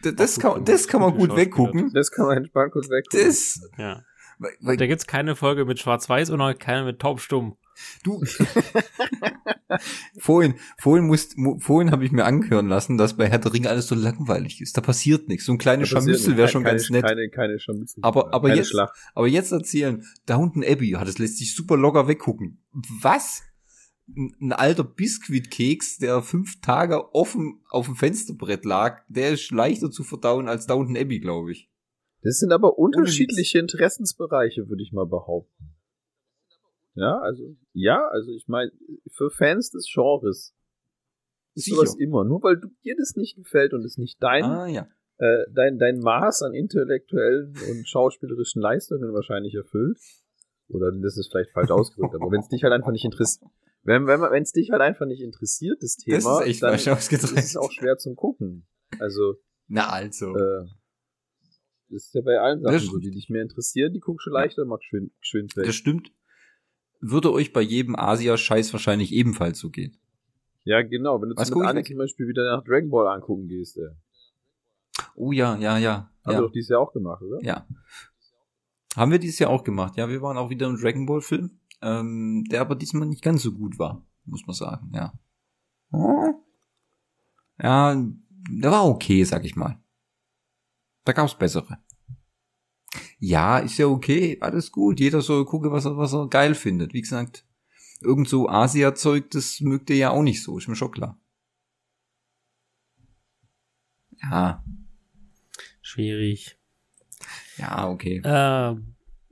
Das, 0.03 0.14
das, 0.14 0.35
gut 0.37 0.43
kann, 0.43 0.64
das 0.64 0.87
kann 0.89 1.01
man 1.01 1.17
gut 1.17 1.35
weggucken. 1.37 1.93
Das 1.93 2.11
kann 2.11 2.27
man 2.27 2.37
entspannt 2.39 2.73
kurz 2.73 2.89
weg. 2.91 3.05
Das, 3.11 3.61
ja. 3.79 4.03
weil, 4.39 4.53
weil 4.61 4.77
Da 4.77 4.87
gibt's 4.87 5.07
keine 5.07 5.35
Folge 5.37 5.64
mit 5.64 5.79
Schwarz-Weiß 5.81 6.31
und 6.31 6.41
auch 6.41 6.57
keine 6.59 6.85
mit 6.85 7.01
taubstumm. 7.01 7.57
Du, 8.05 8.22
vorhin, 10.18 10.55
vorhin 10.79 11.07
musst, 11.07 11.37
mu- 11.37 11.59
vorhin 11.59 11.91
habe 11.91 12.05
ich 12.05 12.12
mir 12.12 12.24
angehören 12.24 12.68
lassen, 12.68 12.99
dass 12.99 13.16
bei 13.16 13.29
Herr 13.29 13.39
der 13.39 13.53
Ringe 13.53 13.68
alles 13.68 13.87
so 13.87 13.95
langweilig 13.95 14.61
ist. 14.61 14.77
Da 14.77 14.81
passiert 14.81 15.29
nichts. 15.29 15.45
So 15.47 15.53
ein 15.53 15.59
kleines 15.59 15.89
Scharmützel 15.89 16.37
wäre 16.37 16.49
schon 16.49 16.62
keine, 16.64 16.77
ganz 16.77 16.91
nett. 16.91 17.05
Keine, 17.05 17.29
keine 17.29 17.59
Scharmützel. 17.59 18.01
Aber- 18.03 18.33
aber 18.33 18.49
keine 18.49 18.61
jetzt- 18.61 18.70
Schlacht. 18.70 18.95
Aber 19.14 19.27
jetzt 19.29 19.53
erzählen, 19.53 20.05
Downton 20.27 20.64
Abbey, 20.64 20.91
ja, 20.91 21.05
das 21.05 21.18
lässt 21.18 21.39
sich 21.39 21.55
super 21.55 21.77
locker 21.77 22.09
weggucken. 22.09 22.62
Was? 23.01 23.43
Ein, 24.09 24.35
ein 24.41 24.53
alter 24.53 24.85
Biskuitkeks, 24.85 25.99
der 25.99 26.22
fünf 26.22 26.61
Tage 26.61 27.12
offen 27.14 27.61
auf 27.70 27.87
dem 27.87 27.97
Fensterbrett 27.97 28.64
lag, 28.64 29.03
der 29.09 29.31
ist 29.33 29.51
leichter 29.51 29.91
zu 29.91 30.05
verdauen 30.05 30.49
als 30.49 30.66
Downton 30.66 30.97
Abbey, 30.97 31.18
glaube 31.18 31.53
ich. 31.53 31.68
Das 32.22 32.39
sind 32.39 32.53
aber 32.53 32.79
unterschiedliche 32.79 33.59
Interessensbereiche, 33.59 34.68
würde 34.68 34.83
ich 34.83 34.93
mal 34.93 35.07
behaupten. 35.07 35.76
Ja, 36.97 37.18
also, 37.18 37.55
ja, 37.74 38.09
also 38.09 38.32
ich 38.32 38.49
meine, 38.49 38.72
für 39.12 39.30
Fans 39.30 39.70
des 39.70 39.86
Genres 39.92 40.55
ist 41.55 41.64
Sicher. 41.66 41.76
sowas 41.76 41.94
immer. 41.97 42.24
Nur 42.24 42.42
weil 42.42 42.57
du, 42.57 42.68
dir 42.84 42.97
das 42.97 43.16
nicht 43.16 43.36
gefällt 43.36 43.74
und 43.74 43.84
es 43.84 43.99
nicht 43.99 44.16
dein, 44.22 44.44
Ah, 44.44 44.66
ja. 44.66 44.88
äh, 45.18 45.44
dein, 45.53 45.78
dein 45.78 45.99
Maß 45.99 46.42
an 46.42 46.55
intellektuellen 46.55 47.55
und 47.70 47.86
schauspielerischen 47.86 48.62
Leistungen 48.62 49.12
wahrscheinlich 49.12 49.55
erfüllt. 49.55 49.99
Oder 50.68 50.90
das 50.90 51.16
ist 51.16 51.30
vielleicht 51.30 51.53
falsch 51.53 51.70
ausgedrückt, 51.70 52.14
aber 52.14 52.30
wenn 52.32 52.40
es 52.40 52.49
dich 52.49 52.64
halt 52.64 52.72
einfach 52.72 52.90
nicht 52.90 53.05
interessiert, 53.05 53.49
wenn 53.84 54.07
wenn 54.09 54.20
wenn 54.20 54.42
es 54.42 54.51
dich 54.53 54.70
halt 54.72 54.82
einfach 54.82 55.07
nicht 55.07 55.20
interessiert, 55.20 55.80
das 55.80 55.97
Thema, 55.97 56.40
Das 56.40 56.49
ist 56.49 56.62
dann 56.62 56.74
ist 56.74 57.30
es 57.30 57.57
auch 57.57 57.70
schwer 57.70 57.99
zum 57.99 58.16
gucken. 58.16 58.66
Also, 58.99 59.36
Na, 59.68 59.88
also. 59.90 60.34
äh, 60.34 60.64
das 61.88 62.07
ist 62.07 62.14
ja 62.14 62.22
bei 62.22 62.40
allen 62.40 62.61
Sachen 62.62 62.80
so, 62.80 62.99
die 62.99 63.12
dich 63.12 63.28
mehr 63.28 63.42
interessieren, 63.42 63.92
die 63.92 64.01
guckst 64.01 64.26
du 64.26 64.30
leichter, 64.30 64.64
mag 64.64 64.82
schön, 64.82 65.12
schön 65.20 65.47
weg. 65.55 65.66
Das 65.66 65.74
stimmt. 65.76 66.11
Würde 67.01 67.32
euch 67.32 67.53
bei 67.53 67.61
jedem 67.61 67.97
Asia-Scheiß 67.97 68.72
wahrscheinlich 68.72 69.12
ebenfalls 69.12 69.59
so 69.59 69.70
gehen. 69.70 69.97
Ja, 70.64 70.82
genau, 70.82 71.20
wenn 71.22 71.30
du 71.30 71.36
Was 71.36 71.49
zum 71.49 71.62
Beispiel 71.62 72.26
wieder 72.26 72.44
nach 72.51 72.64
Dragon 72.64 72.90
Ball 72.90 73.07
angucken 73.07 73.47
gehst, 73.49 73.76
ey. 73.78 73.90
Oh 75.14 75.32
ja, 75.32 75.57
ja, 75.57 75.78
ja. 75.78 76.11
Haben 76.24 76.26
wir 76.26 76.32
ja. 76.32 76.40
doch 76.40 76.53
dieses 76.53 76.70
Jahr 76.70 76.80
auch 76.80 76.92
gemacht, 76.92 77.22
oder? 77.22 77.38
Ja. 77.42 77.66
Haben 78.97 79.12
wir 79.12 79.18
dieses 79.18 79.38
Jahr 79.38 79.51
auch 79.51 79.62
gemacht. 79.62 79.97
Ja, 79.97 80.09
wir 80.09 80.22
waren 80.22 80.36
auch 80.36 80.51
wieder 80.51 80.66
im 80.66 80.76
Dragon 80.76 81.07
Ball 81.07 81.20
Film, 81.20 81.61
ähm, 81.82 82.44
der 82.51 82.62
aber 82.62 82.74
diesmal 82.74 83.07
nicht 83.07 83.22
ganz 83.22 83.42
so 83.42 83.53
gut 83.53 83.78
war, 83.78 84.03
muss 84.24 84.47
man 84.47 84.55
sagen, 84.55 84.90
ja. 84.94 85.12
Ja, 87.62 87.94
der 88.51 88.70
war 88.70 88.86
okay, 88.86 89.22
sag 89.24 89.44
ich 89.44 89.57
mal. 89.57 89.78
Da 91.05 91.12
gab's 91.12 91.36
bessere. 91.36 91.78
Ja, 93.18 93.59
ist 93.59 93.78
ja 93.78 93.86
okay, 93.86 94.38
alles 94.40 94.72
gut. 94.72 95.01
Jeder 95.01 95.20
soll 95.22 95.44
gucken, 95.44 95.70
was 95.70 95.84
er, 95.84 95.97
was 95.97 96.12
er 96.12 96.28
geil 96.28 96.55
findet. 96.55 96.92
Wie 96.92 97.01
gesagt, 97.01 97.44
irgend 98.01 98.28
so 98.28 98.49
Asia-Zeug, 98.49 99.30
das 99.30 99.61
mögt 99.61 99.90
ihr 99.90 99.97
ja 99.97 100.11
auch 100.11 100.22
nicht 100.22 100.42
so, 100.42 100.59
ist 100.59 100.68
mir 100.68 100.76
schon 100.76 100.92
klar. 100.92 101.18
Ja, 104.22 104.62
Schwierig. 105.82 106.59
ja, 107.59 107.88
okay. 107.88 108.20
Äh, 108.24 108.76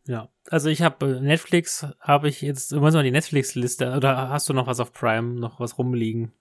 ja, 0.07 0.29
also 0.49 0.69
ich 0.69 0.83
habe 0.83 1.21
Netflix, 1.21 1.85
habe 1.99 2.29
ich 2.29 2.43
jetzt, 2.43 2.71
meinst 2.73 2.95
mal 2.95 3.03
die 3.03 3.11
Netflix-Liste, 3.11 3.97
oder 3.97 4.29
hast 4.29 4.49
du 4.49 4.53
noch 4.53 4.69
was 4.69 4.79
auf 4.79 4.93
Prime, 4.93 5.41
noch 5.41 5.59
was 5.59 5.79
rumliegen? 5.79 6.33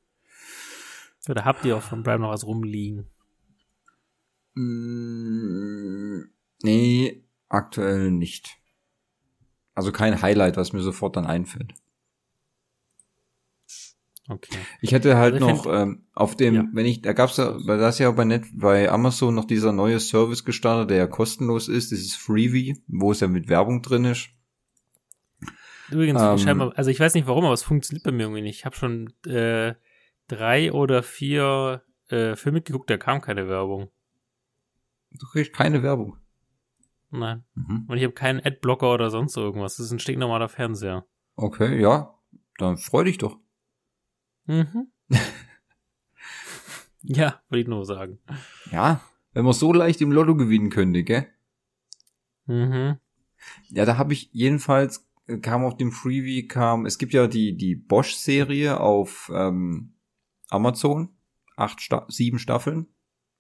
Oder 1.28 1.46
habt 1.46 1.66
ihr 1.66 1.78
auch 1.78 1.82
von 1.82 2.04
Prime 2.04 2.20
noch 2.20 2.30
was 2.30 2.46
rumliegen? 2.46 3.08
Nee, 6.64 7.24
aktuell 7.50 8.10
nicht. 8.12 8.58
Also 9.76 9.92
kein 9.92 10.22
Highlight, 10.22 10.58
was 10.58 10.74
mir 10.74 10.82
sofort 10.82 11.16
dann 11.16 11.26
einfällt. 11.26 11.74
Okay. 14.30 14.58
Ich 14.82 14.94
hätte 14.94 15.18
halt 15.18 15.34
Also 15.34 15.50
ich 15.50 15.54
noch 15.54 15.66
ähm, 15.66 16.06
auf 16.14 16.38
dem, 16.38 16.56
Ja. 16.56 16.66
wenn 16.72 16.86
ich, 16.86 17.02
da 17.02 17.12
gab's 17.12 17.36
ja, 17.38 17.58
weil 17.68 17.78
das 17.78 18.00
ja 18.00 18.10
bei 18.12 18.24
Net, 18.24 18.46
bei 18.54 18.90
Amazon 18.90 19.36
noch 19.36 19.44
dieser 19.46 19.74
neue 19.74 20.00
Service 20.00 20.46
gestartet, 20.46 20.92
der 20.92 20.98
ja 20.98 21.08
kostenlos 21.08 21.68
ist, 21.68 21.92
dieses 21.92 22.16
Freebie, 22.16 22.82
wo 22.88 23.12
es 23.12 23.20
ja 23.20 23.28
mit 23.28 23.50
Werbung 23.50 23.82
drin 23.82 24.06
ist. 24.06 24.30
Übrigens, 25.92 26.22
Ähm. 26.22 26.38
scheinbar, 26.38 26.72
also 26.78 26.90
ich 26.90 27.00
weiß 27.02 27.14
nicht 27.16 27.28
warum, 27.28 27.44
aber 27.44 27.54
es 27.54 27.64
funktioniert 27.64 28.06
bei 28.06 28.12
mir 28.14 28.24
irgendwie 28.24 28.42
nicht. 28.42 28.60
Ich 28.60 28.66
habe 28.66 28.76
schon 28.78 29.12
äh, 29.28 29.76
drei 30.28 30.72
oder 30.72 31.04
vier 31.04 31.84
äh, 32.08 32.38
Filme 32.38 32.62
geguckt, 32.62 32.90
da 32.90 32.96
kam 32.98 33.20
keine 33.20 33.50
Werbung. 33.50 33.90
Du 35.12 35.28
kriegst 35.28 35.52
keine 35.52 35.84
Werbung. 35.84 36.18
Nein. 37.14 37.44
Mhm. 37.54 37.86
Und 37.88 37.98
ich 37.98 38.04
habe 38.04 38.14
keinen 38.14 38.44
Adblocker 38.44 38.92
oder 38.92 39.12
sonst 39.12 39.38
irgendwas. 39.38 39.78
Das 39.78 39.86
ist 39.86 39.92
ein 39.92 40.00
stinknormaler 40.00 40.50
Fernseher. 40.50 41.06
Okay, 41.36 41.80
ja, 41.80 42.20
dann 42.58 42.78
freu 42.78 43.04
dich 43.04 43.20
doch. 43.20 43.38
Mhm. 44.46 44.88
ja, 47.02 47.40
würde 47.50 47.62
ich 47.62 47.68
nur 47.68 47.86
sagen. 47.86 48.18
Ja, 48.72 49.00
wenn 49.34 49.46
man 49.46 49.54
so 49.54 49.72
leicht 49.72 50.02
im 50.02 50.12
Lotto 50.12 50.36
gewinnen 50.36 50.72
könnte, 50.72 51.04
gell? 51.04 51.28
Mhm. 52.48 52.98
Ja, 53.70 53.86
da 53.86 53.98
habe 53.98 54.14
ich 54.14 54.32
jedenfalls 54.34 55.08
äh, 55.28 55.38
kam 55.38 55.64
auf 55.66 55.78
dem 55.78 55.92
Freebie 55.92 56.48
kam, 56.48 56.88
es 56.88 56.98
gibt 56.98 57.14
ja 57.14 57.28
die 57.28 57.56
die 57.56 57.76
Bosch 57.76 58.16
Serie 58.16 58.80
auf 58.80 59.32
ähm, 59.34 59.94
Amazon, 60.50 61.10
acht 61.58 61.80
Sta 61.80 62.08
sieben 62.10 62.40
Staffeln, 62.40 62.88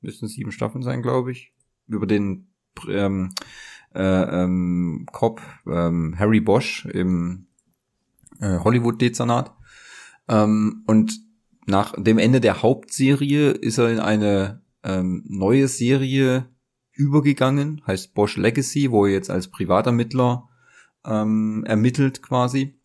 müssten 0.01 0.27
sieben 0.27 0.51
Staffeln 0.51 0.83
sein, 0.83 1.01
glaube 1.01 1.31
ich, 1.31 1.55
über 1.87 2.05
den 2.05 2.52
ähm, 2.89 3.33
äh, 3.93 4.01
ähm, 4.43 5.05
Cop 5.11 5.41
ähm, 5.67 6.15
Harry 6.17 6.39
Bosch 6.39 6.85
im 6.85 7.47
äh, 8.39 8.59
Hollywood 8.59 9.01
Dezernat 9.01 9.53
ähm, 10.27 10.83
und 10.87 11.13
nach 11.65 11.93
dem 11.97 12.17
Ende 12.17 12.41
der 12.41 12.61
Hauptserie 12.61 13.51
ist 13.51 13.77
er 13.77 13.89
in 13.89 13.99
eine 13.99 14.61
ähm, 14.83 15.23
neue 15.27 15.67
Serie 15.67 16.49
übergegangen, 16.91 17.81
heißt 17.87 18.13
Bosch 18.13 18.37
Legacy, 18.37 18.91
wo 18.91 19.05
er 19.05 19.13
jetzt 19.13 19.29
als 19.29 19.49
Privatermittler 19.49 20.49
ähm, 21.05 21.63
ermittelt 21.65 22.21
quasi. 22.21 22.79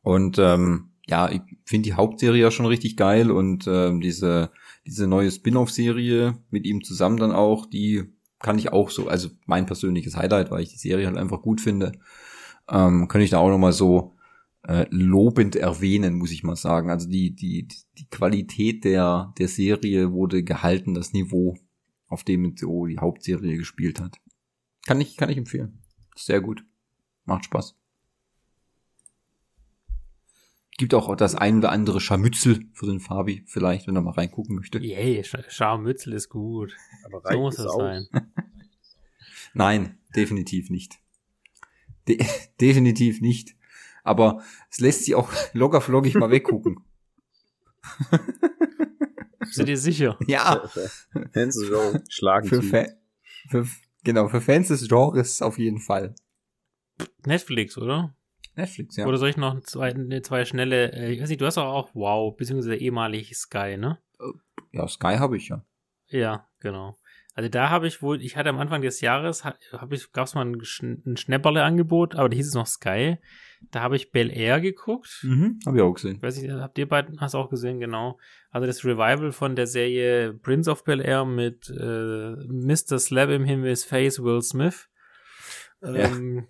Und 0.00 0.38
ähm, 0.38 0.92
ja, 1.06 1.30
ich 1.30 1.42
finde 1.64 1.88
die 1.88 1.94
Hauptserie 1.94 2.40
ja 2.40 2.50
schon 2.50 2.66
richtig 2.66 2.96
geil 2.96 3.30
und 3.30 3.66
ähm, 3.66 4.00
diese 4.00 4.50
diese 4.86 5.06
neue 5.06 5.30
Spin-off-Serie 5.30 6.38
mit 6.50 6.66
ihm 6.66 6.82
zusammen 6.82 7.16
dann 7.16 7.32
auch, 7.32 7.66
die 7.66 8.04
kann 8.42 8.58
ich 8.58 8.72
auch 8.72 8.90
so, 8.90 9.08
also 9.08 9.30
mein 9.46 9.66
persönliches 9.66 10.16
Highlight, 10.16 10.50
weil 10.50 10.62
ich 10.62 10.70
die 10.70 10.78
Serie 10.78 11.06
halt 11.06 11.16
einfach 11.16 11.42
gut 11.42 11.60
finde, 11.60 11.92
ähm, 12.68 13.08
kann 13.08 13.20
ich 13.20 13.30
da 13.30 13.38
auch 13.38 13.48
noch 13.48 13.58
mal 13.58 13.72
so 13.72 14.16
äh, 14.64 14.86
lobend 14.90 15.56
erwähnen, 15.56 16.14
muss 16.14 16.30
ich 16.32 16.42
mal 16.42 16.56
sagen. 16.56 16.90
Also 16.90 17.08
die 17.08 17.34
die 17.34 17.68
die 17.98 18.08
Qualität 18.10 18.84
der 18.84 19.32
der 19.38 19.48
Serie 19.48 20.12
wurde 20.12 20.42
gehalten, 20.42 20.94
das 20.94 21.12
Niveau 21.12 21.56
auf 22.08 22.24
dem 22.24 22.54
so 22.56 22.86
die 22.86 22.98
Hauptserie 22.98 23.56
gespielt 23.56 24.00
hat. 24.00 24.18
Kann 24.86 25.00
ich, 25.00 25.16
kann 25.16 25.30
ich 25.30 25.38
empfehlen. 25.38 25.78
Sehr 26.14 26.40
gut. 26.40 26.64
Macht 27.24 27.44
Spaß. 27.46 27.76
Gibt 30.78 30.94
auch 30.94 31.14
das 31.16 31.34
ein 31.34 31.58
oder 31.58 31.70
andere 31.70 32.00
Scharmützel 32.00 32.64
für 32.72 32.86
den 32.86 32.98
Fabi, 32.98 33.44
vielleicht, 33.46 33.86
wenn 33.86 33.94
er 33.94 34.02
mal 34.02 34.12
reingucken 34.12 34.56
möchte. 34.56 34.78
Yay, 34.78 35.22
Sch 35.22 35.36
Scharmützel 35.48 36.14
ist 36.14 36.28
gut. 36.28 36.74
Aber 37.04 37.22
So 37.30 37.38
muss 37.38 37.58
es 37.58 37.72
sein. 37.72 38.08
Nein, 39.54 39.98
definitiv 40.14 40.70
nicht. 40.70 40.98
De 42.08 42.24
definitiv 42.60 43.20
nicht. 43.20 43.56
Aber 44.04 44.42
es 44.70 44.80
lässt 44.80 45.04
sich 45.04 45.14
auch 45.14 45.32
locker 45.52 45.80
flockig 45.80 46.14
mal 46.14 46.30
weggucken. 46.30 46.84
Bist 49.40 49.58
du 49.58 49.64
dir 49.64 49.76
sicher? 49.76 50.18
Ja, 50.26 50.68
Fans 51.32 51.56
des 51.56 51.68
Genres 51.68 52.02
schlagen 52.08 52.48
für. 52.48 52.62
Fa 52.62 52.86
für 53.48 53.66
genau, 54.04 54.28
für 54.28 54.40
Fans 54.40 54.68
des 54.68 54.88
Genres 54.88 55.42
auf 55.42 55.58
jeden 55.58 55.80
Fall. 55.80 56.14
Netflix, 57.26 57.76
oder? 57.76 58.16
Netflix, 58.54 58.96
ja. 58.96 59.06
Oder 59.06 59.18
soll 59.18 59.30
ich 59.30 59.36
noch 59.36 59.60
zwei, 59.62 59.92
zwei 60.20 60.44
schnelle, 60.44 60.92
äh, 60.92 61.12
ich 61.12 61.20
weiß 61.20 61.28
nicht, 61.28 61.40
du 61.40 61.46
hast 61.46 61.56
doch 61.56 61.64
auch 61.64 61.94
Wow, 61.94 62.36
beziehungsweise 62.36 62.76
ehemalig 62.76 63.34
Sky, 63.36 63.76
ne? 63.76 63.98
Ja, 64.72 64.86
Sky 64.88 65.16
habe 65.16 65.36
ich 65.36 65.48
ja. 65.48 65.64
Ja, 66.08 66.48
genau. 66.60 66.96
Also 67.34 67.48
da 67.48 67.70
habe 67.70 67.86
ich 67.86 68.02
wohl, 68.02 68.20
ich 68.22 68.36
hatte 68.36 68.50
am 68.50 68.58
Anfang 68.58 68.82
des 68.82 69.00
Jahres, 69.00 69.44
ha- 69.44 69.56
habe 69.72 69.94
ich, 69.94 70.12
gab 70.12 70.26
es 70.26 70.34
mal 70.34 70.44
ein, 70.44 70.60
ein 71.06 71.16
Schnäpperle-Angebot, 71.16 72.14
aber 72.14 72.28
da 72.28 72.36
hieß 72.36 72.48
es 72.48 72.54
noch 72.54 72.66
Sky. 72.66 73.16
Da 73.70 73.80
habe 73.80 73.96
ich 73.96 74.10
Bel 74.10 74.30
Air 74.30 74.60
geguckt. 74.60 75.20
Mhm, 75.22 75.58
habe 75.64 75.76
ich 75.78 75.82
auch 75.82 75.94
gesehen. 75.94 76.16
Ich 76.16 76.22
weiß 76.22 76.36
nicht, 76.42 76.50
habt 76.52 76.76
ihr 76.78 76.88
beiden, 76.88 77.20
hast 77.20 77.34
auch 77.34 77.48
gesehen, 77.48 77.80
genau. 77.80 78.18
Also 78.50 78.66
das 78.66 78.84
Revival 78.84 79.32
von 79.32 79.56
der 79.56 79.66
Serie 79.66 80.34
Prince 80.34 80.70
of 80.70 80.84
Bel 80.84 81.00
Air 81.00 81.24
mit 81.24 81.70
äh, 81.70 82.34
Mr. 82.48 82.98
Slap 82.98 83.30
him 83.30 83.44
in 83.44 83.62
his 83.64 83.84
face, 83.84 84.22
Will 84.22 84.42
Smith. 84.42 84.88
Ähm, 85.82 86.46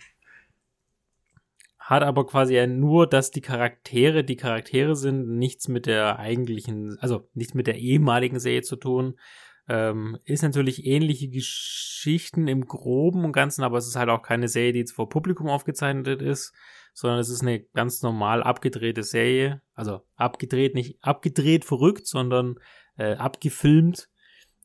hat 1.79 2.03
aber 2.03 2.27
quasi 2.27 2.55
ja 2.55 2.67
nur, 2.67 3.07
dass 3.07 3.31
die 3.31 3.41
Charaktere 3.41 4.25
die 4.25 4.37
Charaktere 4.37 4.95
sind, 4.97 5.29
nichts 5.37 5.69
mit 5.69 5.87
der 5.87 6.19
eigentlichen, 6.19 6.97
also 7.01 7.29
nichts 7.35 7.55
mit 7.55 7.67
der 7.67 7.77
ehemaligen 7.77 8.39
Serie 8.41 8.63
zu 8.63 8.77
tun. 8.77 9.19
Ähm, 9.69 10.19
ist 10.25 10.43
natürlich 10.43 10.87
ähnliche 10.87 11.29
Geschichten 11.29 12.49
im 12.49 12.67
Groben 12.67 13.25
und 13.25 13.33
Ganzen, 13.33 13.63
aber 13.63 13.79
es 13.79 13.87
ist 13.87 13.97
halt 13.97 14.09
auch 14.09 14.23
keine 14.23 14.49
Serie, 14.49 14.73
die 14.73 14.81
jetzt 14.81 14.93
vor 14.93 15.09
Publikum 15.09 15.49
aufgezeichnet 15.49 16.21
ist, 16.21 16.53
sondern 16.95 17.21
es 17.21 17.29
ist 17.29 17.43
eine 17.43 17.61
ganz 17.61 18.03
normal 18.03 18.43
abgedrehte 18.43 19.03
Serie. 19.03 19.63
Also 19.75 20.03
abgedreht, 20.17 20.75
nicht 20.75 21.03
abgedreht 21.03 21.65
verrückt, 21.65 22.07
sondern 22.07 22.57
äh, 22.97 23.15
abgefilmt. 23.15 24.11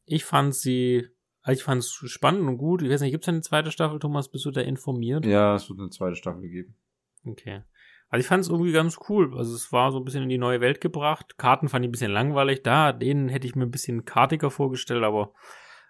Ich 0.06 0.26
fand 0.26 0.56
sie, 0.56 1.08
ich 1.48 1.64
fand 1.64 1.84
es 1.84 1.92
spannend 1.92 2.48
und 2.48 2.58
gut. 2.58 2.82
Ich 2.82 2.90
weiß 2.90 3.02
nicht, 3.02 3.12
gibt 3.12 3.24
es 3.24 3.30
eine 3.30 3.42
zweite 3.42 3.72
Staffel, 3.72 4.00
Thomas? 4.00 4.30
Bist 4.30 4.46
du 4.46 4.52
da 4.52 4.62
informiert? 4.62 5.26
Ja, 5.26 5.56
es 5.56 5.70
wird 5.70 5.80
eine 5.80 5.90
zweite 5.90 6.16
Staffel 6.16 6.50
geben. 6.50 6.76
Okay. 7.24 7.62
Also 8.10 8.22
ich 8.22 8.28
fand 8.28 8.44
es 8.44 8.50
irgendwie 8.50 8.72
ganz 8.72 8.98
cool. 9.10 9.38
Also 9.38 9.54
es 9.56 9.72
war 9.72 9.92
so 9.92 10.00
ein 10.00 10.06
bisschen 10.06 10.24
in 10.24 10.30
die 10.30 10.38
neue 10.38 10.62
Welt 10.62 10.80
gebracht. 10.82 11.38
Karten 11.38 11.68
fand 11.68 11.84
ich 11.84 11.90
ein 11.90 11.92
bisschen 11.92 12.12
langweilig. 12.12 12.64
Da, 12.64 12.94
denen 12.94 13.30
hätte 13.30 13.48
ich 13.48 13.56
mir 13.56 13.66
ein 13.66 13.72
bisschen 13.72 14.06
kartiger 14.06 14.50
vorgestellt, 14.50 15.04
aber 15.04 15.34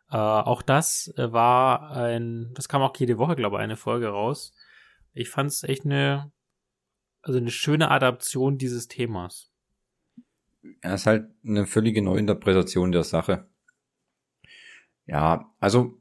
äh, 0.09 0.17
auch 0.17 0.61
das 0.61 1.13
äh, 1.17 1.31
war 1.31 1.91
ein, 1.91 2.51
das 2.55 2.69
kam 2.69 2.81
auch 2.81 2.95
jede 2.97 3.17
Woche, 3.17 3.35
glaube 3.35 3.57
ich, 3.57 3.61
eine 3.61 3.77
Folge 3.77 4.07
raus. 4.07 4.53
Ich 5.13 5.29
fand 5.29 5.51
es 5.51 5.63
echt 5.63 5.85
eine 5.85 6.31
also 7.27 7.39
eine 7.39 7.51
schöne 7.51 7.91
Adaption 7.91 8.57
dieses 8.57 8.87
Themas. 8.87 9.51
Er 10.81 10.95
ist 10.95 11.05
halt 11.05 11.29
eine 11.45 11.65
völlige 11.65 12.01
Neuinterpretation 12.01 12.91
der 12.91 13.03
Sache. 13.03 13.49
Ja, 15.05 15.49
also 15.59 15.97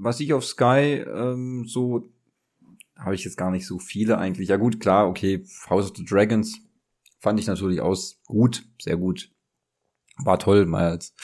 was 0.00 0.20
ich 0.20 0.32
auf 0.32 0.44
Sky 0.44 1.04
ähm, 1.06 1.64
so 1.66 2.11
habe 2.96 3.14
ich 3.14 3.24
jetzt 3.24 3.36
gar 3.36 3.50
nicht 3.50 3.66
so 3.66 3.78
viele 3.78 4.18
eigentlich. 4.18 4.48
Ja 4.48 4.56
gut, 4.56 4.80
klar, 4.80 5.08
okay, 5.08 5.44
House 5.68 5.90
of 5.90 5.96
the 5.96 6.04
Dragons 6.04 6.58
fand 7.20 7.38
ich 7.40 7.46
natürlich 7.46 7.80
aus 7.80 8.20
gut, 8.26 8.64
sehr 8.80 8.96
gut. 8.96 9.30
War 10.18 10.38
toll, 10.38 10.66
mal 10.66 10.90
als 10.90 11.14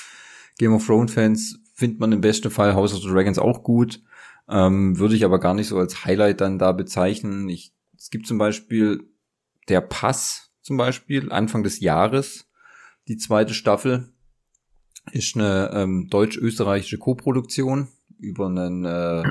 Game 0.59 0.73
of 0.73 0.87
Thrones 0.87 1.13
Fans 1.13 1.59
findet 1.75 2.01
man 2.01 2.13
im 2.13 2.21
besten 2.21 2.51
Fall 2.51 2.75
House 2.75 2.95
of 2.95 3.03
the 3.03 3.09
Dragons 3.09 3.39
auch 3.39 3.63
gut. 3.63 4.03
Ähm, 4.49 4.99
würde 4.99 5.15
ich 5.15 5.25
aber 5.25 5.39
gar 5.39 5.55
nicht 5.55 5.69
so 5.69 5.79
als 5.79 6.05
Highlight 6.05 6.41
dann 6.41 6.59
da 6.59 6.73
bezeichnen. 6.73 7.49
Ich, 7.49 7.75
es 7.97 8.11
gibt 8.11 8.27
zum 8.27 8.39
Beispiel 8.39 9.05
der 9.69 9.81
Pass 9.83 10.51
zum 10.63 10.77
Beispiel, 10.77 11.33
Anfang 11.33 11.63
des 11.63 11.81
Jahres, 11.81 12.47
die 13.09 13.17
zweite 13.17 13.55
Staffel, 13.55 14.13
ist 15.13 15.35
eine 15.35 15.71
ähm, 15.73 16.09
deutsch-österreichische 16.11 16.99
Koproduktion 16.99 17.89
über 18.19 18.47
einen 18.47 18.85
äh, 18.85 19.23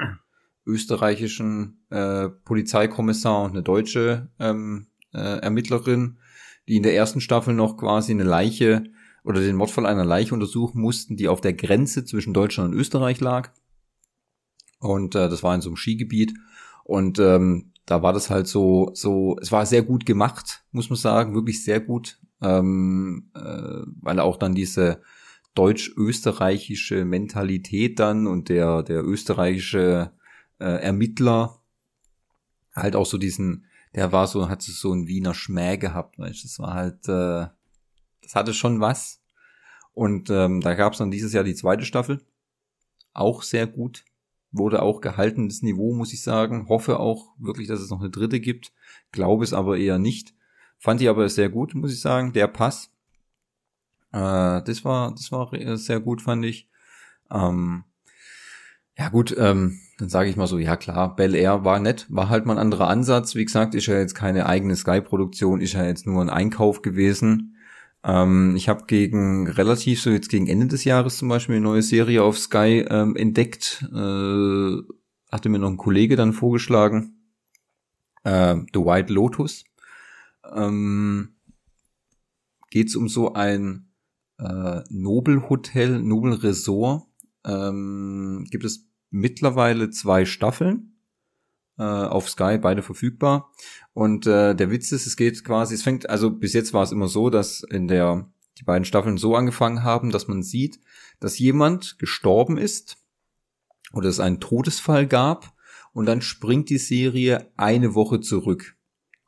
österreichischen 0.68 1.80
äh, 1.89 2.30
Polizeikommissar 2.30 3.44
und 3.44 3.52
eine 3.52 3.64
deutsche 3.64 4.30
ähm, 4.39 4.88
äh, 5.14 5.39
Ermittlerin, 5.39 6.19
die 6.68 6.76
in 6.76 6.84
der 6.84 6.95
ersten 6.95 7.22
Staffel 7.22 7.53
noch 7.53 7.77
quasi 7.77 8.11
eine 8.11 8.23
Leiche 8.23 8.84
oder 9.23 9.41
den 9.41 9.56
Mordfall 9.56 9.85
einer 9.85 10.06
Leiche 10.06 10.34
untersuchen 10.34 10.81
mussten, 10.81 11.18
die 11.18 11.27
auf 11.27 11.41
der 11.41 11.53
Grenze 11.53 12.06
zwischen 12.06 12.34
Deutschland 12.34 12.73
und 12.73 12.80
Österreich 12.80 13.19
lag. 13.19 13.52
Und 14.80 15.15
äh, 15.15 15.30
das 15.30 15.44
war 15.44 15.56
in 15.56 15.61
so 15.61 15.69
einem 15.69 15.77
Skigebiet. 15.77 16.34
Und 16.84 17.19
ähm, 17.19 17.72
da 17.85 18.03
war 18.03 18.14
das 18.14 18.30
halt 18.30 18.48
so, 18.48 18.91
so, 18.94 19.38
es 19.41 19.52
war 19.52 19.65
sehr 19.65 19.81
gut 19.81 20.06
gemacht, 20.06 20.64
muss 20.72 20.89
man 20.89 20.98
sagen, 20.98 21.34
wirklich 21.34 21.64
sehr 21.64 21.80
gut, 21.80 22.19
ähm, 22.41 23.31
äh, 23.34 23.81
weil 24.02 24.19
auch 24.19 24.38
dann 24.38 24.53
diese 24.53 25.02
deutsch-österreichische 25.56 27.03
Mentalität 27.03 27.99
dann 27.99 28.27
und 28.27 28.49
der, 28.49 28.84
der 28.84 29.03
österreichische 29.03 30.11
äh, 30.60 30.82
Ermittler 30.82 31.62
halt 32.76 32.96
auch 32.96 33.06
so 33.06 33.18
diesen, 33.18 33.66
der 33.96 34.12
war 34.12 34.28
so, 34.28 34.50
hat 34.50 34.62
so 34.62 34.92
einen 34.92 35.08
Wiener 35.08 35.34
Schmäh 35.34 35.78
gehabt, 35.78 36.20
weißt 36.20 36.44
das 36.44 36.60
war 36.60 36.74
halt, 36.74 37.08
äh, 37.08 37.48
das 38.22 38.36
hatte 38.36 38.54
schon 38.54 38.80
was. 38.80 39.22
Und 39.94 40.30
ähm, 40.30 40.62
da 40.62 40.76
gab 40.76 40.94
es 40.94 41.00
dann 41.00 41.10
dieses 41.10 41.34
Jahr 41.34 41.44
die 41.44 41.56
zweite 41.56 41.86
Staffel, 41.86 42.24
auch 43.14 43.42
sehr 43.42 43.66
gut, 43.66 44.06
wurde 44.52 44.82
auch 44.82 45.02
gehaltenes 45.02 45.64
Niveau, 45.64 45.94
muss 45.94 46.14
ich 46.14 46.22
sagen. 46.22 46.70
Hoffe 46.70 47.00
auch 47.00 47.34
wirklich, 47.40 47.68
dass 47.68 47.80
es 47.80 47.90
noch 47.90 48.00
eine 48.00 48.12
dritte 48.12 48.40
gibt, 48.40 48.72
glaube 49.12 49.44
es 49.44 49.54
aber 49.54 49.78
eher 49.78 49.98
nicht. 49.98 50.36
Fand 50.78 51.02
ich 51.02 51.10
aber 51.10 51.28
sehr 51.30 51.50
gut, 51.50 51.74
muss 51.74 51.92
ich 51.92 52.00
sagen, 52.00 52.34
der 52.34 52.48
Pass. 52.48 52.92
Äh, 54.12 54.62
das 54.62 54.86
war, 54.86 55.12
das 55.12 55.32
war 55.32 55.50
sehr 55.78 56.00
gut, 56.00 56.22
fand 56.22 56.46
ich. 56.46 56.70
Ähm, 57.32 57.84
ja 58.98 59.10
gut, 59.10 59.36
ähm, 59.38 59.80
dann 59.98 60.10
sage 60.10 60.30
ich 60.30 60.36
mal 60.36 60.48
so, 60.48 60.57
ja 60.57 60.76
klar, 60.76 61.15
Bel 61.15 61.36
Air 61.36 61.64
war 61.64 61.80
nett, 61.80 62.06
war 62.10 62.30
halt 62.30 62.45
mal 62.45 62.53
ein 62.53 62.60
anderer 62.60 62.88
Ansatz. 62.88 63.36
Wie 63.36 63.45
gesagt, 63.45 63.76
ist 63.76 63.88
ja 63.88 63.98
jetzt 63.98 64.15
keine 64.15 64.45
eigene 64.45 64.76
Sky-Produktion, 64.76 65.61
ist 65.61 65.74
ja 65.74 65.86
jetzt 65.86 66.06
nur 66.06 66.22
ein 66.22 66.30
Einkauf 66.30 66.82
gewesen. 66.82 67.56
Ähm, 68.03 68.56
ich 68.56 68.69
habe 68.69 68.86
gegen 68.88 69.48
relativ 69.48 70.02
so 70.02 70.10
jetzt 70.10 70.30
gegen 70.30 70.48
Ende 70.48 70.68
des 70.68 70.84
Jahres 70.84 71.18
zum 71.18 71.30
Beispiel 71.30 71.56
eine 71.56 71.64
neue 71.64 71.82
Serie 71.82 72.24
auf 72.24 72.38
Sky 72.38 72.86
ähm, 72.90 73.15
entdeckt. 73.15 73.84
Äh, 73.94 74.78
hatte 75.32 75.49
mir 75.49 75.60
noch 75.60 75.69
ein 75.69 75.78
Kollege 75.78 76.15
dann 76.15 76.34
vorgeschlagen. 76.34 77.18
Äh, 78.24 78.56
The 78.74 78.80
White 78.80 79.14
Lotus. 79.14 79.64
Ähm, 80.56 81.36
Geht 82.69 82.90
es 82.90 82.95
um 82.95 83.07
so 83.07 83.34
ein 83.34 83.90
äh, 84.40 84.82
Nobelhotel, 84.90 86.02
Nobelresort. 86.02 87.07
Ähm, 87.45 88.45
gibt 88.52 88.65
es 88.65 88.86
mittlerweile 89.10 89.90
zwei 89.90 90.26
Staffeln 90.26 90.98
äh, 91.78 91.84
auf 91.84 92.30
Sky, 92.30 92.58
beide 92.58 92.82
verfügbar. 92.82 93.52
Und 93.94 94.28
äh, 94.28 94.56
der 94.56 94.72
Witz 94.72 94.92
ist, 94.92 95.08
es 95.08 95.16
geht 95.16 95.44
quasi, 95.44 95.76
es 95.76 95.84
fängt, 95.84 96.10
also 96.10 96.32
bis 96.32 96.54
jetzt 96.54 96.74
war 96.74 96.84
es 96.84 96.92
immer 96.92 97.08
so, 97.08 97.30
dass 97.30 97.62
in 97.64 97.88
der 97.88 98.30
die 98.58 98.64
beiden 98.64 98.86
Staffeln 98.86 99.18
so 99.18 99.36
angefangen 99.36 99.84
haben, 99.84 100.10
dass 100.10 100.28
man 100.28 100.42
sieht, 100.42 100.80
dass 101.20 101.38
jemand 101.38 102.00
gestorben 102.00 102.58
ist 102.58 102.98
oder 103.94 104.10
es 104.10 104.20
einen 104.20 104.40
Todesfall 104.40 105.08
gab 105.08 105.54
und 105.94 106.06
dann 106.06 106.22
springt 106.22 106.70
die 106.70 106.80
Serie 106.80 107.52
eine 107.56 107.94
Woche 107.94 108.20
zurück 108.20 108.76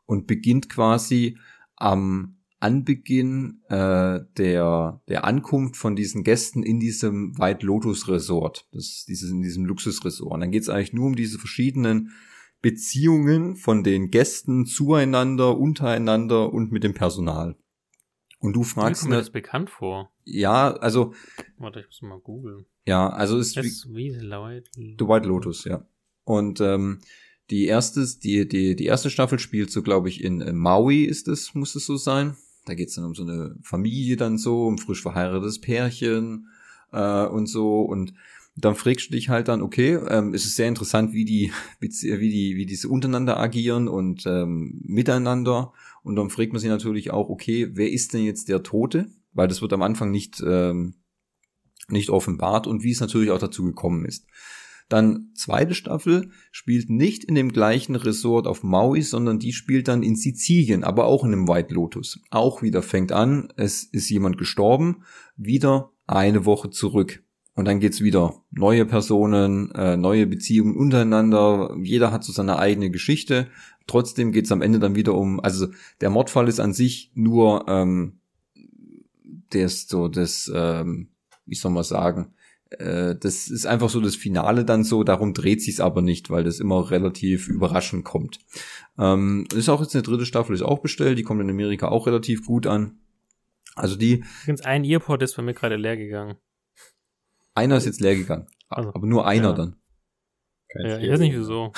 und 0.06 0.26
beginnt 0.26 0.70
quasi 0.70 1.38
am 1.76 2.39
Anbeginn 2.60 3.62
äh, 3.70 4.20
der, 4.38 5.02
der 5.08 5.24
Ankunft 5.24 5.78
von 5.78 5.96
diesen 5.96 6.24
Gästen 6.24 6.64
in 6.64 6.80
diesem 6.80 7.38
White 7.38 7.66
Lotus 7.66 8.08
Resort, 8.08 8.68
das 8.72 9.06
dieses 9.08 9.32
in 9.32 9.42
diesem 9.42 9.66
Luxusresort. 9.66 10.34
Und 10.34 10.42
dann 10.42 10.52
geht 10.52 10.64
es 10.64 10.70
eigentlich 10.70 10.94
nur 10.94 11.08
um 11.08 11.16
diese 11.16 11.40
verschiedenen 11.40 12.12
Beziehungen 12.62 13.56
von 13.56 13.84
den 13.84 14.12
Gästen 14.12 14.66
zueinander, 14.66 15.58
untereinander 15.58 16.52
und 16.52 16.72
mit 16.72 16.84
dem 16.84 16.94
Personal. 16.94 17.56
Und 18.40 18.54
du 18.56 18.64
fragst 18.64 19.08
mir 19.08 19.16
das 19.16 19.32
bekannt 19.32 19.70
vor. 19.70 20.12
Ja, 20.24 20.74
also. 20.74 21.14
Warte, 21.58 21.82
ich 21.82 21.88
muss 21.88 22.02
mal 22.02 22.20
googeln. 22.20 22.66
Ja, 22.86 23.10
also 23.10 23.38
ist 23.38 23.58
wie, 23.58 23.96
wie 23.96 24.12
The 24.14 25.08
White 25.08 25.28
Lotus, 25.28 25.66
ja. 25.66 25.86
Und 26.24 26.62
ähm, 26.62 27.00
die 27.50 27.66
erste, 27.66 28.06
die, 28.24 28.48
die, 28.48 28.76
die 28.76 28.86
erste 28.86 29.10
Staffel 29.10 29.40
spielt 29.40 29.72
so, 29.72 29.82
glaube 29.82 30.10
ich, 30.10 30.24
in, 30.24 30.42
in 30.42 30.56
Maui 30.56 31.04
ist 31.04 31.28
es, 31.28 31.54
muss 31.54 31.76
es 31.76 31.86
so 31.86 31.98
sein. 31.98 32.38
Da 32.66 32.74
geht's 32.74 32.96
dann 32.96 33.06
um 33.06 33.16
so 33.16 33.24
eine 33.24 33.56
Familie 33.64 34.18
dann 34.18 34.38
so, 34.38 34.68
um 34.68 34.78
frisch 34.78 35.02
verheiratetes 35.02 35.60
Pärchen 35.60 36.48
äh, 36.92 37.26
und 37.26 37.48
so. 37.48 37.82
Und 37.82 38.14
dann 38.56 38.76
fragst 38.76 39.10
du 39.10 39.14
dich 39.14 39.30
halt 39.30 39.48
dann, 39.48 39.62
okay, 39.62 39.96
ähm, 39.96 40.34
es 40.34 40.46
ist 40.46 40.56
sehr 40.56 40.68
interessant, 40.68 41.14
wie 41.14 41.26
die, 41.26 41.52
wie 41.80 41.90
die, 42.30 42.56
wie 42.56 42.66
diese 42.66 42.90
untereinander 42.90 43.40
agieren 43.40 43.88
und 43.88 44.26
ähm, 44.26 44.82
miteinander. 44.84 45.74
Und 46.04 46.16
dann 46.16 46.30
fragt 46.30 46.54
man 46.54 46.60
sich 46.60 46.70
natürlich 46.70 47.12
auch, 47.12 47.30
okay, 47.30 47.70
wer 47.74 47.92
ist 47.92 48.14
denn 48.14 48.24
jetzt 48.24 48.50
der 48.50 48.64
Tote? 48.64 49.10
Weil 49.34 49.48
das 49.48 49.62
wird 49.62 49.74
am 49.74 49.82
Anfang 49.82 50.12
nicht, 50.12 50.42
ähm, 50.46 50.96
nicht 51.88 52.10
offenbart 52.10 52.68
und 52.68 52.84
wie 52.84 52.92
es 52.92 53.00
natürlich 53.00 53.32
auch 53.32 53.40
dazu 53.40 53.64
gekommen 53.64 54.06
ist. 54.06 54.26
Dann 54.90 55.30
zweite 55.36 55.76
Staffel 55.76 56.32
spielt 56.52 56.90
nicht 56.90 57.24
in 57.24 57.36
dem 57.36 57.54
gleichen 57.54 57.96
Resort 57.96 58.48
auf 58.48 58.64
Maui, 58.64 59.04
sondern 59.04 59.38
die 59.38 59.54
spielt 59.54 59.88
dann 59.88 60.02
in 60.02 60.16
Sizilien, 60.16 60.84
aber 60.84 61.06
auch 61.06 61.24
in 61.24 61.32
einem 61.32 61.48
White 61.48 61.74
Lotus. 61.74 62.20
Auch 62.32 62.64
wieder 62.64 62.82
fängt 62.82 63.12
an, 63.12 63.54
es 63.56 63.84
ist 63.84 64.10
jemand 64.10 64.40
gestorben, 64.40 65.04
wieder 65.38 65.92
eine 66.08 66.46
Woche 66.46 66.72
zurück. 66.72 67.24
Und 67.54 67.66
dann 67.66 67.80
geht's 67.80 68.02
wieder 68.02 68.42
neue 68.52 68.86
Personen, 68.86 69.70
äh, 69.72 69.96
neue 69.96 70.26
Beziehungen 70.26 70.76
untereinander. 70.76 71.76
Jeder 71.84 72.12
hat 72.12 72.24
so 72.24 72.32
seine 72.32 72.58
eigene 72.58 72.90
Geschichte. 72.90 73.48
Trotzdem 73.86 74.32
geht's 74.32 74.52
am 74.52 74.62
Ende 74.62 74.80
dann 74.80 74.96
wieder 74.96 75.14
um, 75.14 75.40
also 75.40 75.68
der 76.02 76.10
Mordfall 76.10 76.48
ist 76.48 76.60
an 76.60 76.74
sich 76.74 77.12
nur 77.16 77.66
ähm, 77.68 78.20
das 79.50 79.88
so 79.88 80.08
das, 80.08 80.52
ähm, 80.54 81.10
wie 81.46 81.56
soll 81.56 81.72
man 81.72 81.84
sagen, 81.84 82.34
äh, 82.72 83.16
das 83.16 83.48
ist 83.48 83.66
einfach 83.66 83.90
so 83.90 84.00
das 84.00 84.16
Finale 84.16 84.66
dann 84.66 84.84
so, 84.84 85.04
darum 85.04 85.34
dreht 85.34 85.62
sich's 85.62 85.80
aber 85.80 86.02
nicht, 86.02 86.30
weil 86.30 86.44
das 86.44 86.60
immer 86.60 86.92
relativ 86.92 87.48
überraschend 87.48 88.06
kommt. 88.06 88.40
Ähm, 88.98 89.48
ist 89.54 89.70
auch 89.70 89.82
jetzt 89.82 89.96
eine 89.96 90.04
dritte 90.04 90.26
Staffel, 90.26 90.54
ist 90.54 90.62
auch 90.62 90.80
bestellt, 90.80 91.18
die 91.18 91.24
kommt 91.24 91.42
in 91.42 91.50
Amerika 91.50 91.88
auch 91.88 92.08
relativ 92.08 92.46
gut 92.46 92.68
an. 92.68 93.00
Also 93.76 93.96
die. 93.96 94.24
Übrigens, 94.44 94.62
ein 94.62 94.84
Earport 94.84 95.24
ist 95.24 95.36
bei 95.36 95.42
mir 95.42 95.54
gerade 95.54 95.78
leer 95.78 95.98
gegangen. 95.98 96.38
Einer 97.56 97.78
ist 97.78 97.86
jetzt 97.86 98.02
leer 98.02 98.16
gegangen. 98.16 98.48
Also, 98.68 98.90
aber 98.90 99.08
nur 99.08 99.26
einer 99.26 99.50
ja. 99.50 99.54
dann. 99.54 99.76
Kein 100.72 100.86
ja, 100.86 100.98
ich 101.00 101.10
weiß 101.10 101.20
nicht 101.20 101.36
wieso. 101.36 101.72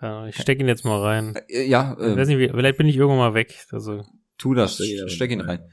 ja, 0.00 0.26
ich 0.26 0.36
steck 0.36 0.60
ihn 0.60 0.68
jetzt 0.68 0.84
mal 0.84 1.00
rein. 1.00 1.34
Äh, 1.48 1.66
ja, 1.66 1.96
äh, 1.98 2.12
ich 2.12 2.16
weiß 2.16 2.28
nicht, 2.28 2.38
wie, 2.38 2.48
vielleicht 2.48 2.78
bin 2.78 2.86
ich 2.86 2.96
irgendwann 2.96 3.18
mal 3.18 3.34
weg. 3.34 3.66
Also. 3.72 4.04
Tu 4.38 4.54
das, 4.54 4.80
steck 5.06 5.30
ihn 5.30 5.40
rein. 5.40 5.68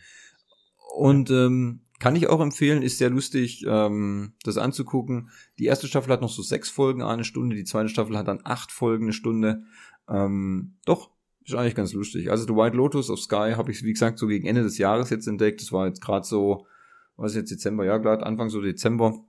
Und 0.96 1.30
ähm, 1.30 1.82
kann 2.00 2.16
ich 2.16 2.28
auch 2.28 2.40
empfehlen, 2.40 2.84
ist 2.84 3.00
sehr 3.00 3.10
lustig, 3.10 3.66
ähm, 3.68 4.34
das 4.44 4.58
anzugucken. 4.58 5.30
Die 5.58 5.66
erste 5.66 5.88
Staffel 5.88 6.12
hat 6.14 6.22
noch 6.22 6.30
so 6.30 6.42
sechs 6.44 6.70
Folgen, 6.70 7.02
eine 7.02 7.24
Stunde, 7.24 7.56
die 7.56 7.64
zweite 7.64 7.90
Staffel 7.90 8.18
hat 8.18 8.28
dann 8.28 8.42
acht 8.44 8.72
Folgen, 8.72 9.06
eine 9.06 9.14
Stunde. 9.14 9.64
Ähm, 10.08 10.76
doch, 10.86 11.12
ist 11.44 11.56
eigentlich 11.56 11.76
ganz 11.76 11.94
lustig. 11.94 12.30
Also 12.30 12.46
The 12.46 12.56
White 12.56 12.76
Lotus 12.76 13.10
auf 13.10 13.20
Sky 13.20 13.54
habe 13.56 13.72
ich, 13.72 13.84
wie 13.84 13.94
gesagt, 13.94 14.20
so 14.20 14.28
gegen 14.28 14.48
Ende 14.48 14.64
des 14.64 14.78
Jahres 14.78 15.10
jetzt 15.10 15.28
entdeckt. 15.28 15.62
Das 15.62 15.72
war 15.72 15.88
jetzt 15.88 16.02
gerade 16.02 16.26
so, 16.26 16.68
was 17.16 17.32
ist 17.32 17.38
jetzt 17.38 17.52
Dezember, 17.52 17.86
ja, 17.86 17.98
gerade 17.98 18.26
Anfang 18.26 18.50
so 18.50 18.62
Dezember. 18.62 19.24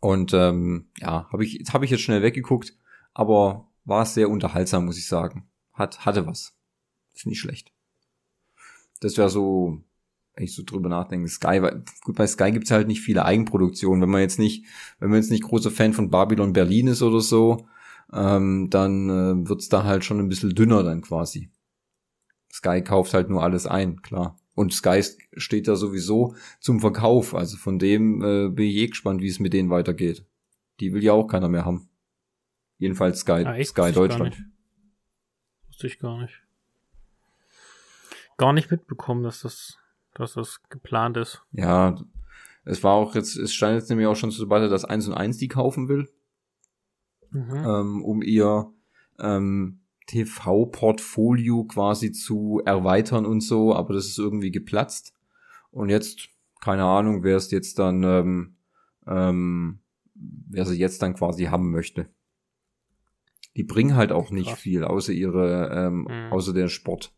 Und 0.00 0.32
ähm, 0.32 0.88
ja, 0.98 1.28
habe 1.32 1.44
ich, 1.44 1.64
habe 1.72 1.84
ich 1.84 1.90
jetzt 1.90 2.02
schnell 2.02 2.22
weggeguckt, 2.22 2.76
aber 3.12 3.68
war 3.84 4.06
sehr 4.06 4.30
unterhaltsam, 4.30 4.86
muss 4.86 4.98
ich 4.98 5.06
sagen. 5.06 5.48
Hat, 5.72 6.06
hatte 6.06 6.26
was. 6.26 6.56
Ist 7.14 7.26
nicht 7.26 7.40
schlecht. 7.40 7.72
Das 9.00 9.18
wäre 9.18 9.28
so 9.28 9.82
wenn 10.34 10.44
ich 10.44 10.54
so 10.54 10.62
drüber 10.64 10.88
nachdenke, 10.88 11.28
Sky, 11.28 11.60
gut, 12.02 12.16
bei 12.16 12.26
Sky 12.26 12.50
gibt's 12.50 12.70
halt 12.70 12.88
nicht 12.88 13.00
viele 13.00 13.24
Eigenproduktionen. 13.24 14.02
Wenn 14.02 14.10
man 14.10 14.20
jetzt 14.20 14.38
nicht, 14.38 14.64
wenn 14.98 15.10
man 15.10 15.20
jetzt 15.20 15.30
nicht 15.30 15.44
großer 15.44 15.70
Fan 15.70 15.92
von 15.92 16.10
Babylon 16.10 16.52
Berlin 16.52 16.88
ist 16.88 17.02
oder 17.02 17.20
so, 17.20 17.68
ähm, 18.12 18.68
dann 18.70 19.08
äh, 19.08 19.48
wird's 19.48 19.68
da 19.68 19.84
halt 19.84 20.04
schon 20.04 20.18
ein 20.18 20.28
bisschen 20.28 20.54
dünner 20.54 20.82
dann 20.82 21.02
quasi. 21.02 21.50
Sky 22.52 22.82
kauft 22.82 23.14
halt 23.14 23.30
nur 23.30 23.42
alles 23.42 23.66
ein, 23.66 24.02
klar. 24.02 24.38
Und 24.54 24.72
Sky 24.72 25.02
steht 25.36 25.66
da 25.66 25.74
sowieso 25.74 26.36
zum 26.60 26.80
Verkauf. 26.80 27.34
Also 27.34 27.56
von 27.56 27.78
dem 27.78 28.22
äh, 28.22 28.48
bin 28.48 28.66
ich 28.66 28.76
eh 28.76 28.86
gespannt, 28.86 29.20
wie 29.20 29.28
es 29.28 29.40
mit 29.40 29.52
denen 29.52 29.70
weitergeht. 29.70 30.24
Die 30.80 30.92
will 30.92 31.02
ja 31.02 31.12
auch 31.12 31.26
keiner 31.26 31.48
mehr 31.48 31.64
haben. 31.64 31.88
Jedenfalls 32.78 33.20
Sky, 33.20 33.44
Ah? 33.44 33.62
Sky 33.64 33.92
Deutschland. 33.92 34.44
Wusste 35.68 35.86
ich 35.88 35.98
gar 35.98 36.20
nicht. 36.20 36.40
Gar 38.36 38.52
nicht 38.52 38.70
mitbekommen, 38.70 39.22
dass 39.22 39.40
das, 39.40 39.78
dass 40.14 40.34
das 40.34 40.60
geplant 40.68 41.16
ist. 41.16 41.42
Ja, 41.52 41.96
es 42.64 42.82
war 42.82 42.92
auch 42.94 43.14
jetzt, 43.14 43.36
es 43.36 43.52
stand 43.52 43.74
jetzt 43.74 43.90
nämlich 43.90 44.06
auch 44.06 44.16
schon 44.16 44.30
zur 44.30 44.46
Debatte, 44.46 44.68
dass 44.68 44.84
1 44.84 45.06
und 45.08 45.14
1 45.14 45.36
die 45.38 45.48
kaufen 45.48 45.88
will, 45.88 46.08
Mhm. 47.30 47.54
ähm, 47.66 48.04
um 48.04 48.22
ihr 48.22 48.72
ähm, 49.18 49.80
TV-Portfolio 50.06 51.64
quasi 51.64 52.12
zu 52.12 52.60
erweitern 52.64 53.26
und 53.26 53.40
so, 53.40 53.74
aber 53.74 53.94
das 53.94 54.06
ist 54.06 54.18
irgendwie 54.18 54.50
geplatzt. 54.50 55.14
Und 55.70 55.88
jetzt, 55.88 56.28
keine 56.60 56.84
Ahnung, 56.84 57.22
wer 57.24 57.36
es 57.36 57.50
jetzt 57.50 57.78
dann, 57.78 58.02
ähm, 58.04 58.56
ähm, 59.06 59.80
wer 60.14 60.64
sie 60.66 60.78
jetzt 60.78 61.02
dann 61.02 61.14
quasi 61.14 61.44
haben 61.44 61.70
möchte. 61.70 62.08
Die 63.56 63.64
bringen 63.64 63.94
halt 63.96 64.12
auch 64.12 64.30
nicht 64.30 64.48
Krass. 64.50 64.58
viel, 64.60 64.84
außer 64.84 65.12
ihre, 65.12 65.70
ähm, 65.72 66.02
Mhm. 66.08 66.32
außer 66.32 66.52
der 66.52 66.68
Sport. 66.68 67.12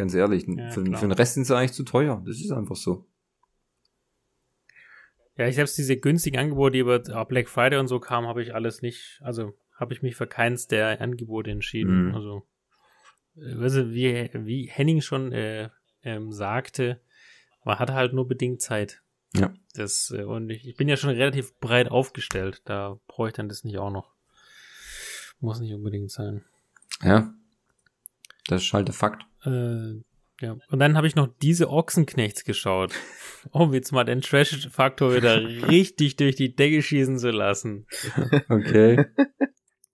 Ganz 0.00 0.14
ehrlich, 0.14 0.46
Ja, 0.48 0.70
für, 0.70 0.82
für 0.82 1.06
den 1.06 1.12
Rest 1.12 1.34
sind 1.34 1.44
sie 1.44 1.54
eigentlich 1.54 1.74
zu 1.74 1.84
teuer. 1.84 2.22
Das 2.24 2.40
ist 2.40 2.50
einfach 2.52 2.74
so. 2.74 3.06
Ja, 5.36 5.46
ich 5.46 5.56
selbst 5.56 5.76
diese 5.76 5.98
günstigen 5.98 6.38
Angebote, 6.38 6.72
die 6.72 6.78
über 6.78 7.00
Black 7.26 7.50
Friday 7.50 7.78
und 7.78 7.86
so 7.86 8.00
kamen, 8.00 8.26
habe 8.26 8.42
ich 8.42 8.54
alles 8.54 8.80
nicht, 8.80 9.20
also 9.22 9.52
habe 9.74 9.92
ich 9.92 10.00
mich 10.00 10.16
für 10.16 10.26
keins 10.26 10.68
der 10.68 11.02
Angebote 11.02 11.50
entschieden. 11.50 12.08
Mhm. 12.08 12.14
Also, 12.14 12.46
äh, 13.36 13.90
wie, 13.92 14.30
wie 14.32 14.70
Henning 14.70 15.02
schon 15.02 15.32
äh, 15.32 15.68
ähm, 16.02 16.32
sagte, 16.32 17.02
man 17.62 17.78
hat 17.78 17.90
halt 17.90 18.14
nur 18.14 18.26
bedingt 18.26 18.62
Zeit. 18.62 19.02
Ja. 19.34 19.52
Das, 19.74 20.14
äh, 20.16 20.22
und 20.22 20.48
ich, 20.48 20.66
ich 20.66 20.76
bin 20.76 20.88
ja 20.88 20.96
schon 20.96 21.10
relativ 21.10 21.58
breit 21.58 21.90
aufgestellt, 21.90 22.62
da 22.64 22.98
brauche 23.06 23.28
ich 23.28 23.34
dann 23.34 23.50
das 23.50 23.64
nicht 23.64 23.76
auch 23.76 23.90
noch. 23.90 24.14
Muss 25.40 25.60
nicht 25.60 25.74
unbedingt 25.74 26.10
sein. 26.10 26.42
Ja. 27.02 27.34
Das 28.46 28.62
ist 28.62 28.72
halt 28.72 28.88
der 28.88 28.94
Fakt. 28.94 29.26
Äh, 29.44 30.02
ja. 30.40 30.56
Und 30.68 30.78
dann 30.78 30.96
habe 30.96 31.06
ich 31.06 31.16
noch 31.16 31.28
diese 31.42 31.70
Ochsenknechts 31.70 32.44
geschaut, 32.44 32.92
um 33.50 33.74
jetzt 33.74 33.92
mal 33.92 34.04
den 34.04 34.22
Trash-Faktor 34.22 35.14
wieder 35.14 35.42
richtig 35.68 36.16
durch 36.16 36.36
die 36.36 36.54
Decke 36.54 36.82
schießen 36.82 37.18
zu 37.18 37.30
lassen. 37.30 37.86
Okay. 38.48 39.06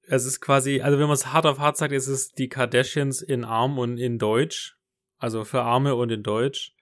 Es 0.09 0.25
ist 0.25 0.41
quasi, 0.41 0.81
also 0.83 0.99
wenn 0.99 1.09
man 1.09 1.15
es 1.15 1.33
hart 1.33 1.47
auf 1.47 1.59
hart 1.59 1.77
sagt, 1.77 1.93
ist 1.93 2.07
es 2.07 2.31
die 2.31 2.49
Kardashians 2.49 3.23
in 3.23 3.45
Arm 3.45 3.77
und 3.77 3.99
in 3.99 4.19
Deutsch. 4.19 4.77
Also 5.19 5.45
für 5.45 5.63
Arme 5.63 5.97
und 5.97 6.13
in 6.13 6.23
Deutsch. 6.23 6.77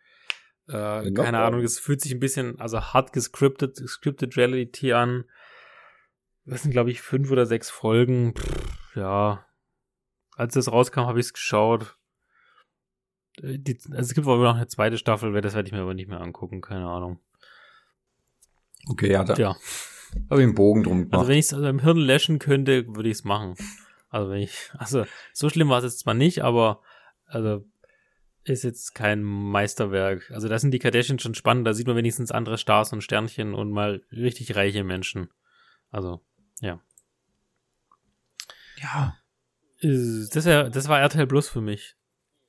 Äh, 0.68 1.10
keine. 1.12 1.38
Ahnung, 1.38 1.62
es 1.62 1.78
fühlt 1.78 2.00
sich 2.00 2.12
ein 2.12 2.20
bisschen, 2.20 2.60
also 2.60 2.80
hart 2.80 3.14
gescriptet, 3.14 3.76
scripted 3.76 4.36
Reality 4.36 4.92
an. 4.92 5.24
Das 6.44 6.62
sind, 6.62 6.72
glaube 6.72 6.90
ich, 6.90 7.00
fünf 7.00 7.30
oder 7.30 7.46
sechs 7.46 7.70
Folgen. 7.70 8.34
Pff, 8.34 8.96
ja. 8.96 9.46
Als 10.36 10.54
das 10.54 10.70
rauskam, 10.70 11.00
habe 11.00 11.20
ich 11.20 11.26
es 11.26 11.32
geschaut. 11.32 11.96
Äh, 13.42 13.58
Die, 13.58 13.78
also 13.90 13.98
es 14.00 14.14
gibt 14.14 14.26
wohl 14.26 14.38
noch 14.42 14.56
eine 14.56 14.66
zweite 14.68 14.98
Staffel, 14.98 15.32
das 15.40 15.54
werde 15.54 15.66
ich 15.68 15.72
mir 15.72 15.80
aber 15.82 15.94
nicht 15.94 16.08
mehr 16.08 16.20
angucken, 16.20 16.60
keine 16.60 16.86
Ahnung. 16.88 17.18
Okay, 18.88 19.10
ja, 19.10 19.24
da 19.24 19.34
Ja. 19.34 19.56
habe 20.30 20.40
ich 20.40 20.44
einen 20.46 20.54
Bogen 20.54 20.82
drum 20.84 21.04
gemacht. 21.04 21.14
Also 21.14 21.28
wenn 21.28 21.38
ich 21.38 21.46
es 21.46 21.54
also 21.54 21.66
im 21.66 21.78
Hirn 21.80 21.96
löschen 21.96 22.38
könnte, 22.38 22.86
würde 22.94 23.08
ich 23.08 23.16
es 23.18 23.24
machen. 23.24 23.54
Also 24.10 24.30
wenn 24.30 24.40
ich, 24.42 24.70
also 24.78 25.06
so 25.32 25.48
schlimm 25.48 25.68
war 25.68 25.78
es 25.78 25.84
jetzt 25.84 26.00
zwar 26.00 26.14
nicht, 26.14 26.42
aber 26.42 26.80
also 27.26 27.64
ist 28.44 28.62
jetzt 28.62 28.94
kein 28.94 29.22
Meisterwerk. 29.22 30.30
Also 30.30 30.48
da 30.48 30.58
sind 30.58 30.70
die 30.72 30.78
Kardashians 30.78 31.22
schon 31.22 31.34
spannend, 31.34 31.66
da 31.66 31.72
sieht 31.72 31.86
man 31.86 31.96
wenigstens 31.96 32.30
andere 32.30 32.58
Stars 32.58 32.92
und 32.92 33.00
Sternchen 33.02 33.54
und 33.54 33.70
mal 33.70 34.02
richtig 34.12 34.54
reiche 34.54 34.84
Menschen. 34.84 35.30
Also, 35.90 36.20
ja. 36.60 36.78
ja. 38.82 39.16
Äh, 39.80 40.26
Das, 40.30 40.44
wär, 40.44 40.68
das 40.68 40.88
war 40.88 41.00
RTL 41.00 41.26
Plus 41.26 41.48
für 41.48 41.62
mich. 41.62 41.96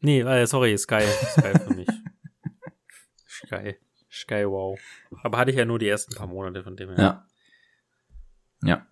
Nee, 0.06 0.22
äh, 0.22 0.46
sorry, 0.46 0.78
Sky. 0.78 1.02
Sky 1.32 1.60
für 1.60 1.74
mich. 1.74 1.88
Sky. 3.28 3.76
Sky, 4.12 4.46
wow. 4.48 4.80
Aber 5.24 5.38
hatte 5.40 5.52
ich 5.52 5.58
ja 5.58 5.66
nur 5.66 5.80
die 5.80 5.88
ersten 5.88 6.16
paar 6.16 6.28
Monate 6.28 6.64
von 6.64 6.76
dem 6.78 6.90
her. 6.96 6.98
Ja. 7.00 7.28
Ja. 8.64 8.88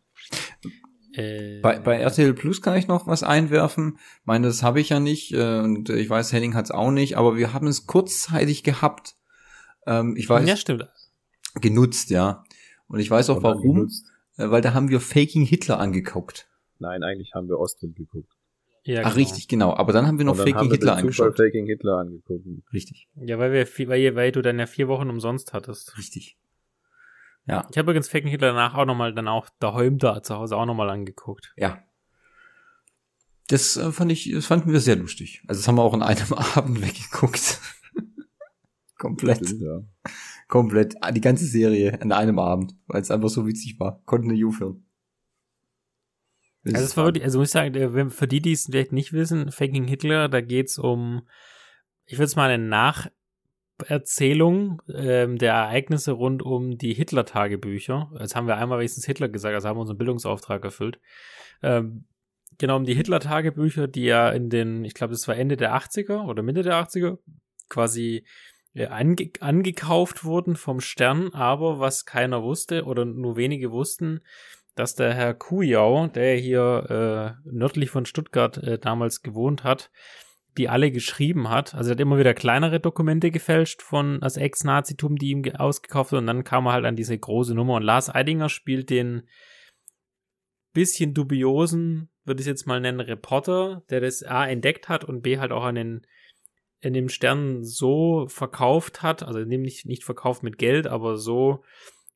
Äh, 1.13 1.61
Bei, 1.61 1.79
bei 1.79 1.97
RTL 1.99 2.33
Plus 2.33 2.61
kann 2.61 2.75
ich 2.77 2.87
noch 2.87 3.05
was 3.05 3.21
einwerfen. 3.23 3.97
Ich 4.21 4.25
meine, 4.25 4.47
das 4.47 4.63
habe 4.63 4.81
ich 4.81 4.89
ja 4.89 4.99
nicht 4.99 5.31
äh, 5.33 5.59
und 5.59 5.89
ich 5.89 6.09
weiß, 6.09 6.33
Henning 6.33 6.55
hat 6.55 6.65
es 6.65 6.71
auch 6.71 6.89
nicht, 6.91 7.15
aber 7.17 7.37
wir 7.37 7.53
haben 7.53 7.67
es 7.67 7.85
kurzzeitig 7.85 8.63
gehabt. 8.63 9.15
Ähm, 9.85 10.15
ich 10.17 10.27
weiß, 10.27 10.47
ja, 10.49 10.57
stimmt. 10.57 10.87
genutzt, 11.61 12.09
ja. 12.09 12.43
Und 12.87 12.99
ich 12.99 13.09
weiß 13.11 13.29
auch 13.29 13.43
warum, 13.43 13.75
genutzt. 13.75 14.11
äh, 14.37 14.49
weil 14.49 14.61
da 14.61 14.73
haben 14.73 14.89
wir 14.89 14.99
Faking 14.99 15.45
Hitler 15.45 15.79
angeguckt. 15.79 16.47
Nein, 16.79 17.03
eigentlich 17.03 17.31
haben 17.35 17.47
wir 17.47 17.59
Ostwind 17.59 17.95
geguckt. 17.95 18.33
Ja, 18.85 18.99
Ach, 18.99 19.03
genau. 19.03 19.15
richtig, 19.15 19.47
genau. 19.47 19.73
Aber 19.75 19.93
dann 19.93 20.05
haben 20.07 20.17
wir 20.17 20.25
noch 20.25 20.35
Faking 20.35 20.55
haben 20.55 20.69
wir 20.69 20.75
Hitler 20.75 20.97
angeschaut. 20.97 21.37
Faking 21.37 21.65
Hitler 21.67 21.99
angeguckt. 21.99 22.45
Richtig, 22.73 23.07
Ja, 23.15 23.39
weil 23.39 23.53
wir 23.53 23.65
weil, 23.87 24.15
weil 24.15 24.31
du 24.33 24.41
dann 24.41 24.59
ja 24.59 24.65
vier 24.65 24.87
Wochen 24.89 25.09
umsonst 25.09 25.53
hattest. 25.53 25.97
richtig. 25.97 26.37
Ja, 27.45 27.65
Ich 27.71 27.77
habe 27.77 27.91
übrigens 27.91 28.09
Faken 28.09 28.29
Hitler 28.29 28.47
danach 28.49 28.73
auch 28.75 28.85
nochmal 28.85 29.13
dann 29.13 29.27
auch 29.27 29.49
daheim 29.59 29.97
da 29.99 30.21
zu 30.23 30.35
Hause 30.35 30.55
auch 30.57 30.65
nochmal 30.65 30.89
angeguckt. 30.89 31.53
ja. 31.57 31.81
Das 33.49 33.75
äh, 33.75 33.91
fand 33.91 34.09
ich, 34.09 34.31
das 34.33 34.45
fanden 34.45 34.71
wir 34.71 34.79
sehr 34.79 34.95
lustig. 34.95 35.43
Also 35.47 35.59
das 35.59 35.67
haben 35.67 35.75
wir 35.75 35.83
auch 35.83 35.93
an 35.93 36.01
einem 36.01 36.33
Abend 36.55 36.81
weggeguckt. 36.81 37.59
Komplett. 38.97 39.45
Stimmt, 39.45 39.61
ja. 39.61 39.81
Komplett. 40.47 40.95
ah, 41.01 41.11
Die 41.11 41.19
ganze 41.21 41.45
Serie 41.45 42.01
an 42.01 42.13
einem 42.13 42.39
Abend, 42.39 42.73
weil 42.87 43.01
es 43.01 43.11
einfach 43.11 43.27
so 43.29 43.45
witzig 43.45 43.77
war. 43.81 44.01
Konnten 44.05 44.27
nicht 44.27 44.45
aufhören. 44.45 44.85
Das 46.63 46.75
Also 46.75 46.85
es 46.85 46.97
war 46.97 47.05
wirklich, 47.05 47.23
also 47.23 47.39
muss 47.39 47.49
ich 47.49 47.53
sagen, 47.53 48.09
für 48.09 48.27
die, 48.27 48.41
die 48.41 48.53
es 48.53 48.65
vielleicht 48.65 48.91
nicht 48.91 49.13
wissen, 49.13 49.51
Faking 49.51 49.85
Hitler, 49.85 50.29
da 50.29 50.41
geht's 50.41 50.77
um, 50.77 51.27
ich 52.05 52.17
würde 52.17 52.25
es 52.25 52.35
mal 52.35 52.49
eine 52.49 52.63
Nacherzählung 53.87 54.81
ähm, 54.93 55.37
der 55.37 55.53
Ereignisse 55.53 56.13
rund 56.13 56.41
um 56.41 56.77
die 56.77 56.93
Hitler-Tagebücher. 56.93 58.11
Jetzt 58.19 58.35
haben 58.35 58.47
wir 58.47 58.57
einmal 58.57 58.79
wenigstens 58.79 59.05
Hitler 59.05 59.29
gesagt, 59.29 59.55
also 59.55 59.67
haben 59.67 59.77
wir 59.77 59.81
unseren 59.81 59.97
Bildungsauftrag 59.97 60.63
erfüllt. 60.63 60.99
Ähm, 61.61 62.05
genau, 62.57 62.77
um 62.77 62.85
die 62.85 62.95
Hitler-Tagebücher, 62.95 63.87
die 63.87 64.05
ja 64.05 64.29
in 64.29 64.49
den, 64.49 64.85
ich 64.85 64.93
glaube, 64.93 65.11
das 65.11 65.27
war 65.27 65.35
Ende 65.35 65.57
der 65.57 65.75
80er 65.75 66.25
oder 66.25 66.43
Mitte 66.43 66.61
der 66.61 66.81
80er, 66.81 67.17
quasi 67.67 68.25
äh, 68.73 68.87
ange 68.87 69.31
angekauft 69.39 70.23
wurden 70.23 70.55
vom 70.55 70.79
Stern, 70.79 71.33
aber 71.33 71.79
was 71.79 72.05
keiner 72.05 72.43
wusste 72.43 72.85
oder 72.85 73.05
nur 73.05 73.35
wenige 73.35 73.71
wussten, 73.71 74.21
dass 74.75 74.95
der 74.95 75.13
Herr 75.13 75.33
Kujau, 75.33 76.07
der 76.07 76.35
hier 76.35 77.37
äh, 77.45 77.49
nördlich 77.49 77.89
von 77.89 78.05
Stuttgart 78.05 78.57
äh, 78.57 78.79
damals 78.79 79.21
gewohnt 79.21 79.63
hat, 79.63 79.91
die 80.57 80.69
alle 80.69 80.91
geschrieben 80.91 81.49
hat. 81.49 81.73
Also 81.73 81.89
er 81.89 81.93
hat 81.93 81.99
immer 81.99 82.17
wieder 82.17 82.33
kleinere 82.33 82.79
Dokumente 82.79 83.31
gefälscht 83.31 83.81
von 83.81 84.19
das 84.19 84.37
Ex-Nazitum, 84.37 85.15
die 85.15 85.31
ihm 85.31 85.43
ge- 85.43 85.55
ausgekauft 85.55 86.11
hat. 86.11 86.19
Und 86.19 86.27
dann 86.27 86.43
kam 86.43 86.67
er 86.67 86.73
halt 86.73 86.85
an 86.85 86.95
diese 86.95 87.17
große 87.17 87.55
Nummer. 87.55 87.75
Und 87.75 87.83
Lars 87.83 88.13
Eidinger 88.13 88.49
spielt 88.49 88.89
den 88.89 89.23
bisschen 90.73 91.13
dubiosen, 91.13 92.09
würde 92.23 92.41
ich 92.41 92.47
jetzt 92.47 92.65
mal 92.65 92.79
nennen, 92.79 92.99
Reporter, 92.99 93.83
der 93.89 94.01
das 94.01 94.23
A 94.23 94.45
entdeckt 94.47 94.89
hat 94.89 95.03
und 95.03 95.21
B 95.21 95.37
halt 95.37 95.51
auch 95.51 95.63
an 95.63 95.75
den 95.75 96.01
in 96.79 96.93
dem 96.93 97.07
Stern 97.07 97.63
so 97.63 98.25
verkauft 98.27 99.01
hat, 99.01 99.23
also 99.23 99.39
nämlich 99.39 99.85
nicht 99.85 100.03
verkauft 100.03 100.43
mit 100.43 100.57
Geld, 100.57 100.85
aber 100.85 101.15
so 101.15 101.63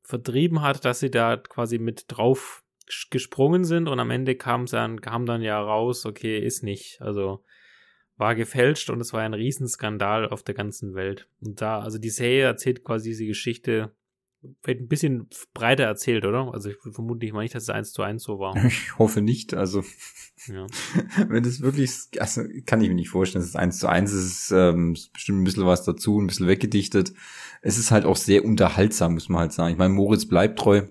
vertrieben 0.08 0.62
hat, 0.62 0.86
dass 0.86 1.00
sie 1.00 1.10
da 1.10 1.36
quasi 1.36 1.78
mit 1.78 2.06
drauf 2.08 2.64
ges- 2.88 3.10
gesprungen 3.10 3.64
sind 3.64 3.88
und 3.88 4.00
am 4.00 4.10
Ende 4.10 4.36
kam 4.36 4.64
dann, 4.64 5.02
kam 5.02 5.26
dann 5.26 5.42
ja 5.42 5.60
raus, 5.60 6.06
okay, 6.06 6.38
ist 6.38 6.62
nicht. 6.62 7.02
Also 7.02 7.44
war 8.16 8.34
gefälscht 8.34 8.88
und 8.88 9.02
es 9.02 9.12
war 9.12 9.20
ein 9.20 9.34
Riesenskandal 9.34 10.30
auf 10.30 10.42
der 10.42 10.54
ganzen 10.54 10.94
Welt. 10.94 11.28
Und 11.42 11.60
da, 11.60 11.80
also 11.80 11.98
die 11.98 12.08
Serie 12.08 12.44
erzählt 12.44 12.82
quasi 12.84 13.10
diese 13.10 13.26
Geschichte, 13.26 13.92
wird 14.62 14.80
ein 14.80 14.88
bisschen 14.88 15.28
breiter 15.54 15.84
erzählt, 15.84 16.24
oder? 16.24 16.52
Also 16.52 16.70
ich 16.70 16.76
vermute 16.92 17.24
nicht 17.24 17.32
mal 17.34 17.42
nicht, 17.42 17.54
dass 17.54 17.64
es 17.64 17.70
eins 17.70 17.92
zu 17.92 18.02
eins 18.02 18.22
so 18.22 18.38
war. 18.38 18.54
Ich 18.64 18.98
hoffe 18.98 19.20
nicht. 19.20 19.54
Also, 19.54 19.82
Ja. 20.46 20.66
wenn 21.28 21.42
das 21.42 21.60
wirklich, 21.60 21.90
also 22.20 22.42
kann 22.64 22.80
ich 22.80 22.88
mir 22.88 22.94
nicht 22.94 23.08
vorstellen, 23.10 23.42
es 23.42 23.50
ist 23.50 23.56
eins 23.56 23.78
zu 23.78 23.88
eins, 23.88 24.12
es 24.12 24.24
ist 24.24 24.52
ähm, 24.52 24.92
es 24.92 25.00
ist 25.02 25.12
bestimmt 25.12 25.40
ein 25.40 25.44
bisschen 25.44 25.66
was 25.66 25.84
dazu, 25.84 26.20
ein 26.20 26.26
bisschen 26.28 26.46
weggedichtet. 26.46 27.12
Es 27.62 27.78
ist 27.78 27.90
halt 27.90 28.04
auch 28.04 28.16
sehr 28.16 28.44
unterhaltsam, 28.44 29.14
muss 29.14 29.28
man 29.28 29.40
halt 29.40 29.52
sagen. 29.52 29.72
Ich 29.72 29.78
meine, 29.78 29.92
Moritz 29.94 30.26
bleibt 30.26 30.58
treu, 30.60 30.82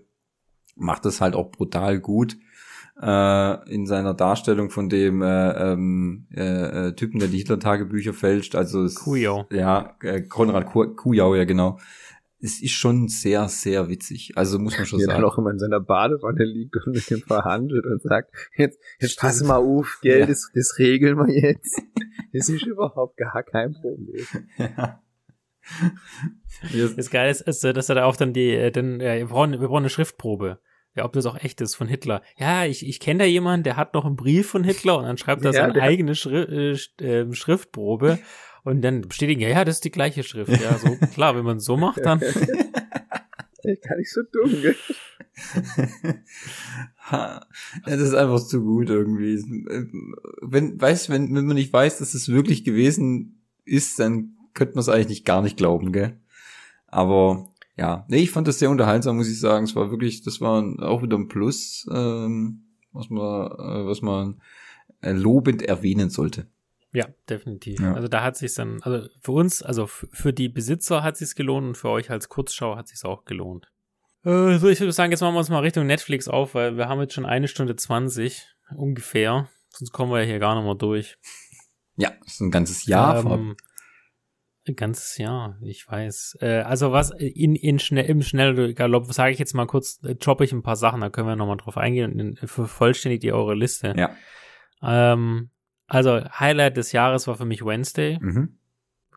macht 0.76 1.06
das 1.06 1.22
halt 1.22 1.34
auch 1.34 1.50
brutal 1.52 2.00
gut 2.00 2.38
äh, 3.02 3.74
in 3.74 3.86
seiner 3.86 4.14
Darstellung 4.14 4.70
von 4.70 4.90
dem 4.90 5.22
äh, 5.22 5.72
ähm, 5.72 6.28
äh, 6.36 6.88
äh, 6.90 6.96
Typen, 6.96 7.20
der 7.20 7.30
die 7.30 7.38
Hitler-Tagebücher 7.38 8.14
fälscht. 8.14 8.56
Also 8.56 8.84
es, 8.84 8.96
Kujau. 8.96 9.48
Ja, 9.52 9.96
äh, 10.02 10.22
Konrad 10.24 10.66
Ku- 10.66 10.94
Kujau, 10.96 11.36
ja 11.36 11.46
genau. 11.46 11.80
Es 12.40 12.62
ist 12.62 12.72
schon 12.74 13.08
sehr, 13.08 13.48
sehr 13.50 13.90
witzig. 13.90 14.34
Also 14.36 14.60
muss 14.60 14.78
man 14.78 14.86
schon 14.86 15.00
Der 15.00 15.08
sagen. 15.08 15.22
dann 15.22 15.30
auch 15.32 15.38
immer 15.38 15.52
in 15.52 15.60
seiner 15.60 15.80
Badewanne 15.80 16.44
liegt 16.46 16.76
und 16.76 16.94
mit 16.94 17.10
ihm 17.10 17.22
verhandelt 17.22 17.86
und 17.86 18.02
sagt, 18.02 18.32
jetzt, 18.56 18.80
jetzt 19.00 19.20
pass 19.20 19.42
mal 19.44 19.56
auf, 19.58 20.00
gell, 20.02 20.20
Ja. 20.20 20.26
das, 20.28 20.52
das 20.54 20.76
regeln 20.80 21.18
wir 21.18 21.34
jetzt. 21.34 21.82
Das 22.34 22.50
ist 22.50 22.64
überhaupt 22.66 23.18
gar 23.18 23.42
kein 23.44 23.74
Problem. 23.74 24.26
Ja. 24.58 25.02
Das 26.96 27.10
Geile 27.10 27.32
ist, 27.32 27.42
ist, 27.42 27.64
dass 27.64 27.90
er 27.90 27.96
da 27.96 28.06
auch 28.06 28.16
dann 28.16 28.34
die, 28.34 28.52
äh, 28.54 28.72
denn, 28.72 29.00
ja, 29.00 29.16
wir, 29.16 29.26
brauchen, 29.28 29.52
wir 29.54 29.68
brauchen 29.68 29.78
eine 29.84 29.90
Schriftprobe. 29.90 30.60
Ja, 30.96 31.06
ob 31.06 31.14
das 31.14 31.26
auch 31.28 31.38
echt 31.44 31.62
ist 31.62 31.76
von 31.76 31.88
Hitler. 31.88 32.24
Ja, 32.38 32.66
ich, 32.66 32.86
ich 32.88 33.00
kenne 33.00 33.20
da 33.20 33.26
jemanden, 33.26 33.64
der 33.64 33.78
hat 33.78 33.94
noch 33.94 34.06
einen 34.06 34.16
Brief 34.16 34.50
von 34.50 34.64
Hitler 34.64 34.98
und 34.98 35.04
dann 35.04 35.18
schreibt 35.18 35.44
er 35.46 35.52
Ja, 35.54 35.62
seine 35.62 35.74
der- 35.74 35.84
eigene 35.84 36.16
Schri 36.16 36.38
äh, 36.74 36.78
ähm, 37.00 37.34
Schriftprobe 37.34 38.18
und 38.68 38.82
dann 38.82 39.00
bestätigen, 39.00 39.40
ja, 39.40 39.48
ja, 39.48 39.64
das 39.64 39.76
ist 39.76 39.86
die 39.86 39.92
gleiche 39.92 40.24
Schrift. 40.24 40.52
Ja, 40.62 40.78
so 40.78 40.94
klar, 41.14 41.38
wenn 41.38 41.46
man 41.46 41.56
es 41.58 41.64
so 41.64 41.78
macht, 41.78 42.06
dann. 42.06 42.20
Kann 43.82 43.98
nicht 43.98 44.12
so 44.12 44.22
dumm, 44.32 44.52
gell? 44.62 44.76
Das 47.86 48.02
ist 48.02 48.14
einfach 48.14 48.46
zu 48.46 48.62
gut 48.64 48.90
irgendwie. 48.90 49.42
Wenn, 50.42 50.82
weiß, 50.82 51.10
wenn, 51.10 51.34
wenn 51.34 51.46
man 51.46 51.56
nicht 51.56 51.72
weiß, 51.72 52.00
dass 52.00 52.14
es 52.14 52.28
wirklich 52.28 52.66
gewesen 52.66 53.42
ist, 53.64 53.98
dann 54.00 54.36
könnte 54.54 54.76
man 54.76 54.82
es 54.82 54.90
eigentlich 54.90 55.08
nicht 55.08 55.26
gar 55.26 55.42
nicht 55.42 55.56
glauben, 55.56 55.94
gell? 55.94 56.20
Aber 56.88 57.48
ja, 57.78 58.06
nee, 58.10 58.18
ich 58.18 58.32
fand 58.32 58.50
das 58.50 58.60
sehr 58.60 58.70
unterhaltsam, 58.70 59.16
muss 59.16 59.30
ich 59.30 59.40
sagen. 59.40 59.64
Es 59.64 59.76
war 59.78 59.92
wirklich, 59.92 60.24
das 60.24 60.42
war 60.42 60.62
auch 60.82 61.02
wieder 61.04 61.18
ein 61.18 61.30
Plus, 61.30 61.88
ähm, 61.90 62.64
was 62.92 63.10
man, 63.10 63.48
äh, 63.52 63.86
was 63.86 64.02
man 64.02 64.42
äh, 65.02 65.14
lobend 65.14 65.62
erwähnen 65.62 66.10
sollte. 66.10 66.48
Ja, 66.98 67.06
definitiv. 67.30 67.80
Ja. 67.80 67.94
Also 67.94 68.08
da 68.08 68.24
hat 68.24 68.38
sich 68.38 68.56
dann, 68.56 68.82
also 68.82 69.08
für 69.22 69.34
uns, 69.34 69.62
also 69.62 69.86
für 69.86 70.34
die 70.34 70.50
Besitzer 70.50 71.04
hat 71.04 71.16
sich's 71.16 71.36
gelohnt 71.36 71.68
und 71.68 71.78
für 71.78 71.90
euch 71.90 72.10
als 72.10 72.28
Kurzschau 72.28 72.76
hat 72.76 72.88
sich's 72.88 73.06
auch 73.06 73.24
gelohnt. 73.24 73.68
Äh, 74.24 74.58
so, 74.58 74.68
ich 74.68 74.80
würde 74.80 74.92
sagen, 74.92 75.12
jetzt 75.12 75.22
machen 75.22 75.36
wir 75.36 75.40
uns 75.40 75.52
mal 75.52 75.60
Richtung 75.60 75.86
Netflix 75.86 76.28
auf, 76.28 76.56
weil 76.56 76.76
wir 76.76 76.90
haben 76.90 77.00
jetzt 77.00 77.14
schon 77.14 77.28
eine 77.28 77.48
Stunde 77.48 77.76
zwanzig 77.76 78.48
ungefähr. 78.76 79.48
Sonst 79.70 79.92
kommen 79.92 80.12
wir 80.12 80.22
ja 80.22 80.26
hier 80.26 80.40
gar 80.40 80.56
nicht 80.56 80.64
mehr 80.64 80.74
durch. 80.74 81.20
Ja, 81.98 82.14
ist 82.26 82.42
ein 82.42 82.50
ganzes 82.50 82.88
Jahr. 82.88 83.24
Ähm, 83.24 83.56
ein 84.68 84.76
ganzes 84.76 85.20
Jahr, 85.20 85.60
ich 85.62 85.88
weiß. 85.88 86.40
Äh, 86.42 86.62
also 86.62 86.92
was 86.92 87.12
in, 87.12 87.56
in 87.56 87.78
schnell, 87.78 88.06
im 88.06 88.24
Schnellgalopp, 88.24 89.14
sage 89.14 89.34
ich 89.34 89.38
jetzt 89.38 89.54
mal 89.54 89.68
kurz, 89.68 90.02
äh, 90.04 90.16
droppe 90.16 90.46
ich 90.46 90.52
ein 90.52 90.64
paar 90.64 90.78
Sachen, 90.78 91.02
da 91.02 91.12
können 91.12 91.28
wir 91.28 91.36
nochmal 91.36 91.58
drauf 91.58 91.78
eingehen 91.78 92.20
und 92.20 92.42
äh, 92.42 92.48
vervollständigt 92.48 93.24
ihr 93.24 93.36
eure 93.36 93.54
Liste. 93.54 93.94
Ja. 93.96 94.16
Ähm, 94.82 95.52
also 95.88 96.24
Highlight 96.40 96.78
des 96.78 96.92
Jahres 96.92 97.28
war 97.28 97.36
für 97.36 97.46
mich 97.46 97.64
Wednesday. 97.66 98.18
Mhm. 98.22 98.58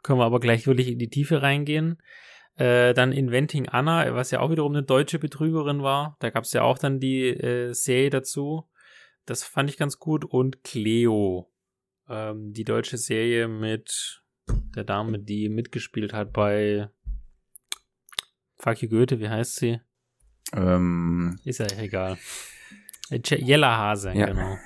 Können 0.02 0.18
wir 0.18 0.24
aber 0.24 0.40
gleich 0.40 0.66
wirklich 0.66 0.88
in 0.88 0.98
die 0.98 1.10
Tiefe 1.10 1.42
reingehen. 1.42 1.98
Äh, 2.56 2.94
dann 2.94 3.12
Inventing 3.12 3.68
Anna, 3.68 4.14
was 4.14 4.30
ja 4.30 4.40
auch 4.40 4.50
wiederum 4.50 4.72
eine 4.72 4.82
deutsche 4.82 5.18
Betrügerin 5.18 5.82
war. 5.82 6.16
Da 6.20 6.30
gab 6.30 6.44
es 6.44 6.52
ja 6.52 6.62
auch 6.62 6.78
dann 6.78 7.00
die 7.00 7.28
äh, 7.28 7.72
Serie 7.72 8.10
dazu. 8.10 8.68
Das 9.26 9.44
fand 9.44 9.70
ich 9.70 9.76
ganz 9.76 9.98
gut. 9.98 10.24
Und 10.24 10.64
Cleo, 10.64 11.52
ähm, 12.08 12.52
die 12.52 12.64
deutsche 12.64 12.98
Serie 12.98 13.46
mit 13.48 14.22
der 14.74 14.84
Dame, 14.84 15.18
die 15.20 15.48
mitgespielt 15.48 16.12
hat 16.12 16.32
bei 16.32 16.88
Fuck 18.58 18.82
you 18.82 18.88
Goethe, 18.88 19.20
wie 19.20 19.28
heißt 19.28 19.56
sie? 19.56 19.80
Ähm, 20.54 21.38
Ist 21.44 21.60
ja 21.60 21.66
egal. 21.78 22.18
Äh, 23.10 23.20
Je- 23.24 23.42
Jella 23.42 23.76
Hase, 23.76 24.12
Ja. 24.12 24.26
genau. 24.26 24.56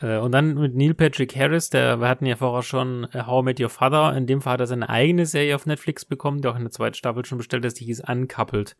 Äh, 0.00 0.18
Und 0.18 0.32
dann 0.32 0.54
mit 0.54 0.74
Neil 0.74 0.94
Patrick 0.94 1.36
Harris, 1.36 1.70
der, 1.70 2.00
wir 2.00 2.08
hatten 2.08 2.26
ja 2.26 2.36
vorher 2.36 2.62
schon 2.62 3.04
äh, 3.12 3.22
How 3.26 3.42
I 3.42 3.44
Met 3.44 3.60
Your 3.60 3.68
Father. 3.68 4.16
In 4.16 4.26
dem 4.26 4.40
Fall 4.40 4.54
hat 4.54 4.60
er 4.60 4.66
seine 4.66 4.88
eigene 4.88 5.26
Serie 5.26 5.54
auf 5.54 5.66
Netflix 5.66 6.04
bekommen, 6.04 6.40
die 6.40 6.48
auch 6.48 6.56
in 6.56 6.62
der 6.62 6.70
zweiten 6.70 6.94
Staffel 6.94 7.24
schon 7.24 7.38
bestellt 7.38 7.64
ist, 7.64 7.80
die 7.80 7.84
hieß 7.84 8.02
Uncoupled. 8.08 8.76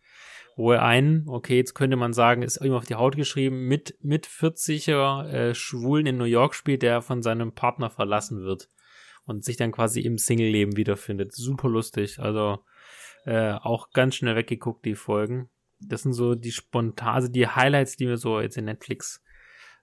Wo 0.56 0.72
er 0.72 0.82
einen, 0.82 1.28
okay, 1.28 1.56
jetzt 1.56 1.74
könnte 1.74 1.96
man 1.96 2.12
sagen, 2.12 2.42
ist 2.42 2.60
ihm 2.62 2.72
auf 2.72 2.86
die 2.86 2.96
Haut 2.96 3.16
geschrieben, 3.16 3.66
mit, 3.68 3.96
mit 4.02 4.26
40er 4.26 5.26
äh, 5.28 5.54
Schwulen 5.54 6.06
in 6.06 6.18
New 6.18 6.24
York 6.24 6.54
spielt, 6.54 6.82
der 6.82 7.02
von 7.02 7.22
seinem 7.22 7.52
Partner 7.52 7.88
verlassen 7.88 8.42
wird 8.42 8.68
und 9.24 9.44
sich 9.44 9.56
dann 9.56 9.72
quasi 9.72 10.00
im 10.00 10.18
Single-Leben 10.18 10.76
wiederfindet. 10.76 11.32
Super 11.32 11.68
lustig. 11.68 12.18
Also 12.18 12.58
äh, 13.24 13.52
auch 13.52 13.90
ganz 13.92 14.16
schnell 14.16 14.36
weggeguckt, 14.36 14.84
die 14.84 14.96
Folgen. 14.96 15.48
Das 15.78 16.02
sind 16.02 16.12
so 16.12 16.34
die 16.34 16.52
spontan, 16.52 17.14
also 17.14 17.28
die 17.28 17.46
Highlights, 17.46 17.96
die 17.96 18.06
mir 18.06 18.16
so 18.16 18.40
jetzt 18.40 18.58
in 18.58 18.64
Netflix 18.66 19.22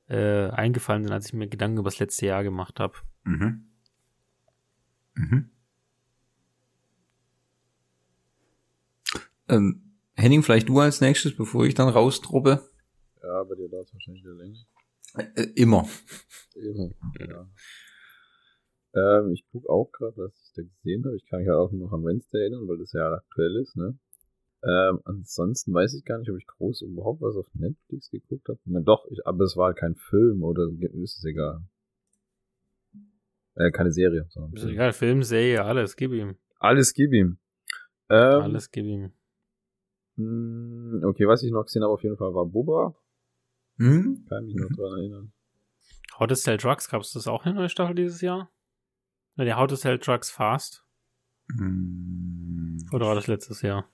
äh, 0.07 0.49
eingefallen 0.49 1.03
sind, 1.03 1.13
als 1.13 1.27
ich 1.27 1.33
mir 1.33 1.47
Gedanken 1.47 1.79
über 1.79 1.89
das 1.89 1.99
letzte 1.99 2.25
Jahr 2.25 2.43
gemacht 2.43 2.79
habe. 2.79 2.95
Mhm. 3.23 3.65
Mhm. 5.15 5.49
Ähm, 9.49 9.81
Henning, 10.15 10.43
vielleicht 10.43 10.69
du 10.69 10.79
als 10.79 11.01
nächstes, 11.01 11.35
bevor 11.35 11.65
ich 11.65 11.73
dann 11.73 11.89
rausdroppe? 11.89 12.67
Ja, 13.21 13.43
bei 13.43 13.55
dir 13.55 13.69
dauert 13.69 13.87
es 13.87 13.93
wahrscheinlich 13.93 14.23
wieder 14.23 14.35
länger. 14.35 14.65
Äh, 15.35 15.47
immer. 15.55 15.87
Eben, 16.55 16.95
ja. 17.19 17.47
Ähm, 18.93 19.31
ich 19.31 19.45
gucke 19.51 19.69
auch 19.69 19.91
gerade, 19.91 20.17
was 20.17 20.33
ich 20.43 20.53
da 20.55 20.63
gesehen 20.63 21.03
habe. 21.05 21.15
Ich 21.15 21.25
kann 21.25 21.39
mich 21.39 21.49
halt 21.49 21.57
auch 21.57 21.71
nur 21.71 21.87
noch 21.87 21.93
an 21.93 22.03
Wednesday 22.03 22.41
erinnern, 22.41 22.67
weil 22.67 22.77
das 22.77 22.91
ja 22.93 23.13
aktuell 23.13 23.55
ist, 23.61 23.75
ne? 23.75 23.97
Ähm, 24.63 24.99
ansonsten 25.05 25.73
weiß 25.73 25.93
ich 25.93 26.03
gar 26.03 26.17
nicht, 26.17 26.29
ob 26.31 26.37
ich 26.37 26.47
groß 26.47 26.81
überhaupt 26.81 27.21
was 27.21 27.35
auf 27.35 27.47
Netflix 27.53 28.09
geguckt 28.09 28.47
habe. 28.49 28.59
Na, 28.65 28.79
doch, 28.81 29.05
ich, 29.11 29.25
aber 29.25 29.43
es 29.45 29.55
war 29.55 29.73
kein 29.73 29.95
Film 29.95 30.43
oder 30.43 30.67
ist 30.93 31.17
es 31.17 31.23
egal. 31.25 31.61
Äh, 33.55 33.71
keine 33.71 33.91
Serie, 33.91 34.25
sondern 34.29 34.53
Ist 34.53 34.65
egal, 34.65 34.93
Film, 34.93 35.23
Serie, 35.23 35.63
alles, 35.63 35.95
gib 35.95 36.11
ihm. 36.11 36.35
Alles 36.59 36.93
gib 36.93 37.13
ihm. 37.13 37.37
Ähm, 38.09 38.41
Alles 38.41 38.71
gib 38.71 38.85
ihm. 38.85 39.11
mh, 40.15 41.05
Okay, 41.07 41.27
was 41.27 41.43
ich 41.43 41.51
noch 41.51 41.63
gesehen 41.65 41.83
habe 41.83 41.93
auf 41.93 42.03
jeden 42.03 42.17
Fall 42.17 42.33
war 42.33 42.45
Bubba. 42.45 42.95
Hm? 43.77 44.25
Kann 44.27 44.45
mich 44.45 44.55
noch 44.55 44.69
dran 44.69 44.97
erinnern. 44.99 45.33
How 46.17 46.25
to 46.27 46.33
Sell 46.35 46.57
Drugs, 46.57 46.89
gab 46.89 47.01
es 47.01 47.11
das 47.11 47.27
auch 47.27 47.45
eine 47.45 47.53
neue 47.53 47.69
Staffel 47.69 47.93
dieses 47.95 48.21
Jahr? 48.21 48.49
Ne, 49.35 49.45
der 49.45 49.57
How 49.57 49.67
to 49.67 49.75
Sell 49.75 49.99
Drugs 49.99 50.31
Fast. 50.31 50.83
Hm. 51.57 52.77
Oder 52.91 53.05
war 53.07 53.15
das 53.15 53.27
letztes 53.27 53.61
Jahr? 53.61 53.87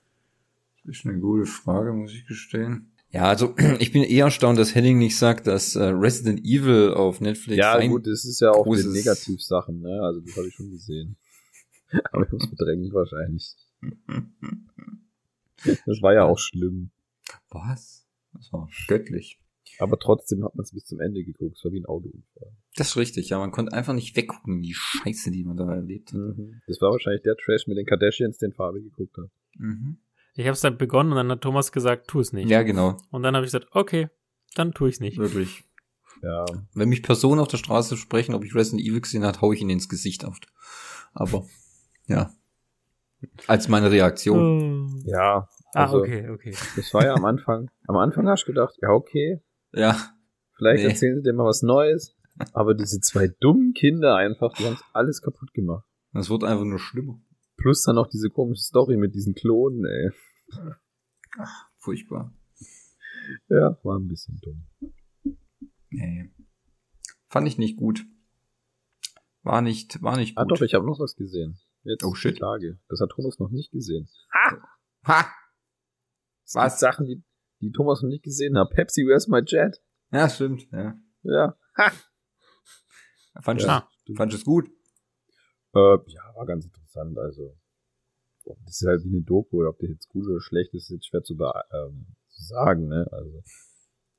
Das 0.85 0.97
ist 0.97 1.05
eine 1.05 1.19
gute 1.19 1.45
Frage, 1.45 1.93
muss 1.93 2.13
ich 2.13 2.25
gestehen. 2.25 2.91
Ja, 3.09 3.25
also 3.25 3.55
ich 3.79 3.91
bin 3.91 4.03
eher 4.03 4.25
erstaunt, 4.25 4.59
dass 4.59 4.75
Henning 4.75 4.97
nicht 4.97 5.17
sagt, 5.17 5.47
dass 5.47 5.75
äh, 5.75 5.83
Resident 5.83 6.41
Evil 6.43 6.93
auf 6.93 7.21
Netflix 7.21 7.57
Ja, 7.57 7.85
gut, 7.85 8.07
das 8.07 8.25
ist 8.25 8.41
ja 8.41 8.51
auch 8.51 8.65
mit 8.65 8.85
Negativsachen, 8.85 9.81
ne? 9.81 10.01
Also 10.01 10.19
das 10.19 10.35
habe 10.35 10.47
ich 10.47 10.55
schon 10.55 10.71
gesehen. 10.71 11.15
Aber 12.11 12.25
ich 12.25 12.31
muss 12.31 12.47
verdrängt 12.47 12.93
wahrscheinlich. 12.93 13.55
Das 15.85 16.01
war 16.01 16.13
ja 16.13 16.25
auch 16.25 16.39
schlimm. 16.39 16.91
Was? 17.49 18.05
Das 18.33 18.51
war 18.51 18.67
göttlich. 18.89 19.39
Aber 19.79 19.97
trotzdem 19.97 20.43
hat 20.43 20.55
man 20.55 20.63
es 20.63 20.73
bis 20.73 20.85
zum 20.85 20.99
Ende 20.99 21.23
geguckt. 21.23 21.57
Es 21.57 21.63
war 21.63 21.71
wie 21.71 21.79
ein 21.79 21.85
Autounfall. 21.85 22.51
Das 22.75 22.89
ist 22.89 22.97
richtig, 22.97 23.29
ja. 23.29 23.39
Man 23.39 23.51
konnte 23.51 23.71
einfach 23.73 23.93
nicht 23.93 24.15
weggucken, 24.15 24.61
die 24.61 24.73
Scheiße, 24.73 25.31
die 25.31 25.43
man 25.43 25.57
da 25.57 25.73
erlebt 25.73 26.09
hat. 26.13 26.19
Mhm. 26.19 26.61
Das 26.67 26.81
war 26.81 26.91
wahrscheinlich 26.91 27.23
der 27.23 27.37
Trash 27.37 27.67
mit 27.67 27.77
den 27.77 27.85
Kardashians, 27.85 28.37
den 28.37 28.51
Fabi 28.51 28.81
geguckt 28.81 29.15
hat. 29.17 29.29
Mhm. 29.57 29.99
Ich 30.35 30.45
habe 30.45 30.53
es 30.53 30.61
dann 30.61 30.77
begonnen 30.77 31.11
und 31.11 31.17
dann 31.17 31.31
hat 31.31 31.41
Thomas 31.41 31.71
gesagt, 31.71 32.07
tu 32.07 32.19
es 32.19 32.33
nicht. 32.33 32.49
Ja, 32.49 32.63
genau. 32.63 32.97
Und 33.11 33.23
dann 33.23 33.35
habe 33.35 33.45
ich 33.45 33.51
gesagt, 33.51 33.67
okay, 33.75 34.09
dann 34.55 34.73
tue 34.73 34.89
ich 34.89 34.95
es 34.95 34.99
nicht. 34.99 35.17
Wirklich. 35.17 35.63
Ja. 36.21 36.45
Wenn 36.73 36.89
mich 36.89 37.03
Personen 37.03 37.39
auf 37.41 37.47
der 37.49 37.57
Straße 37.57 37.97
sprechen, 37.97 38.33
ob 38.33 38.43
ich 38.43 38.55
Resident 38.55 38.81
Evil 38.81 39.01
gesehen 39.01 39.25
habe, 39.25 39.39
hau 39.41 39.51
ich 39.51 39.61
ihnen 39.61 39.69
ins 39.71 39.89
Gesicht 39.89 40.23
oft. 40.23 40.47
Aber, 41.13 41.45
ja. 42.07 42.31
Als 43.47 43.67
meine 43.67 43.91
Reaktion. 43.91 44.89
Oh. 45.03 45.09
Ja. 45.09 45.47
Ah, 45.73 45.83
Also, 45.85 45.97
okay, 45.99 46.29
okay. 46.29 46.55
Das 46.75 46.93
war 46.93 47.05
ja 47.05 47.13
am 47.13 47.25
Anfang. 47.25 47.69
Am 47.87 47.97
Anfang 47.97 48.27
hast 48.27 48.43
du 48.43 48.47
gedacht, 48.53 48.75
ja, 48.81 48.89
okay, 48.89 49.41
Ja. 49.71 49.95
vielleicht 50.57 50.83
Nee. 50.83 50.89
erzählen 50.89 51.17
sie 51.17 51.23
dir 51.23 51.33
mal 51.33 51.45
was 51.45 51.61
Neues. 51.61 52.15
Aber 52.53 52.73
diese 52.73 52.99
zwei 52.99 53.27
dummen 53.39 53.73
Kinder 53.73 54.15
einfach, 54.15 54.53
die 54.53 54.65
haben 54.65 54.77
alles 54.93 55.21
kaputt 55.21 55.53
gemacht. 55.53 55.85
Das 56.13 56.29
wird 56.29 56.43
einfach 56.43 56.65
nur 56.65 56.79
schlimmer. 56.79 57.19
Plus 57.63 57.81
dann 57.83 57.95
noch 57.95 58.07
diese 58.09 58.29
komische 58.29 58.61
Story 58.63 58.97
mit 58.97 59.15
diesen 59.15 59.35
Klonen, 59.35 59.85
ey. 59.85 60.11
Furchtbar. 61.77 62.33
Ja, 63.47 63.79
war 63.83 63.97
ein 63.97 64.09
bisschen 64.09 64.37
dumm. 64.41 64.67
Nee. 65.89 66.29
Fand 67.29 67.47
ich 67.47 67.57
nicht 67.57 67.77
gut. 67.77 68.05
War 69.43 69.61
nicht, 69.61 70.01
war 70.01 70.17
nicht 70.17 70.37
Ah 70.37 70.43
gut. 70.43 70.51
doch, 70.51 70.61
ich 70.61 70.73
habe 70.73 70.85
noch 70.85 70.99
was 70.99 71.15
gesehen. 71.15 71.57
Jetzt 71.83 72.03
Oh, 72.03 72.13
shit. 72.13 72.37
Tage. 72.37 72.79
Das 72.89 72.99
hat 72.99 73.11
Thomas 73.11 73.39
noch 73.39 73.49
nicht 73.49 73.71
gesehen. 73.71 74.09
Ha! 75.05 75.27
Es 76.43 76.55
Was? 76.55 76.79
Sachen, 76.81 77.05
die, 77.05 77.23
die 77.61 77.71
Thomas 77.71 78.01
noch 78.01 78.09
nicht 78.09 78.23
gesehen 78.25 78.57
hat. 78.57 78.71
Pepsi, 78.71 79.05
where's 79.05 79.29
my 79.29 79.39
jet? 79.39 79.81
Ja, 80.11 80.27
stimmt. 80.29 80.67
Ja. 80.71 80.99
Ja. 81.21 81.57
Fand 83.41 83.61
ich 83.61 84.17
fand 84.17 84.33
es 84.33 84.43
gut? 84.43 84.69
Äh, 85.75 85.97
ja, 86.07 86.35
war 86.35 86.45
ganz 86.45 86.65
interessant. 86.65 87.17
Also, 87.17 87.55
das 88.45 88.81
ist 88.81 88.87
halt 88.87 89.03
wie 89.03 89.09
eine 89.09 89.21
Doku. 89.21 89.65
Ob 89.65 89.79
das 89.79 89.89
jetzt 89.89 90.09
gut 90.09 90.27
oder 90.27 90.41
schlecht 90.41 90.73
ist, 90.73 90.83
ist 90.83 90.89
jetzt 90.89 91.07
schwer 91.07 91.23
zu, 91.23 91.33
ähm, 91.33 92.07
zu 92.29 92.43
sagen. 92.43 92.87
Ne? 92.87 93.07
Also, 93.11 93.41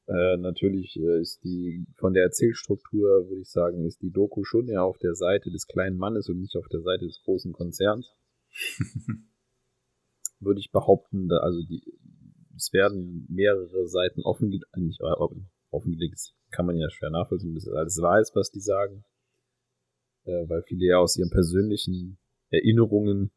äh, 0.07 0.37
natürlich 0.37 0.97
äh, 0.97 1.21
ist 1.21 1.43
die 1.45 1.87
von 1.97 2.13
der 2.13 2.25
Erzählstruktur, 2.25 3.29
würde 3.29 3.41
ich 3.41 3.51
sagen, 3.51 3.85
ist 3.87 4.03
die 4.03 4.11
Doku 4.11 4.45
schon 4.45 4.69
eher 4.69 4.85
auf 4.85 4.99
der 4.99 5.15
Seite 5.15 5.51
des 5.51 5.67
kleinen 5.67 5.97
Mannes 5.97 6.29
und 6.29 6.41
nicht 6.41 6.57
auf 6.57 6.69
der 6.69 6.81
Seite 6.81 7.07
des 7.07 7.21
großen 7.25 7.53
Konzerns. 7.53 8.15
würde 10.41 10.61
ich 10.61 10.71
behaupten, 10.71 11.29
da, 11.29 11.39
also 11.39 11.61
die, 11.63 11.83
es 12.57 12.73
werden 12.73 13.27
mehrere 13.29 13.89
Seiten 13.89 14.23
offengelegt, 14.23 14.67
nicht 14.77 15.01
offengelegt, 15.71 16.35
kann 16.51 16.67
man 16.67 16.77
ja 16.77 16.89
schwer 16.91 17.11
nachvollziehen, 17.11 17.55
bis 17.55 17.69
alles 17.69 18.01
weiß, 18.01 18.33
was 18.35 18.51
die 18.51 18.61
sagen, 18.61 19.05
äh, 20.25 20.49
weil 20.49 20.63
viele 20.63 20.87
ja 20.87 20.99
aus 20.99 21.17
ihren 21.17 21.31
persönlichen 21.31 22.19
Erinnerungen 22.51 23.31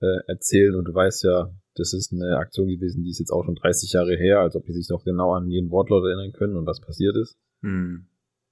äh, 0.00 0.18
erzählen 0.26 0.74
und 0.74 0.86
du 0.86 0.94
weißt 0.94 1.24
ja, 1.24 1.54
das 1.74 1.92
ist 1.92 2.12
eine 2.12 2.36
Aktion 2.38 2.68
gewesen, 2.68 3.04
die 3.04 3.10
ist 3.10 3.18
jetzt 3.18 3.30
auch 3.30 3.44
schon 3.44 3.54
30 3.54 3.92
Jahre 3.92 4.16
her, 4.16 4.40
als 4.40 4.56
ob 4.56 4.64
die 4.64 4.72
sich 4.72 4.88
noch 4.88 5.04
genau 5.04 5.32
an 5.32 5.48
jeden 5.48 5.70
Wortlaut 5.70 6.04
erinnern 6.04 6.32
können 6.32 6.56
und 6.56 6.66
was 6.66 6.80
passiert 6.80 7.16
ist. 7.16 7.38
Hm. 7.62 8.06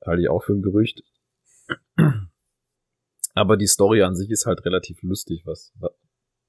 Halte 0.04 0.22
ich 0.22 0.28
auch 0.28 0.44
für 0.44 0.52
ein 0.52 0.62
Gerücht. 0.62 1.02
Aber 3.34 3.56
die 3.56 3.66
Story 3.66 4.02
an 4.02 4.14
sich 4.14 4.30
ist 4.30 4.46
halt 4.46 4.64
relativ 4.64 5.02
lustig, 5.02 5.42
was, 5.44 5.72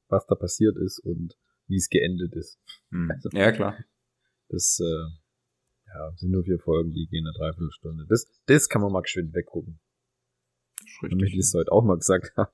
was 0.08 0.26
da 0.28 0.36
passiert 0.36 0.78
ist 0.78 1.00
und 1.00 1.38
wie 1.68 1.78
es 1.78 1.90
geendet 1.90 2.36
ist. 2.36 2.60
Hm. 2.92 3.12
Also, 3.12 3.30
ja, 3.34 3.52
klar. 3.52 3.78
Das 4.50 4.80
äh, 4.80 5.06
ja, 5.94 6.12
sind 6.16 6.32
nur 6.32 6.44
vier 6.44 6.60
Folgen, 6.60 6.92
die 6.92 7.08
gehen 7.08 7.26
eine 7.26 7.38
Dreiviertelstunde. 7.38 8.06
Das, 8.08 8.26
das 8.46 8.70
kann 8.70 8.82
man 8.82 8.92
mal 8.92 9.02
geschwind 9.02 9.34
weggucken. 9.34 9.80
Damit 11.02 11.30
ich 11.30 11.40
es 11.40 11.54
heute 11.54 11.72
auch 11.72 11.84
mal 11.84 11.98
gesagt 11.98 12.36
habe. 12.38 12.52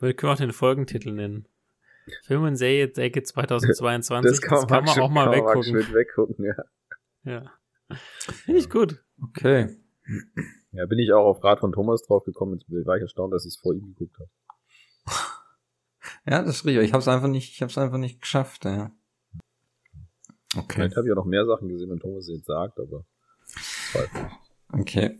Wir 0.00 0.14
können 0.14 0.32
auch 0.32 0.36
den 0.36 0.52
Folgentitel 0.52 1.12
nennen. 1.12 1.48
Film 2.22 2.44
und 2.44 2.56
Serie 2.56 2.92
Ecke 2.94 3.22
2022. 3.22 4.30
Das 4.30 4.40
kann, 4.40 4.60
das 4.60 4.66
kann 4.66 4.84
man, 4.84 5.00
auch 5.00 5.10
mal 5.10 5.30
weggucken. 5.30 5.94
Weggucken, 5.94 6.44
ja. 6.44 6.54
Ja. 7.24 7.52
Finde 8.44 8.60
ich 8.60 8.70
gut. 8.70 9.04
Okay. 9.22 9.76
Ja, 10.72 10.86
bin 10.86 10.98
ich 10.98 11.12
auch 11.12 11.24
auf 11.24 11.42
Rat 11.42 11.60
von 11.60 11.72
Thomas 11.72 12.02
drauf 12.02 12.24
gekommen. 12.24 12.58
Jetzt 12.58 12.86
war 12.86 12.96
ich 12.96 13.02
erstaunt, 13.02 13.32
dass 13.32 13.44
ich 13.44 13.54
es 13.54 13.60
vor 13.60 13.74
ihm 13.74 13.94
geguckt 13.94 14.16
habe. 14.18 14.30
Ja, 16.26 16.42
das 16.42 16.56
ist 16.56 16.66
richtig. 16.66 16.84
Ich 16.84 16.92
habe 16.92 17.00
es 17.00 17.08
einfach 17.08 17.28
nicht, 17.28 17.52
ich 17.52 17.62
habe 17.62 17.70
es 17.70 17.78
einfach 17.78 17.98
nicht 17.98 18.20
geschafft. 18.20 18.64
Ja. 18.64 18.92
Okay. 20.56 20.74
Vielleicht 20.74 20.96
habe 20.96 21.06
ich 21.06 21.10
ja 21.10 21.14
noch 21.14 21.24
mehr 21.24 21.46
Sachen 21.46 21.68
gesehen, 21.68 21.90
wenn 21.90 21.98
Thomas 21.98 22.28
jetzt 22.28 22.46
sagt, 22.46 22.78
aber 22.78 23.04
Okay. 24.72 25.18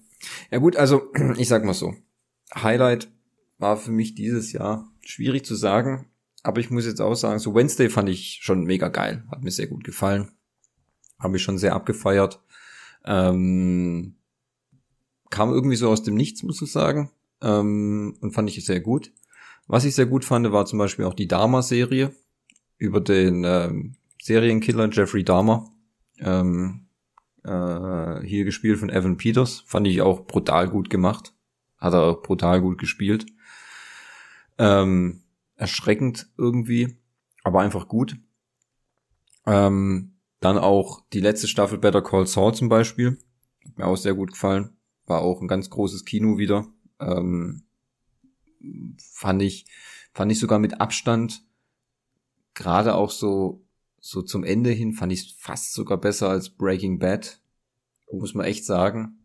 Ja 0.50 0.58
gut, 0.58 0.76
also 0.76 1.12
ich 1.36 1.48
sag 1.48 1.64
mal 1.64 1.74
so. 1.74 1.94
Highlight 2.54 3.10
war 3.58 3.76
für 3.76 3.90
mich 3.90 4.14
dieses 4.14 4.52
Jahr 4.52 4.90
schwierig 5.00 5.44
zu 5.44 5.54
sagen, 5.54 6.06
aber 6.42 6.60
ich 6.60 6.70
muss 6.70 6.86
jetzt 6.86 7.00
auch 7.00 7.14
sagen, 7.14 7.38
so 7.38 7.54
Wednesday 7.54 7.90
fand 7.90 8.08
ich 8.08 8.38
schon 8.42 8.64
mega 8.64 8.88
geil, 8.88 9.24
hat 9.30 9.42
mir 9.42 9.50
sehr 9.50 9.66
gut 9.66 9.84
gefallen, 9.84 10.30
habe 11.18 11.36
ich 11.36 11.42
schon 11.42 11.58
sehr 11.58 11.74
abgefeiert. 11.74 12.40
Ähm, 13.04 14.16
kam 15.30 15.52
irgendwie 15.52 15.76
so 15.76 15.88
aus 15.90 16.02
dem 16.02 16.14
Nichts, 16.14 16.42
muss 16.42 16.62
ich 16.62 16.72
sagen, 16.72 17.10
ähm, 17.42 18.16
und 18.20 18.32
fand 18.32 18.48
ich 18.48 18.64
sehr 18.64 18.80
gut. 18.80 19.12
Was 19.66 19.84
ich 19.84 19.94
sehr 19.94 20.06
gut 20.06 20.24
fand, 20.24 20.50
war 20.50 20.64
zum 20.64 20.78
Beispiel 20.78 21.04
auch 21.04 21.14
die 21.14 21.28
Dharma-Serie 21.28 22.14
über 22.78 23.00
den 23.00 23.44
ähm, 23.44 23.96
Serienkiller 24.22 24.88
Jeffrey 24.90 25.24
Dahmer. 25.24 25.70
Ähm, 26.20 26.87
äh, 27.44 28.20
hier 28.24 28.44
gespielt 28.44 28.78
von 28.78 28.90
Evan 28.90 29.16
Peters. 29.16 29.62
Fand 29.66 29.86
ich 29.86 30.02
auch 30.02 30.26
brutal 30.26 30.68
gut 30.68 30.90
gemacht. 30.90 31.34
Hat 31.78 31.94
er 31.94 32.02
auch 32.02 32.22
brutal 32.22 32.60
gut 32.60 32.78
gespielt. 32.78 33.26
Ähm, 34.58 35.22
erschreckend 35.56 36.28
irgendwie, 36.36 36.98
aber 37.44 37.60
einfach 37.60 37.88
gut. 37.88 38.16
Ähm, 39.46 40.14
dann 40.40 40.58
auch 40.58 41.02
die 41.12 41.20
letzte 41.20 41.48
Staffel 41.48 41.78
Better 41.78 42.02
Call 42.02 42.26
Saul 42.26 42.54
zum 42.54 42.68
Beispiel. 42.68 43.18
Hat 43.64 43.78
mir 43.78 43.86
auch 43.86 43.96
sehr 43.96 44.14
gut 44.14 44.32
gefallen. 44.32 44.76
War 45.06 45.20
auch 45.20 45.40
ein 45.40 45.48
ganz 45.48 45.70
großes 45.70 46.04
Kino 46.04 46.38
wieder. 46.38 46.66
Ähm, 47.00 47.62
fand 48.98 49.42
ich, 49.42 49.66
fand 50.12 50.32
ich 50.32 50.38
sogar 50.38 50.58
mit 50.58 50.80
Abstand, 50.80 51.44
gerade 52.54 52.94
auch 52.94 53.10
so, 53.10 53.64
so 54.00 54.22
zum 54.22 54.44
Ende 54.44 54.70
hin, 54.70 54.92
fand 54.92 55.12
ich 55.12 55.34
fast 55.38 55.74
sogar 55.74 55.98
besser 55.98 56.28
als 56.28 56.50
Breaking 56.50 56.98
Bad. 56.98 57.40
Muss 58.12 58.34
man 58.34 58.46
echt 58.46 58.64
sagen. 58.64 59.18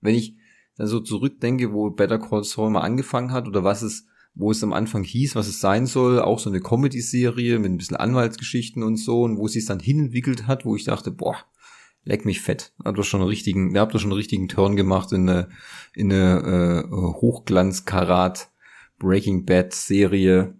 Wenn 0.00 0.14
ich 0.14 0.36
dann 0.76 0.86
so 0.86 1.00
zurückdenke, 1.00 1.72
wo 1.72 1.90
Better 1.90 2.18
Call 2.18 2.44
Saul 2.44 2.70
mal 2.70 2.80
angefangen 2.80 3.32
hat 3.32 3.46
oder 3.46 3.64
was 3.64 3.82
es, 3.82 4.06
wo 4.34 4.50
es 4.50 4.62
am 4.64 4.72
Anfang 4.72 5.04
hieß, 5.04 5.36
was 5.36 5.46
es 5.46 5.60
sein 5.60 5.86
soll, 5.86 6.20
auch 6.20 6.40
so 6.40 6.50
eine 6.50 6.60
Comedy-Serie 6.60 7.58
mit 7.58 7.70
ein 7.70 7.78
bisschen 7.78 7.96
Anwaltsgeschichten 7.96 8.82
und 8.82 8.96
so 8.96 9.22
und 9.22 9.38
wo 9.38 9.46
es 9.46 9.64
dann 9.66 9.78
hinentwickelt 9.78 10.46
hat, 10.46 10.64
wo 10.64 10.74
ich 10.74 10.84
dachte, 10.84 11.12
boah, 11.12 11.36
leck 12.02 12.24
mich 12.24 12.40
fett. 12.40 12.72
Hat 12.84 12.98
doch 12.98 13.04
schon 13.04 13.20
einen 13.20 13.28
richtigen, 13.28 13.74
ihr 13.74 13.80
habt 13.80 13.94
doch 13.94 14.00
schon 14.00 14.10
einen 14.10 14.18
richtigen 14.18 14.48
Turn 14.48 14.74
gemacht 14.74 15.12
in 15.12 15.28
eine, 15.28 15.48
in 15.94 16.12
eine 16.12 16.84
äh, 16.84 16.90
Hochglanz-Karat 16.90 18.50
Breaking 18.98 19.44
Bad 19.44 19.72
Serie, 19.72 20.54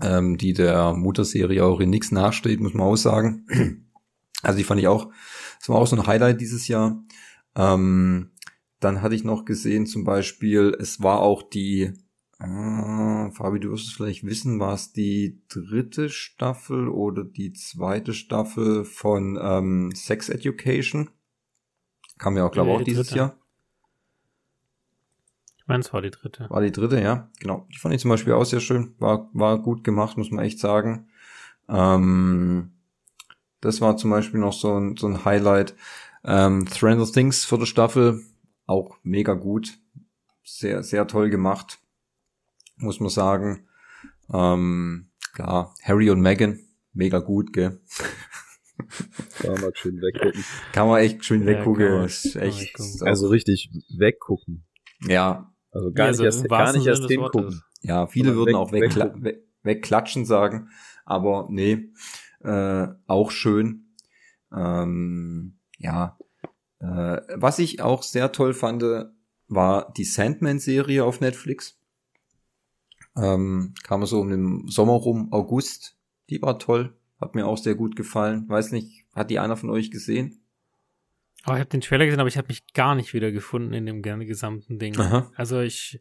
ähm, 0.00 0.38
die 0.38 0.52
der 0.52 0.94
Mutterserie 0.94 1.64
auch 1.64 1.80
in 1.80 1.90
nichts 1.90 2.12
nachsteht, 2.12 2.60
muss 2.60 2.74
man 2.74 2.86
auch 2.86 2.96
sagen. 2.96 3.46
Also 4.44 4.58
die 4.58 4.64
fand 4.64 4.80
ich 4.80 4.88
auch, 4.88 5.08
das 5.60 5.68
war 5.68 5.76
auch 5.76 5.86
so 5.86 5.94
ein 5.94 6.04
Highlight 6.04 6.40
dieses 6.40 6.66
Jahr. 6.66 7.00
Ähm, 7.54 8.32
dann 8.80 9.00
hatte 9.00 9.14
ich 9.14 9.22
noch 9.22 9.44
gesehen, 9.44 9.86
zum 9.86 10.02
Beispiel, 10.02 10.76
es 10.80 11.00
war 11.00 11.20
auch 11.20 11.44
die, 11.44 11.92
äh, 12.40 13.30
Fabi, 13.30 13.60
du 13.60 13.70
wirst 13.70 13.86
es 13.86 13.92
vielleicht 13.92 14.24
wissen, 14.24 14.58
war 14.58 14.74
es 14.74 14.92
die 14.92 15.40
dritte 15.48 16.10
Staffel 16.10 16.88
oder 16.88 17.22
die 17.22 17.52
zweite 17.52 18.14
Staffel 18.14 18.84
von 18.84 19.38
ähm, 19.40 19.92
Sex 19.94 20.28
Education? 20.28 21.10
Kam 22.18 22.36
ja 22.36 22.44
auch, 22.44 22.50
glaube 22.50 22.70
ich, 22.70 22.76
auch 22.76 22.82
dieses 22.82 23.06
dritte. 23.08 23.18
Jahr. 23.18 23.41
Meine, 25.72 25.80
es 25.80 25.92
war 25.94 26.02
die 26.02 26.10
dritte. 26.10 26.50
War 26.50 26.60
die 26.60 26.70
dritte, 26.70 27.00
ja. 27.00 27.30
Genau. 27.40 27.66
Die 27.72 27.78
fand 27.78 27.94
ich 27.94 28.02
zum 28.02 28.10
Beispiel 28.10 28.34
auch 28.34 28.44
sehr 28.44 28.60
schön. 28.60 28.94
War, 28.98 29.30
war 29.32 29.58
gut 29.58 29.84
gemacht, 29.84 30.18
muss 30.18 30.30
man 30.30 30.44
echt 30.44 30.58
sagen. 30.58 31.08
Ähm, 31.66 32.72
das 33.62 33.80
war 33.80 33.96
zum 33.96 34.10
Beispiel 34.10 34.38
noch 34.38 34.52
so 34.52 34.78
ein, 34.78 34.98
so 34.98 35.06
ein 35.06 35.24
Highlight. 35.24 35.74
Ähm, 36.24 36.66
Stranger 36.66 37.10
Things 37.10 37.46
vierte 37.46 37.64
Staffel, 37.64 38.20
auch 38.66 38.98
mega 39.02 39.32
gut. 39.32 39.78
Sehr, 40.44 40.82
sehr 40.82 41.06
toll 41.06 41.30
gemacht, 41.30 41.78
muss 42.76 43.00
man 43.00 43.08
sagen. 43.08 43.66
Ähm, 44.30 45.08
klar, 45.32 45.74
Harry 45.82 46.10
und 46.10 46.20
Meghan, 46.20 46.60
mega 46.92 47.20
gut, 47.20 47.54
gell? 47.54 47.80
Kann 49.38 49.58
man 49.58 49.74
schön 49.74 50.02
weggucken. 50.02 50.44
Kann 50.74 50.88
man 50.88 51.00
echt 51.00 51.24
schön 51.24 51.46
weggucken. 51.46 51.86
Ja, 51.86 52.04
echt, 52.42 52.78
also 53.00 53.28
richtig 53.28 53.70
weggucken. 53.88 54.66
Ja, 55.08 55.51
also 55.72 55.92
gar 55.92 56.08
also 56.08 56.22
nicht 56.22 56.34
erst, 56.34 56.48
gar 56.48 56.72
nicht 56.72 56.86
erst 56.86 57.06
hingucken. 57.06 57.62
Ja, 57.80 58.06
viele 58.06 58.36
würden 58.36 58.50
weg, 58.50 58.56
auch 58.56 58.72
wegkla 58.72 59.14
weg, 59.22 59.42
wegklatschen 59.62 60.24
sagen, 60.24 60.70
aber 61.04 61.48
nee, 61.50 61.90
äh, 62.40 62.88
auch 63.06 63.30
schön. 63.30 63.96
Ähm, 64.54 65.58
ja, 65.78 66.18
äh, 66.78 67.20
was 67.34 67.58
ich 67.58 67.80
auch 67.80 68.02
sehr 68.02 68.32
toll 68.32 68.54
fand, 68.54 68.84
war 69.48 69.92
die 69.96 70.04
Sandman-Serie 70.04 71.04
auf 71.04 71.20
Netflix. 71.20 71.78
Ähm, 73.16 73.74
kam 73.82 74.04
so 74.06 74.20
um 74.20 74.30
den 74.30 74.68
Sommer 74.68 74.94
rum, 74.94 75.32
August. 75.32 75.96
Die 76.30 76.40
war 76.40 76.58
toll, 76.58 76.96
hat 77.20 77.34
mir 77.34 77.46
auch 77.46 77.58
sehr 77.58 77.74
gut 77.74 77.96
gefallen. 77.96 78.48
Weiß 78.48 78.72
nicht, 78.72 79.04
hat 79.14 79.30
die 79.30 79.38
einer 79.38 79.56
von 79.56 79.70
euch 79.70 79.90
gesehen? 79.90 80.41
Oh, 81.46 81.52
ich 81.52 81.58
habe 81.58 81.66
den 81.66 81.80
Trailer 81.80 82.04
gesehen, 82.04 82.20
aber 82.20 82.28
ich 82.28 82.36
habe 82.36 82.48
mich 82.48 82.72
gar 82.72 82.94
nicht 82.94 83.14
wieder 83.14 83.32
gefunden 83.32 83.72
in 83.72 83.86
dem 83.86 84.02
gesamten 84.02 84.78
Ding. 84.78 84.96
Aha. 84.98 85.30
Also 85.34 85.60
ich 85.60 86.00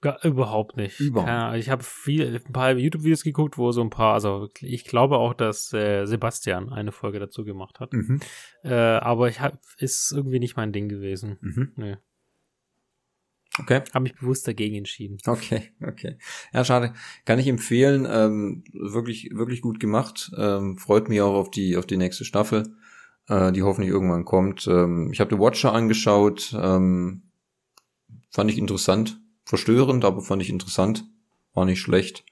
gar, 0.00 0.24
überhaupt 0.24 0.76
nicht. 0.76 1.00
Überhaupt. 1.00 1.28
Ja, 1.28 1.54
ich 1.54 1.68
habe 1.68 1.82
viel 1.82 2.40
ein 2.46 2.52
paar 2.52 2.72
YouTube-Videos 2.72 3.22
geguckt, 3.22 3.58
wo 3.58 3.72
so 3.72 3.80
ein 3.80 3.90
paar, 3.90 4.14
also 4.14 4.48
ich 4.60 4.84
glaube 4.84 5.18
auch, 5.18 5.34
dass 5.34 5.72
äh, 5.72 6.04
Sebastian 6.06 6.72
eine 6.72 6.92
Folge 6.92 7.18
dazu 7.18 7.44
gemacht 7.44 7.80
hat. 7.80 7.92
Mhm. 7.92 8.20
Äh, 8.62 8.74
aber 8.74 9.28
ich 9.28 9.40
habe 9.40 9.58
ist 9.78 10.12
irgendwie 10.12 10.38
nicht 10.38 10.56
mein 10.56 10.72
Ding 10.72 10.88
gewesen. 10.88 11.38
Mhm. 11.40 11.72
Nee. 11.76 11.96
Okay. 13.58 13.80
Habe 13.94 14.02
mich 14.02 14.14
bewusst 14.14 14.46
dagegen 14.46 14.76
entschieden. 14.76 15.16
Okay, 15.26 15.72
okay. 15.82 16.18
Ja, 16.52 16.62
schade. 16.62 16.92
Kann 17.24 17.38
ich 17.38 17.46
empfehlen. 17.46 18.06
Ähm, 18.08 18.64
wirklich, 18.74 19.30
wirklich 19.32 19.62
gut 19.62 19.80
gemacht. 19.80 20.30
Ähm, 20.36 20.76
freut 20.76 21.08
mich 21.08 21.22
auch 21.22 21.32
auf 21.32 21.50
die, 21.50 21.76
auf 21.78 21.86
die 21.86 21.96
nächste 21.96 22.26
Staffel 22.26 22.64
äh, 23.28 23.52
die 23.52 23.62
hoffentlich 23.62 23.90
irgendwann 23.90 24.24
kommt. 24.24 24.66
Ähm, 24.66 25.10
ich 25.12 25.20
habe 25.20 25.34
The 25.34 25.40
Watcher 25.40 25.72
angeschaut, 25.72 26.54
ähm, 26.60 27.22
fand 28.30 28.50
ich 28.50 28.58
interessant, 28.58 29.20
verstörend, 29.44 30.04
aber 30.04 30.20
fand 30.20 30.42
ich 30.42 30.50
interessant, 30.50 31.04
war 31.54 31.64
nicht 31.64 31.80
schlecht. 31.80 32.24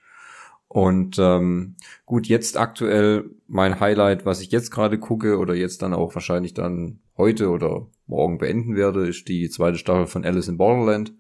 Und 0.69 1.19
ähm, 1.21 1.77
gut, 2.05 2.27
jetzt 2.27 2.57
aktuell 2.57 3.31
mein 3.47 3.79
Highlight, 3.79 4.27
was 4.27 4.41
ich 4.41 4.51
jetzt 4.51 4.71
gerade 4.71 4.99
gucke 4.99 5.39
oder 5.39 5.55
jetzt 5.55 5.83
dann 5.83 5.95
auch 5.95 6.15
wahrscheinlich 6.15 6.55
dann 6.55 6.99
heute 7.17 7.51
oder 7.51 7.87
morgen 8.07 8.39
beenden 8.39 8.75
werde, 8.75 9.07
ist 9.07 9.29
die 9.29 9.49
zweite 9.49 9.79
Staffel 9.79 10.07
von 10.07 10.25
Alice 10.25 10.49
in 10.49 10.57
Borderland. 10.57 11.15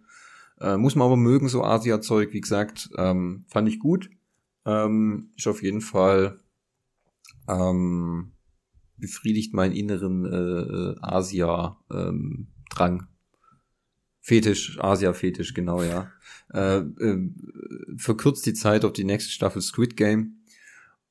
Äh, 0.60 0.76
muss 0.76 0.96
man 0.96 1.06
aber 1.06 1.16
mögen, 1.16 1.48
so 1.48 1.62
Asia-Zeug, 1.62 2.32
wie 2.32 2.40
gesagt, 2.40 2.90
ähm, 2.96 3.44
fand 3.48 3.68
ich 3.68 3.78
gut. 3.78 4.10
Ähm, 4.66 5.30
ist 5.36 5.46
auf 5.46 5.62
jeden 5.62 5.82
Fall 5.82 6.40
ähm, 7.48 8.33
befriedigt 8.96 9.54
meinen 9.54 9.74
inneren 9.74 10.24
äh, 10.24 10.96
Asia-Drang. 11.00 12.48
Ähm, 12.78 13.08
Fetisch, 14.20 14.78
Asia-Fetisch, 14.80 15.52
genau, 15.52 15.82
ja. 15.82 16.10
Äh, 16.52 16.78
äh, 16.78 17.30
verkürzt 17.98 18.46
die 18.46 18.54
Zeit 18.54 18.84
auf 18.84 18.92
die 18.92 19.04
nächste 19.04 19.30
Staffel 19.30 19.60
Squid 19.60 19.96
Game. 19.96 20.38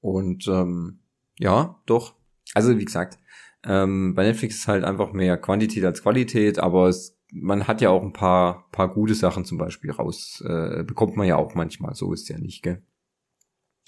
Und 0.02 0.48
ähm, 0.48 1.00
ja, 1.38 1.80
doch. 1.86 2.16
Also 2.54 2.78
wie 2.78 2.86
gesagt, 2.86 3.20
ähm, 3.66 4.16
bei 4.16 4.24
Netflix 4.24 4.56
ist 4.56 4.68
halt 4.68 4.84
einfach 4.84 5.14
mehr 5.14 5.38
Quantität 5.38 5.86
als 5.86 6.02
Qualität, 6.02 6.60
aber 6.60 6.88
es, 6.88 7.18
man 7.32 7.68
hat 7.68 7.82
ja 7.82 7.90
auch 7.90 8.04
ein 8.04 8.14
paar, 8.14 8.70
paar 8.72 8.94
gute 8.94 9.16
Sachen 9.16 9.46
zum 9.46 9.58
Beispiel 9.58 9.92
raus. 9.92 10.44
Äh, 10.46 10.84
bekommt 10.84 11.16
man 11.16 11.28
ja 11.28 11.38
auch 11.38 11.56
manchmal, 11.56 11.96
so 11.96 12.14
ist 12.14 12.30
ja 12.30 12.38
nicht, 12.38 12.64
gell? 12.64 12.82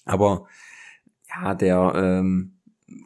Aber 0.05 0.47
ja, 1.27 1.55
der 1.55 1.93
ähm, 1.95 2.54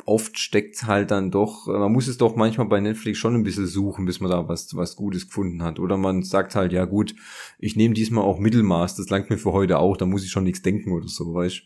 oft 0.05 0.37
steckt 0.37 0.83
halt 0.83 1.11
dann 1.11 1.31
doch, 1.31 1.67
man 1.67 1.91
muss 1.91 2.07
es 2.07 2.17
doch 2.17 2.35
manchmal 2.35 2.67
bei 2.67 2.79
Netflix 2.79 3.17
schon 3.17 3.35
ein 3.35 3.43
bisschen 3.43 3.67
suchen, 3.67 4.05
bis 4.05 4.19
man 4.19 4.29
da 4.29 4.47
was, 4.47 4.75
was 4.75 4.95
Gutes 4.95 5.27
gefunden 5.27 5.63
hat. 5.63 5.79
Oder 5.79 5.97
man 5.97 6.23
sagt 6.23 6.55
halt, 6.55 6.73
ja 6.73 6.85
gut, 6.85 7.15
ich 7.59 7.75
nehme 7.75 7.93
diesmal 7.93 8.23
auch 8.23 8.39
Mittelmaß, 8.39 8.95
das 8.95 9.09
langt 9.09 9.29
mir 9.29 9.37
für 9.37 9.53
heute 9.53 9.79
auch, 9.79 9.95
da 9.95 10.05
muss 10.05 10.23
ich 10.23 10.31
schon 10.31 10.43
nichts 10.43 10.61
denken 10.61 10.91
oder 10.91 11.07
so, 11.07 11.33
weißt 11.33 11.61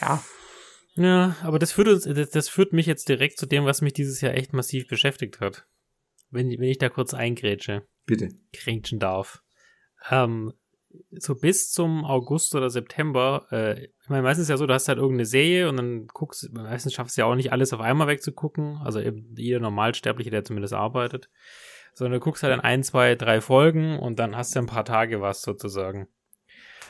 Ja. 0.00 0.22
Ja, 0.94 1.36
aber 1.42 1.58
das 1.58 1.72
führt 1.72 1.88
uns, 1.88 2.04
das, 2.04 2.30
das 2.30 2.48
führt 2.48 2.72
mich 2.72 2.86
jetzt 2.86 3.08
direkt 3.08 3.38
zu 3.38 3.46
dem, 3.46 3.64
was 3.64 3.80
mich 3.80 3.92
dieses 3.92 4.20
Jahr 4.20 4.34
echt 4.34 4.52
massiv 4.52 4.88
beschäftigt 4.88 5.40
hat. 5.40 5.66
Wenn, 6.30 6.48
wenn 6.50 6.68
ich 6.68 6.78
da 6.78 6.88
kurz 6.88 7.14
eingrätsche. 7.14 7.86
Bitte. 8.06 8.28
Grätschen 8.52 8.98
darf. 8.98 9.42
Ähm, 10.10 10.52
so 11.10 11.34
bis 11.34 11.70
zum 11.70 12.04
August 12.04 12.54
oder 12.54 12.70
September, 12.70 13.46
äh, 13.50 13.84
ich 13.84 14.08
meine, 14.08 14.22
meistens 14.22 14.44
ist 14.44 14.50
ja 14.50 14.56
so, 14.56 14.66
du 14.66 14.74
hast 14.74 14.88
halt 14.88 14.98
irgendeine 14.98 15.26
Serie 15.26 15.68
und 15.68 15.76
dann 15.76 16.06
guckst, 16.08 16.52
meistens 16.52 16.94
schaffst 16.94 17.16
du 17.16 17.22
ja 17.22 17.26
auch 17.26 17.34
nicht 17.34 17.52
alles 17.52 17.72
auf 17.72 17.80
einmal 17.80 18.08
wegzugucken, 18.08 18.78
also 18.78 19.00
eben 19.00 19.34
jeder 19.36 19.60
Normalsterbliche, 19.60 20.30
der 20.30 20.44
zumindest 20.44 20.74
arbeitet, 20.74 21.30
sondern 21.94 22.18
du 22.18 22.24
guckst 22.24 22.42
halt 22.42 22.52
dann 22.52 22.60
ein, 22.60 22.82
zwei, 22.82 23.14
drei 23.14 23.40
Folgen 23.40 23.98
und 23.98 24.18
dann 24.18 24.36
hast 24.36 24.54
du 24.54 24.60
ein 24.60 24.66
paar 24.66 24.84
Tage 24.84 25.20
was 25.20 25.42
sozusagen. 25.42 26.08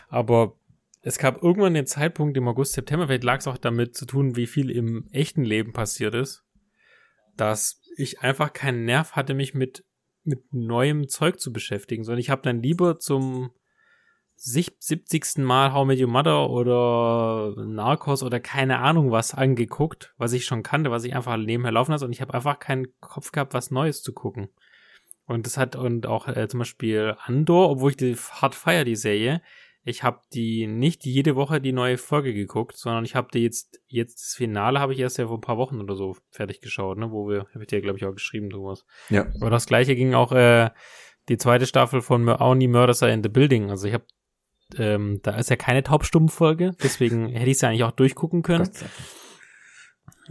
Aber 0.08 0.56
es 1.02 1.18
gab 1.18 1.42
irgendwann 1.42 1.74
den 1.74 1.86
Zeitpunkt 1.86 2.36
im 2.36 2.48
August, 2.48 2.72
September, 2.72 3.06
vielleicht 3.06 3.24
lag 3.24 3.38
es 3.38 3.48
auch 3.48 3.58
damit 3.58 3.96
zu 3.96 4.06
tun, 4.06 4.36
wie 4.36 4.46
viel 4.46 4.70
im 4.70 5.08
echten 5.12 5.44
Leben 5.44 5.72
passiert 5.72 6.14
ist, 6.14 6.44
dass 7.36 7.80
ich 7.96 8.20
einfach 8.20 8.52
keinen 8.52 8.84
Nerv 8.84 9.12
hatte, 9.12 9.34
mich 9.34 9.54
mit, 9.54 9.84
mit 10.24 10.52
neuem 10.52 11.08
Zeug 11.08 11.40
zu 11.40 11.52
beschäftigen, 11.52 12.04
sondern 12.04 12.20
ich 12.20 12.30
habe 12.30 12.42
dann 12.42 12.62
lieber 12.62 12.98
zum 12.98 13.50
70. 14.42 15.38
Mal 15.38 15.72
How 15.72 15.86
Met 15.86 16.00
Your 16.00 16.08
Mother 16.08 16.48
oder 16.48 17.54
Narcos 17.64 18.22
oder 18.22 18.40
keine 18.40 18.78
Ahnung 18.78 19.10
was 19.10 19.34
angeguckt, 19.34 20.14
was 20.16 20.32
ich 20.32 20.46
schon 20.46 20.62
kannte, 20.62 20.90
was 20.90 21.04
ich 21.04 21.14
einfach 21.14 21.36
nebenher 21.36 21.72
laufen 21.72 21.92
lasse 21.92 22.06
und 22.06 22.12
ich 22.12 22.22
habe 22.22 22.32
einfach 22.32 22.58
keinen 22.58 22.88
Kopf 23.00 23.32
gehabt, 23.32 23.52
was 23.52 23.70
Neues 23.70 24.02
zu 24.02 24.12
gucken. 24.12 24.48
Und 25.26 25.46
das 25.46 25.56
hat, 25.56 25.76
und 25.76 26.06
auch 26.06 26.26
äh, 26.26 26.48
zum 26.48 26.58
Beispiel 26.58 27.16
Andor, 27.24 27.70
obwohl 27.70 27.90
ich 27.90 27.96
die 27.96 28.16
hart 28.16 28.54
feier, 28.54 28.84
die 28.84 28.96
Serie, 28.96 29.42
ich 29.84 30.02
habe 30.02 30.20
die 30.32 30.66
nicht 30.66 31.04
jede 31.04 31.36
Woche 31.36 31.60
die 31.60 31.72
neue 31.72 31.98
Folge 31.98 32.34
geguckt, 32.34 32.76
sondern 32.76 33.04
ich 33.04 33.14
habe 33.14 33.28
die 33.32 33.40
jetzt, 33.40 33.80
jetzt 33.86 34.20
das 34.20 34.34
Finale 34.34 34.80
habe 34.80 34.92
ich 34.92 34.98
erst 34.98 35.18
ja 35.18 35.26
vor 35.26 35.38
ein 35.38 35.42
paar 35.42 35.56
Wochen 35.58 35.80
oder 35.80 35.94
so 35.94 36.16
fertig 36.30 36.60
geschaut, 36.60 36.98
ne, 36.98 37.10
wo 37.10 37.28
wir, 37.28 37.46
habe 37.54 37.62
ich 37.62 37.68
dir, 37.68 37.80
glaube 37.80 37.98
ich, 37.98 38.04
auch 38.04 38.12
geschrieben, 38.12 38.50
Thomas. 38.50 38.84
Ja. 39.08 39.26
Aber 39.40 39.50
das 39.50 39.66
gleiche 39.66 39.94
ging 39.94 40.14
auch, 40.14 40.32
äh, 40.32 40.70
die 41.28 41.38
zweite 41.38 41.66
Staffel 41.66 42.02
von 42.02 42.28
Only 42.28 42.66
Murders 42.66 43.02
Are 43.02 43.12
in 43.12 43.22
the 43.22 43.28
Building. 43.28 43.70
Also 43.70 43.86
ich 43.86 43.94
habe 43.94 44.04
ähm, 44.78 45.20
da 45.22 45.36
ist 45.36 45.50
ja 45.50 45.56
keine 45.56 45.82
Taubstummfolge, 45.82 46.72
deswegen 46.82 47.28
hätte 47.32 47.50
ich 47.50 47.56
es 47.56 47.60
ja 47.60 47.68
eigentlich 47.68 47.84
auch 47.84 47.92
durchgucken 47.92 48.42
können. 48.42 48.70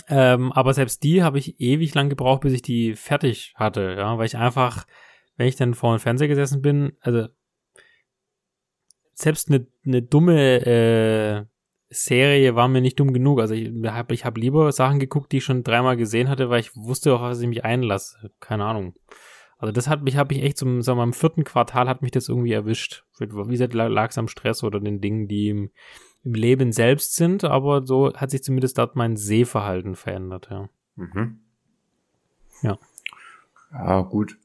Ähm, 0.07 0.52
aber 0.53 0.74
selbst 0.74 1.03
die 1.03 1.24
habe 1.24 1.40
ich 1.40 1.60
ewig 1.60 1.94
lang 1.94 2.10
gebraucht, 2.10 2.41
bis 2.41 2.53
ich 2.53 2.61
die 2.61 2.95
fertig 2.95 3.53
hatte, 3.56 3.95
ja, 3.98 4.18
weil 4.18 4.26
ich 4.26 4.38
einfach, 4.38 4.88
wenn 5.36 5.48
ich 5.48 5.56
dann 5.56 5.74
vor 5.74 5.95
dem 5.95 5.99
Fernseher 5.99 6.28
gesessen 6.28 6.61
bin, 6.61 6.94
also 7.02 7.28
selbst 9.14 9.49
eine, 9.49 9.68
eine 9.86 10.02
dumme 10.02 10.66
äh, 10.66 11.45
Serie 11.90 12.56
war 12.56 12.68
mir 12.68 12.82
nicht 12.82 12.99
dumm 12.99 13.14
genug. 13.14 13.40
Also 13.40 13.56
ich 13.56 13.72
habe 13.86 14.14
ich 14.14 14.24
hab 14.24 14.38
lieber 14.38 14.72
Sachen 14.72 14.99
geguckt, 14.99 15.32
die 15.32 15.38
ich 15.38 15.44
schon 15.44 15.64
dreimal 15.64 15.98
gesehen 15.98 16.30
hatte, 16.30 16.49
weil 16.49 16.60
ich 16.60 16.76
wusste 16.76 17.14
auch, 17.14 17.22
was 17.22 17.41
ich 17.41 17.48
mich 17.48 17.66
einlasse. 17.66 18.32
Keine 18.40 18.66
Ahnung. 18.66 18.94
Also 19.60 19.73
das 19.73 19.90
hat 19.90 20.02
mich, 20.03 20.15
habe 20.15 20.34
ich 20.34 20.41
echt 20.41 20.57
zum, 20.57 20.81
sagen 20.81 20.98
wir 20.98 21.02
mal, 21.02 21.10
im 21.10 21.14
vierten 21.14 21.44
Quartal 21.44 21.90
hat 21.90 22.02
mich 22.02 22.11
das 22.11 22.30
irgendwie 22.30 22.53
erwischt. 22.53 23.03
Wie 23.19 23.27
gesagt, 23.27 23.73
lag 23.73 24.10
es 24.10 24.18
am 24.18 24.30
Stress 24.30 24.64
oder 24.64 24.80
den 24.80 25.02
Dingen, 25.02 25.27
die 25.27 25.49
im, 25.49 25.69
im 26.23 26.34
Leben 26.34 26.72
selbst 26.72 27.15
sind, 27.15 27.44
aber 27.44 27.86
so 27.86 28.14
hat 28.14 28.31
sich 28.31 28.41
zumindest 28.41 28.77
dort 28.77 28.95
mein 28.95 29.18
Sehverhalten 29.18 29.95
verändert, 29.95 30.48
ja. 30.49 30.69
Mhm. 30.95 31.41
Ja. 32.61 32.80
Ja, 33.73 34.02
gut. 34.02 34.38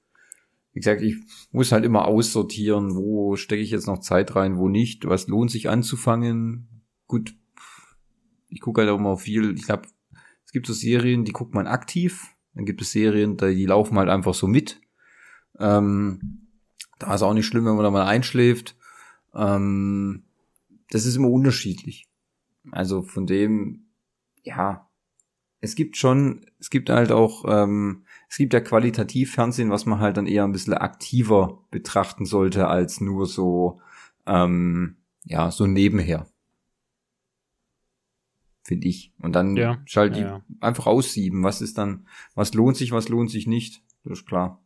Wie 0.73 0.81
gesagt, 0.81 1.01
ich 1.01 1.15
muss 1.53 1.70
halt 1.70 1.85
immer 1.85 2.07
aussortieren, 2.07 2.97
wo 2.97 3.36
stecke 3.36 3.62
ich 3.62 3.70
jetzt 3.70 3.86
noch 3.86 4.01
Zeit 4.01 4.35
rein, 4.35 4.59
wo 4.59 4.69
nicht, 4.69 5.07
was 5.07 5.28
lohnt 5.28 5.53
sich 5.53 5.69
anzufangen. 5.69 6.82
Gut, 7.07 7.36
ich 8.49 8.61
gucke 8.61 8.81
halt 8.81 8.91
auch 8.91 8.99
immer 8.99 9.16
viel, 9.16 9.55
ich 9.55 9.65
glaube, 9.65 9.86
es 10.45 10.51
gibt 10.51 10.66
so 10.66 10.73
Serien, 10.73 11.24
die 11.24 11.32
guckt 11.32 11.55
man 11.55 11.69
aktiv, 11.69 12.27
dann 12.55 12.65
gibt 12.65 12.82
es 12.82 12.91
Serien, 12.91 13.36
die 13.36 13.66
laufen 13.66 13.97
halt 13.97 14.09
einfach 14.09 14.35
so 14.35 14.49
mit. 14.49 14.81
Ähm, 15.59 16.48
da 16.98 17.14
ist 17.14 17.22
auch 17.22 17.35
nicht 17.35 17.47
schlimm, 17.47 17.64
wenn 17.64 17.74
man 17.74 17.85
da 17.85 17.90
mal 17.90 18.06
einschläft. 18.06 18.76
Ähm, 19.35 20.24
das 20.90 21.06
ist 21.06 21.16
immer 21.16 21.31
unterschiedlich. 21.31 22.09
Also 22.70 23.02
von 23.02 23.26
dem, 23.26 23.86
ja, 24.43 24.89
es 25.60 25.74
gibt 25.74 25.97
schon, 25.97 26.47
es 26.59 26.70
gibt 26.70 26.90
halt 26.90 27.10
auch, 27.10 27.44
ähm, 27.48 28.05
es 28.28 28.36
gibt 28.36 28.52
ja 28.52 28.60
qualitativ 28.60 29.32
Fernsehen, 29.32 29.70
was 29.70 29.86
man 29.86 29.98
halt 29.98 30.16
dann 30.16 30.26
eher 30.26 30.44
ein 30.44 30.52
bisschen 30.52 30.74
aktiver 30.74 31.64
betrachten 31.70 32.26
sollte, 32.26 32.68
als 32.68 33.01
nur 33.01 33.26
so, 33.26 33.81
ähm, 34.26 34.97
ja, 35.24 35.51
so 35.51 35.66
nebenher. 35.66 36.26
Finde 38.62 38.89
ich. 38.89 39.12
Und 39.18 39.35
dann 39.35 39.56
ja, 39.56 39.82
schalt 39.85 40.16
ja, 40.16 40.22
die 40.22 40.28
ja. 40.28 40.44
einfach 40.60 40.86
aussieben. 40.86 41.43
Was 41.43 41.60
ist 41.60 41.76
dann, 41.76 42.06
was 42.35 42.55
lohnt 42.55 42.76
sich, 42.76 42.93
was 42.93 43.09
lohnt 43.09 43.31
sich 43.31 43.47
nicht? 43.47 43.82
Das 44.05 44.20
ist 44.20 44.26
klar. 44.26 44.64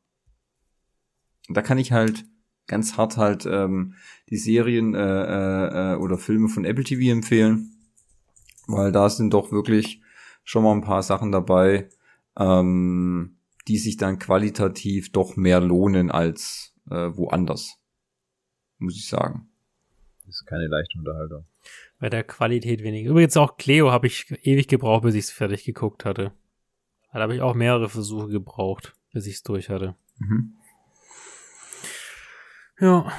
Und 1.49 1.57
da 1.57 1.63
kann 1.63 1.79
ich 1.79 1.93
halt 1.93 2.25
ganz 2.67 2.97
hart 2.97 3.17
halt 3.17 3.47
ähm, 3.47 3.95
die 4.31 4.37
Serien 4.37 4.95
äh, 4.95 4.99
äh, 5.01 5.93
äh, 5.93 5.97
oder 5.97 6.19
Filme 6.19 6.49
von 6.49 6.65
Apple 6.65 6.85
TV 6.85 7.11
empfehlen, 7.11 7.75
weil 8.67 8.93
da 8.93 9.09
sind 9.09 9.33
doch 9.33 9.51
wirklich 9.51 10.03
schon 10.45 10.63
mal 10.63 10.73
ein 10.73 10.83
paar 10.83 11.03
Sachen 11.03 11.33
dabei, 11.33 11.89
ähm, 12.39 13.39
die 13.67 13.79
sich 13.79 13.97
dann 13.97 14.19
qualitativ 14.19 15.11
doch 15.13 15.37
mehr 15.37 15.61
lohnen 15.61 16.11
als 16.11 16.75
äh, 16.91 17.11
woanders, 17.17 17.79
muss 18.79 18.97
ich 18.97 19.09
sagen. 19.09 19.49
Das 20.27 20.37
ist 20.37 20.47
keine 20.47 20.67
leichte 20.67 20.99
Unterhaltung. 20.99 21.47
Bei 21.99 22.11
der 22.11 22.23
Qualität 22.23 22.83
weniger. 22.83 23.11
Übrigens 23.11 23.37
auch 23.37 23.57
Cleo 23.57 23.91
habe 23.91 24.07
ich 24.07 24.31
ewig 24.43 24.69
gebraucht, 24.69 25.03
bis 25.03 25.15
ich 25.15 25.25
es 25.25 25.31
fertig 25.31 25.65
geguckt 25.65 26.05
hatte. 26.05 26.33
Da 27.13 27.21
habe 27.21 27.35
ich 27.35 27.41
auch 27.41 27.55
mehrere 27.55 27.89
Versuche 27.89 28.29
gebraucht, 28.29 28.95
bis 29.13 29.27
ich 29.27 29.37
es 29.37 29.43
durch 29.43 29.71
hatte. 29.71 29.97
Mhm. 30.19 30.58
Ja. 32.81 33.11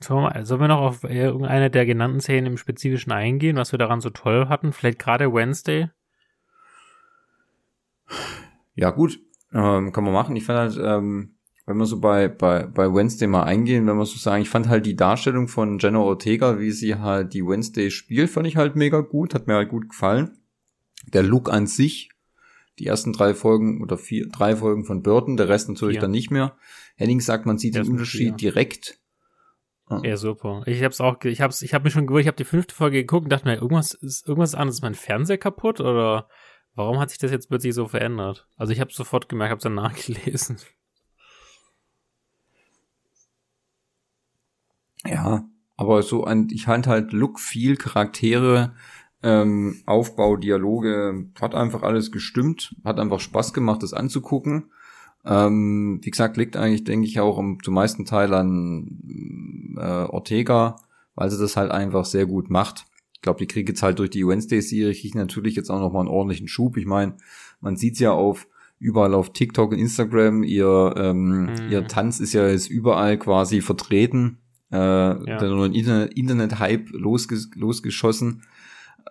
Sollen 0.00 0.22
wir, 0.22 0.46
sollen 0.46 0.60
wir 0.60 0.68
noch 0.68 0.80
auf 0.80 1.04
irgendeine 1.04 1.70
der 1.70 1.86
genannten 1.86 2.20
Szenen 2.20 2.46
im 2.46 2.58
Spezifischen 2.58 3.12
eingehen, 3.12 3.56
was 3.56 3.72
wir 3.72 3.78
daran 3.78 4.00
so 4.00 4.10
toll 4.10 4.48
hatten? 4.48 4.72
Vielleicht 4.72 4.98
gerade 4.98 5.32
Wednesday? 5.32 5.90
Ja, 8.74 8.90
gut, 8.90 9.18
ähm, 9.52 9.92
kann 9.92 10.04
man 10.04 10.12
machen. 10.12 10.36
Ich 10.36 10.44
fand 10.44 10.58
halt, 10.58 10.78
ähm, 10.80 11.36
wenn 11.64 11.78
wir 11.78 11.86
so 11.86 11.98
bei, 11.98 12.28
bei, 12.28 12.66
bei 12.66 12.92
Wednesday 12.92 13.26
mal 13.26 13.44
eingehen, 13.44 13.86
wenn 13.86 13.96
wir 13.96 14.06
so 14.06 14.18
sagen, 14.18 14.42
ich 14.42 14.50
fand 14.50 14.68
halt 14.68 14.86
die 14.86 14.94
Darstellung 14.94 15.48
von 15.48 15.78
Jenna 15.78 15.98
Ortega, 15.98 16.60
wie 16.60 16.70
sie 16.70 16.96
halt 16.96 17.34
die 17.34 17.44
Wednesday 17.44 17.90
spielt, 17.90 18.30
fand 18.30 18.46
ich 18.46 18.56
halt 18.56 18.76
mega 18.76 19.00
gut, 19.00 19.34
hat 19.34 19.46
mir 19.46 19.54
halt 19.54 19.70
gut 19.70 19.88
gefallen. 19.88 20.38
Der 21.12 21.22
Look 21.22 21.50
an 21.50 21.66
sich, 21.66 22.10
die 22.78 22.86
ersten 22.86 23.12
drei 23.12 23.34
Folgen 23.34 23.82
oder 23.82 23.96
vier, 23.96 24.28
drei 24.28 24.56
Folgen 24.56 24.84
von 24.84 25.02
Burton, 25.02 25.36
der 25.36 25.48
Rest 25.48 25.68
natürlich 25.68 25.94
Vier. 25.94 26.02
dann 26.02 26.10
nicht 26.10 26.30
mehr. 26.30 26.56
Henning 26.96 27.20
sagt, 27.20 27.46
man 27.46 27.58
sieht 27.58 27.74
den 27.74 27.88
Unterschied 27.88 28.28
vier. 28.28 28.36
direkt. 28.36 28.98
Ah. 29.86 30.00
Ja, 30.02 30.16
super. 30.16 30.62
Ich 30.66 30.82
hab's 30.82 31.00
auch, 31.00 31.22
ich 31.24 31.40
hab's, 31.40 31.62
ich 31.62 31.72
hab 31.72 31.84
mir 31.84 31.90
schon 31.90 32.06
gewundert, 32.06 32.22
ich 32.22 32.28
habe 32.28 32.36
die 32.36 32.44
fünfte 32.44 32.74
Folge 32.74 32.98
geguckt 32.98 33.24
und 33.24 33.30
dachte 33.30 33.46
mir, 33.46 33.56
irgendwas 33.56 33.94
ist, 33.94 34.26
irgendwas 34.26 34.50
ist 34.50 34.54
anders, 34.56 34.76
ist 34.76 34.82
mein 34.82 34.94
Fernseher 34.94 35.38
kaputt 35.38 35.80
oder 35.80 36.28
warum 36.74 36.98
hat 36.98 37.10
sich 37.10 37.18
das 37.18 37.30
jetzt 37.30 37.48
plötzlich 37.48 37.74
so 37.74 37.86
verändert? 37.86 38.48
Also 38.56 38.72
ich 38.72 38.80
habe 38.80 38.92
sofort 38.92 39.28
gemerkt, 39.28 39.52
hab's 39.52 39.62
dann 39.62 39.74
nachgelesen. 39.74 40.58
Ja, 45.04 45.48
aber 45.76 46.02
so 46.02 46.24
ein, 46.24 46.48
ich 46.50 46.64
fand 46.64 46.86
halt 46.86 47.12
Look, 47.12 47.38
viel 47.38 47.76
Charaktere, 47.76 48.74
ähm, 49.26 49.76
Aufbau, 49.86 50.36
Dialoge, 50.36 51.26
hat 51.40 51.54
einfach 51.54 51.82
alles 51.82 52.12
gestimmt, 52.12 52.74
hat 52.84 53.00
einfach 53.00 53.18
Spaß 53.20 53.52
gemacht, 53.52 53.82
das 53.82 53.92
anzugucken. 53.92 54.70
Ähm, 55.24 55.98
wie 56.02 56.10
gesagt, 56.10 56.36
liegt 56.36 56.56
eigentlich, 56.56 56.84
denke 56.84 57.06
ich, 57.08 57.18
auch 57.18 57.38
am, 57.38 57.58
zum 57.62 57.74
meisten 57.74 58.04
Teil 58.04 58.32
an 58.32 59.74
äh, 59.76 59.80
Ortega, 59.80 60.76
weil 61.16 61.30
sie 61.30 61.38
das 61.38 61.56
halt 61.56 61.72
einfach 61.72 62.04
sehr 62.04 62.26
gut 62.26 62.48
macht. 62.50 62.84
Ich 63.14 63.22
glaube, 63.22 63.38
die 63.40 63.46
kriegt 63.48 63.68
jetzt 63.68 63.82
halt 63.82 63.98
durch 63.98 64.10
die 64.10 64.26
Wednesday-Serie 64.26 64.94
kriegt 64.94 65.16
natürlich 65.16 65.56
jetzt 65.56 65.70
auch 65.70 65.80
noch 65.80 65.92
mal 65.92 66.00
einen 66.00 66.08
ordentlichen 66.08 66.46
Schub. 66.46 66.76
Ich 66.76 66.86
meine, 66.86 67.16
man 67.60 67.76
sieht's 67.76 67.98
ja 67.98 68.12
auf 68.12 68.46
überall 68.78 69.14
auf 69.14 69.32
TikTok 69.32 69.72
und 69.72 69.78
Instagram. 69.78 70.44
Ihr, 70.44 70.94
ähm, 70.96 71.46
Mhm. 71.46 71.70
ihr 71.70 71.86
Tanz 71.88 72.20
ist 72.20 72.34
ja 72.34 72.46
jetzt 72.46 72.70
überall 72.70 73.18
quasi 73.18 73.62
vertreten. 73.62 74.38
Äh, 74.70 74.76
ja. 74.76 75.38
Dann 75.38 75.50
nur 75.56 75.64
ein 75.64 75.72
Internet- 75.74 76.14
Internet-Hype 76.14 76.90
losges 76.90 77.50
losgeschossen. 77.56 78.42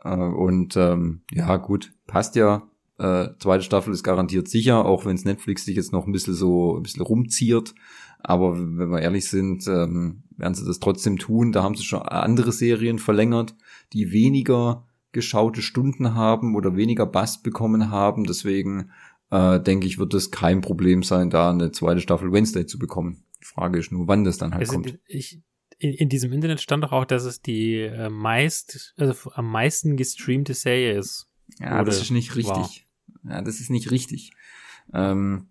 Äh, 0.06 0.16
und 0.16 0.78
ähm, 0.78 1.22
ja, 1.32 1.58
gut, 1.58 1.94
passt 2.08 2.36
ja. 2.36 2.70
Äh, 2.98 3.30
zweite 3.40 3.64
Staffel 3.64 3.94
ist 3.94 4.04
garantiert 4.04 4.48
sicher, 4.48 4.86
auch 4.86 5.06
wenn 5.06 5.16
es 5.16 5.26
Netflix 5.26 5.66
sich 5.66 5.76
jetzt 5.76 5.92
noch 5.92 6.06
ein 6.06 6.14
bisschen 6.14 6.34
so 6.34 6.78
ein 6.78 6.84
bisschen 6.84 7.02
rumziert. 7.02 7.76
Aber 8.20 8.58
wenn 8.58 8.90
wir 8.90 9.02
ehrlich 9.02 9.30
sind, 9.30 9.68
ähm, 9.68 10.24
werden 10.38 10.56
sie 10.56 10.66
das 10.66 10.80
trotzdem 10.80 11.18
tun. 11.18 11.52
Da 11.52 11.62
haben 11.64 11.76
sie 11.76 11.84
schon 11.84 12.02
andere 12.02 12.52
Serien 12.52 13.00
verlängert, 13.00 13.56
die 13.94 14.12
weniger 14.12 14.88
geschaute 15.12 15.62
Stunden 15.62 16.16
haben 16.16 16.56
oder 16.56 16.76
weniger 16.76 17.06
Bass 17.06 17.42
bekommen 17.42 17.92
haben. 17.92 18.24
Deswegen 18.24 18.92
äh, 19.30 19.60
denke 19.60 19.88
ich, 19.88 20.00
wird 20.00 20.14
es 20.14 20.32
kein 20.32 20.62
Problem 20.62 21.04
sein, 21.04 21.30
da 21.30 21.50
eine 21.50 21.72
zweite 21.72 22.02
Staffel 22.02 22.32
Wednesday 22.32 22.66
zu 22.66 22.80
bekommen. 22.80 23.24
Die 23.42 23.46
Frage 23.46 23.80
ist 23.80 23.92
nur, 23.92 24.08
wann 24.08 24.24
das 24.24 24.38
dann 24.38 24.54
halt 24.54 24.64
Es 24.64 24.70
kommt. 24.70 24.98
Ich, 25.08 25.42
in, 25.78 25.94
in 25.94 26.10
diesem 26.10 26.32
Internet 26.34 26.62
stand 26.62 26.84
doch 26.84 26.92
auch, 26.92 27.06
dass 27.06 27.24
es 27.26 27.42
die 27.42 27.82
äh, 27.82 28.10
meist, 28.10 28.94
also 28.98 29.32
am 29.34 29.50
meisten 29.52 29.98
gestreamte 29.98 30.54
Serie 30.54 30.98
ist. 30.98 31.28
Ja, 31.60 31.84
das 31.84 31.96
Oder- 31.96 32.04
ist 32.04 32.12
nicht 32.12 32.36
richtig. 32.36 32.86
Ja, 33.24 33.42
das 33.42 33.60
ist 33.60 33.70
nicht 33.70 33.92
richtig. 33.92 34.32
Ähm, 34.94 35.48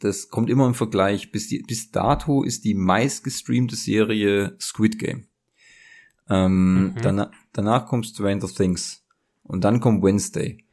das 0.00 0.28
kommt 0.30 0.50
immer 0.50 0.66
im 0.66 0.74
Vergleich. 0.74 1.32
Bis, 1.32 1.48
die, 1.48 1.60
bis 1.60 1.90
dato 1.90 2.42
ist 2.42 2.64
die 2.64 2.74
meistgestreamte 2.74 3.76
Serie 3.76 4.56
Squid 4.60 4.98
Game. 4.98 5.26
Ähm, 6.28 6.88
Mhm. 6.88 6.94
danach, 7.02 7.30
danach 7.52 7.86
kommt 7.86 8.06
Stranger 8.06 8.48
Things. 8.48 9.04
Und 9.44 9.64
dann 9.64 9.80
kommt 9.80 10.02
Wednesday. 10.02 10.64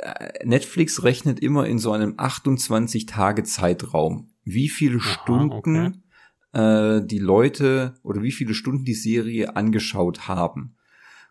Äh, 0.00 0.44
Netflix 0.46 1.02
rechnet 1.04 1.38
immer 1.40 1.66
in 1.66 1.78
so 1.78 1.92
einem 1.92 2.14
28-Tage-Zeitraum, 2.16 4.28
wie 4.44 4.68
viele 4.68 4.98
Aha, 4.98 5.04
Stunden 5.22 6.01
äh, 6.52 7.00
die 7.04 7.18
Leute 7.18 7.94
oder 8.02 8.22
wie 8.22 8.32
viele 8.32 8.54
Stunden 8.54 8.84
die 8.84 8.94
Serie 8.94 9.56
angeschaut 9.56 10.28
haben. 10.28 10.76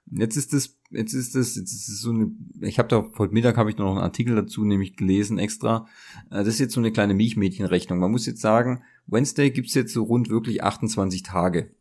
Jetzt 0.10 0.36
ist 0.36 0.54
es, 0.54 0.80
jetzt 0.90 1.14
ist 1.14 1.36
es, 1.36 1.56
jetzt 1.56 1.72
ist 1.72 1.88
es 1.88 2.02
so 2.02 2.12
eine, 2.12 2.32
ich 2.62 2.80
habe 2.80 2.90
da 2.90 3.10
heute 3.18 3.34
Mittag 3.34 3.56
habe 3.58 3.70
ich 3.70 3.78
noch 3.78 3.92
einen 3.92 4.00
Artikel 4.00 4.36
dazu 4.36 4.66
nämlich 4.66 4.98
gelesen 4.98 5.38
extra. 5.38 5.88
Äh, 6.30 6.38
Das 6.44 6.48
ist 6.48 6.60
jetzt 6.60 6.74
so 6.74 6.82
eine 6.82 6.92
kleine 6.92 7.14
Milchmädchenrechnung. 7.14 8.00
Man 8.00 8.12
muss 8.12 8.26
jetzt 8.26 8.42
sagen, 8.42 8.84
Wednesday 9.08 9.52
gibt's 9.52 9.74
jetzt 9.74 9.94
so 9.94 10.04
rund 10.04 10.30
wirklich 10.30 10.64
28 10.64 11.24
Tage. 11.24 11.72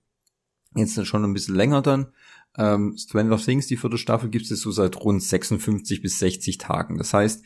Jetzt 0.76 1.04
schon 1.06 1.24
ein 1.24 1.32
bisschen 1.32 1.56
länger 1.56 1.82
dann. 1.82 2.08
Ähm, 2.56 2.96
Stranger 2.96 3.38
Things, 3.38 3.66
die 3.66 3.76
vierte 3.76 3.98
Staffel, 3.98 4.28
gibt's 4.28 4.50
jetzt 4.50 4.62
so 4.62 4.70
seit 4.70 4.96
rund 5.00 5.22
56 5.22 6.02
bis 6.02 6.18
60 6.18 6.58
Tagen. 6.58 6.98
Das 6.98 7.14
heißt, 7.14 7.44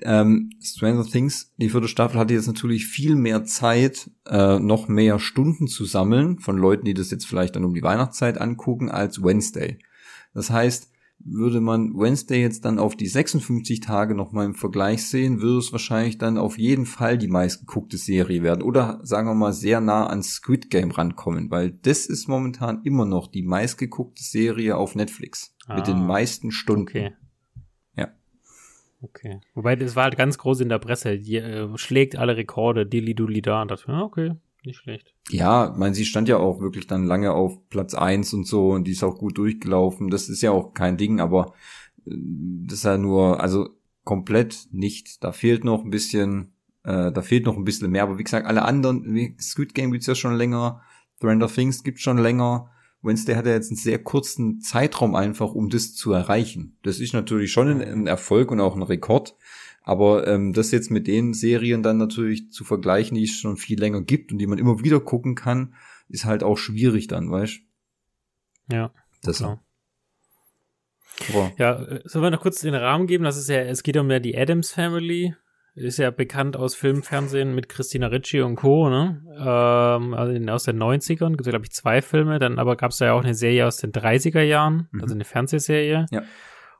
ähm, 0.00 0.50
Stranger 0.62 1.04
Things, 1.04 1.52
die 1.58 1.68
vierte 1.68 1.88
Staffel 1.88 2.18
hatte 2.18 2.34
jetzt 2.34 2.46
natürlich 2.46 2.86
viel 2.86 3.14
mehr 3.14 3.44
Zeit, 3.44 4.10
äh, 4.26 4.58
noch 4.58 4.88
mehr 4.88 5.18
Stunden 5.18 5.66
zu 5.66 5.84
sammeln 5.84 6.38
von 6.38 6.56
Leuten, 6.56 6.84
die 6.84 6.94
das 6.94 7.10
jetzt 7.10 7.26
vielleicht 7.26 7.56
dann 7.56 7.64
um 7.64 7.74
die 7.74 7.82
Weihnachtszeit 7.82 8.40
angucken, 8.40 8.90
als 8.90 9.22
Wednesday. 9.22 9.78
Das 10.34 10.50
heißt, 10.50 10.88
würde 11.24 11.60
man 11.60 11.94
Wednesday 11.94 12.40
jetzt 12.40 12.64
dann 12.64 12.80
auf 12.80 12.96
die 12.96 13.06
56 13.06 13.78
Tage 13.78 14.16
nochmal 14.16 14.46
im 14.46 14.54
Vergleich 14.54 15.06
sehen, 15.06 15.40
würde 15.40 15.58
es 15.58 15.70
wahrscheinlich 15.70 16.18
dann 16.18 16.36
auf 16.36 16.58
jeden 16.58 16.84
Fall 16.84 17.16
die 17.16 17.28
meistgeguckte 17.28 17.96
Serie 17.96 18.42
werden. 18.42 18.62
Oder 18.62 18.98
sagen 19.04 19.28
wir 19.28 19.34
mal 19.34 19.52
sehr 19.52 19.80
nah 19.80 20.06
an 20.06 20.24
Squid 20.24 20.68
Game 20.68 20.90
rankommen, 20.90 21.48
weil 21.50 21.70
das 21.82 22.06
ist 22.06 22.26
momentan 22.28 22.82
immer 22.82 23.04
noch 23.04 23.28
die 23.28 23.42
meistgeguckte 23.42 24.22
Serie 24.22 24.76
auf 24.76 24.96
Netflix. 24.96 25.54
mit 25.76 25.86
den 25.86 25.98
Ah, 25.98 26.06
meisten 26.06 26.50
Stunden. 26.50 26.88
Okay. 26.88 27.12
Okay. 29.02 29.40
Wobei, 29.54 29.76
das 29.76 29.96
war 29.96 30.04
halt 30.04 30.16
ganz 30.16 30.38
groß 30.38 30.60
in 30.60 30.68
der 30.68 30.78
Presse. 30.78 31.18
Die 31.18 31.36
äh, 31.36 31.68
schlägt 31.76 32.16
alle 32.16 32.36
Rekorde, 32.36 32.86
dilly 32.86 33.14
dully 33.14 33.42
da. 33.42 33.62
Und 33.62 33.70
dachte, 33.70 33.90
ja, 33.90 34.02
okay, 34.02 34.36
nicht 34.64 34.78
schlecht. 34.78 35.12
Ja, 35.28 35.72
ich 35.72 35.76
meine, 35.76 35.94
sie 35.94 36.04
stand 36.04 36.28
ja 36.28 36.36
auch 36.36 36.60
wirklich 36.60 36.86
dann 36.86 37.06
lange 37.06 37.32
auf 37.32 37.68
Platz 37.68 37.94
eins 37.94 38.32
und 38.32 38.46
so 38.46 38.70
und 38.70 38.84
die 38.84 38.92
ist 38.92 39.02
auch 39.02 39.18
gut 39.18 39.38
durchgelaufen. 39.38 40.08
Das 40.08 40.28
ist 40.28 40.42
ja 40.42 40.52
auch 40.52 40.72
kein 40.72 40.96
Ding, 40.96 41.20
aber 41.20 41.52
äh, 42.06 42.14
das 42.66 42.78
ist 42.78 42.84
ja 42.84 42.96
nur, 42.96 43.40
also 43.40 43.70
komplett 44.04 44.68
nicht. 44.70 45.22
Da 45.24 45.32
fehlt 45.32 45.64
noch 45.64 45.84
ein 45.84 45.90
bisschen, 45.90 46.52
äh, 46.84 47.10
da 47.10 47.22
fehlt 47.22 47.46
noch 47.46 47.56
ein 47.56 47.64
bisschen 47.64 47.90
mehr. 47.90 48.04
Aber 48.04 48.18
wie 48.18 48.24
gesagt, 48.24 48.46
alle 48.46 48.62
anderen, 48.62 49.14
wie 49.14 49.36
Squid 49.40 49.74
Game 49.74 49.90
gibt's 49.90 50.06
ja 50.06 50.14
schon 50.14 50.34
länger, 50.34 50.80
Stranger 51.16 51.48
Things 51.48 51.82
gibt's 51.82 52.02
schon 52.02 52.18
länger. 52.18 52.70
Wednesday 53.02 53.34
hat 53.34 53.46
ja 53.46 53.52
jetzt 53.52 53.70
einen 53.70 53.76
sehr 53.76 54.02
kurzen 54.02 54.60
Zeitraum 54.60 55.14
einfach, 55.14 55.52
um 55.54 55.68
das 55.68 55.94
zu 55.94 56.12
erreichen. 56.12 56.78
Das 56.82 57.00
ist 57.00 57.12
natürlich 57.12 57.52
schon 57.52 57.68
ein, 57.68 57.80
ein 57.82 58.06
Erfolg 58.06 58.50
und 58.50 58.60
auch 58.60 58.76
ein 58.76 58.82
Rekord. 58.82 59.36
Aber 59.82 60.28
ähm, 60.28 60.52
das 60.52 60.70
jetzt 60.70 60.90
mit 60.90 61.08
den 61.08 61.34
Serien 61.34 61.82
dann 61.82 61.98
natürlich 61.98 62.52
zu 62.52 62.62
vergleichen, 62.62 63.16
die 63.16 63.24
es 63.24 63.32
schon 63.32 63.56
viel 63.56 63.80
länger 63.80 64.02
gibt 64.02 64.30
und 64.30 64.38
die 64.38 64.46
man 64.46 64.58
immer 64.58 64.82
wieder 64.84 65.00
gucken 65.00 65.34
kann, 65.34 65.74
ist 66.08 66.24
halt 66.24 66.44
auch 66.44 66.56
schwierig 66.56 67.08
dann, 67.08 67.30
weißt 67.30 67.60
Ja. 68.70 68.92
Das 69.22 69.38
klar. 69.38 69.64
aber, 71.30 71.52
Ja, 71.58 71.82
äh, 71.82 72.02
sollen 72.04 72.24
wir 72.24 72.30
noch 72.30 72.40
kurz 72.40 72.60
den 72.60 72.74
Rahmen 72.74 73.08
geben? 73.08 73.24
Das 73.24 73.36
ist 73.36 73.48
ja, 73.48 73.60
es 73.62 73.82
geht 73.82 73.96
um 73.96 74.10
ja 74.10 74.20
die 74.20 74.36
Adams 74.36 74.72
Family. 74.72 75.34
Ist 75.74 75.98
ja 75.98 76.10
bekannt 76.10 76.56
aus 76.56 76.74
Film, 76.74 77.02
Fernsehen 77.02 77.54
mit 77.54 77.68
Christina 77.70 78.08
Ricci 78.08 78.42
und 78.42 78.56
Co., 78.56 78.90
ne? 78.90 79.22
Ähm, 79.38 80.12
also 80.12 80.32
in, 80.32 80.50
aus 80.50 80.64
den 80.64 80.78
90ern. 80.82 81.30
Gibt 81.30 81.42
es, 81.42 81.48
glaube 81.48 81.64
ich, 81.64 81.72
zwei 81.72 82.02
Filme. 82.02 82.38
Dann 82.38 82.58
aber 82.58 82.76
gab 82.76 82.90
es 82.90 82.98
ja 82.98 83.14
auch 83.14 83.22
eine 83.24 83.34
Serie 83.34 83.66
aus 83.66 83.78
den 83.78 83.90
30er 83.92 84.42
Jahren, 84.42 84.88
Mhm. 84.92 85.00
also 85.00 85.14
eine 85.14 85.24
Fernsehserie. 85.24 86.06
Ja. 86.10 86.22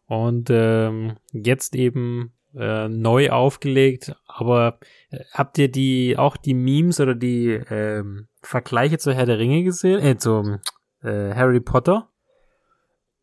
Und 0.07 0.51
ähm, 0.51 1.17
jetzt 1.33 1.75
eben 1.75 2.35
äh, 2.55 2.89
neu 2.89 3.31
aufgelegt. 3.31 4.15
Aber 4.27 4.79
äh, 5.11 5.21
habt 5.33 5.57
ihr 5.57 5.71
die 5.71 6.19
auch 6.19 6.37
die 6.37 6.53
Memes 6.53 7.01
oder 7.01 7.15
die 7.15 7.49
ähm, 7.71 8.29
Vergleiche 8.43 8.99
zu 8.99 9.15
Herr 9.15 9.25
der 9.25 9.39
Ringe 9.39 9.63
gesehen? 9.63 10.05
Äh, 10.05 10.19
zum 10.19 10.59
äh, 11.03 11.33
Harry 11.35 11.61
Potter? 11.61 12.11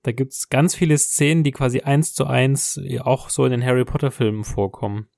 Da 0.02 0.14
gibt's 0.14 0.50
ganz 0.50 0.74
viele 0.74 0.98
Szenen, 0.98 1.44
die 1.44 1.52
quasi 1.52 1.82
eins 1.82 2.14
zu 2.16 2.26
eins 2.26 2.82
auch 3.02 3.30
so 3.30 3.46
in 3.46 3.52
den 3.52 3.64
Harry 3.64 3.86
Potter 3.86 4.10
Filmen 4.10 4.46
vorkommen. 4.46 5.10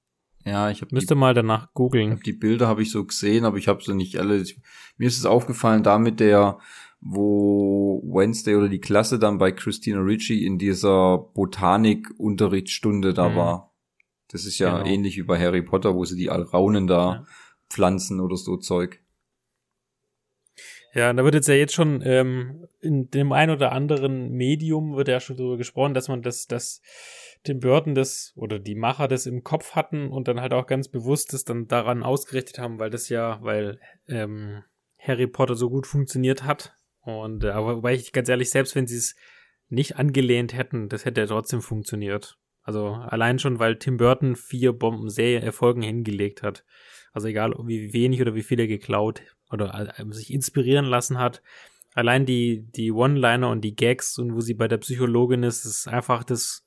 Ja, 0.45 0.69
ich 0.69 0.81
habe 0.81 0.93
Müsste 0.93 1.13
die, 1.15 1.19
mal 1.19 1.34
danach 1.34 1.68
ich 1.68 1.73
googeln. 1.73 2.19
die 2.26 2.34
Bilder 2.34 2.68
habe 2.68 2.81
ich 2.81 2.91
so 2.91 3.05
gesehen, 3.05 3.45
aber 3.45 3.57
ich 3.57 3.68
habe 3.68 3.84
sie 3.84 3.93
nicht 3.93 4.18
alle. 4.18 4.38
Ich, 4.41 4.59
mir 4.97 5.07
ist 5.07 5.18
es 5.18 5.26
aufgefallen, 5.26 5.84
da 5.84 5.97
mit 5.99 6.19
der, 6.19 6.59
wo 6.99 8.01
Wednesday 8.05 8.55
oder 8.55 8.69
die 8.69 8.80
Klasse 8.81 9.18
dann 9.19 9.38
bei 9.38 9.51
Christina 9.51 9.99
Ricci 9.99 10.45
in 10.45 10.57
dieser 10.57 11.18
Botanik-Unterrichtsstunde 11.34 13.13
da 13.13 13.30
Mhm. 13.30 13.35
war. 13.35 13.73
Das 14.30 14.45
ist 14.45 14.59
ja 14.59 14.77
Genau. 14.77 14.89
ähnlich 14.89 15.18
wie 15.18 15.23
bei 15.23 15.39
Harry 15.39 15.61
Potter, 15.61 15.95
wo 15.95 16.05
sie 16.05 16.15
die 16.15 16.30
Alraunen 16.30 16.88
da 16.88 17.13
Ja. 17.13 17.26
pflanzen 17.69 18.19
oder 18.19 18.38
so 18.38 18.57
Zeug. 18.57 18.99
Ja, 20.93 21.13
da 21.13 21.23
wird 21.23 21.35
jetzt 21.35 21.47
ja 21.47 21.55
jetzt 21.55 21.73
schon 21.73 22.01
ähm, 22.05 22.68
in 22.81 23.09
dem 23.09 23.31
ein 23.31 23.49
oder 23.49 23.72
anderen 23.72 24.31
Medium 24.31 24.95
wird 24.97 25.07
ja 25.07 25.22
schon 25.22 25.38
darüber 25.38 25.57
gesprochen, 25.57 25.93
dass 25.93 26.09
man 26.09 26.22
das, 26.22 26.47
das 26.47 26.81
Tim 27.43 27.59
Burton 27.59 27.95
das 27.95 28.34
oder 28.35 28.59
die 28.59 28.76
Macher 28.76 29.07
das 29.07 29.26
im 29.26 29.43
Kopf 29.43 29.72
hatten 29.73 30.09
und 30.09 30.27
dann 30.27 30.41
halt 30.41 30.53
auch 30.53 30.68
ganz 30.68 30.88
bewusst 30.88 31.34
das 31.34 31.43
dann 31.43 31.68
daran 31.68 32.03
ausgerichtet 32.03 32.59
haben, 32.59 32.80
weil 32.80 32.89
das 32.89 33.09
ja, 33.09 33.39
weil 33.41 33.80
ähm, 34.07 34.63
Harry 34.99 35.27
Potter 35.27 35.55
so 35.55 35.69
gut 35.69 35.88
funktioniert 35.88 36.43
hat. 36.43 36.76
Und 37.01 37.43
äh, 37.43 37.49
aber 37.49 37.77
wobei 37.77 37.93
ich 37.93 38.13
ganz 38.13 38.30
ehrlich, 38.30 38.51
selbst 38.51 38.76
wenn 38.76 38.88
sie 38.88 38.97
es 38.97 39.15
nicht 39.69 39.97
angelehnt 39.97 40.53
hätten, 40.53 40.89
das 40.89 41.05
hätte 41.05 41.22
ja 41.22 41.27
trotzdem 41.27 41.61
funktioniert. 41.61 42.38
Also 42.61 42.89
allein 42.89 43.39
schon, 43.39 43.57
weil 43.57 43.77
Tim 43.77 43.97
Burton 43.97 44.35
vier 44.35 44.73
Bomben 44.73 45.09
sehr 45.09 45.41
Erfolgen 45.41 45.81
hingelegt 45.81 46.43
hat. 46.43 46.63
Also 47.11 47.27
egal, 47.27 47.53
wie 47.65 47.93
wenig 47.93 48.22
oder 48.22 48.35
wie 48.35 48.43
viel 48.43 48.59
er 48.59 48.68
geklaut 48.68 49.22
oder 49.49 49.95
äh, 49.97 50.05
sich 50.13 50.31
inspirieren 50.31 50.85
lassen 50.85 51.18
hat. 51.18 51.41
Allein 51.93 52.26
die, 52.26 52.65
die 52.72 52.91
One-Liner 52.91 53.49
und 53.49 53.61
die 53.61 53.76
Gags 53.76 54.18
und 54.18 54.34
wo 54.34 54.41
sie 54.41 54.53
bei 54.53 54.68
der 54.68 54.77
Psychologin 54.77 55.43
ist, 55.43 55.65
ist 55.65 55.88
einfach, 55.88 56.23
das, 56.23 56.65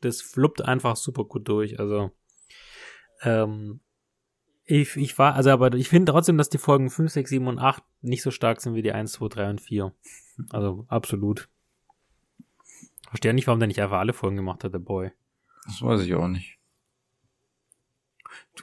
das 0.00 0.22
fluppt 0.22 0.62
einfach 0.62 0.96
super 0.96 1.24
gut 1.24 1.48
durch. 1.48 1.78
Also, 1.78 2.10
ähm, 3.22 3.80
ich, 4.64 4.96
ich 4.96 5.18
war, 5.18 5.34
also 5.34 5.50
aber 5.50 5.74
ich 5.74 5.88
finde 5.88 6.12
trotzdem, 6.12 6.38
dass 6.38 6.48
die 6.48 6.58
Folgen 6.58 6.90
5, 6.90 7.10
6, 7.10 7.30
7 7.30 7.46
und 7.48 7.58
8 7.58 7.82
nicht 8.02 8.22
so 8.22 8.30
stark 8.30 8.60
sind 8.60 8.74
wie 8.74 8.82
die 8.82 8.92
1, 8.92 9.12
2, 9.12 9.28
3 9.28 9.50
und 9.50 9.60
4. 9.60 9.92
Also 10.50 10.86
absolut. 10.88 11.48
Verstehe 13.08 13.34
nicht, 13.34 13.48
warum 13.48 13.58
der 13.58 13.66
nicht 13.66 13.82
einfach 13.82 13.98
alle 13.98 14.12
Folgen 14.12 14.36
gemacht 14.36 14.62
hat, 14.62 14.72
der 14.72 14.78
Boy. 14.78 15.10
Das 15.66 15.82
weiß 15.82 16.02
ich 16.02 16.14
auch 16.14 16.28
nicht. 16.28 16.56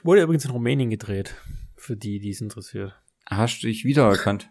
Wurde 0.02 0.22
übrigens 0.22 0.44
in 0.46 0.50
Rumänien 0.50 0.90
gedreht. 0.90 1.34
Für 1.76 1.96
die, 1.96 2.18
die 2.18 2.30
es 2.30 2.40
interessiert. 2.40 2.94
Hast 3.26 3.62
du 3.62 3.66
dich 3.66 3.84
wiedererkannt? 3.84 4.50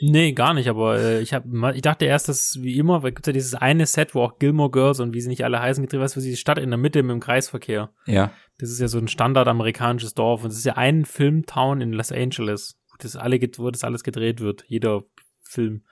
Nee, 0.00 0.32
gar 0.32 0.54
nicht, 0.54 0.68
aber 0.68 0.98
äh, 0.98 1.20
ich 1.20 1.34
hab, 1.34 1.44
ich 1.74 1.82
dachte 1.82 2.06
erst, 2.06 2.28
dass 2.28 2.58
wie 2.60 2.78
immer, 2.78 3.02
weil 3.02 3.12
gibt's 3.12 3.26
ja 3.26 3.32
dieses 3.32 3.54
eine 3.54 3.84
Set, 3.84 4.14
wo 4.14 4.22
auch 4.22 4.38
Gilmore 4.38 4.70
Girls 4.70 4.98
und 5.00 5.12
wie 5.12 5.20
sie 5.20 5.28
nicht 5.28 5.44
alle 5.44 5.60
heißen 5.60 5.84
gedreht, 5.84 6.00
was 6.00 6.14
für 6.14 6.20
die 6.20 6.36
Stadt 6.36 6.58
in 6.58 6.70
der 6.70 6.78
Mitte 6.78 7.02
mit 7.02 7.12
dem 7.12 7.20
Kreisverkehr. 7.20 7.92
Ja. 8.06 8.32
Das 8.58 8.70
ist 8.70 8.80
ja 8.80 8.88
so 8.88 8.98
ein 8.98 9.08
Standard 9.08 9.46
amerikanisches 9.46 10.14
Dorf 10.14 10.42
und 10.42 10.50
es 10.50 10.58
ist 10.58 10.64
ja 10.64 10.76
ein 10.76 11.04
Filmtown 11.04 11.80
in 11.82 11.92
Los 11.92 12.12
Angeles, 12.12 12.78
wo 12.90 12.96
das 12.98 13.16
alle 13.16 13.38
wo 13.58 13.70
das 13.70 13.84
alles 13.84 14.02
gedreht 14.02 14.40
wird, 14.40 14.64
jeder 14.68 15.02
Film. 15.42 15.84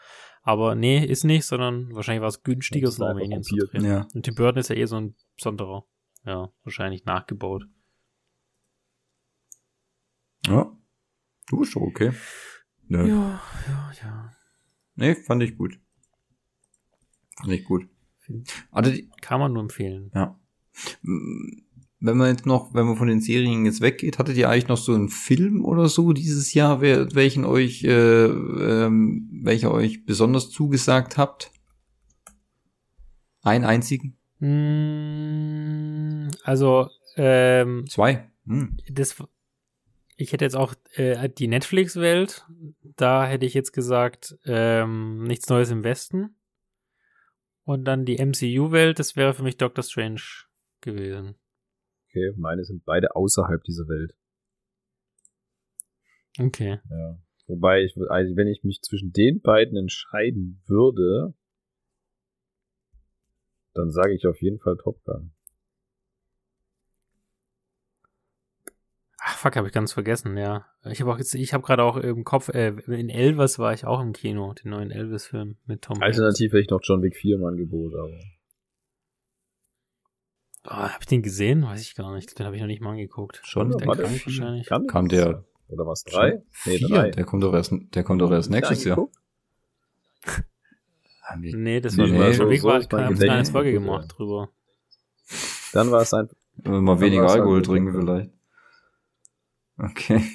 Aber 0.43 0.75
nee, 0.75 1.05
ist 1.05 1.25
nicht, 1.25 1.45
sondern 1.45 1.95
wahrscheinlich 1.95 2.23
war 2.23 2.29
es 2.29 2.43
günstiger, 2.43 2.89
einfach 2.89 3.11
Rumänien 3.11 3.43
zu 3.43 3.57
drehen. 3.57 3.85
Ja. 3.85 4.07
Und 4.15 4.23
Tim 4.23 4.35
Burton 4.35 4.61
ist 4.61 4.71
ja 4.71 4.77
eh 4.77 4.87
so 4.87 4.97
ein 4.97 5.15
besonderer. 5.37 5.85
ja, 6.25 6.51
wahrscheinlich 6.65 7.05
nachgebaut. 7.05 7.65
Ja. 10.47 10.73
Du 11.49 11.59
bist 11.59 11.77
doch 11.77 11.83
okay. 11.83 12.13
Nö. 12.89 13.07
Ja, 13.07 13.41
ja, 13.69 13.93
ja. 14.03 14.33
Nee, 14.97 15.15
fand 15.15 15.43
ich 15.43 15.57
gut. 15.57 15.79
Fand 17.37 17.53
ich 17.53 17.65
gut. 17.65 17.89
Also 18.71 18.91
die, 18.91 19.09
Kann 19.21 19.41
man 19.41 19.53
nur 19.53 19.63
empfehlen. 19.63 20.11
Ja. 20.15 20.39
Wenn 21.03 22.17
man 22.17 22.31
jetzt 22.31 22.47
noch, 22.47 22.75
wenn 22.75 22.87
man 22.87 22.97
von 22.97 23.09
den 23.09 23.21
Serien 23.21 23.65
jetzt 23.65 23.81
weggeht, 23.81 24.19
hattet 24.19 24.37
ihr 24.37 24.49
eigentlich 24.49 24.69
noch 24.69 24.77
so 24.77 24.95
einen 24.95 25.09
Film 25.09 25.65
oder 25.65 25.89
so 25.89 26.13
dieses 26.13 26.55
Jahr, 26.55 26.81
welchen 26.81 27.45
euch, 27.45 27.85
äh, 27.85 28.27
ähm, 28.27 29.29
welcher 29.43 29.73
euch 29.73 30.05
besonders 30.05 30.51
zugesagt 30.51 31.17
habt? 31.17 31.53
Einen 33.43 33.65
einzigen? 33.65 34.17
Hm, 34.39 36.29
also 36.45 36.89
ähm, 37.17 37.87
zwei. 37.89 38.31
Hm. 38.47 38.77
Das, 38.91 39.17
ich 40.19 40.33
hätte 40.33 40.45
jetzt 40.45 40.57
auch 40.57 40.75
äh, 40.95 41.29
die 41.29 41.47
Netflix-Welt. 41.47 42.45
Da 42.97 43.25
hätte 43.25 43.47
ich 43.47 43.55
jetzt 43.55 43.73
gesagt 43.73 44.37
ähm, 44.45 45.23
nichts 45.23 45.49
Neues 45.49 45.71
im 45.71 45.85
Westen. 45.85 46.37
Und 47.63 47.85
dann 47.85 48.05
die 48.05 48.19
MCU-Welt. 48.19 48.99
Das 48.99 49.15
wäre 49.15 49.33
für 49.33 49.45
mich 49.45 49.59
Doctor 49.59 49.85
Strange 49.85 50.21
gewesen. 50.81 51.37
Okay, 52.09 52.33
meine 52.37 52.65
sind 52.65 52.85
beide 52.85 53.15
außerhalb 53.15 53.63
dieser 53.63 53.87
Welt. 53.87 54.17
Okay. 56.37 56.81
Ja. 56.91 57.19
Wobei 57.47 57.85
ich, 57.85 57.97
also 58.09 58.37
wenn 58.37 58.49
ich 58.49 58.65
mich 58.65 58.83
zwischen 58.83 59.13
den 59.13 59.41
beiden 59.41 59.77
entscheiden 59.77 60.61
würde, 60.67 61.35
dann 63.75 63.91
sage 63.91 64.15
ich 64.15 64.27
auf 64.27 64.43
jeden 64.43 64.59
Fall 64.59 64.77
Top 64.83 65.03
Gun. 65.05 65.33
Fuck, 69.39 69.57
habe 69.57 69.69
ich 69.69 69.73
ganz 69.73 69.93
vergessen, 69.93 70.37
ja. 70.37 70.67
Ich 70.85 71.01
habe 71.01 71.13
auch 71.13 71.19
jetzt, 71.19 71.35
ich 71.35 71.55
habe 71.55 71.65
gerade 71.65 71.83
auch 71.83 71.97
im 71.97 72.25
Kopf, 72.25 72.49
äh, 72.49 72.69
in 72.87 73.09
Elvis 73.09 73.59
war 73.59 73.73
ich 73.73 73.85
auch 73.85 74.01
im 74.01 74.13
Kino, 74.13 74.53
den 74.53 74.71
neuen 74.71 74.91
Elvis-Film 74.91 75.57
mit 75.67 75.83
Tom 75.83 76.03
Alternativ 76.03 76.53
hätte 76.53 76.63
ich 76.63 76.71
noch 76.71 76.81
John 76.83 77.03
Wick 77.03 77.17
4 77.17 77.37
im 77.37 77.45
Angebot, 77.45 77.95
aber. 77.95 78.19
Oh, 80.67 80.71
habe 80.71 80.99
ich 81.01 81.07
den 81.07 81.23
gesehen? 81.23 81.63
Weiß 81.63 81.81
ich 81.81 81.95
gar 81.95 82.15
nicht. 82.15 82.39
Den 82.39 82.45
habe 82.45 82.57
ich 82.57 82.61
noch 82.61 82.69
nicht 82.69 82.83
mal 82.83 82.91
angeguckt. 82.91 83.41
Schon? 83.45 83.71
Der 83.71 83.87
kam 83.87 83.99
wahrscheinlich. 83.99 84.67
Kam, 84.67 84.87
kam 84.87 85.09
der? 85.09 85.45
Oder 85.69 85.87
was? 85.87 86.05
Drei? 86.05 86.43
Nee, 86.67 86.79
drei. 86.79 87.11
Der 87.11 87.25
kommt 87.25 87.43
doch 87.43 87.55
erst, 87.55 87.73
der 87.95 88.03
kommt 88.03 88.21
doch 88.21 88.31
erst 88.31 88.51
nächstes 88.51 88.85
Jahr. 88.85 89.09
nee, 91.39 91.81
das 91.81 91.97
war 91.97 92.07
nee, 92.07 92.19
nee, 92.19 92.35
schon. 92.35 92.55
So, 92.57 92.69
war, 92.69 92.81
ich 92.81 92.91
habe 92.91 93.31
eine 93.31 93.45
Folge 93.45 93.73
gemacht 93.73 94.09
ja. 94.11 94.17
drüber. 94.17 94.51
Dann 95.73 95.91
war 95.91 96.03
es 96.03 96.13
ein. 96.13 96.29
Mal 96.65 97.01
weniger 97.01 97.31
Alkohol 97.31 97.63
trinken 97.63 97.93
vielleicht. 97.93 98.38
Okay. 99.79 100.23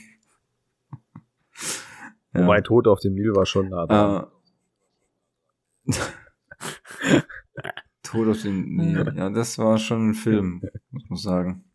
ja. 2.34 2.42
Wobei 2.42 2.62
Tod 2.62 2.88
auf 2.88 3.00
dem 3.00 3.14
Nil 3.14 3.36
war 3.36 3.46
schon 3.46 3.70
nah 3.70 3.86
dran. 3.86 4.28
Uh. 5.86 5.94
Tod 8.04 8.30
auf 8.30 8.42
dem 8.42 8.76
Nil. 8.76 9.14
Ja, 9.16 9.30
das 9.30 9.58
war 9.58 9.78
schon 9.78 10.10
ein 10.10 10.14
Film, 10.14 10.62
muss 10.92 11.10
man 11.10 11.18
sagen. 11.18 11.66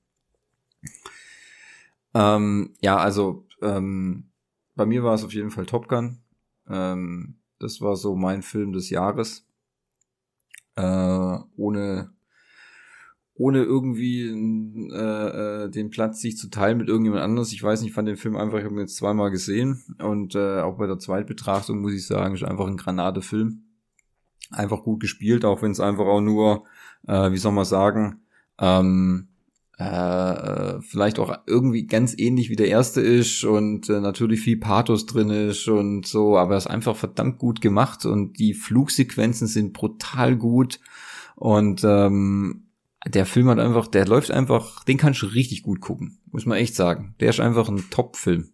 Ähm, 2.14 2.74
ja, 2.80 2.96
also 2.96 3.46
ähm, 3.60 4.30
bei 4.74 4.86
mir 4.86 5.04
war 5.04 5.14
es 5.14 5.24
auf 5.24 5.34
jeden 5.34 5.50
Fall 5.50 5.66
Top 5.66 5.88
Gun. 5.88 6.22
Ähm, 6.68 7.38
das 7.58 7.80
war 7.80 7.96
so 7.96 8.16
mein 8.16 8.42
Film 8.42 8.72
des 8.72 8.90
Jahres. 8.90 9.46
Äh, 10.76 11.38
ohne 11.56 12.12
ohne 13.38 13.62
irgendwie 13.62 14.22
äh, 14.92 15.64
äh, 15.64 15.70
den 15.70 15.90
Platz 15.90 16.20
sich 16.20 16.36
zu 16.36 16.50
teilen 16.50 16.78
mit 16.78 16.88
irgendjemand 16.88 17.22
anders. 17.22 17.52
Ich 17.52 17.62
weiß 17.62 17.80
nicht, 17.80 17.90
ich 17.90 17.94
fand 17.94 18.08
den 18.08 18.16
Film 18.16 18.36
einfach, 18.36 18.58
ich 18.58 18.64
habe 18.64 18.74
ihn 18.74 18.80
jetzt 18.80 18.96
zweimal 18.96 19.30
gesehen 19.30 19.82
und 20.02 20.34
äh, 20.34 20.60
auch 20.60 20.76
bei 20.76 20.88
der 20.88 20.98
Zweitbetrachtung 20.98 21.80
muss 21.80 21.94
ich 21.94 22.06
sagen, 22.06 22.34
ist 22.34 22.42
einfach 22.42 22.66
ein 22.66 22.76
Granate-Film. 22.76 23.62
Einfach 24.50 24.82
gut 24.82 25.00
gespielt, 25.00 25.44
auch 25.44 25.62
wenn 25.62 25.70
es 25.70 25.78
einfach 25.78 26.06
auch 26.06 26.20
nur, 26.20 26.64
äh, 27.06 27.30
wie 27.30 27.36
soll 27.36 27.52
man 27.52 27.64
sagen, 27.64 28.22
ähm, 28.58 29.28
äh, 29.76 30.80
vielleicht 30.80 31.20
auch 31.20 31.38
irgendwie 31.46 31.86
ganz 31.86 32.18
ähnlich 32.18 32.50
wie 32.50 32.56
der 32.56 32.68
erste 32.68 33.00
ist 33.00 33.44
und 33.44 33.88
äh, 33.88 34.00
natürlich 34.00 34.40
viel 34.40 34.56
Pathos 34.56 35.06
drin 35.06 35.30
ist 35.30 35.68
und 35.68 36.06
so, 36.06 36.36
aber 36.36 36.54
er 36.54 36.58
ist 36.58 36.66
einfach 36.66 36.96
verdammt 36.96 37.38
gut 37.38 37.60
gemacht 37.60 38.04
und 38.04 38.40
die 38.40 38.54
Flugsequenzen 38.54 39.46
sind 39.46 39.74
brutal 39.74 40.34
gut 40.34 40.80
und 41.36 41.84
ähm, 41.84 42.64
der 43.06 43.26
Film 43.26 43.48
hat 43.48 43.58
einfach, 43.58 43.86
der 43.86 44.06
läuft 44.06 44.30
einfach, 44.30 44.84
den 44.84 44.98
kannst 44.98 45.22
du 45.22 45.26
richtig 45.26 45.62
gut 45.62 45.80
gucken, 45.80 46.20
muss 46.26 46.46
man 46.46 46.58
echt 46.58 46.74
sagen. 46.74 47.14
Der 47.20 47.30
ist 47.30 47.40
einfach 47.40 47.68
ein 47.68 47.90
Top-Film. 47.90 48.52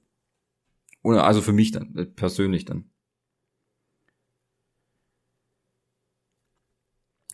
Also 1.03 1.43
für 1.43 1.53
mich 1.53 1.71
dann, 1.71 1.95
äh, 1.97 2.07
persönlich 2.07 2.65
dann. 2.65 2.91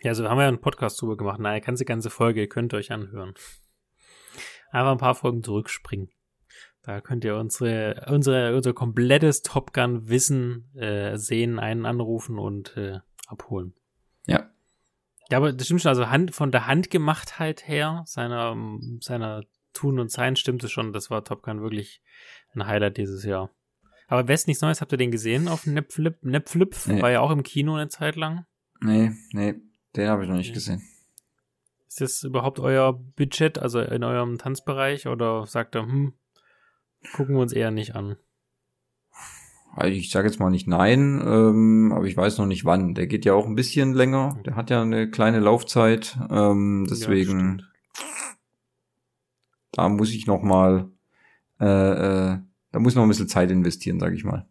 Ja, 0.02 0.10
also 0.10 0.28
haben 0.28 0.38
wir 0.38 0.42
ja 0.42 0.48
einen 0.48 0.60
Podcast 0.60 1.00
drüber 1.00 1.16
gemacht. 1.16 1.40
Naja, 1.40 1.60
ganze, 1.60 1.84
ganze 1.84 2.10
Folge, 2.10 2.40
ihr 2.40 2.48
könnt 2.48 2.72
euch 2.74 2.90
anhören. 2.90 3.34
Einfach 4.70 4.92
ein 4.92 4.98
paar 4.98 5.14
Folgen 5.14 5.42
zurückspringen. 5.42 6.10
Da 6.82 7.00
könnt 7.00 7.24
ihr 7.24 7.36
unsere, 7.36 8.06
unsere, 8.08 8.56
unser 8.56 8.72
komplettes 8.72 9.42
Top 9.42 9.74
Gun 9.74 10.08
Wissen 10.08 10.74
äh, 10.74 11.18
sehen, 11.18 11.58
einen 11.58 11.84
anrufen 11.84 12.38
und 12.38 12.76
äh, 12.76 13.00
abholen. 13.26 13.74
Ja. 14.26 14.50
Ja, 15.30 15.38
aber 15.38 15.52
das 15.52 15.66
stimmt 15.66 15.82
schon. 15.82 15.90
Also 15.90 16.10
Hand, 16.10 16.34
von 16.34 16.50
der 16.50 16.66
Handgemachtheit 16.66 17.66
her, 17.66 18.02
seiner, 18.06 18.56
seiner 19.00 19.44
Tun 19.72 19.98
und 19.98 20.10
Sein 20.10 20.36
stimmt 20.36 20.64
es 20.64 20.72
schon. 20.72 20.92
Das 20.92 21.10
war 21.10 21.24
Top 21.24 21.42
Gun 21.42 21.62
wirklich 21.62 22.02
ein 22.54 22.66
Highlight 22.66 22.96
dieses 22.96 23.24
Jahr. 23.24 23.50
Aber 24.08 24.26
West 24.26 24.48
nichts 24.48 24.60
Neues, 24.60 24.80
habt 24.80 24.90
ihr 24.90 24.98
den 24.98 25.12
gesehen 25.12 25.46
auf 25.46 25.66
Netflip? 25.66 26.18
Netflip 26.22 26.76
nee. 26.86 27.00
war 27.00 27.12
ja 27.12 27.20
auch 27.20 27.30
im 27.30 27.44
Kino 27.44 27.76
eine 27.76 27.88
Zeit 27.88 28.16
lang. 28.16 28.44
Nee, 28.80 29.12
nee, 29.32 29.54
den 29.94 30.08
habe 30.08 30.24
ich 30.24 30.28
noch 30.28 30.36
nicht 30.36 30.48
nee. 30.48 30.54
gesehen. 30.54 30.82
Ist 31.86 32.00
das 32.00 32.22
überhaupt 32.24 32.58
euer 32.58 32.92
Budget, 32.92 33.58
also 33.58 33.80
in 33.80 34.02
eurem 34.02 34.38
Tanzbereich, 34.38 35.06
oder 35.06 35.46
sagt 35.46 35.76
er, 35.76 35.82
hm, 35.82 36.14
gucken 37.12 37.36
wir 37.36 37.42
uns 37.42 37.52
eher 37.52 37.70
nicht 37.70 37.94
an? 37.94 38.16
Also 39.72 39.92
ich 39.92 40.10
sage 40.10 40.28
jetzt 40.28 40.40
mal 40.40 40.50
nicht 40.50 40.66
nein, 40.66 41.22
ähm, 41.24 41.92
aber 41.94 42.04
ich 42.06 42.16
weiß 42.16 42.38
noch 42.38 42.46
nicht 42.46 42.64
wann. 42.64 42.94
Der 42.94 43.06
geht 43.06 43.24
ja 43.24 43.34
auch 43.34 43.46
ein 43.46 43.54
bisschen 43.54 43.94
länger. 43.94 44.38
Der 44.44 44.56
hat 44.56 44.70
ja 44.70 44.82
eine 44.82 45.10
kleine 45.10 45.40
Laufzeit. 45.40 46.18
Ähm, 46.28 46.86
deswegen, 46.90 47.58
ja, 47.58 47.64
da 49.72 49.88
muss 49.88 50.12
ich 50.12 50.26
noch 50.26 50.42
mal, 50.42 50.90
äh, 51.60 51.64
äh, 51.64 52.38
da 52.72 52.78
muss 52.78 52.94
noch 52.94 53.04
ein 53.04 53.08
bisschen 53.08 53.28
Zeit 53.28 53.50
investieren, 53.50 54.00
sage 54.00 54.16
ich 54.16 54.24
mal. 54.24 54.46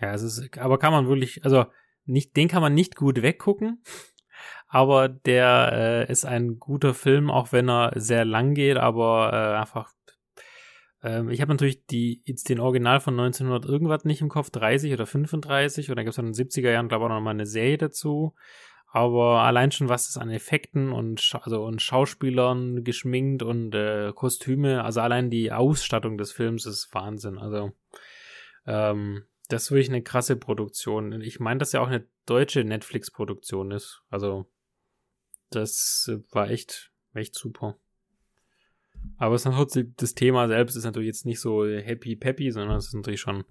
Ja, 0.00 0.12
es 0.14 0.22
ist, 0.22 0.58
aber 0.58 0.78
kann 0.78 0.92
man 0.92 1.08
wirklich, 1.08 1.44
also 1.44 1.66
nicht, 2.04 2.36
den 2.36 2.48
kann 2.48 2.62
man 2.62 2.74
nicht 2.74 2.96
gut 2.96 3.22
weggucken. 3.22 3.82
Aber 4.66 5.08
der 5.08 6.06
äh, 6.08 6.10
ist 6.10 6.24
ein 6.24 6.58
guter 6.58 6.94
Film, 6.94 7.30
auch 7.30 7.52
wenn 7.52 7.68
er 7.68 7.92
sehr 7.94 8.24
lang 8.24 8.54
geht, 8.54 8.78
aber 8.78 9.30
äh, 9.32 9.60
einfach 9.60 9.92
ähm, 11.02 11.28
ich 11.30 11.40
habe 11.40 11.52
natürlich 11.52 11.86
die, 11.86 12.22
jetzt 12.24 12.48
den 12.48 12.60
Original 12.60 13.00
von 13.00 13.18
1900 13.18 13.64
irgendwas 13.68 14.04
nicht 14.04 14.20
im 14.20 14.28
Kopf, 14.28 14.50
30 14.50 14.92
oder 14.92 15.06
35 15.06 15.90
und 15.90 15.96
dann 15.96 16.04
gibt 16.04 16.16
es 16.16 16.18
in 16.18 16.32
den 16.32 16.34
70er 16.34 16.70
Jahren, 16.70 16.88
glaube 16.88 17.04
ich, 17.04 17.10
auch 17.10 17.14
noch 17.14 17.20
mal 17.20 17.30
eine 17.30 17.46
Serie 17.46 17.78
dazu. 17.78 18.34
Aber 18.94 19.40
allein 19.40 19.72
schon, 19.72 19.88
was 19.88 20.10
es 20.10 20.18
an 20.18 20.28
Effekten 20.28 20.92
und, 20.92 21.34
also, 21.40 21.64
und 21.64 21.80
Schauspielern 21.80 22.84
geschminkt 22.84 23.42
und 23.42 23.74
äh, 23.74 24.12
Kostüme, 24.14 24.84
also 24.84 25.00
allein 25.00 25.30
die 25.30 25.50
Ausstattung 25.50 26.18
des 26.18 26.30
Films 26.30 26.66
ist 26.66 26.92
Wahnsinn. 26.92 27.38
Also, 27.38 27.72
ähm, 28.66 29.24
das 29.48 29.64
ist 29.64 29.70
wirklich 29.70 29.88
eine 29.88 30.02
krasse 30.02 30.36
Produktion. 30.36 31.22
Ich 31.22 31.40
meine, 31.40 31.58
dass 31.58 31.72
ja 31.72 31.80
auch 31.80 31.88
eine 31.88 32.06
deutsche 32.26 32.64
Netflix-Produktion 32.64 33.70
ist. 33.70 34.02
Also, 34.10 34.46
das 35.48 36.10
war 36.30 36.50
echt, 36.50 36.92
echt 37.14 37.34
super. 37.34 37.78
Aber 39.18 39.34
es 39.34 39.44
ist 39.44 39.52
trotzdem, 39.52 39.94
das 39.96 40.14
Thema 40.14 40.48
selbst 40.48 40.76
ist 40.76 40.84
natürlich 40.84 41.08
jetzt 41.08 41.26
nicht 41.26 41.40
so 41.40 41.64
happy 41.64 42.16
peppy, 42.16 42.50
sondern 42.50 42.76
es 42.76 42.88
ist 42.88 42.94
natürlich 42.94 43.20
schon 43.20 43.44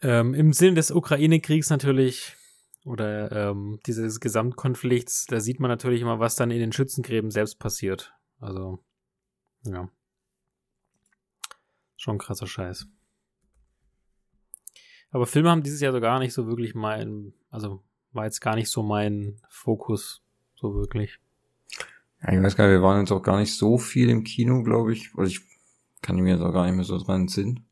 ähm, 0.00 0.34
im 0.34 0.52
Sinne 0.52 0.74
des 0.74 0.90
Ukraine-Kriegs 0.90 1.70
natürlich 1.70 2.36
oder 2.84 3.30
ähm, 3.50 3.78
dieses 3.86 4.20
Gesamtkonflikts, 4.20 5.26
da 5.26 5.38
sieht 5.40 5.60
man 5.60 5.68
natürlich 5.68 6.00
immer, 6.00 6.18
was 6.18 6.34
dann 6.34 6.50
in 6.50 6.58
den 6.58 6.72
Schützengräben 6.72 7.30
selbst 7.30 7.58
passiert. 7.58 8.12
Also, 8.40 8.82
ja. 9.64 9.88
Schon 11.96 12.18
krasser 12.18 12.48
Scheiß. 12.48 12.88
Aber 15.10 15.26
Filme 15.26 15.50
haben 15.50 15.62
dieses 15.62 15.80
Jahr 15.80 15.92
so 15.92 16.00
gar 16.00 16.18
nicht 16.18 16.32
so 16.32 16.48
wirklich 16.48 16.74
mein, 16.74 17.34
also 17.50 17.84
war 18.12 18.24
jetzt 18.24 18.40
gar 18.40 18.56
nicht 18.56 18.68
so 18.68 18.82
mein 18.82 19.40
Fokus, 19.48 20.22
so 20.56 20.74
wirklich. 20.74 21.20
Ja, 22.22 22.32
ich 22.34 22.42
weiß 22.42 22.56
gar 22.56 22.66
nicht, 22.66 22.72
wir 22.74 22.82
waren 22.82 23.00
jetzt 23.00 23.10
auch 23.12 23.22
gar 23.22 23.38
nicht 23.38 23.54
so 23.56 23.78
viel 23.78 24.08
im 24.10 24.22
Kino, 24.24 24.62
glaube 24.62 24.92
ich. 24.92 25.14
Oder 25.16 25.26
ich 25.26 25.40
kann 26.02 26.16
mir 26.16 26.34
jetzt 26.34 26.42
auch 26.42 26.52
gar 26.52 26.66
nicht 26.66 26.74
mehr 26.76 26.84
so 26.84 26.98
dran 26.98 27.22
entsinnen. 27.22 27.64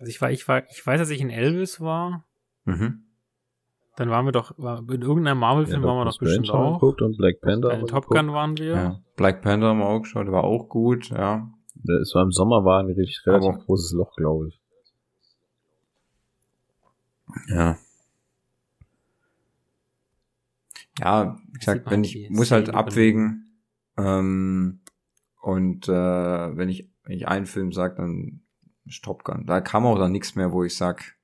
Also 0.00 0.10
ich 0.10 0.20
war, 0.20 0.30
ich 0.30 0.48
war, 0.48 0.62
ich 0.70 0.84
weiß, 0.84 0.98
dass 1.00 1.10
ich 1.10 1.20
in 1.20 1.30
Elvis 1.30 1.80
war. 1.80 2.24
Mhm. 2.64 3.04
Dann 3.96 4.10
waren 4.10 4.24
wir 4.24 4.32
doch, 4.32 4.54
war, 4.58 4.78
in 4.78 5.02
irgendeinem 5.02 5.38
Marvel-Film 5.38 5.82
Ja, 5.82 5.88
waren 5.88 5.98
wir 5.98 6.04
doch 6.10 6.18
bestimmt 6.18 6.46
Strange 6.46 6.64
auch. 6.64 6.80
geguckt 6.80 7.02
und 7.02 7.16
Black 7.18 7.40
Panther. 7.40 7.68
Wir 7.78 7.86
Top 7.86 8.04
geguckt. 8.08 8.20
Gun 8.20 8.32
waren 8.32 8.56
wir. 8.56 8.74
Ja. 8.74 9.00
Black 9.16 9.42
Panther 9.42 9.68
haben 9.68 9.78
wir 9.78 9.86
auch 9.86 10.00
geschaut, 10.00 10.26
der 10.26 10.32
war 10.32 10.44
auch 10.44 10.68
gut, 10.68 11.10
ja. 11.10 11.50
Es 12.00 12.14
war 12.14 12.22
im 12.22 12.32
Sommer, 12.32 12.64
war 12.64 12.80
ein 12.80 12.86
richtig 12.86 13.20
relativ 13.26 13.48
Aber- 13.50 13.58
großes 13.64 13.92
Loch, 13.92 14.14
glaube 14.16 14.48
ich. 14.48 14.60
Ja. 17.48 17.76
Ja, 20.98 21.38
wie 21.50 21.58
gesagt, 21.58 21.90
wenn 21.90 22.04
ich 22.04 22.28
muss 22.30 22.50
halt 22.50 22.70
abwägen 22.70 23.58
ähm, 23.96 24.80
und 25.40 25.88
äh, 25.88 26.56
wenn 26.56 26.68
ich 26.68 26.90
wenn 27.04 27.16
ich 27.16 27.28
einen 27.28 27.46
Film 27.46 27.72
sage, 27.72 27.96
dann 27.96 28.42
ist 28.84 29.02
Top 29.04 29.24
Gun. 29.24 29.46
Da 29.46 29.60
kam 29.60 29.86
auch 29.86 29.98
dann 29.98 30.12
nichts 30.12 30.34
mehr, 30.34 30.52
wo 30.52 30.64
ich 30.64 30.76
sag, 30.76 31.16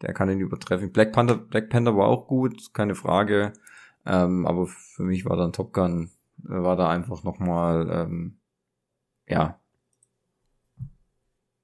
der 0.00 0.12
kann 0.12 0.30
ihn 0.30 0.40
übertreffen. 0.40 0.92
Black 0.92 1.12
Panther, 1.12 1.36
Black 1.36 1.70
Panther 1.70 1.96
war 1.96 2.06
auch 2.06 2.26
gut, 2.26 2.72
keine 2.74 2.94
Frage. 2.94 3.52
Ähm, 4.04 4.46
aber 4.46 4.66
für 4.66 5.04
mich 5.04 5.24
war 5.24 5.36
dann 5.36 5.52
Top 5.52 5.72
Gun 5.72 6.10
äh, 6.44 6.50
war 6.50 6.76
da 6.76 6.90
einfach 6.90 7.22
noch 7.22 7.38
mal 7.38 7.88
ähm, 7.90 8.38
ja 9.26 9.60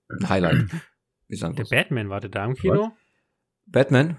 ein 0.09 0.29
Highlight. 0.29 0.71
Der? 1.31 1.65
Batman 1.65 2.09
war 2.09 2.21
der 2.21 2.31
da 2.31 2.47
im 2.47 2.55
Kino? 2.55 2.97
Batman? 3.67 4.17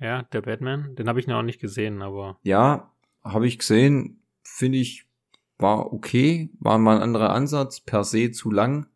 Ja, 0.00 0.22
der 0.22 0.42
Batman. 0.42 0.94
Den 0.96 1.08
habe 1.08 1.20
ich 1.20 1.26
noch 1.26 1.42
nicht 1.42 1.60
gesehen, 1.60 2.02
aber 2.02 2.38
Ja, 2.42 2.92
habe 3.22 3.46
ich 3.46 3.58
gesehen, 3.58 4.22
finde 4.42 4.78
ich, 4.78 5.06
war 5.58 5.92
okay, 5.92 6.50
war 6.58 6.78
mal 6.78 6.96
ein 6.96 7.02
anderer 7.02 7.30
Ansatz, 7.30 7.80
per 7.80 8.04
se 8.04 8.30
zu 8.32 8.50
lang. 8.50 8.86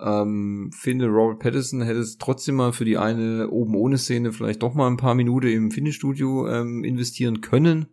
Ähm, 0.00 0.70
finde, 0.74 1.06
Robert 1.06 1.38
Pattinson 1.38 1.82
hätte 1.82 2.00
es 2.00 2.18
trotzdem 2.18 2.56
mal 2.56 2.72
für 2.72 2.84
die 2.84 2.98
eine 2.98 3.48
oben 3.50 3.76
ohne 3.76 3.96
Szene 3.96 4.32
vielleicht 4.32 4.62
doch 4.62 4.74
mal 4.74 4.88
ein 4.88 4.96
paar 4.96 5.14
Minuten 5.14 5.46
im 5.46 5.70
Fitnessstudio 5.70 6.48
ähm, 6.48 6.82
investieren 6.82 7.40
können. 7.40 7.86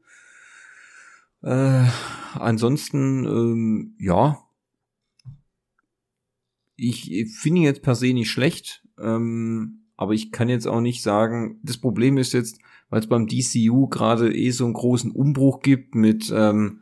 Äh, 1.43 1.85
ansonsten, 2.33 3.25
ähm, 3.25 3.95
ja. 3.99 4.39
Ich, 6.75 7.11
ich 7.11 7.37
finde 7.37 7.59
ihn 7.59 7.65
jetzt 7.65 7.83
per 7.83 7.93
se 7.93 8.13
nicht 8.13 8.31
schlecht, 8.31 8.83
ähm, 8.99 9.80
aber 10.01 10.13
ich 10.13 10.31
kann 10.31 10.49
jetzt 10.49 10.67
auch 10.67 10.81
nicht 10.81 11.03
sagen, 11.03 11.59
das 11.61 11.77
Problem 11.77 12.17
ist 12.17 12.33
jetzt, 12.33 12.57
weil 12.89 13.01
es 13.01 13.07
beim 13.07 13.27
DCU 13.27 13.87
gerade 13.87 14.35
eh 14.35 14.49
so 14.49 14.65
einen 14.65 14.73
großen 14.73 15.11
Umbruch 15.11 15.59
gibt 15.59 15.93
mit 15.93 16.33
ähm, 16.35 16.79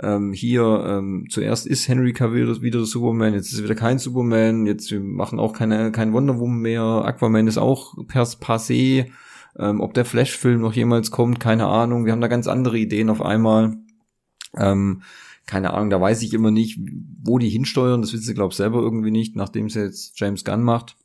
ähm, 0.00 0.32
hier 0.32 0.82
ähm, 0.88 1.26
zuerst 1.28 1.66
ist 1.66 1.86
Henry 1.86 2.14
Cavill 2.14 2.62
wieder 2.62 2.78
der 2.78 2.86
Superman, 2.86 3.34
jetzt 3.34 3.52
ist 3.52 3.58
er 3.58 3.64
wieder 3.64 3.74
kein 3.74 3.98
Superman, 3.98 4.64
jetzt 4.64 4.90
wir 4.90 5.00
machen 5.00 5.38
auch 5.38 5.52
keine 5.52 5.92
kein 5.92 6.14
Wonder 6.14 6.40
Woman 6.40 6.60
mehr, 6.60 6.82
Aquaman 6.82 7.46
ist 7.46 7.58
auch 7.58 7.94
per 8.08 8.22
passé, 8.22 9.10
ähm, 9.58 9.82
ob 9.82 9.92
der 9.92 10.06
Flash-Film 10.06 10.62
noch 10.62 10.72
jemals 10.72 11.10
kommt, 11.10 11.40
keine 11.40 11.66
Ahnung, 11.66 12.06
wir 12.06 12.12
haben 12.12 12.22
da 12.22 12.28
ganz 12.28 12.48
andere 12.48 12.78
Ideen 12.78 13.10
auf 13.10 13.20
einmal. 13.20 13.76
Ähm, 14.56 15.02
keine 15.44 15.74
Ahnung, 15.74 15.90
da 15.90 16.00
weiß 16.00 16.22
ich 16.22 16.32
immer 16.32 16.50
nicht, 16.50 16.78
wo 17.22 17.36
die 17.38 17.50
hinsteuern, 17.50 18.00
das 18.00 18.14
wissen 18.14 18.24
sie 18.24 18.34
glaube 18.34 18.52
ich 18.52 18.56
selber 18.56 18.80
irgendwie 18.80 19.10
nicht, 19.10 19.36
nachdem 19.36 19.66
es 19.66 19.74
jetzt 19.74 20.18
James 20.18 20.42
Gunn 20.42 20.62
macht. 20.62 20.96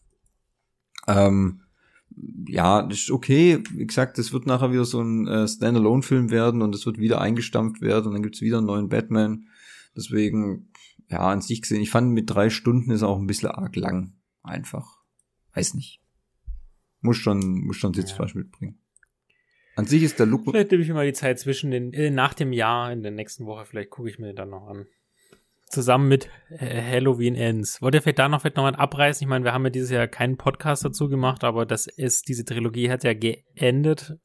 Ähm, 1.07 1.61
ja, 2.47 2.81
das 2.84 2.99
ist 2.99 3.11
okay. 3.11 3.61
Wie 3.71 3.85
gesagt, 3.85 4.17
das 4.17 4.34
wird 4.34 4.45
nachher 4.45 4.71
wieder 4.71 4.85
so 4.85 5.01
ein 5.01 5.27
äh, 5.27 5.47
Standalone-Film 5.47 6.31
werden 6.31 6.61
und 6.61 6.73
es 6.73 6.85
wird 6.85 6.99
wieder 6.99 7.21
eingestampft 7.21 7.81
werden 7.81 8.07
und 8.07 8.13
dann 8.13 8.23
gibt's 8.23 8.41
wieder 8.41 8.57
einen 8.57 8.67
neuen 8.67 8.89
Batman. 8.89 9.47
Deswegen, 9.95 10.71
ja, 11.09 11.19
an 11.19 11.41
sich 11.41 11.61
gesehen, 11.61 11.81
ich 11.81 11.89
fand 11.89 12.11
mit 12.11 12.29
drei 12.29 12.49
Stunden 12.49 12.91
ist 12.91 13.03
auch 13.03 13.19
ein 13.19 13.27
bisschen 13.27 13.49
arg 13.49 13.75
lang. 13.75 14.13
Einfach. 14.43 14.97
Weiß 15.53 15.73
nicht. 15.73 16.01
Muss 17.01 17.17
schon, 17.17 17.65
muss 17.65 17.77
schon 17.77 17.93
Sitzfleisch 17.93 18.35
mitbringen. 18.35 18.79
An 19.75 19.85
sich 19.85 20.01
ist 20.01 20.17
der 20.17 20.25
Look. 20.25 20.45
vielleicht 20.45 20.71
nehme 20.71 20.81
ich 20.81 20.89
mir 20.89 20.95
mal 20.95 21.05
die 21.05 21.13
Zeit 21.13 21.39
zwischen 21.39 21.69
den, 21.69 21.93
äh, 21.93 22.09
nach 22.09 22.34
dem 22.34 22.51
Jahr, 22.51 22.91
in 22.91 23.03
der 23.03 23.11
nächsten 23.11 23.45
Woche, 23.45 23.65
vielleicht 23.65 23.91
gucke 23.91 24.09
ich 24.09 24.17
mir 24.17 24.27
den 24.27 24.35
dann 24.35 24.49
noch 24.49 24.67
an. 24.67 24.88
Zusammen 25.69 26.07
mit 26.07 26.30
äh, 26.49 26.81
Halloween 26.81 27.35
Ends. 27.35 27.81
Wollt 27.81 27.94
ihr 27.94 28.02
vielleicht 28.02 28.19
da 28.19 28.30
noch 28.30 28.41
vielleicht 28.41 28.56
noch 28.56 28.64
mal 28.64 28.76
abreißen? 28.76 29.26
Ich 29.26 29.30
meine, 29.30 29.44
wir 29.44 29.53
haben 29.53 29.65
ja 29.65 29.69
dieses 29.69 29.89
Jahr 29.89 30.07
keinen 30.07 30.38
Podcast 30.38 30.85
dazu 30.85 31.10
gemacht, 31.10 31.44
aber 31.44 31.65
das 31.65 31.88
ist, 31.88 32.30
diese 32.30 32.45
Trilogie 32.45 32.89
hat 32.89 33.03
ja 33.03 33.14
geendet. 33.14 34.18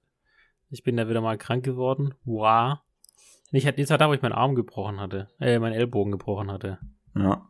Ich 0.71 0.85
bin 0.85 0.97
da 0.97 1.09
wieder 1.09 1.21
mal 1.21 1.37
krank 1.37 1.65
geworden. 1.65 2.15
Wow. 2.25 2.79
Ich 3.51 3.67
hatte, 3.67 3.81
jetzt 3.81 3.91
war 3.91 3.99
da, 3.99 4.09
wo 4.09 4.15
ich 4.15 4.23
meinen 4.23 4.33
Arm 4.33 4.55
gebrochen 4.55 5.01
hatte, 5.01 5.29
äh, 5.41 5.59
meinen 5.59 5.75
Ellbogen 5.75 6.13
gebrochen 6.13 6.51
hatte. 6.51 6.79
Ja. 7.15 7.47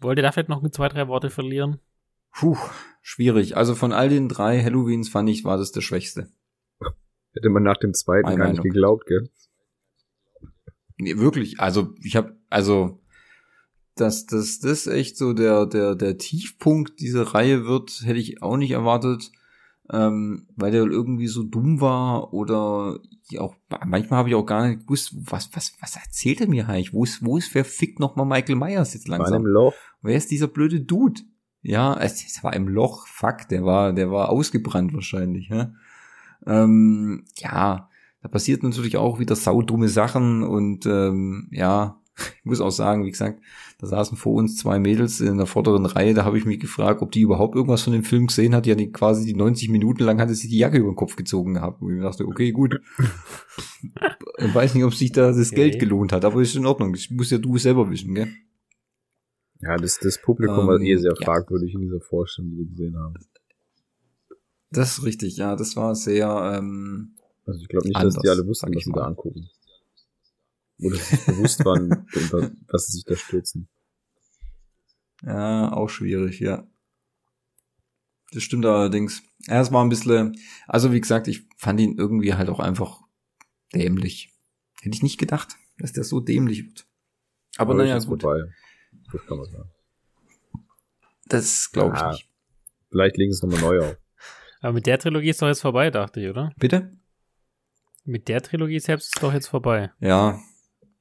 Wollt 0.00 0.18
ihr 0.18 0.22
da 0.22 0.32
vielleicht 0.32 0.48
noch 0.48 0.62
mit 0.62 0.74
zwei, 0.74 0.88
drei 0.88 1.06
Worte 1.06 1.30
verlieren? 1.30 1.78
Puh, 2.32 2.56
schwierig. 3.02 3.56
Also 3.56 3.74
von 3.74 3.92
all 3.92 4.08
den 4.08 4.28
drei 4.28 4.60
Halloweens 4.62 5.08
fand 5.08 5.28
ich, 5.28 5.44
war 5.44 5.58
das 5.58 5.70
der 5.70 5.82
schwächste. 5.82 6.28
Hätte 7.34 7.50
man 7.50 7.62
nach 7.62 7.76
dem 7.76 7.94
zweiten 7.94 8.24
Meine 8.24 8.38
gar 8.38 8.48
nicht 8.48 8.58
Meinung. 8.58 8.72
geglaubt, 8.72 9.06
gell? 9.06 9.30
Nee, 11.02 11.18
wirklich. 11.18 11.58
Also 11.60 11.94
ich 12.02 12.16
habe, 12.16 12.36
also 12.48 13.00
dass 13.96 14.26
dass 14.26 14.60
das 14.60 14.86
echt 14.86 15.16
so 15.16 15.32
der 15.32 15.66
der 15.66 15.94
der 15.96 16.16
Tiefpunkt 16.16 17.00
dieser 17.00 17.34
Reihe 17.34 17.66
wird, 17.66 18.02
hätte 18.04 18.20
ich 18.20 18.42
auch 18.42 18.56
nicht 18.56 18.70
erwartet, 18.70 19.32
ähm, 19.90 20.46
weil 20.56 20.70
der 20.70 20.84
irgendwie 20.84 21.26
so 21.26 21.42
dumm 21.42 21.80
war 21.80 22.32
oder 22.32 23.00
ja, 23.30 23.40
auch 23.40 23.56
manchmal 23.84 24.20
habe 24.20 24.28
ich 24.28 24.34
auch 24.34 24.46
gar 24.46 24.68
nicht 24.68 24.82
gewusst, 24.86 25.12
was 25.14 25.50
was 25.54 25.74
was 25.80 25.96
erzählt 25.96 26.40
er 26.40 26.48
mir 26.48 26.68
eigentlich? 26.68 26.94
Wo 26.94 27.04
ist 27.04 27.24
wo 27.24 27.36
ist 27.36 27.54
wer 27.54 27.64
fickt 27.64 27.98
noch 27.98 28.14
mal 28.14 28.24
Michael 28.24 28.56
Myers 28.56 28.94
jetzt 28.94 29.08
War 29.08 29.18
langsam? 29.18 29.42
einem 29.42 29.46
Loch. 29.46 29.74
Wer 30.02 30.16
ist 30.16 30.30
dieser 30.30 30.48
blöde 30.48 30.80
Dude? 30.80 31.20
Ja, 31.62 31.96
es, 32.00 32.24
es 32.24 32.42
war 32.42 32.54
im 32.54 32.66
Loch, 32.66 33.06
fuck, 33.06 33.48
der 33.48 33.64
war, 33.64 33.92
der 33.92 34.10
war 34.10 34.30
ausgebrannt 34.30 34.94
wahrscheinlich, 34.94 35.48
hä? 35.48 35.68
Ähm, 36.44 37.24
ja, 37.38 37.88
da 38.22 38.28
passiert 38.28 38.62
natürlich 38.62 38.96
auch 38.96 39.18
wieder 39.18 39.36
saudumme 39.36 39.88
Sachen 39.88 40.42
und 40.42 40.86
ähm, 40.86 41.48
ja, 41.50 42.00
ich 42.38 42.44
muss 42.44 42.60
auch 42.60 42.70
sagen, 42.70 43.04
wie 43.04 43.10
gesagt, 43.10 43.40
da 43.78 43.86
saßen 43.86 44.16
vor 44.16 44.34
uns 44.34 44.56
zwei 44.56 44.78
Mädels 44.78 45.20
in 45.20 45.38
der 45.38 45.46
vorderen 45.46 45.86
Reihe, 45.86 46.14
da 46.14 46.24
habe 46.24 46.38
ich 46.38 46.44
mich 46.44 46.60
gefragt, 46.60 47.02
ob 47.02 47.10
die 47.10 47.22
überhaupt 47.22 47.56
irgendwas 47.56 47.82
von 47.82 47.92
dem 47.92 48.04
Film 48.04 48.28
gesehen 48.28 48.54
hat. 48.54 48.66
Ja, 48.66 48.74
die 48.76 48.92
quasi 48.92 49.24
die 49.24 49.34
90 49.34 49.70
Minuten 49.70 50.04
lang 50.04 50.20
hatte 50.20 50.34
sie 50.34 50.48
die 50.48 50.58
Jacke 50.58 50.78
über 50.78 50.90
den 50.92 50.96
Kopf 50.96 51.16
gezogen 51.16 51.54
gehabt. 51.54 51.82
Und 51.82 51.96
ich 51.96 52.02
dachte, 52.02 52.26
okay, 52.26 52.52
gut. 52.52 52.80
ich 54.38 54.54
weiß 54.54 54.74
nicht, 54.74 54.84
ob 54.84 54.94
sich 54.94 55.10
da 55.10 55.28
das 55.32 55.48
Okay. 55.48 55.56
Geld 55.56 55.80
gelohnt 55.80 56.12
hat, 56.12 56.24
aber 56.24 56.40
ist 56.40 56.54
in 56.54 56.66
Ordnung. 56.66 56.92
Das 56.92 57.10
muss 57.10 57.30
ja 57.30 57.38
du 57.38 57.58
selber 57.58 57.90
wissen, 57.90 58.14
gell? 58.14 58.28
Ja, 59.60 59.76
das, 59.76 59.98
das 59.98 60.20
Publikum 60.20 60.66
war 60.66 60.76
Ähm, 60.76 60.82
eh 60.82 60.96
sehr 60.96 61.14
ja. 61.18 61.24
fragwürdig 61.24 61.74
in 61.74 61.80
dieser 61.80 62.00
Vorstellung, 62.00 62.50
die 62.52 62.58
wir 62.58 62.66
gesehen 62.66 62.96
haben. 62.96 63.14
Das 64.70 64.98
ist 64.98 65.04
richtig, 65.04 65.36
ja, 65.38 65.56
das 65.56 65.76
war 65.76 65.94
sehr, 65.94 66.56
ähm, 66.56 67.16
Also 67.46 67.60
ich 67.60 67.68
glaube 67.68 67.86
nicht, 67.88 67.96
Anders, 67.96 68.14
dass 68.14 68.22
die 68.22 68.28
alle 68.28 68.46
wussten, 68.46 68.74
was 68.74 68.84
sie 68.84 68.92
da 68.92 69.02
angucken. 69.06 69.48
Oder 70.80 70.96
dass 70.96 71.08
sie 71.08 71.16
sich 71.16 71.26
bewusst 71.26 71.64
waren, 71.64 72.06
was 72.68 72.86
sie 72.86 72.92
sich 72.92 73.04
da 73.04 73.16
stürzen. 73.16 73.68
Ja, 75.22 75.72
auch 75.72 75.88
schwierig, 75.88 76.40
ja. 76.40 76.66
Das 78.32 78.42
stimmt 78.42 78.64
allerdings. 78.66 79.22
War 79.48 79.84
ein 79.84 79.88
bisschen, 79.88 80.36
also 80.66 80.92
wie 80.92 81.00
gesagt, 81.00 81.28
ich 81.28 81.46
fand 81.56 81.80
ihn 81.80 81.96
irgendwie 81.98 82.34
halt 82.34 82.48
auch 82.48 82.60
einfach 82.60 83.00
dämlich. 83.74 84.32
Hätte 84.80 84.96
ich 84.96 85.02
nicht 85.02 85.18
gedacht, 85.18 85.56
dass 85.78 85.92
der 85.92 86.04
so 86.04 86.20
dämlich 86.20 86.64
wird. 86.64 86.86
Aber 87.58 87.74
naja, 87.74 87.96
ist 87.96 88.06
gut. 88.06 88.22
vorbei. 88.22 88.50
Das 89.12 89.26
kann 89.26 89.36
man 89.38 89.50
sagen. 89.50 89.70
Das 91.26 91.70
glaube 91.70 91.94
ich 91.94 92.00
Ja. 92.00 92.10
nicht. 92.12 92.28
Vielleicht 92.90 93.16
legen 93.16 93.32
sie 93.32 93.36
es 93.36 93.42
nochmal 93.42 93.60
neu 93.60 93.86
auf. 93.86 93.96
Aber 94.60 94.72
mit 94.72 94.86
der 94.86 94.98
Trilogie 94.98 95.30
ist 95.30 95.42
doch 95.42 95.48
jetzt 95.48 95.60
vorbei, 95.60 95.90
dachte 95.90 96.20
ich, 96.20 96.28
oder? 96.28 96.52
Bitte? 96.56 96.90
Mit 98.04 98.28
der 98.28 98.42
Trilogie 98.42 98.80
selbst 98.80 99.14
ist 99.14 99.22
doch 99.22 99.32
jetzt 99.32 99.46
vorbei. 99.48 99.92
Ja. 100.00 100.40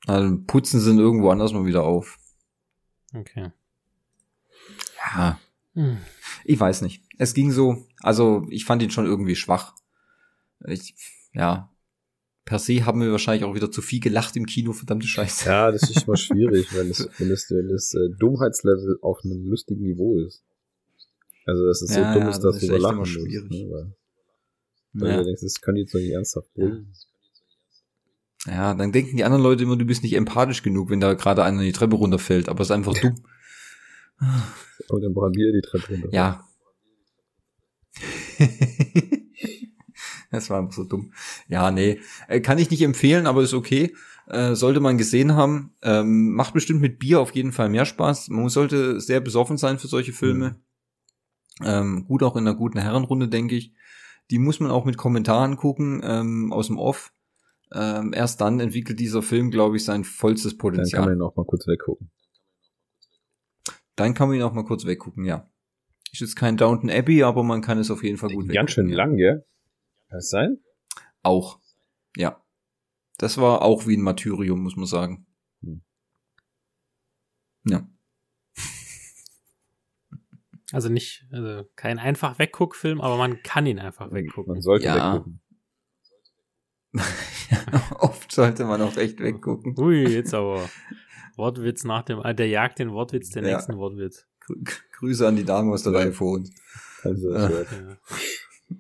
Also 0.08 0.38
putzen 0.48 0.80
sie 0.80 0.92
ihn 0.92 1.00
irgendwo 1.00 1.30
anders 1.30 1.54
mal 1.54 1.66
wieder 1.66 1.84
auf. 1.84 2.18
Okay. 3.14 3.52
Ja, 5.16 5.40
Hm. 5.74 5.98
ich 6.44 6.60
weiß 6.60 6.82
nicht. 6.82 7.04
Es 7.18 7.34
ging 7.34 7.52
so, 7.52 7.86
also 8.02 8.46
ich 8.50 8.66
fand 8.66 8.82
ihn 8.84 8.92
schon 8.92 9.06
irgendwie 9.06 9.36
schwach. 9.36 9.76
Ich, 10.66 10.96
ja. 11.34 11.70
Per 12.46 12.60
se 12.60 12.86
haben 12.86 13.00
wir 13.02 13.12
wahrscheinlich 13.12 13.44
auch 13.46 13.54
wieder 13.56 13.72
zu 13.72 13.82
viel 13.82 14.00
gelacht 14.00 14.36
im 14.36 14.46
Kino, 14.46 14.74
verdammte 14.74 15.08
Scheiße. 15.08 15.48
Ja, 15.48 15.72
das 15.72 15.84
ist 15.90 16.06
immer 16.08 16.18
schwierig, 16.18 16.68
wenn 16.76 16.90
es, 16.90 17.08
wenn 17.18 17.32
es, 17.32 17.50
wenn 17.52 17.70
es 17.70 17.94
äh, 17.94 18.10
Dummheitslevel 18.20 18.98
auf 19.02 19.20
einem 19.24 19.46
lustigen 19.48 19.84
Niveau 19.84 20.18
ist. 20.20 20.44
Also, 21.46 21.66
dass 21.68 21.82
es 21.82 21.94
so 21.94 22.00
Ja, 22.02 22.14
dumm 22.14 22.24
ja, 22.24 22.30
ist, 22.30 22.40
das 22.40 22.56
dass 22.56 22.56
ist 22.56 22.62
du 22.64 22.68
über 22.68 22.80
lachen 22.80 22.92
immer 22.94 23.00
musst. 23.02 23.12
schwierig. 23.14 23.50
Ne? 23.50 23.96
Weil, 24.94 25.10
Ja. 25.12 25.18
du 25.18 25.24
denkst, 25.26 25.42
das 25.42 25.62
kann 25.62 25.76
die 25.76 25.82
jetzt 25.82 25.94
doch 25.94 26.00
nicht 26.00 26.12
ernsthaft 26.12 26.54
bringen. 26.54 26.94
Ja, 28.48 28.74
dann 28.74 28.92
denken 28.92 29.18
die 29.18 29.24
anderen 29.24 29.44
Leute 29.44 29.64
immer, 29.64 29.78
du 29.78 29.86
bist 29.86 30.02
nicht 30.04 30.14
empathisch 30.16 30.64
genug, 30.64 30.90
wenn 30.90 31.00
da 31.00 31.14
gerade 31.14 31.44
einer 31.44 31.62
die 31.62 31.72
Treppe 31.72 31.96
runterfällt, 31.96 32.50
aber 32.50 32.62
es 32.62 32.68
ist 32.68 32.72
einfach 32.72 32.94
dumm. 32.98 33.24
Und 34.90 35.02
dann 35.02 35.14
brauchen 35.14 35.36
wir 35.36 35.52
die 35.54 35.62
Treppe 35.62 35.94
runter. 35.94 36.10
Ja. 36.12 36.48
das 40.32 40.50
war 40.50 40.60
einfach 40.60 40.74
so 40.74 40.84
dumm. 40.84 41.14
Ja, 41.48 41.72
nee. 41.72 42.00
Äh, 42.28 42.42
Kann 42.42 42.58
ich 42.58 42.70
nicht 42.72 42.82
empfehlen, 42.82 43.28
aber 43.28 43.42
ist 43.44 43.54
okay. 43.54 43.96
Äh, 44.28 44.56
sollte 44.56 44.80
man 44.80 44.98
gesehen 44.98 45.36
haben. 45.36 45.76
Ähm, 45.82 46.34
macht 46.34 46.54
bestimmt 46.54 46.82
mit 46.82 47.00
Bier 47.00 47.20
auf 47.20 47.32
jeden 47.36 47.52
Fall 47.52 47.70
mehr 47.70 47.86
Spaß. 47.86 48.30
Man 48.30 48.50
sollte 48.50 49.00
sehr 49.02 49.20
besoffen 49.20 49.58
sein 49.58 49.78
für 49.80 49.88
solche 49.88 50.14
Filme. 50.14 50.56
Ähm, 51.64 52.06
gut 52.08 52.24
auch 52.24 52.36
in 52.36 52.48
einer 52.48 52.56
guten 52.56 52.80
Herrenrunde, 52.80 53.28
denke 53.28 53.56
ich. 53.56 53.74
Die 54.30 54.40
muss 54.40 54.60
man 54.60 54.72
auch 54.72 54.86
mit 54.86 54.98
Kommentaren 54.98 55.58
gucken, 55.58 56.02
ähm, 56.04 56.54
aus 56.54 56.68
dem 56.68 56.78
Off. 56.78 57.14
Ähm, 57.74 58.14
erst 58.14 58.42
dann 58.42 58.60
entwickelt 58.60 59.00
dieser 59.00 59.22
Film, 59.22 59.50
glaube 59.50 59.78
ich, 59.78 59.86
sein 59.86 60.04
vollstes 60.04 60.54
Dann 60.54 60.58
Potenzial. 60.58 61.02
kann 61.02 61.10
man 61.10 61.18
ihn 61.18 61.22
auch 61.22 61.36
mal 61.36 61.46
kurz 61.46 61.68
weggucken. 61.68 62.12
Dann 63.96 64.14
kann 64.14 64.28
man 64.28 64.38
ihn 64.38 64.44
auch 64.44 64.54
mal 64.54 64.66
kurz 64.66 64.86
weggucken, 64.86 65.26
ja. 65.26 65.50
Ist 66.12 66.20
jetzt 66.20 66.36
kein 66.36 66.58
Downton 66.58 66.90
Abbey, 66.90 67.24
aber 67.24 67.44
man 67.44 67.62
kann 67.62 67.78
es 67.78 67.90
auf 67.90 68.04
jeden 68.04 68.18
Fall 68.18 68.30
gut 68.30 68.44
weggucken. 68.44 68.56
Ganz 68.56 68.72
schön 68.72 68.90
ja. 68.90 68.98
lang, 68.98 69.16
gell? 69.16 69.46
Kann 70.10 70.18
das 70.18 70.30
sein? 70.30 70.58
Auch. 71.24 71.60
Ja. 72.18 72.44
Das 73.18 73.38
war 73.38 73.62
auch 73.62 73.88
wie 73.88 73.96
ein 73.96 74.02
Martyrium, 74.02 74.62
muss 74.62 74.76
man 74.76 74.88
sagen. 74.88 75.26
Hm. 75.62 75.82
Ja. 77.66 77.88
Also 80.72 80.90
nicht, 80.90 81.26
also 81.32 81.64
kein 81.76 82.00
einfach 82.00 82.40
Wegguckfilm, 82.40 83.02
aber 83.02 83.18
man 83.18 83.42
kann 83.44 83.66
ihn 83.66 83.80
einfach 83.80 84.12
weggucken. 84.12 84.54
Man 84.54 84.62
sollte 84.62 84.86
Ja. 84.86 85.14
weggucken. 85.16 85.42
Oft 88.00 88.32
sollte 88.32 88.66
man 88.66 88.82
auch 88.82 88.96
echt 88.98 89.20
weggucken. 89.20 89.76
Ui, 89.80 90.08
jetzt 90.08 90.34
aber. 90.34 90.70
Wortwitz 91.38 91.84
nach 91.86 92.04
dem, 92.04 92.20
äh, 92.24 92.36
der 92.36 92.48
jagt 92.48 92.80
den 92.80 92.92
Wortwitz, 92.92 93.30
den 93.30 93.46
Ja. 93.46 93.54
nächsten 93.56 93.78
Wortwitz. 93.78 94.28
Grü 94.42 94.56
Grüße 95.00 95.28
an 95.28 95.36
die 95.36 95.46
Dame 95.46 95.72
aus 95.72 95.84
der. 95.84 95.94
Reihe 95.94 96.12
vor 96.14 96.34
uns. 96.34 96.52
Also, 97.04 97.32
Ja. 97.34 97.48
das 97.50 97.72
Ja. 97.72 97.98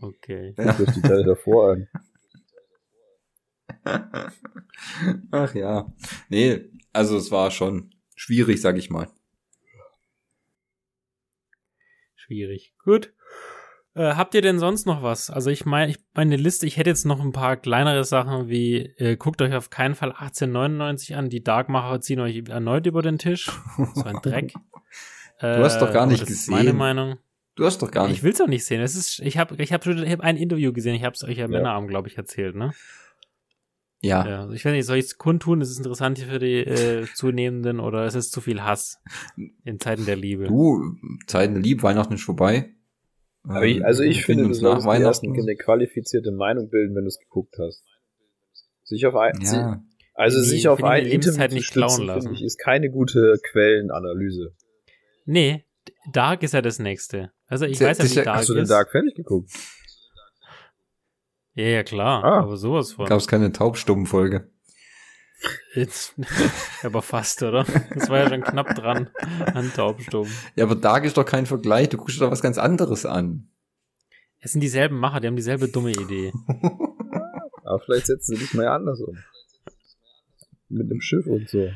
Okay. 0.01 0.53
Ja. 0.57 0.73
durch 0.73 0.91
die 0.91 1.01
Teile 1.01 1.23
davor 1.25 1.71
an. 1.73 1.87
Ach 5.31 5.53
ja. 5.55 5.91
Nee, 6.29 6.69
also 6.93 7.17
es 7.17 7.31
war 7.31 7.51
schon 7.51 7.93
schwierig, 8.15 8.61
sag 8.61 8.77
ich 8.77 8.89
mal. 8.89 9.07
Schwierig. 12.31 12.73
Gut. 12.85 13.11
Äh, 13.93 14.13
habt 14.15 14.33
ihr 14.35 14.41
denn 14.41 14.57
sonst 14.57 14.85
noch 14.85 15.03
was? 15.03 15.29
Also 15.29 15.49
ich 15.49 15.65
meine, 15.65 15.91
ich 15.91 15.97
meine 16.13 16.37
Liste, 16.37 16.65
ich 16.65 16.77
hätte 16.77 16.89
jetzt 16.89 17.05
noch 17.05 17.19
ein 17.19 17.33
paar 17.33 17.57
kleinere 17.57 18.05
Sachen 18.05 18.47
wie, 18.47 18.77
äh, 18.97 19.17
guckt 19.17 19.41
euch 19.41 19.53
auf 19.53 19.69
keinen 19.69 19.95
Fall 19.95 20.13
1899 20.13 21.15
an, 21.17 21.29
die 21.29 21.43
Darkmacher 21.43 21.99
ziehen 21.99 22.21
euch 22.21 22.41
erneut 22.47 22.85
über 22.85 23.01
den 23.01 23.17
Tisch. 23.17 23.51
So 23.95 24.03
ein 24.05 24.19
Dreck. 24.23 24.53
Äh, 25.39 25.57
Du 25.57 25.63
hast 25.65 25.79
doch 25.81 25.91
gar 25.91 26.03
aber 26.03 26.11
nicht 26.11 26.21
das 26.21 26.29
ist 26.29 26.35
gesehen. 26.45 26.53
Meine 26.53 26.71
Meinung. 26.73 27.17
Du 27.55 27.65
hast 27.65 27.81
doch 27.81 27.91
gar 27.91 28.05
Ich 28.05 28.11
nicht. 28.11 28.23
will's 28.23 28.39
auch 28.39 28.47
nicht 28.47 28.63
sehen. 28.63 28.79
Es 28.79 28.95
ist, 28.95 29.19
ich 29.19 29.37
habe 29.37 29.61
ich 29.61 29.73
hab, 29.73 29.83
schon- 29.83 30.01
ich 30.01 30.11
hab 30.11 30.21
ein 30.21 30.37
Interview 30.37 30.71
gesehen, 30.71 30.95
ich 30.95 31.03
habe 31.03 31.15
es 31.15 31.23
euch 31.25 31.35
ja 31.37 31.43
Ja. 31.43 31.47
Männerabend, 31.49 31.89
glaube 31.89 32.07
ich, 32.07 32.17
erzählt, 32.17 32.55
ne? 32.55 32.71
Ja. 34.03 34.27
Ja, 34.27 34.41
also 34.41 34.53
ich 34.53 34.65
weiß 34.65 34.71
nicht, 34.73 34.85
soll 34.85 34.97
ich 34.97 35.05
es 35.05 35.17
kundtun? 35.17 35.61
Ist 35.61 35.69
es 35.69 35.77
interessant 35.77 36.17
für 36.19 36.39
die 36.39 36.57
äh, 36.59 37.05
Zunehmenden 37.15 37.79
oder 37.79 38.05
ist 38.05 38.15
es 38.15 38.31
zu 38.31 38.41
viel 38.41 38.63
Hass 38.63 38.99
in 39.63 39.79
Zeiten 39.79 40.05
der 40.05 40.15
Liebe? 40.15 40.45
Du, 40.47 40.81
Zeiten 41.27 41.55
lieb, 41.61 41.83
Weihnachten 41.83 42.13
ist 42.15 42.23
vorbei. 42.23 42.73
Aber 43.43 43.65
ich, 43.65 43.83
also 43.85 44.03
ich 44.03 44.23
finde, 44.25 44.49
du 44.49 44.61
nach 44.61 44.85
Weihnachten. 44.85 45.31
eine 45.39 45.55
qualifizierte 45.55 46.31
Meinung 46.31 46.69
bilden, 46.69 46.95
wenn 46.95 47.03
du 47.03 47.07
es 47.07 47.19
geguckt 47.19 47.55
hast. 47.59 47.83
Sich 48.83 49.05
auf 49.05 49.15
ein, 49.15 49.33
Ja. 49.41 49.83
also 50.13 50.37
Nee, 50.39 50.45
sich 50.45 50.59
ich 50.59 50.67
auf 50.67 50.83
ein 50.83 51.05
Lebenszeit 51.05 51.51
nicht 51.51 51.71
klauen 51.71 52.05
lassen. 52.05 52.33
ich, 52.33 52.43
ist 52.43 52.57
keine 52.59 52.89
gute 52.91 53.35
Quellenanalyse. 53.51 54.53
Nee, 55.25 55.63
Dark 56.11 56.43
ist 56.43 56.53
ja 56.53 56.61
das 56.61 56.77
nächste. 56.79 57.31
Also 57.47 57.65
ich 57.65 57.79
Das- 57.79 57.87
weiß 57.89 57.97
ja, 57.99 58.03
wie 58.03 58.07
ist 58.07 58.25
Dark 58.27 58.37
Hast 58.37 58.49
du 58.49 58.53
den 58.53 58.63
ist. 58.63 58.69
Dark 58.69 58.91
fertig 58.91 59.15
geguckt? 59.15 59.49
Ja, 61.53 61.65
ja, 61.65 61.83
klar. 61.83 62.23
Ah. 62.23 62.39
Aber 62.41 62.57
sowas 62.57 62.93
von. 62.93 63.07
Gab 63.07 63.19
es 63.19 63.27
keine 63.27 63.51
Taubstummenfolge. 63.51 64.49
Jetzt, 65.73 66.13
aber 66.83 67.01
fast, 67.01 67.41
oder? 67.41 67.65
Das 67.93 68.09
war 68.09 68.19
ja 68.19 68.29
schon 68.29 68.41
knapp 68.41 68.75
dran 68.75 69.09
an 69.53 69.71
Taubstumm. 69.73 70.27
Ja, 70.55 70.65
aber 70.65 70.75
Dark 70.75 71.03
ist 71.03 71.17
doch 71.17 71.25
kein 71.25 71.45
Vergleich. 71.45 71.89
Du 71.89 71.97
guckst 71.97 72.17
dir 72.17 72.25
doch 72.25 72.31
was 72.31 72.41
ganz 72.41 72.57
anderes 72.57 73.05
an. 73.05 73.47
Es 74.39 74.51
sind 74.51 74.61
dieselben 74.61 74.97
Macher, 74.97 75.19
die 75.19 75.27
haben 75.27 75.35
dieselbe 75.35 75.67
dumme 75.67 75.91
Idee. 75.91 76.31
Aber 77.63 77.79
vielleicht 77.85 78.07
setzen 78.07 78.35
sie 78.35 78.41
dich 78.41 78.53
mal 78.53 78.67
anders 78.67 78.99
um. 79.01 79.15
Mit 80.67 80.89
einem 80.89 80.99
Schiff 80.99 81.27
und 81.27 81.47
so. 81.47 81.69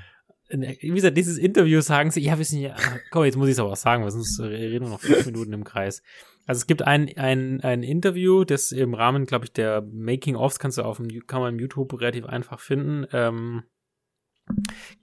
Wie 0.49 0.89
gesagt, 0.89 1.15
dieses 1.15 1.37
Interview 1.37 1.81
sagen 1.81 2.11
sie, 2.11 2.21
ja, 2.21 2.37
wissen 2.39 2.59
ja, 2.59 2.75
komm, 3.11 3.25
jetzt 3.25 3.37
muss 3.37 3.47
ich 3.47 3.53
es 3.53 3.59
aber 3.59 3.71
auch 3.71 3.77
sagen, 3.77 4.03
weil 4.03 4.11
sonst 4.11 4.39
reden 4.39 4.85
wir 4.85 4.89
noch 4.89 4.99
fünf 4.99 5.25
Minuten 5.25 5.53
im 5.53 5.63
Kreis. 5.63 6.01
Also 6.45 6.59
es 6.59 6.67
gibt 6.67 6.83
ein, 6.83 7.09
ein, 7.17 7.61
ein 7.61 7.83
Interview, 7.83 8.43
das 8.43 8.71
im 8.71 8.93
Rahmen, 8.93 9.25
glaube 9.25 9.45
ich, 9.45 9.53
der 9.53 9.81
Making-ofs 9.81 10.59
kannst 10.59 10.77
du 10.77 10.83
auf 10.83 10.97
dem, 10.97 11.07
kann 11.27 11.41
man 11.41 11.55
im 11.55 11.59
YouTube 11.59 11.99
relativ 11.99 12.25
einfach 12.25 12.59
finden, 12.59 13.05
ähm, 13.11 13.63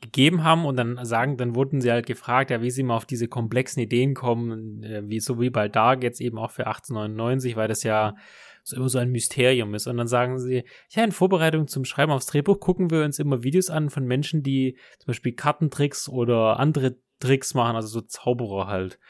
gegeben 0.00 0.44
haben 0.44 0.64
und 0.64 0.76
dann 0.76 1.04
sagen, 1.04 1.36
dann 1.36 1.56
wurden 1.56 1.80
sie 1.80 1.90
halt 1.90 2.06
gefragt, 2.06 2.50
ja, 2.50 2.62
wie 2.62 2.70
sie 2.70 2.84
mal 2.84 2.96
auf 2.96 3.06
diese 3.06 3.26
komplexen 3.26 3.82
Ideen 3.82 4.14
kommen, 4.14 4.84
äh, 4.84 5.02
wie 5.04 5.18
so 5.18 5.40
wie 5.40 5.50
bei 5.50 5.68
Dark 5.68 6.04
jetzt 6.04 6.20
eben 6.20 6.38
auch 6.38 6.52
für 6.52 6.66
1899, 6.66 7.56
weil 7.56 7.66
das 7.66 7.82
ja 7.82 8.14
so 8.62 8.76
immer 8.76 8.88
so 8.88 8.98
ein 8.98 9.10
Mysterium 9.10 9.74
ist. 9.74 9.88
Und 9.88 9.96
dann 9.96 10.06
sagen 10.06 10.38
sie, 10.38 10.64
ja, 10.90 11.02
in 11.02 11.10
Vorbereitung 11.10 11.66
zum 11.66 11.84
Schreiben 11.84 12.12
aufs 12.12 12.26
Drehbuch 12.26 12.60
gucken 12.60 12.90
wir 12.90 13.02
uns 13.02 13.18
immer 13.18 13.42
Videos 13.42 13.70
an 13.70 13.90
von 13.90 14.04
Menschen, 14.04 14.44
die 14.44 14.78
zum 14.98 15.08
Beispiel 15.08 15.32
Kartentricks 15.32 16.08
oder 16.08 16.60
andere 16.60 16.96
Tricks 17.18 17.54
machen, 17.54 17.74
also 17.74 17.88
so 17.88 18.00
Zauberer 18.00 18.68
halt. 18.68 19.00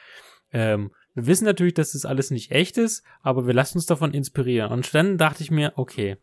Ähm, 0.50 0.92
wir 1.14 1.26
wissen 1.26 1.44
natürlich, 1.44 1.74
dass 1.74 1.92
das 1.92 2.04
alles 2.04 2.30
nicht 2.30 2.50
echt 2.50 2.78
ist, 2.78 3.04
aber 3.20 3.46
wir 3.46 3.54
lassen 3.54 3.78
uns 3.78 3.86
davon 3.86 4.14
inspirieren. 4.14 4.72
Und 4.72 4.94
dann 4.94 5.18
dachte 5.18 5.42
ich 5.42 5.50
mir, 5.50 5.72
okay, 5.76 6.16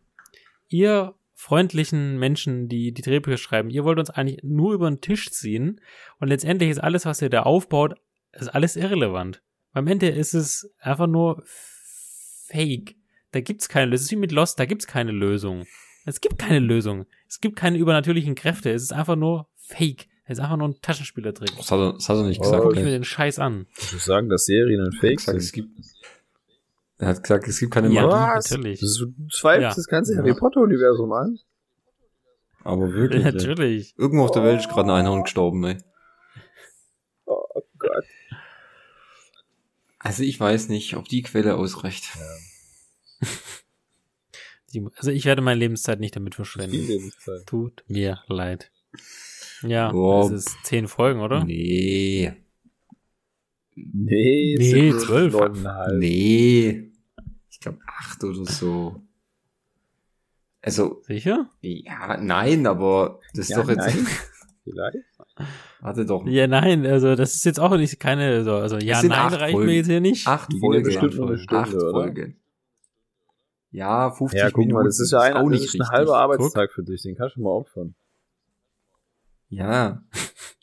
ihr 0.68 1.14
freundlichen 1.34 2.18
Menschen, 2.18 2.68
die 2.68 2.92
die 2.92 3.02
Drehbücher 3.02 3.38
schreiben, 3.38 3.70
ihr 3.70 3.84
wollt 3.84 3.98
uns 3.98 4.10
eigentlich 4.10 4.42
nur 4.42 4.74
über 4.74 4.90
den 4.90 5.00
Tisch 5.00 5.30
ziehen 5.30 5.80
und 6.18 6.28
letztendlich 6.28 6.70
ist 6.70 6.80
alles, 6.80 7.06
was 7.06 7.22
ihr 7.22 7.30
da 7.30 7.44
aufbaut, 7.44 7.94
ist 8.32 8.48
alles 8.48 8.76
irrelevant. 8.76 9.42
Am 9.72 9.86
Ende 9.86 10.08
ist 10.08 10.34
es 10.34 10.70
einfach 10.80 11.06
nur 11.06 11.42
fake. 11.46 12.96
Da 13.32 13.40
gibt's 13.40 13.68
keine 13.68 13.86
Lösung. 13.86 13.94
Es 13.94 14.02
ist 14.02 14.10
wie 14.10 14.16
mit 14.16 14.32
Lost, 14.32 14.58
da 14.58 14.66
gibt's 14.66 14.86
keine 14.86 15.12
Lösung. 15.12 15.66
Es 16.04 16.20
gibt 16.20 16.38
keine 16.38 16.58
Lösung. 16.58 17.06
Es 17.28 17.40
gibt 17.40 17.56
keine 17.56 17.78
übernatürlichen 17.78 18.34
Kräfte. 18.34 18.70
Es 18.70 18.82
ist 18.82 18.92
einfach 18.92 19.16
nur 19.16 19.48
fake. 19.56 20.08
Es 20.30 20.38
ist 20.38 20.44
einfach 20.44 20.56
nur 20.58 20.68
ein 20.68 20.80
Taschenspielertrick. 20.80 21.56
Das 21.56 21.72
hat 21.72 21.80
er, 21.80 21.92
das 21.94 22.08
hat 22.08 22.16
er 22.18 22.22
nicht 22.22 22.38
Oh, 22.38 22.44
gesagt. 22.44 22.62
Guck 22.62 22.76
ich 22.76 22.84
mir 22.84 22.90
den 22.90 23.02
Scheiß 23.04 23.40
an. 23.40 23.66
Ich 23.76 23.92
muss 23.92 24.04
sagen, 24.04 24.28
dass 24.28 24.44
Serien 24.44 24.80
ein 24.80 24.86
Er 24.86 24.92
hat 24.92 25.00
Fake 25.00 25.16
gesagt, 25.18 25.38
es 25.38 25.48
sind. 25.48 25.54
gibt, 25.54 25.86
er 26.98 27.08
hat 27.08 27.22
gesagt, 27.24 27.48
es 27.48 27.58
gibt 27.58 27.72
keine 27.74 27.88
Ja. 27.92 28.06
Magie. 28.06 28.34
Natürlich. 28.50 28.78
Du 28.80 28.86
zweifelst 29.28 29.62
Ja. 29.70 29.74
das 29.74 29.86
ganze 29.88 30.12
Ja. 30.14 30.18
Harry 30.20 30.34
Potter-Universum 30.34 31.12
an? 31.12 31.38
Aber 32.62 32.92
wirklich. 32.92 33.24
ey. 33.24 33.32
Natürlich. 33.32 33.94
Irgendwo 33.98 34.24
auf 34.24 34.30
der 34.30 34.44
Welt 34.44 34.60
ist 34.60 34.68
gerade 34.68 34.92
ein 34.92 35.00
Einhorn 35.00 35.24
gestorben, 35.24 35.64
ey. 35.64 35.78
Oh 37.26 37.62
Gott. 37.78 38.04
Also 39.98 40.22
ich 40.22 40.38
weiß 40.38 40.68
nicht, 40.68 40.94
ob 40.96 41.08
die 41.08 41.22
Quelle 41.22 41.56
ausreicht. 41.56 42.04
Die- 44.72 44.86
Also 44.96 45.10
ich 45.10 45.24
werde 45.24 45.42
meine 45.42 45.58
Lebenszeit 45.58 45.98
nicht 45.98 46.14
damit 46.14 46.36
verschwenden. 46.36 46.76
Lebenszeit. 46.86 47.44
Tut 47.46 47.82
mir 47.88 48.20
leid. 48.28 48.70
Ja, 49.62 49.90
Boah. 49.92 50.30
das 50.30 50.46
ist 50.46 50.64
zehn 50.64 50.88
Folgen, 50.88 51.20
oder? 51.20 51.44
Nee. 51.44 52.32
Nee, 53.74 54.56
Nee, 54.58 54.92
zwölf. 54.98 55.34
Nee. 55.98 56.90
Ich 57.50 57.60
glaube 57.60 57.78
acht 57.86 58.22
oder 58.24 58.44
so. 58.46 59.02
Also, 60.62 61.00
Sicher? 61.06 61.48
ja, 61.62 62.16
nein, 62.18 62.66
aber 62.66 63.20
das 63.34 63.44
ist 63.48 63.50
Ja, 63.50 63.62
doch 63.62 63.68
jetzt. 63.68 63.78
nein. 63.78 64.06
Vielleicht. 64.64 64.98
Warte 65.80 66.04
doch. 66.04 66.26
Ja, 66.26 66.46
nein, 66.46 66.84
also 66.84 67.16
das 67.16 67.34
ist 67.34 67.44
jetzt 67.46 67.58
auch 67.58 67.74
nicht 67.76 67.98
keine, 67.98 68.26
also, 68.28 68.56
also 68.56 68.76
ja, 68.76 69.02
nein, 69.02 69.32
reicht 69.32 69.52
Folgen. 69.52 69.66
mir 69.66 69.76
jetzt 69.76 69.86
hier 69.86 70.00
nicht. 70.00 70.26
Acht 70.26 70.52
Folgen. 70.60 71.48
Acht? 71.48 71.72
Folgen. 71.72 72.36
Ja, 73.70 74.10
50 74.10 74.38
Ja, 74.38 74.46
guck 74.50 74.58
Minuten. 74.58 74.74
mal, 74.74 74.84
das 74.84 75.00
ist 75.00 75.12
ja 75.12 75.20
ein, 75.20 75.34
auch 75.34 75.42
das 75.48 75.60
nicht 75.60 75.74
ist 75.74 75.80
ein 75.80 75.88
halber 75.88 76.18
Arbeitstag 76.18 76.72
für 76.72 76.82
dich, 76.82 77.02
den 77.02 77.16
kannst 77.16 77.36
du 77.36 77.40
mal 77.42 77.50
opfern. 77.50 77.94
Ja, 79.50 80.02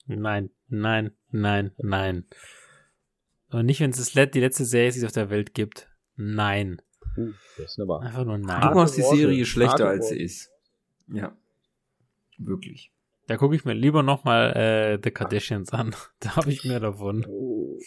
Nein, 0.08 0.50
nein, 0.70 1.12
nein, 1.32 1.72
nein. 1.78 2.26
Und 3.50 3.66
nicht, 3.66 3.82
wenn 3.82 3.92
es 3.92 4.12
die 4.12 4.40
letzte 4.40 4.66
Serie 4.66 4.90
ist, 4.90 4.96
die 4.96 5.00
es 5.00 5.06
auf 5.06 5.12
der 5.12 5.30
Welt 5.30 5.54
gibt. 5.54 5.90
Nein. 6.16 6.82
Uh, 7.18 7.34
das 7.58 7.72
ist 7.72 7.80
aber. 7.80 8.02
Einfach 8.02 8.26
nur 8.26 8.38
du 8.38 8.46
nein. 8.46 8.62
Harte 8.62 8.76
machst 8.76 8.98
die. 8.98 9.02
Serie 9.02 9.46
schlechter, 9.46 9.86
Harte 9.86 9.88
als 9.88 10.10
sie 10.10 10.22
ist. 10.22 10.50
Ja. 11.08 11.36
Wirklich. 12.38 12.92
Da 13.28 13.36
gucke 13.36 13.56
ich 13.56 13.66
mir 13.66 13.74
lieber 13.74 14.04
nochmal 14.04 14.54
äh, 14.56 15.00
The 15.04 15.12
Kardashians 15.12 15.72
an. 15.74 15.94
Da 16.20 16.38
habe 16.38 16.52
ich 16.52 16.64
mehr 16.64 16.80
davon. 16.80 17.26
Oh. 17.28 17.78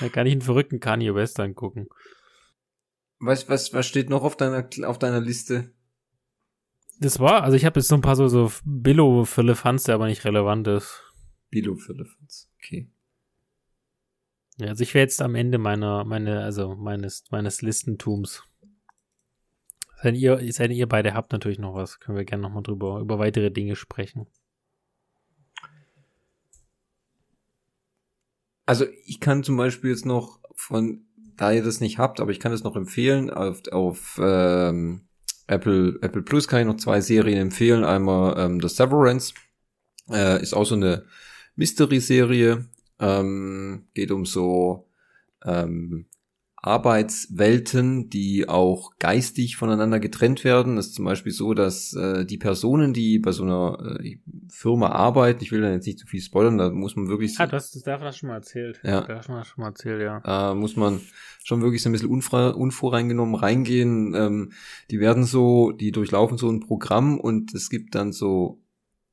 Da 0.00 0.08
kann 0.10 0.26
ich 0.26 0.32
einen 0.32 0.42
verrückten 0.42 0.80
Kanye 0.80 1.14
West 1.14 1.40
angucken. 1.40 1.88
Was, 3.18 3.48
was, 3.48 3.72
was 3.72 3.86
steht 3.86 4.10
noch 4.10 4.22
auf 4.22 4.36
deiner, 4.36 4.68
auf 4.84 4.98
deiner 4.98 5.20
Liste? 5.20 5.72
Das 7.00 7.20
war, 7.20 7.44
also 7.44 7.56
ich 7.56 7.64
habe 7.64 7.78
jetzt 7.78 7.88
so 7.88 7.94
ein 7.94 8.00
paar 8.00 8.16
so, 8.16 8.28
so 8.28 8.50
Billo 8.64 9.26
Lefanz, 9.36 9.84
der 9.84 9.94
aber 9.94 10.06
nicht 10.06 10.24
relevant 10.24 10.66
ist. 10.66 11.02
Bilo 11.50 11.76
Philippins. 11.76 12.50
Okay. 12.56 12.90
Ja, 14.56 14.68
also 14.68 14.82
ich 14.82 14.92
wäre 14.94 15.04
jetzt 15.04 15.22
am 15.22 15.36
Ende 15.36 15.58
meiner, 15.58 16.04
meine, 16.04 16.42
also 16.42 16.74
meines, 16.74 17.24
meines 17.30 17.62
Listentums. 17.62 18.42
Wenn 20.02 20.16
ihr, 20.16 20.38
wenn 20.40 20.70
ihr 20.72 20.88
beide 20.88 21.14
habt 21.14 21.32
natürlich 21.32 21.58
noch 21.58 21.74
was, 21.74 22.00
können 22.00 22.18
wir 22.18 22.24
gerne 22.24 22.42
nochmal 22.42 22.62
drüber, 22.62 23.00
über 23.00 23.18
weitere 23.18 23.50
Dinge 23.50 23.76
sprechen. 23.76 24.26
Also 28.66 28.86
ich 29.06 29.20
kann 29.20 29.44
zum 29.44 29.56
Beispiel 29.56 29.90
jetzt 29.90 30.04
noch 30.04 30.40
von 30.54 31.06
da 31.36 31.52
ihr 31.52 31.62
das 31.62 31.80
nicht 31.80 31.98
habt, 31.98 32.20
aber 32.20 32.32
ich 32.32 32.40
kann 32.40 32.52
es 32.52 32.64
noch 32.64 32.76
empfehlen, 32.76 33.30
auf, 33.30 33.62
auf 33.70 34.20
ähm, 34.20 35.07
Apple, 35.48 35.98
Apple 36.02 36.22
Plus 36.22 36.46
kann 36.46 36.60
ich 36.60 36.66
noch 36.66 36.76
zwei 36.76 37.00
Serien 37.00 37.38
empfehlen. 37.38 37.84
Einmal 37.84 38.38
ähm, 38.38 38.60
The 38.60 38.68
Severance, 38.68 39.34
äh, 40.10 40.40
ist 40.40 40.54
auch 40.54 40.64
so 40.64 40.76
eine 40.76 41.04
Mystery-Serie, 41.56 42.66
ähm, 43.00 43.86
geht 43.94 44.12
um 44.12 44.24
so 44.26 44.86
ähm, 45.44 46.06
Arbeitswelten, 46.60 48.10
die 48.10 48.48
auch 48.48 48.92
geistig 48.98 49.56
voneinander 49.56 50.00
getrennt 50.00 50.42
werden. 50.42 50.76
Das 50.76 50.88
ist 50.88 50.94
zum 50.94 51.04
Beispiel 51.04 51.32
so, 51.32 51.54
dass 51.54 51.94
äh, 51.94 52.24
die 52.24 52.38
Personen, 52.38 52.92
die 52.92 53.18
bei 53.20 53.30
so 53.30 53.44
einer 53.44 53.98
äh, 54.00 54.18
Firma 54.48 54.88
arbeiten, 54.88 55.42
ich 55.42 55.52
will 55.52 55.60
da 55.60 55.70
jetzt 55.70 55.86
nicht 55.86 56.00
zu 56.00 56.06
viel 56.06 56.20
spoilern, 56.20 56.58
da 56.58 56.70
muss 56.70 56.96
man 56.96 57.08
wirklich. 57.08 57.38
Ah, 57.38 57.46
du 57.46 57.52
hast 57.52 57.76
das 57.76 57.82
davon 57.82 58.12
schon 58.12 58.28
mal 58.28 58.36
erzählt. 58.36 58.80
Ja. 58.82 59.02
Da 59.02 59.16
hast 59.18 59.26
schon 59.26 59.62
mal 59.62 59.68
erzählt, 59.68 60.02
ja. 60.02 60.20
Da 60.20 60.54
muss 60.54 60.74
man 60.74 61.00
schon 61.44 61.62
wirklich 61.62 61.82
so 61.82 61.88
ein 61.88 61.92
bisschen 61.92 62.10
unvor, 62.10 62.56
unvoreingenommen 62.56 63.36
reingehen. 63.36 64.14
Ähm, 64.14 64.52
die 64.90 64.98
werden 64.98 65.24
so, 65.24 65.70
die 65.70 65.92
durchlaufen 65.92 66.38
so 66.38 66.50
ein 66.50 66.60
Programm 66.60 67.20
und 67.20 67.54
es 67.54 67.70
gibt 67.70 67.94
dann 67.94 68.12
so 68.12 68.60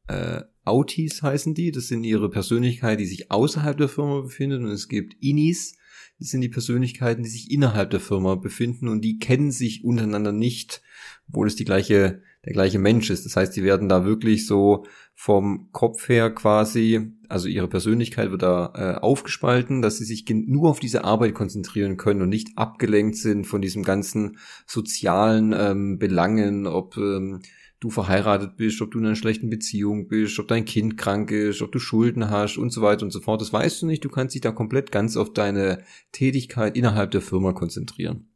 äh, 0.07 0.41
Autis 0.63 1.21
heißen 1.21 1.53
die, 1.53 1.71
das 1.71 1.87
sind 1.87 2.03
ihre 2.03 2.29
Persönlichkeit, 2.29 2.99
die 2.99 3.05
sich 3.05 3.31
außerhalb 3.31 3.77
der 3.77 3.87
Firma 3.87 4.21
befindet 4.21 4.61
und 4.61 4.69
es 4.69 4.87
gibt 4.87 5.15
Inis, 5.21 5.73
das 5.73 5.84
sind 6.19 6.41
die 6.41 6.49
Persönlichkeiten, 6.49 7.23
die 7.23 7.29
sich 7.29 7.51
innerhalb 7.51 7.89
der 7.89 7.99
Firma 7.99 8.35
befinden 8.35 8.87
und 8.87 9.01
die 9.01 9.19
kennen 9.19 9.51
sich 9.51 9.83
untereinander 9.83 10.31
nicht, 10.31 10.81
obwohl 11.27 11.47
es 11.47 11.55
die 11.55 11.65
gleiche, 11.65 12.21
der 12.45 12.53
gleiche 12.53 12.79
Mensch 12.79 13.09
ist. 13.09 13.25
Das 13.25 13.35
heißt, 13.35 13.55
die 13.55 13.63
werden 13.63 13.89
da 13.89 14.05
wirklich 14.05 14.47
so 14.47 14.85
vom 15.13 15.69
Kopf 15.71 16.07
her 16.07 16.29
quasi, 16.29 17.11
also 17.27 17.47
ihre 17.47 17.67
Persönlichkeit 17.67 18.31
wird 18.31 18.43
da 18.43 18.73
äh, 18.75 19.01
aufgespalten, 19.01 19.81
dass 19.81 19.97
sie 19.97 20.05
sich 20.05 20.25
nur 20.29 20.69
auf 20.69 20.79
diese 20.79 21.03
Arbeit 21.03 21.33
konzentrieren 21.33 21.97
können 21.97 22.21
und 22.21 22.29
nicht 22.29 22.57
abgelenkt 22.57 23.17
sind 23.17 23.45
von 23.45 23.61
diesem 23.61 23.83
ganzen 23.83 24.37
sozialen 24.65 25.53
ähm, 25.57 25.97
Belangen, 25.99 26.67
ob 26.67 26.97
ähm, 26.97 27.41
du 27.85 27.91
verheiratet 27.91 28.57
bist, 28.57 28.81
ob 28.81 28.89
du 28.89 28.97
in 28.97 29.05
einer 29.05 29.15
schlechten 29.15 29.47
Beziehung 29.47 30.07
bist, 30.07 30.39
ob 30.39 30.47
dein 30.47 30.65
Kind 30.65 30.97
krank 30.97 31.29
ist, 31.29 31.61
ob 31.61 31.71
du 31.71 31.77
Schulden 31.77 32.31
hast 32.31 32.57
und 32.57 32.71
so 32.71 32.81
weiter 32.81 33.03
und 33.03 33.11
so 33.11 33.21
fort. 33.21 33.41
Das 33.41 33.53
weißt 33.53 33.83
du 33.83 33.85
nicht. 33.85 34.03
Du 34.03 34.09
kannst 34.09 34.33
dich 34.33 34.41
da 34.41 34.51
komplett 34.51 34.91
ganz 34.91 35.15
auf 35.15 35.33
deine 35.33 35.83
Tätigkeit 36.11 36.75
innerhalb 36.75 37.11
der 37.11 37.21
Firma 37.21 37.53
konzentrieren. 37.53 38.27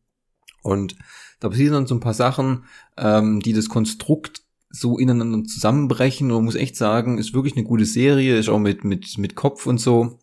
Und 0.62 0.96
da 1.40 1.50
passieren 1.50 1.74
dann 1.74 1.88
so 1.88 1.96
ein 1.96 2.00
paar 2.00 2.14
Sachen, 2.14 2.66
ähm, 2.96 3.40
die 3.40 3.54
das 3.54 3.70
Konstrukt 3.70 4.44
so 4.70 5.00
ineinander 5.00 5.44
zusammenbrechen. 5.46 6.30
Und 6.30 6.38
man 6.38 6.46
muss 6.46 6.56
echt 6.56 6.76
sagen, 6.76 7.18
ist 7.18 7.34
wirklich 7.34 7.56
eine 7.56 7.66
gute 7.66 7.86
Serie, 7.86 8.38
ist 8.38 8.50
auch 8.50 8.60
mit, 8.60 8.84
mit, 8.84 9.18
mit 9.18 9.34
Kopf 9.34 9.66
und 9.66 9.80
so. 9.80 10.20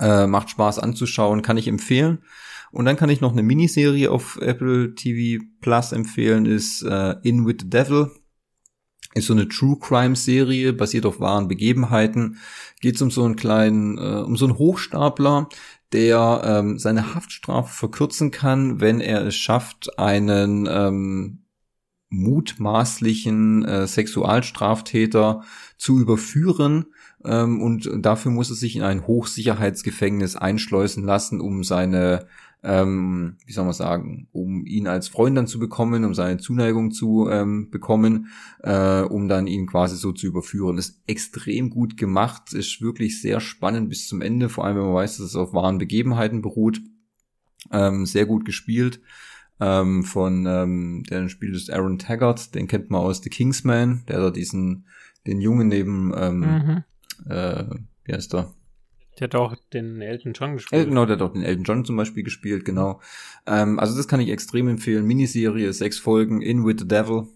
Äh, 0.00 0.26
macht 0.26 0.50
Spaß 0.50 0.80
anzuschauen, 0.80 1.42
kann 1.42 1.56
ich 1.56 1.68
empfehlen. 1.68 2.18
Und 2.72 2.84
dann 2.84 2.96
kann 2.96 3.10
ich 3.10 3.20
noch 3.20 3.30
eine 3.30 3.44
Miniserie 3.44 4.10
auf 4.10 4.38
Apple 4.40 4.96
TV 4.96 5.44
Plus 5.60 5.92
empfehlen, 5.92 6.46
ist 6.46 6.82
äh, 6.82 7.14
In 7.22 7.46
with 7.46 7.58
the 7.60 7.70
Devil 7.70 8.10
ist 9.14 9.26
so 9.26 9.32
eine 9.32 9.48
True 9.48 9.76
Crime 9.80 10.14
Serie, 10.14 10.72
basiert 10.72 11.06
auf 11.06 11.20
wahren 11.20 11.48
Begebenheiten. 11.48 12.38
Geht 12.80 13.00
um 13.02 13.10
so 13.10 13.24
einen 13.24 13.36
kleinen, 13.36 13.98
äh, 13.98 14.22
um 14.22 14.36
so 14.36 14.46
einen 14.46 14.58
Hochstapler, 14.58 15.48
der 15.92 16.42
ähm, 16.44 16.78
seine 16.78 17.14
Haftstrafe 17.14 17.74
verkürzen 17.74 18.30
kann, 18.30 18.80
wenn 18.80 19.00
er 19.00 19.26
es 19.26 19.34
schafft, 19.34 19.98
einen 19.98 20.68
ähm, 20.70 21.40
mutmaßlichen 22.10 23.64
äh, 23.64 23.86
Sexualstraftäter 23.86 25.42
zu 25.76 25.98
überführen. 25.98 26.86
Ähm, 27.24 27.60
und 27.60 27.88
dafür 27.98 28.30
muss 28.30 28.50
er 28.50 28.56
sich 28.56 28.76
in 28.76 28.82
ein 28.82 29.06
Hochsicherheitsgefängnis 29.06 30.36
einschleusen 30.36 31.04
lassen, 31.04 31.40
um 31.40 31.64
seine 31.64 32.26
ähm, 32.62 33.36
wie 33.46 33.52
soll 33.52 33.64
man 33.64 33.72
sagen, 33.72 34.28
um 34.32 34.66
ihn 34.66 34.86
als 34.86 35.08
Freund 35.08 35.36
dann 35.36 35.46
zu 35.46 35.58
bekommen, 35.58 36.04
um 36.04 36.14
seine 36.14 36.38
Zuneigung 36.38 36.90
zu 36.90 37.28
ähm, 37.30 37.70
bekommen, 37.70 38.28
äh, 38.62 39.00
um 39.00 39.28
dann 39.28 39.46
ihn 39.46 39.66
quasi 39.66 39.96
so 39.96 40.12
zu 40.12 40.26
überführen. 40.26 40.78
ist 40.78 41.02
extrem 41.06 41.70
gut 41.70 41.96
gemacht, 41.96 42.52
ist 42.52 42.82
wirklich 42.82 43.20
sehr 43.20 43.40
spannend 43.40 43.88
bis 43.88 44.08
zum 44.08 44.20
Ende, 44.20 44.48
vor 44.48 44.64
allem 44.64 44.76
wenn 44.76 44.84
man 44.84 44.94
weiß, 44.94 45.18
dass 45.18 45.26
es 45.26 45.36
auf 45.36 45.54
wahren 45.54 45.78
Begebenheiten 45.78 46.42
beruht. 46.42 46.80
Ähm, 47.72 48.04
sehr 48.06 48.26
gut 48.26 48.44
gespielt. 48.44 49.00
Ähm, 49.60 50.04
von 50.04 50.46
ähm, 50.46 51.02
der 51.10 51.28
spielt 51.28 51.54
ist 51.54 51.70
Aaron 51.70 51.98
Taggart, 51.98 52.54
den 52.54 52.66
kennt 52.66 52.90
man 52.90 53.02
aus 53.02 53.22
The 53.22 53.28
Kingsman, 53.28 54.04
der 54.08 54.18
da 54.18 54.30
diesen 54.30 54.86
den 55.26 55.40
Jungen 55.40 55.68
neben 55.68 56.12
ähm, 56.16 56.40
mhm. 56.40 56.84
äh, 57.30 57.64
wie 58.04 58.14
heißt 58.14 58.32
der? 58.32 58.50
Der 59.20 59.26
hat 59.26 59.34
auch 59.34 59.54
den 59.72 60.00
Elton 60.00 60.32
John 60.32 60.54
gespielt. 60.54 60.88
Genau, 60.88 61.04
der 61.04 61.16
hat 61.16 61.22
auch 61.22 61.32
den 61.32 61.42
Elton 61.42 61.64
John 61.64 61.84
zum 61.84 61.96
Beispiel 61.96 62.22
gespielt, 62.22 62.64
genau. 62.64 63.00
Ähm, 63.46 63.78
also 63.78 63.96
das 63.96 64.08
kann 64.08 64.20
ich 64.20 64.30
extrem 64.30 64.66
empfehlen. 64.68 65.06
Miniserie, 65.06 65.72
sechs 65.72 65.98
Folgen, 65.98 66.40
In 66.40 66.64
with 66.64 66.76
the 66.78 66.88
Devil. 66.88 67.28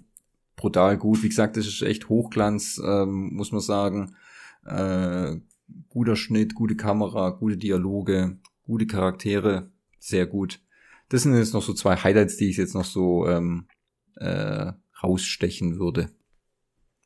Brutal 0.57 0.97
gut. 0.97 1.23
Wie 1.23 1.29
gesagt, 1.29 1.57
das 1.59 1.67
ist 1.67 1.83
echt 1.83 2.09
Hochglanz, 2.09 2.81
ähm, 2.83 3.35
muss 3.35 3.53
man 3.53 3.61
sagen. 3.61 4.17
Äh, 4.65 5.37
guter 5.91 6.17
Schnitt, 6.17 6.55
gute 6.55 6.77
Kamera, 6.77 7.31
gute 7.31 7.59
Dialoge, 7.59 8.39
gute 8.63 8.87
Charaktere, 8.87 9.71
sehr 9.99 10.27
gut. 10.27 10.61
Das 11.11 11.23
sind 11.23 11.37
jetzt 11.37 11.55
noch 11.55 11.63
so 11.63 11.75
zwei 11.75 11.97
Highlights, 11.97 12.37
die 12.37 12.49
ich 12.49 12.57
jetzt 12.57 12.75
noch 12.75 12.85
so 12.85 13.29
ähm, 13.29 13.67
äh, 14.17 14.73
rausstechen 15.03 15.79
würde. 15.79 16.11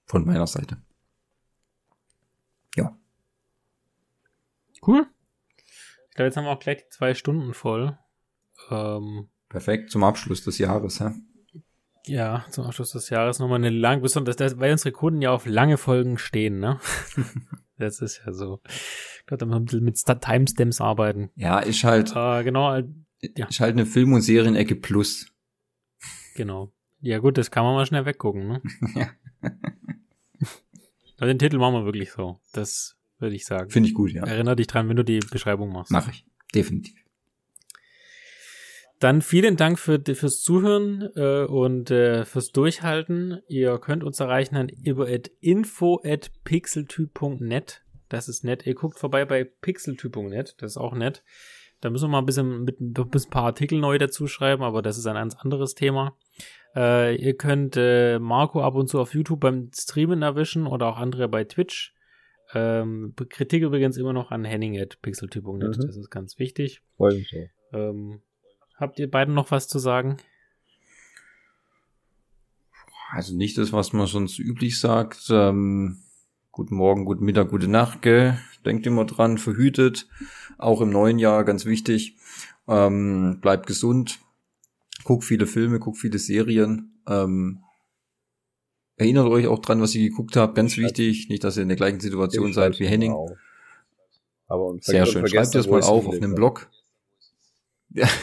Von 0.06 0.24
meiner 0.24 0.46
Seite. 0.46 0.78
Ja. 2.76 2.96
Cool. 4.86 5.06
Ich 6.09 6.14
glaube, 6.14 6.26
jetzt 6.26 6.36
haben 6.36 6.44
wir 6.44 6.50
auch 6.50 6.59
gleich 6.59 6.78
die 6.78 6.88
zwei 6.90 7.14
Stunden 7.14 7.55
voll. 7.55 7.98
Ähm, 8.70 9.28
Perfekt 9.48 9.90
zum 9.90 10.05
Abschluss 10.05 10.44
des 10.44 10.59
Jahres, 10.59 11.00
hä? 11.00 11.10
Ja, 12.06 12.46
zum 12.50 12.64
Abschluss 12.64 12.92
des 12.92 13.10
Jahres 13.10 13.38
nochmal 13.38 13.59
eine 13.59 13.70
lange, 13.70 14.02
besonders, 14.02 14.38
weil 14.59 14.72
unsere 14.72 14.92
Kunden 14.92 15.20
ja 15.20 15.30
auf 15.30 15.46
lange 15.46 15.76
Folgen 15.76 16.18
stehen, 16.18 16.59
ne? 16.59 16.80
das 17.76 18.00
ist 18.00 18.22
ja 18.24 18.32
so. 18.32 18.60
Ich 18.66 19.26
glaube, 19.26 19.38
da 19.38 19.46
müssen 19.46 19.68
wir 19.70 19.78
ein 19.78 19.94
bisschen 19.94 20.14
mit 20.14 20.22
Timestamps 20.22 20.80
arbeiten. 20.80 21.30
Ja, 21.34 21.59
ist 21.59 21.84
halt. 21.84 22.14
Äh, 22.16 22.44
genau. 22.44 22.78
Ja. 23.20 23.48
Ist 23.48 23.60
halt 23.60 23.72
eine 23.72 23.86
Film- 23.86 24.12
und 24.12 24.22
Serienecke 24.22 24.76
plus. 24.76 25.26
Genau. 26.34 26.72
Ja, 27.00 27.18
gut, 27.18 27.38
das 27.38 27.50
kann 27.50 27.64
man 27.64 27.74
mal 27.74 27.86
schnell 27.86 28.06
weggucken, 28.06 28.48
ne? 28.48 28.62
ja. 28.94 29.10
Aber 31.16 31.26
den 31.26 31.38
Titel 31.38 31.59
machen 31.59 31.74
wir 31.74 31.84
wirklich 31.84 32.12
so. 32.12 32.40
Das 32.52 32.97
würde 33.19 33.35
ich 33.35 33.45
sagen. 33.45 33.70
Finde 33.70 33.89
ich 33.89 33.95
gut, 33.95 34.12
ja. 34.12 34.24
Erinner 34.24 34.57
dich 34.57 34.66
dran, 34.66 34.89
wenn 34.89 34.97
du 34.97 35.05
die 35.05 35.20
Beschreibung 35.20 35.73
machst. 35.73 35.90
Mach 35.90 36.09
ich, 36.09 36.24
definitiv. 36.55 36.95
Dann 38.99 39.23
vielen 39.23 39.57
Dank 39.57 39.78
für, 39.78 40.01
fürs 40.05 40.40
Zuhören 40.40 41.09
äh, 41.15 41.45
und 41.45 41.90
äh, 41.90 42.24
fürs 42.24 42.51
Durchhalten. 42.51 43.40
Ihr 43.47 43.78
könnt 43.78 44.03
uns 44.03 44.19
erreichen 44.19 44.57
an 44.57 44.69
über 44.69 45.09
at 45.09 45.31
info 45.40 46.01
at 46.05 46.32
pixeltyp.net. 46.43 47.85
Das 48.09 48.28
ist 48.28 48.43
nett. 48.43 48.66
Ihr 48.66 48.74
guckt 48.74 48.99
vorbei 48.99 49.24
bei 49.24 49.45
pixeltyp.net. 49.45 50.57
Das 50.59 50.73
ist 50.73 50.78
auch 50.78 50.95
nett. 50.95 51.23
Da 51.81 51.90
müssen 51.90 52.07
wir 52.07 52.09
mal 52.09 52.19
ein 52.19 52.27
bisschen 52.27 52.65
mit 52.65 52.81
ein 52.81 52.95
paar 53.31 53.45
Artikel 53.45 53.78
neu 53.78 53.99
dazu 53.99 54.27
schreiben, 54.27 54.65
aber 54.65 54.82
das 54.82 54.99
ist 54.99 55.07
ein 55.07 55.15
ganz 55.15 55.36
anderes 55.36 55.77
Thema. 55.77 56.16
Äh, 56.74 57.15
ihr 57.16 57.36
könnt 57.36 57.77
äh, 57.77 58.19
Marco 58.19 58.62
ab 58.62 58.74
und 58.74 58.89
zu 58.89 58.99
auf 58.99 59.15
YouTube 59.15 59.40
beim 59.40 59.70
Streamen 59.73 60.23
erwischen 60.23 60.66
oder 60.66 60.89
auch 60.89 60.97
andere 60.97 61.28
bei 61.28 61.45
Twitch. 61.45 61.95
Ähm, 62.54 63.14
Kritik 63.28 63.62
übrigens 63.62 63.96
immer 63.96 64.12
noch 64.12 64.30
an 64.30 64.44
Henning 64.44 64.78
at 64.78 65.00
pixeltyp.net. 65.02 65.76
Mhm. 65.76 65.86
Das 65.86 65.96
ist 65.96 66.10
ganz 66.10 66.38
wichtig. 66.38 66.80
Freue 66.96 67.14
mich 67.14 67.28
so. 67.28 67.76
Ähm, 67.76 68.20
habt 68.76 68.98
ihr 68.98 69.10
beiden 69.10 69.34
noch 69.34 69.50
was 69.50 69.68
zu 69.68 69.78
sagen? 69.78 70.16
Also 73.10 73.34
nicht 73.34 73.56
das, 73.58 73.72
was 73.72 73.92
man 73.92 74.06
sonst 74.06 74.38
üblich 74.38 74.78
sagt. 74.80 75.28
Ähm, 75.30 75.98
guten 76.52 76.74
Morgen, 76.74 77.04
guten 77.04 77.24
Mittag, 77.24 77.50
gute 77.50 77.68
Nacht. 77.68 78.02
Gell? 78.02 78.38
Denkt 78.64 78.86
immer 78.86 79.04
dran, 79.04 79.38
verhütet. 79.38 80.08
Auch 80.58 80.80
im 80.80 80.90
neuen 80.90 81.18
Jahr 81.18 81.44
ganz 81.44 81.64
wichtig. 81.64 82.16
Ähm, 82.66 83.38
bleibt 83.40 83.66
gesund. 83.66 84.20
Guckt 85.04 85.24
viele 85.24 85.46
Filme, 85.46 85.78
guckt 85.78 85.98
viele 85.98 86.18
Serien. 86.18 87.00
Ähm, 87.06 87.62
Erinnert 88.98 89.28
euch 89.28 89.46
auch 89.46 89.60
dran, 89.60 89.80
was 89.80 89.94
ihr 89.94 90.08
geguckt 90.08 90.36
habt, 90.36 90.56
ganz 90.56 90.76
wichtig. 90.76 91.28
Nicht, 91.28 91.44
dass 91.44 91.56
ihr 91.56 91.62
in 91.62 91.68
der 91.68 91.76
gleichen 91.76 92.00
Situation 92.00 92.52
seid 92.52 92.80
wie 92.80 92.86
Henning. 92.86 93.14
Aber 94.48 94.74
Sehr 94.80 95.06
schön. 95.06 95.26
Schreibt 95.28 95.54
das 95.54 95.68
mal 95.68 95.82
auf 95.82 96.06
auf 96.06 96.14
einem 96.14 96.34
Blog. 96.34 96.68
Ja. 97.90 98.08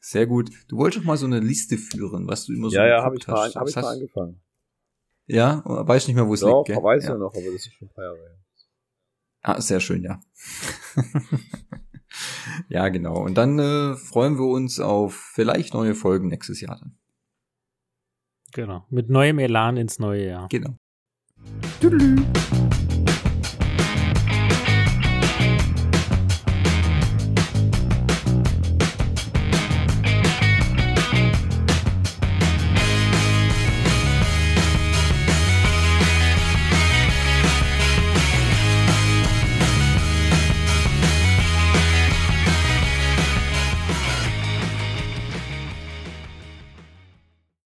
Sehr 0.00 0.26
gut. 0.26 0.50
Du 0.68 0.76
wolltest 0.76 1.02
doch 1.02 1.06
mal 1.06 1.16
so 1.16 1.26
eine 1.26 1.40
Liste 1.40 1.78
führen, 1.78 2.26
was 2.26 2.46
du 2.46 2.52
immer 2.52 2.68
so 2.68 2.76
Ja, 2.76 2.86
ja, 2.86 3.04
habe 3.04 3.16
ich, 3.16 3.26
mal, 3.28 3.54
hab 3.54 3.68
ich 3.68 3.76
mal 3.76 3.84
angefangen. 3.84 4.40
Ja, 5.26 5.62
weiß 5.64 6.08
nicht 6.08 6.16
mehr, 6.16 6.26
wo 6.26 6.34
es 6.34 6.42
liegt. 6.42 6.52
Doch, 6.52 6.68
weiß 6.68 7.04
ja. 7.04 7.10
ja 7.10 7.16
noch, 7.16 7.32
aber 7.32 7.44
das 7.44 7.66
ist 7.66 7.74
schon 7.74 7.88
ein 7.88 7.94
paar 7.94 8.04
Jahre 8.04 8.18
her. 8.18 8.36
Ah, 9.42 9.60
sehr 9.60 9.78
schön, 9.78 10.02
ja. 10.02 10.20
ja, 12.68 12.88
genau. 12.88 13.22
Und 13.22 13.34
dann 13.34 13.58
äh, 13.58 13.96
freuen 13.96 14.36
wir 14.36 14.46
uns 14.46 14.80
auf 14.80 15.14
vielleicht 15.14 15.74
neue 15.74 15.94
Folgen 15.94 16.28
nächstes 16.28 16.60
Jahr 16.60 16.78
dann. 16.78 16.98
Genau. 18.54 18.86
Mit 18.88 19.10
neuem 19.10 19.40
Elan 19.40 19.76
ins 19.76 19.98
neue 19.98 20.26
Jahr. 20.26 20.48
Genau. 20.48 20.76
Tüdelü. 21.80 22.16